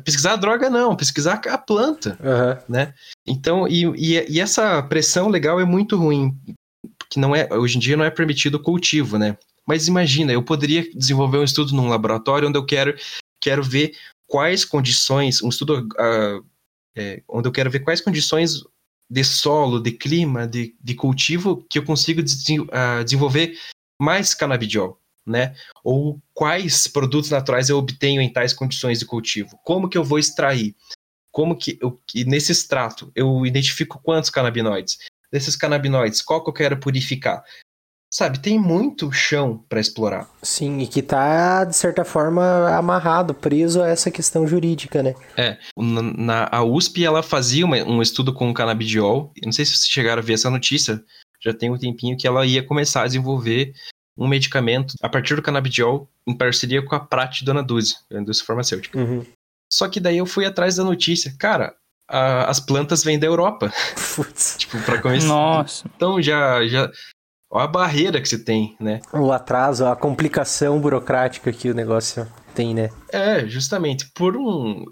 Pesquisar 0.05 0.35
a 0.35 0.37
droga 0.37 0.71
não, 0.71 0.95
pesquisar 0.95 1.41
a 1.47 1.59
planta, 1.59 2.17
uhum. 2.21 2.73
né? 2.73 2.95
Então, 3.27 3.67
e, 3.67 3.85
e, 3.97 4.37
e, 4.37 4.41
essa 4.41 4.81
pressão 4.85 5.29
legal 5.29 5.61
é 5.61 5.65
muito 5.65 5.97
ruim, 5.97 6.33
que 7.11 7.19
não 7.19 7.35
é, 7.35 7.49
hoje 7.53 7.77
em 7.77 7.81
dia 7.81 7.97
não 7.97 8.05
é 8.05 8.11
permitido 8.11 8.55
o 8.55 8.63
cultivo, 8.63 9.19
né? 9.19 9.37
Mas 9.67 9.89
imagina, 9.89 10.33
eu 10.33 10.45
poderia 10.45 10.89
desenvolver 10.95 11.39
um 11.39 11.45
estudo 11.45 11.75
num 11.75 11.89
laboratório 11.89 12.49
onde 12.49 12.57
eu 12.57 12.65
quero, 12.65 12.97
quero 13.43 13.65
ver 13.65 13.97
quais 14.31 14.65
condições, 14.65 15.43
um 15.43 15.49
estudo 15.49 15.89
uh, 15.99 16.47
é, 16.97 17.21
onde 17.29 17.49
eu 17.49 17.53
quero 17.53 17.69
ver 17.69 17.81
quais 17.81 18.01
condições 18.01 18.63
de 19.11 19.25
solo, 19.25 19.81
de 19.81 19.91
clima, 19.91 20.47
de, 20.47 20.77
de 20.81 20.95
cultivo 20.95 21.67
que 21.69 21.81
eu 21.81 21.85
consigo 21.85 22.21
uh, 22.21 23.05
desenvolver 23.05 23.59
mais 24.01 24.33
canabidiol, 24.33 25.01
né? 25.27 25.57
Ou 25.83 26.23
quais 26.33 26.87
produtos 26.87 27.29
naturais 27.29 27.69
eu 27.69 27.77
obtenho 27.77 28.23
em 28.23 28.33
tais 28.33 28.53
condições 28.53 29.01
de 29.01 29.05
cultivo? 29.05 29.59
Como 29.65 29.89
que 29.89 29.99
eu 29.99 30.05
vou 30.05 30.19
extrair? 30.19 30.77
Como 31.33 31.57
que, 31.57 31.77
eu, 31.83 32.01
que 32.07 32.25
nesse 32.25 32.53
extrato 32.53 33.11
eu 33.17 33.45
identifico 33.45 34.01
quantos 34.01 34.31
canabinoides? 34.31 34.99
Desses 35.33 35.57
canabinoides, 35.57 36.23
qual 36.23 36.43
que 36.43 36.51
eu 36.51 36.55
quero 36.55 36.79
purificar? 36.79 37.43
Sabe, 38.13 38.41
tem 38.41 38.59
muito 38.59 39.13
chão 39.13 39.65
para 39.69 39.79
explorar. 39.79 40.29
Sim, 40.43 40.81
e 40.81 40.87
que 40.89 41.01
tá, 41.01 41.65
de 41.65 41.77
certa 41.77 42.05
forma, 42.05 42.69
amarrado, 42.77 43.33
preso 43.33 43.81
a 43.81 43.89
essa 43.89 44.11
questão 44.11 44.49
jurídica, 44.49 45.01
né? 45.01 45.15
É. 45.37 45.57
Na, 45.77 46.03
na 46.03 46.49
a 46.51 46.65
USP, 46.65 47.05
ela 47.05 47.23
fazia 47.23 47.65
uma, 47.65 47.77
um 47.77 48.03
estudo 48.03 48.35
com 48.35 48.51
o 48.51 48.55
canabidiol. 48.55 49.33
Eu 49.37 49.47
não 49.47 49.53
sei 49.53 49.65
se 49.65 49.77
vocês 49.77 49.89
chegaram 49.89 50.21
a 50.21 50.25
ver 50.25 50.33
essa 50.33 50.51
notícia. 50.51 51.01
Já 51.41 51.55
tem 51.55 51.71
um 51.71 51.79
tempinho 51.79 52.17
que 52.17 52.27
ela 52.27 52.45
ia 52.45 52.65
começar 52.65 53.03
a 53.03 53.07
desenvolver 53.07 53.73
um 54.19 54.27
medicamento 54.27 54.95
a 55.01 55.09
partir 55.09 55.37
do 55.37 55.43
canabidiol 55.43 56.11
em 56.27 56.37
parceria 56.37 56.85
com 56.85 56.95
a 56.97 57.01
Prat 57.01 57.43
Dona 57.43 57.63
Duzi, 57.63 57.95
a 58.13 58.19
indústria 58.19 58.47
farmacêutica. 58.47 58.99
Uhum. 58.99 59.25
Só 59.73 59.89
que 59.89 60.01
daí 60.01 60.19
eu 60.19 60.27
fui 60.27 60.45
atrás 60.45 60.77
da 60.77 60.85
notícia. 60.85 61.33
Cara, 61.39 61.75
a, 62.09 62.51
as 62.51 62.59
plantas 62.59 63.05
vêm 63.05 63.21
da 63.21 63.27
Europa. 63.27 63.73
Putz. 64.17 64.57
tipo, 64.59 64.81
pra 64.83 65.01
começar. 65.01 65.29
Nossa. 65.29 65.89
Então 65.95 66.21
já, 66.21 66.67
já 66.67 66.91
Olha 67.51 67.65
a 67.65 67.69
barreira 67.69 68.21
que 68.21 68.29
você 68.29 68.39
tem, 68.39 68.77
né? 68.79 69.01
O 69.13 69.33
atraso, 69.33 69.85
a 69.85 69.97
complicação 69.97 70.81
burocrática 70.81 71.53
que 71.53 71.69
o 71.69 71.75
negócio 71.75 72.25
tem, 72.55 72.73
né? 72.73 72.91
É, 73.13 73.45
justamente. 73.47 74.09
Por 74.15 74.37
um. 74.37 74.85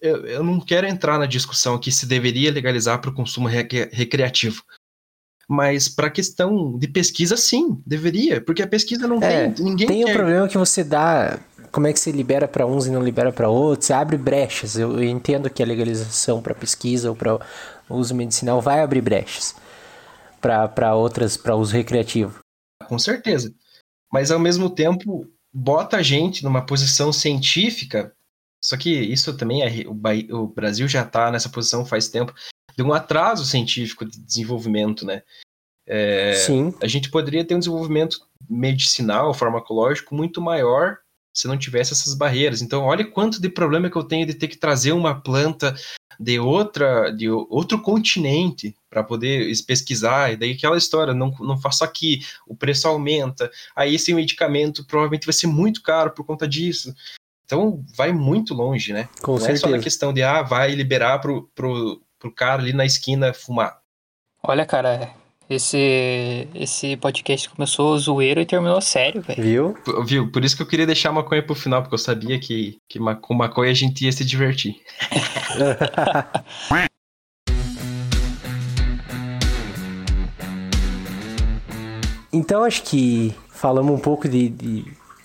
Eu, 0.00 0.26
eu 0.26 0.42
não 0.42 0.58
quero 0.58 0.88
entrar 0.88 1.16
na 1.16 1.26
discussão 1.26 1.76
aqui 1.76 1.92
se 1.92 2.04
deveria 2.04 2.50
legalizar 2.50 3.00
para 3.00 3.10
o 3.10 3.14
consumo 3.14 3.46
recreativo. 3.46 4.64
Mas 5.48 5.88
para 5.88 6.10
questão 6.10 6.76
de 6.76 6.88
pesquisa, 6.88 7.36
sim, 7.36 7.80
deveria. 7.86 8.40
Porque 8.40 8.62
a 8.62 8.66
pesquisa 8.66 9.06
não 9.06 9.22
é, 9.22 9.48
tem. 9.50 9.64
Ninguém 9.64 9.86
tem 9.86 10.04
o 10.04 10.12
problema 10.12 10.48
que 10.48 10.58
você 10.58 10.82
dá. 10.82 11.38
Como 11.70 11.86
é 11.86 11.92
que 11.92 12.00
você 12.00 12.10
libera 12.10 12.48
para 12.48 12.66
uns 12.66 12.86
e 12.86 12.90
não 12.90 13.02
libera 13.02 13.32
para 13.32 13.48
outros? 13.48 13.86
Você 13.86 13.92
abre 13.92 14.16
brechas. 14.16 14.76
Eu, 14.76 14.92
eu 14.94 15.04
entendo 15.04 15.48
que 15.48 15.62
a 15.62 15.66
legalização 15.66 16.42
para 16.42 16.52
pesquisa 16.52 17.10
ou 17.10 17.16
para 17.16 17.38
uso 17.88 18.12
medicinal 18.12 18.60
vai 18.60 18.80
abrir 18.80 19.00
brechas 19.00 19.54
para 20.42 20.94
outras, 20.94 21.36
para 21.36 21.56
uso 21.56 21.72
recreativo. 21.72 22.40
Com 22.88 22.98
certeza. 22.98 23.54
Mas 24.12 24.30
ao 24.30 24.38
mesmo 24.38 24.68
tempo, 24.68 25.26
bota 25.52 25.98
a 25.98 26.02
gente 26.02 26.44
numa 26.44 26.66
posição 26.66 27.12
científica. 27.12 28.12
Só 28.60 28.76
que 28.76 28.90
isso 28.90 29.36
também 29.36 29.62
é. 29.62 29.86
O, 29.88 30.46
Brasil 30.46 30.86
já 30.88 31.02
está 31.02 31.30
nessa 31.30 31.48
posição 31.48 31.86
faz 31.86 32.08
tempo, 32.08 32.34
de 32.76 32.82
um 32.82 32.92
atraso 32.92 33.44
científico 33.44 34.04
de 34.04 34.20
desenvolvimento, 34.20 35.06
né? 35.06 35.22
É, 35.86 36.34
Sim. 36.34 36.74
A 36.82 36.86
gente 36.86 37.10
poderia 37.10 37.44
ter 37.44 37.54
um 37.54 37.58
desenvolvimento 37.58 38.18
medicinal, 38.48 39.34
farmacológico 39.34 40.14
muito 40.14 40.40
maior 40.40 40.98
se 41.32 41.48
não 41.48 41.56
tivesse 41.56 41.92
essas 41.92 42.14
barreiras. 42.14 42.60
Então, 42.60 42.82
olha 42.84 43.04
quanto 43.04 43.40
de 43.40 43.48
problema 43.48 43.90
que 43.90 43.96
eu 43.96 44.04
tenho 44.04 44.26
de 44.26 44.34
ter 44.34 44.48
que 44.48 44.56
trazer 44.58 44.92
uma 44.92 45.20
planta 45.20 45.74
de 46.20 46.38
outra 46.38 47.10
de 47.10 47.28
outro 47.28 47.80
continente 47.80 48.76
para 48.88 49.02
poder 49.02 49.50
pesquisar 49.66 50.32
e 50.32 50.36
daí 50.36 50.52
aquela 50.52 50.76
história 50.76 51.14
não, 51.14 51.34
não 51.40 51.58
faço 51.58 51.82
aqui 51.84 52.20
o 52.46 52.54
preço 52.54 52.86
aumenta 52.86 53.50
aí 53.74 53.94
esse 53.94 54.12
medicamento 54.14 54.84
provavelmente 54.84 55.26
vai 55.26 55.32
ser 55.32 55.46
muito 55.46 55.82
caro 55.82 56.10
por 56.10 56.24
conta 56.24 56.46
disso 56.46 56.94
então 57.44 57.84
vai 57.96 58.12
muito 58.12 58.54
longe 58.54 58.92
né 58.92 59.08
Com 59.22 59.32
não 59.32 59.38
certeza. 59.38 59.66
é 59.66 59.70
só 59.70 59.76
na 59.76 59.82
questão 59.82 60.12
de 60.12 60.22
ah 60.22 60.42
vai 60.42 60.74
liberar 60.74 61.18
pro, 61.18 61.50
pro, 61.54 62.00
pro 62.18 62.30
cara 62.32 62.62
ali 62.62 62.72
na 62.72 62.84
esquina 62.84 63.32
fumar 63.32 63.80
olha 64.42 64.66
cara 64.66 65.14
esse, 65.54 66.48
esse 66.54 66.96
podcast 66.96 67.48
começou 67.50 67.98
zoeiro 67.98 68.40
e 68.40 68.46
terminou 68.46 68.80
sério, 68.80 69.20
velho. 69.20 69.42
Viu? 69.42 69.76
Viu? 70.04 70.30
Por 70.30 70.44
isso 70.44 70.56
que 70.56 70.62
eu 70.62 70.66
queria 70.66 70.86
deixar 70.86 71.10
a 71.10 71.12
maconha 71.12 71.42
pro 71.42 71.54
final, 71.54 71.82
porque 71.82 71.94
eu 71.94 71.98
sabia 71.98 72.38
que, 72.38 72.78
que 72.88 72.98
com 73.20 73.34
maconha 73.34 73.70
a 73.70 73.74
gente 73.74 74.04
ia 74.04 74.12
se 74.12 74.24
divertir. 74.24 74.76
então 82.32 82.64
acho 82.64 82.82
que 82.82 83.34
falamos 83.50 83.94
um 83.94 83.98
pouco 84.00 84.28
de, 84.28 84.48
de, 84.48 84.84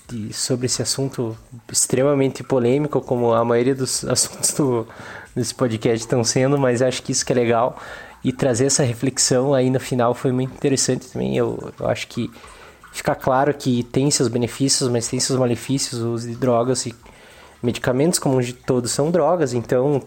de, 0.10 0.34
sobre 0.34 0.66
esse 0.66 0.82
assunto 0.82 1.38
extremamente 1.72 2.44
polêmico, 2.44 2.99
como 3.02 3.34
a 3.34 3.45
maioria 3.45 3.76
dos 3.76 4.04
assuntos 4.10 4.52
do, 4.54 4.88
desse 5.36 5.56
podcast 5.56 5.99
estão 5.99 6.24
sendo, 6.24 6.58
mas 6.58 6.82
acho 6.82 7.02
que 7.02 7.12
isso 7.12 7.26
que 7.26 7.32
é 7.32 7.36
legal 7.36 7.80
e 8.28 8.34
trazer 8.34 8.66
essa 8.66 8.84
reflexão 8.84 9.54
aí 9.54 9.70
no 9.70 9.80
final 9.80 10.14
foi 10.14 10.34
muito 10.34 10.54
interessante 10.54 11.08
também. 11.08 11.38
Eu, 11.38 11.72
eu 11.80 11.88
acho 11.88 12.10
que 12.10 12.30
fica 12.91 13.16
claro 13.16 13.54
que 13.54 13.84
tem 13.84 14.12
seus 14.12 14.28
benefícios, 14.28 14.90
mas 14.90 15.08
tem 15.08 15.18
seus 15.18 15.40
malefícios, 15.40 16.02
o 16.02 16.12
uso 16.12 16.28
de 16.28 16.36
drogas 16.36 16.86
e 16.86 16.94
medicamentos, 17.64 18.20
como 18.20 18.44
de 18.44 18.52
todos, 18.52 18.91
são 18.91 19.12
drogas, 19.12 19.54
então, 19.54 20.04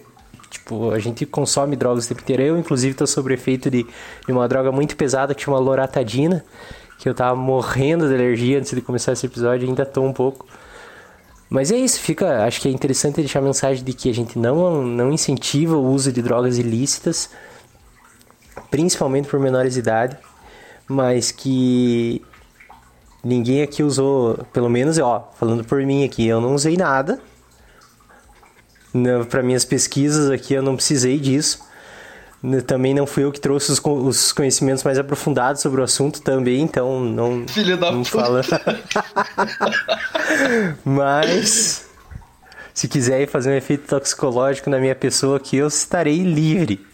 tipo, 0.51 0.91
a 0.91 0.99
gente 0.99 1.25
consome 1.25 1.75
drogas 1.77 2.05
o 2.05 2.09
tempo 2.09 2.21
inteiro. 2.21 2.43
Eu, 2.43 2.59
inclusive, 2.59 2.95
tô 2.95 3.07
sob 3.07 3.33
efeito 3.33 3.71
de, 3.71 3.85
de 3.85 4.33
uma 4.33 4.47
droga 4.47 4.71
muito 4.71 4.97
pesada 4.97 5.35
que 5.35 5.43
chama 5.43 5.59
loratadina, 5.59 6.45
que 6.99 7.09
eu 7.09 7.15
tava 7.15 7.35
morrendo 7.35 8.07
de 8.07 8.13
alergia 8.13 8.59
antes 8.59 8.75
de 8.75 8.83
começar 8.83 9.13
esse 9.13 9.25
episódio, 9.25 9.67
ainda 9.67 9.87
tô 9.87 10.03
um 10.03 10.13
pouco. 10.13 10.45
Mas 11.49 11.73
é 11.73 11.79
isso, 11.79 11.99
fica, 11.99 12.45
acho 12.45 12.61
que 12.61 12.69
é 12.69 12.71
interessante 12.71 13.15
deixar 13.17 13.39
a 13.39 13.43
mensagem 13.43 13.83
de 13.83 13.95
que 13.95 14.11
a 14.11 14.15
gente 14.15 14.39
não, 14.39 14.85
não 14.85 15.11
incentiva 15.11 15.75
o 15.75 15.91
uso 15.91 16.13
de 16.13 16.21
drogas 16.21 16.59
ilícitas, 16.59 17.31
principalmente 18.71 19.29
por 19.29 19.39
menores 19.41 19.75
de 19.75 19.81
idade, 19.81 20.17
mas 20.89 21.31
que 21.31 22.23
ninguém 23.23 23.63
aqui 23.63 23.83
usou, 23.83 24.39
pelo 24.53 24.69
menos, 24.69 24.99
ó, 24.99 25.31
falando 25.39 25.65
por 25.65 25.83
mim 25.83 26.05
aqui, 26.05 26.27
eu 26.27 26.41
não 26.41 26.55
usei 26.55 26.77
nada. 26.77 27.21
Para 29.31 29.43
minhas 29.43 29.65
pesquisas 29.65 30.31
aqui 30.31 30.55
eu 30.55 30.63
não 30.63 30.75
precisei 30.77 31.19
disso. 31.19 31.69
Também 32.67 32.95
não 32.95 33.07
fui 33.07 33.25
eu 33.25 33.31
que 33.31 33.39
trouxe 33.39 33.71
os, 33.71 33.79
co- 33.79 33.93
os 33.95 34.33
conhecimentos 34.33 34.83
mais 34.83 34.99
aprofundados 34.99 35.61
sobre 35.61 35.81
o 35.81 35.85
assunto 35.85 36.23
também, 36.23 36.63
então 36.63 36.99
não, 36.99 37.47
Filho 37.47 37.77
da 37.77 37.93
não 37.93 38.03
puta. 38.03 38.19
fala. 38.19 38.41
Mas 40.85 41.87
se 42.73 42.89
quiser 42.89 43.27
fazer 43.29 43.51
um 43.51 43.55
efeito 43.55 43.87
toxicológico 43.87 44.71
na 44.71 44.79
minha 44.79 44.95
pessoa 44.95 45.37
aqui, 45.37 45.59
eu 45.59 45.69
estarei 45.69 46.23
livre. 46.23 46.85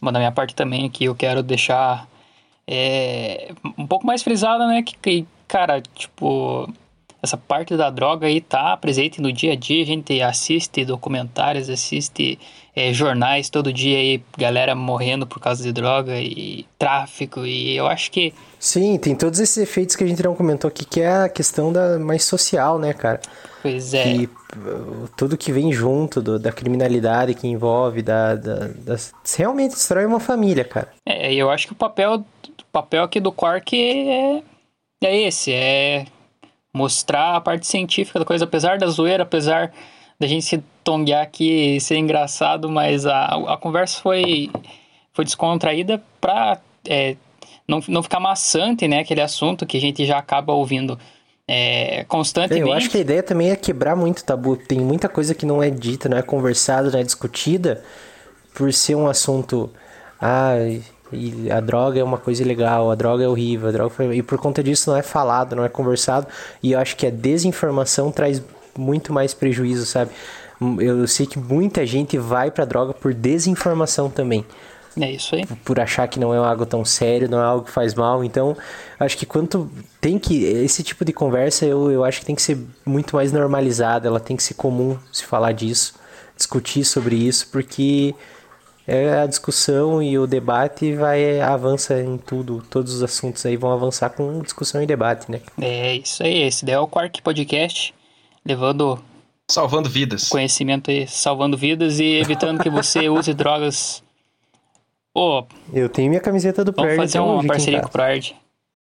Mas 0.00 0.12
da 0.12 0.18
minha 0.18 0.32
parte 0.32 0.54
também 0.54 0.86
aqui 0.86 1.04
eu 1.04 1.14
quero 1.14 1.42
deixar 1.42 2.08
é, 2.66 3.52
um 3.78 3.86
pouco 3.86 4.06
mais 4.06 4.22
frisada, 4.22 4.66
né? 4.66 4.82
Que, 4.82 4.96
que, 4.96 5.26
cara, 5.46 5.80
tipo, 5.80 6.68
essa 7.22 7.36
parte 7.36 7.76
da 7.76 7.88
droga 7.88 8.26
aí 8.26 8.40
tá 8.40 8.76
presente 8.76 9.20
no 9.20 9.32
dia 9.32 9.52
a 9.52 9.56
dia. 9.56 9.82
A 9.82 9.86
gente 9.86 10.20
assiste 10.20 10.84
documentários, 10.84 11.70
assiste 11.70 12.38
é, 12.74 12.92
jornais 12.92 13.48
todo 13.48 13.72
dia 13.72 13.98
aí, 13.98 14.22
galera 14.36 14.74
morrendo 14.74 15.26
por 15.26 15.38
causa 15.38 15.62
de 15.62 15.72
droga 15.72 16.20
e 16.20 16.66
tráfico. 16.78 17.46
E 17.46 17.76
eu 17.76 17.86
acho 17.86 18.10
que 18.10 18.34
Sim, 18.58 18.96
tem 18.96 19.16
todos 19.16 19.40
esses 19.40 19.56
efeitos 19.56 19.96
que 19.96 20.04
a 20.04 20.06
gente 20.06 20.22
não 20.22 20.36
comentou 20.36 20.68
aqui, 20.68 20.84
que 20.84 21.00
é 21.00 21.24
a 21.24 21.28
questão 21.28 21.72
da 21.72 21.98
mais 21.98 22.24
social, 22.24 22.78
né, 22.78 22.92
cara? 22.92 23.20
Pois 23.62 23.94
é. 23.94 24.02
Que 24.02 24.24
uh, 24.56 25.08
tudo 25.16 25.38
que 25.38 25.52
vem 25.52 25.72
junto 25.72 26.20
do- 26.20 26.38
da 26.38 26.50
criminalidade 26.52 27.32
que 27.34 27.46
envolve, 27.46 28.02
da, 28.02 28.34
da, 28.34 28.68
das- 28.78 29.12
realmente 29.38 29.72
destrói 29.72 30.04
uma 30.04 30.18
família, 30.20 30.64
cara. 30.64 30.92
É, 31.06 31.32
eu 31.32 31.48
acho 31.48 31.66
que 31.68 31.72
o 31.72 31.76
papel, 31.76 32.16
o 32.16 32.24
papel 32.72 33.04
aqui 33.04 33.20
do 33.20 33.30
Quark 33.32 33.74
é, 33.80 34.42
é 35.04 35.20
esse, 35.22 35.52
é 35.52 36.04
mostrar 36.74 37.36
a 37.36 37.40
parte 37.40 37.66
científica 37.66 38.18
da 38.18 38.24
coisa, 38.24 38.44
apesar 38.44 38.78
da 38.78 38.86
zoeira, 38.88 39.22
apesar 39.22 39.72
da 40.18 40.26
gente 40.26 40.44
se 40.44 40.62
tonguear 40.82 41.22
aqui 41.22 41.76
e 41.76 41.80
ser 41.80 41.96
engraçado, 41.96 42.68
mas 42.68 43.06
a, 43.06 43.26
a 43.52 43.56
conversa 43.56 44.00
foi, 44.00 44.50
foi 45.12 45.24
descontraída 45.24 46.02
pra 46.20 46.58
é, 46.88 47.16
não, 47.68 47.80
não 47.88 48.02
ficar 48.02 48.18
maçante, 48.20 48.88
né, 48.88 49.00
aquele 49.00 49.20
assunto 49.20 49.66
que 49.66 49.76
a 49.76 49.80
gente 49.80 50.04
já 50.04 50.18
acaba 50.18 50.52
ouvindo 50.52 50.98
é, 51.48 52.04
constantemente. 52.04 52.68
Eu 52.68 52.72
acho 52.72 52.90
que 52.90 52.98
a 52.98 53.00
ideia 53.00 53.22
também 53.22 53.50
é 53.50 53.56
quebrar 53.56 53.96
muito 53.96 54.24
tabu. 54.24 54.56
Tem 54.56 54.78
muita 54.78 55.08
coisa 55.08 55.34
que 55.34 55.44
não 55.44 55.62
é 55.62 55.70
dita, 55.70 56.08
não 56.08 56.16
é 56.16 56.22
conversada, 56.22 56.90
não 56.90 56.98
é 56.98 57.02
discutida, 57.02 57.82
por 58.54 58.72
ser 58.72 58.94
um 58.94 59.08
assunto. 59.08 59.70
Ah, 60.20 60.54
a 61.54 61.60
droga 61.60 62.00
é 62.00 62.04
uma 62.04 62.18
coisa 62.18 62.42
ilegal, 62.42 62.90
a 62.90 62.94
droga 62.94 63.24
é 63.24 63.28
horrível, 63.28 63.68
a 63.68 63.72
droga 63.72 64.14
e 64.14 64.22
por 64.22 64.38
conta 64.38 64.62
disso 64.62 64.88
não 64.90 64.96
é 64.96 65.02
falado, 65.02 65.56
não 65.56 65.64
é 65.64 65.68
conversado. 65.68 66.26
E 66.62 66.72
eu 66.72 66.78
acho 66.78 66.96
que 66.96 67.06
a 67.06 67.10
desinformação 67.10 68.10
traz 68.10 68.42
muito 68.78 69.12
mais 69.12 69.34
prejuízo, 69.34 69.84
sabe? 69.84 70.10
Eu 70.78 71.06
sei 71.08 71.26
que 71.26 71.38
muita 71.38 71.84
gente 71.84 72.16
vai 72.16 72.50
pra 72.50 72.64
droga 72.64 72.94
por 72.94 73.12
desinformação 73.12 74.08
também 74.08 74.46
É 75.00 75.10
isso 75.10 75.34
aí. 75.34 75.46
por 75.64 75.80
achar 75.80 76.06
que 76.06 76.20
não 76.20 76.34
é 76.34 76.38
algo 76.38 76.66
tão 76.66 76.84
sério, 76.84 77.28
não 77.28 77.40
é 77.40 77.44
algo 77.44 77.64
que 77.64 77.70
faz 77.70 77.94
mal. 77.94 78.22
Então, 78.22 78.56
acho 78.98 79.16
que 79.16 79.24
quanto 79.24 79.70
tem 80.00 80.18
que 80.18 80.44
esse 80.44 80.82
tipo 80.82 81.04
de 81.04 81.12
conversa, 81.12 81.64
eu, 81.64 81.90
eu 81.90 82.04
acho 82.04 82.20
que 82.20 82.26
tem 82.26 82.34
que 82.34 82.42
ser 82.42 82.58
muito 82.84 83.16
mais 83.16 83.32
normalizada, 83.32 84.08
ela 84.08 84.20
tem 84.20 84.36
que 84.36 84.42
ser 84.42 84.54
comum 84.54 84.98
se 85.12 85.24
falar 85.24 85.52
disso, 85.52 85.94
discutir 86.36 86.84
sobre 86.84 87.16
isso, 87.16 87.48
porque 87.50 88.14
é 88.86 89.20
a 89.20 89.26
discussão 89.26 90.02
e 90.02 90.18
o 90.18 90.26
debate 90.26 90.94
vai 90.94 91.40
avança 91.40 92.00
em 92.00 92.18
tudo, 92.18 92.62
todos 92.68 92.94
os 92.94 93.02
assuntos 93.02 93.46
aí 93.46 93.56
vão 93.56 93.72
avançar 93.72 94.10
com 94.10 94.40
discussão 94.40 94.82
e 94.82 94.86
debate, 94.86 95.30
né? 95.30 95.40
É 95.60 95.94
isso 95.96 96.22
aí, 96.22 96.42
esse 96.42 96.64
daí 96.64 96.74
é 96.74 96.78
o 96.78 96.88
Quark 96.88 97.22
Podcast, 97.22 97.94
levando 98.44 98.98
Salvando 99.48 99.88
vidas. 99.88 100.28
conhecimento 100.28 100.90
aí, 100.90 101.06
salvando 101.06 101.56
vidas 101.56 102.00
e 102.00 102.16
evitando 102.16 102.62
que 102.62 102.70
você 102.70 103.08
use 103.08 103.32
drogas. 103.34 104.02
Pô, 105.14 105.46
Eu 105.72 105.88
tenho 105.88 106.08
minha 106.08 106.20
camiseta 106.20 106.64
do 106.64 106.72
vamos 106.72 106.88
Perd 106.88 107.00
fazer 107.00 107.18
até 107.18 107.26
uma 107.26 107.46
parceria 107.46 107.80
com 107.80 107.88
o 107.88 107.90
Prard. 107.90 108.34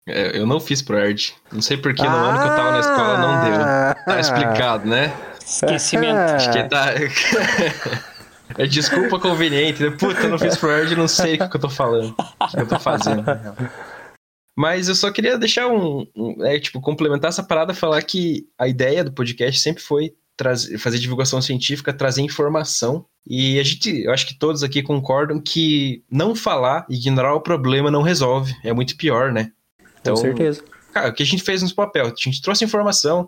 É, 0.09 0.39
eu 0.39 0.47
não 0.47 0.59
fiz 0.61 0.83
pro 0.83 0.97
ERD. 0.99 1.33
Não 1.53 1.63
sei 1.63 1.77
porque 1.77 2.03
no 2.03 2.09
ano 2.09 2.39
que 2.41 2.45
eu 2.49 2.57
tava 2.57 2.71
na 2.73 2.81
escola 2.81 3.19
não 3.19 3.45
deu. 3.45 4.05
Tá 4.05 4.21
explicado, 4.21 4.89
né? 4.89 5.13
Esquecimento. 5.45 6.19
Acho 6.19 6.53
que 6.53 6.65
tá. 6.65 6.87
É 8.59 8.67
desculpa 8.67 9.19
conveniente, 9.19 9.83
né? 9.83 9.91
Puta, 9.99 10.21
eu 10.25 10.29
não 10.29 10.39
fiz 10.39 10.59
pro 10.59 10.71
ERD, 10.71 10.95
não 10.95 11.09
sei 11.09 11.37
o 11.37 11.39
que, 11.39 11.49
que 11.49 11.57
eu 11.57 11.61
tô 11.61 11.71
falando. 11.71 12.15
O 12.39 12.49
que 12.49 12.61
eu 12.61 12.69
tô 12.69 12.79
fazendo. 12.79 13.23
na 13.23 13.33
real. 13.33 13.57
Mas 14.55 14.89
eu 14.89 14.95
só 14.95 15.11
queria 15.11 15.39
deixar 15.39 15.69
um. 15.69 16.07
um- 16.15 16.45
é, 16.45 16.61
tipo, 16.61 16.79
complementar 16.79 17.31
essa 17.31 17.43
parada 17.43 17.73
falar 17.73 18.03
que 18.03 18.47
a 18.59 18.69
ideia 18.69 19.03
do 19.03 19.11
podcast 19.13 19.59
sempre 19.59 19.83
foi 19.83 20.15
trazer, 20.37 20.77
fazer 20.77 20.99
divulgação 20.99 21.41
científica, 21.41 21.95
trazer 21.95 22.21
informação. 22.21 23.07
E 23.27 23.59
a 23.59 23.63
gente, 23.63 24.03
eu 24.03 24.13
acho 24.13 24.27
que 24.27 24.35
todos 24.35 24.63
aqui 24.63 24.83
concordam 24.83 25.41
que 25.41 26.03
não 26.11 26.35
falar, 26.35 26.85
ignorar 26.89 27.35
o 27.35 27.41
problema 27.41 27.91
não 27.91 28.03
resolve. 28.03 28.55
É 28.65 28.73
muito 28.73 28.97
pior, 28.97 29.33
né? 29.33 29.53
Com 30.05 30.17
certeza. 30.17 30.65
Cara, 30.93 31.09
o 31.09 31.13
que 31.13 31.23
a 31.23 31.27
gente 31.27 31.43
fez 31.43 31.63
nos 31.63 31.73
papel? 31.73 32.07
A 32.07 32.09
gente 32.09 32.43
trouxe 32.43 32.65
informação, 32.65 33.27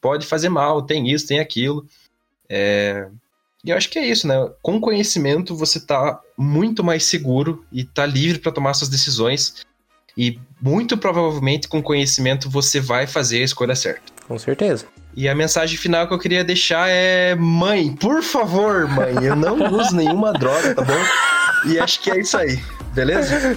pode 0.00 0.26
fazer 0.26 0.48
mal, 0.48 0.82
tem 0.82 1.10
isso, 1.10 1.26
tem 1.26 1.40
aquilo. 1.40 1.86
É, 2.48 3.08
E 3.64 3.70
eu 3.70 3.76
acho 3.76 3.88
que 3.88 3.98
é 3.98 4.06
isso, 4.06 4.26
né? 4.26 4.34
Com 4.62 4.80
conhecimento 4.80 5.56
você 5.56 5.80
tá 5.80 6.20
muito 6.36 6.84
mais 6.84 7.04
seguro 7.04 7.64
e 7.72 7.84
tá 7.84 8.06
livre 8.06 8.38
para 8.38 8.52
tomar 8.52 8.74
suas 8.74 8.90
decisões. 8.90 9.64
E 10.16 10.38
muito 10.60 10.98
provavelmente 10.98 11.68
com 11.68 11.82
conhecimento 11.82 12.50
você 12.50 12.80
vai 12.80 13.06
fazer 13.06 13.40
a 13.40 13.44
escolha 13.44 13.74
certa. 13.74 14.12
Com 14.26 14.38
certeza. 14.38 14.86
E 15.14 15.28
a 15.28 15.34
mensagem 15.34 15.76
final 15.76 16.06
que 16.06 16.14
eu 16.14 16.18
queria 16.18 16.44
deixar 16.44 16.88
é: 16.88 17.34
mãe, 17.34 17.92
por 17.92 18.22
favor, 18.22 18.88
mãe, 18.88 19.14
eu 19.22 19.34
não 19.36 19.56
uso 19.72 19.94
nenhuma 19.94 20.32
droga, 20.38 20.74
tá 20.74 20.82
bom? 20.82 21.70
E 21.70 21.78
acho 21.78 22.00
que 22.00 22.10
é 22.10 22.20
isso 22.20 22.36
aí, 22.36 22.58
beleza? 22.94 23.56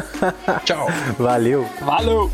Tchau. 0.64 0.88
Valeu. 1.18 1.68
Valeu! 1.82 2.32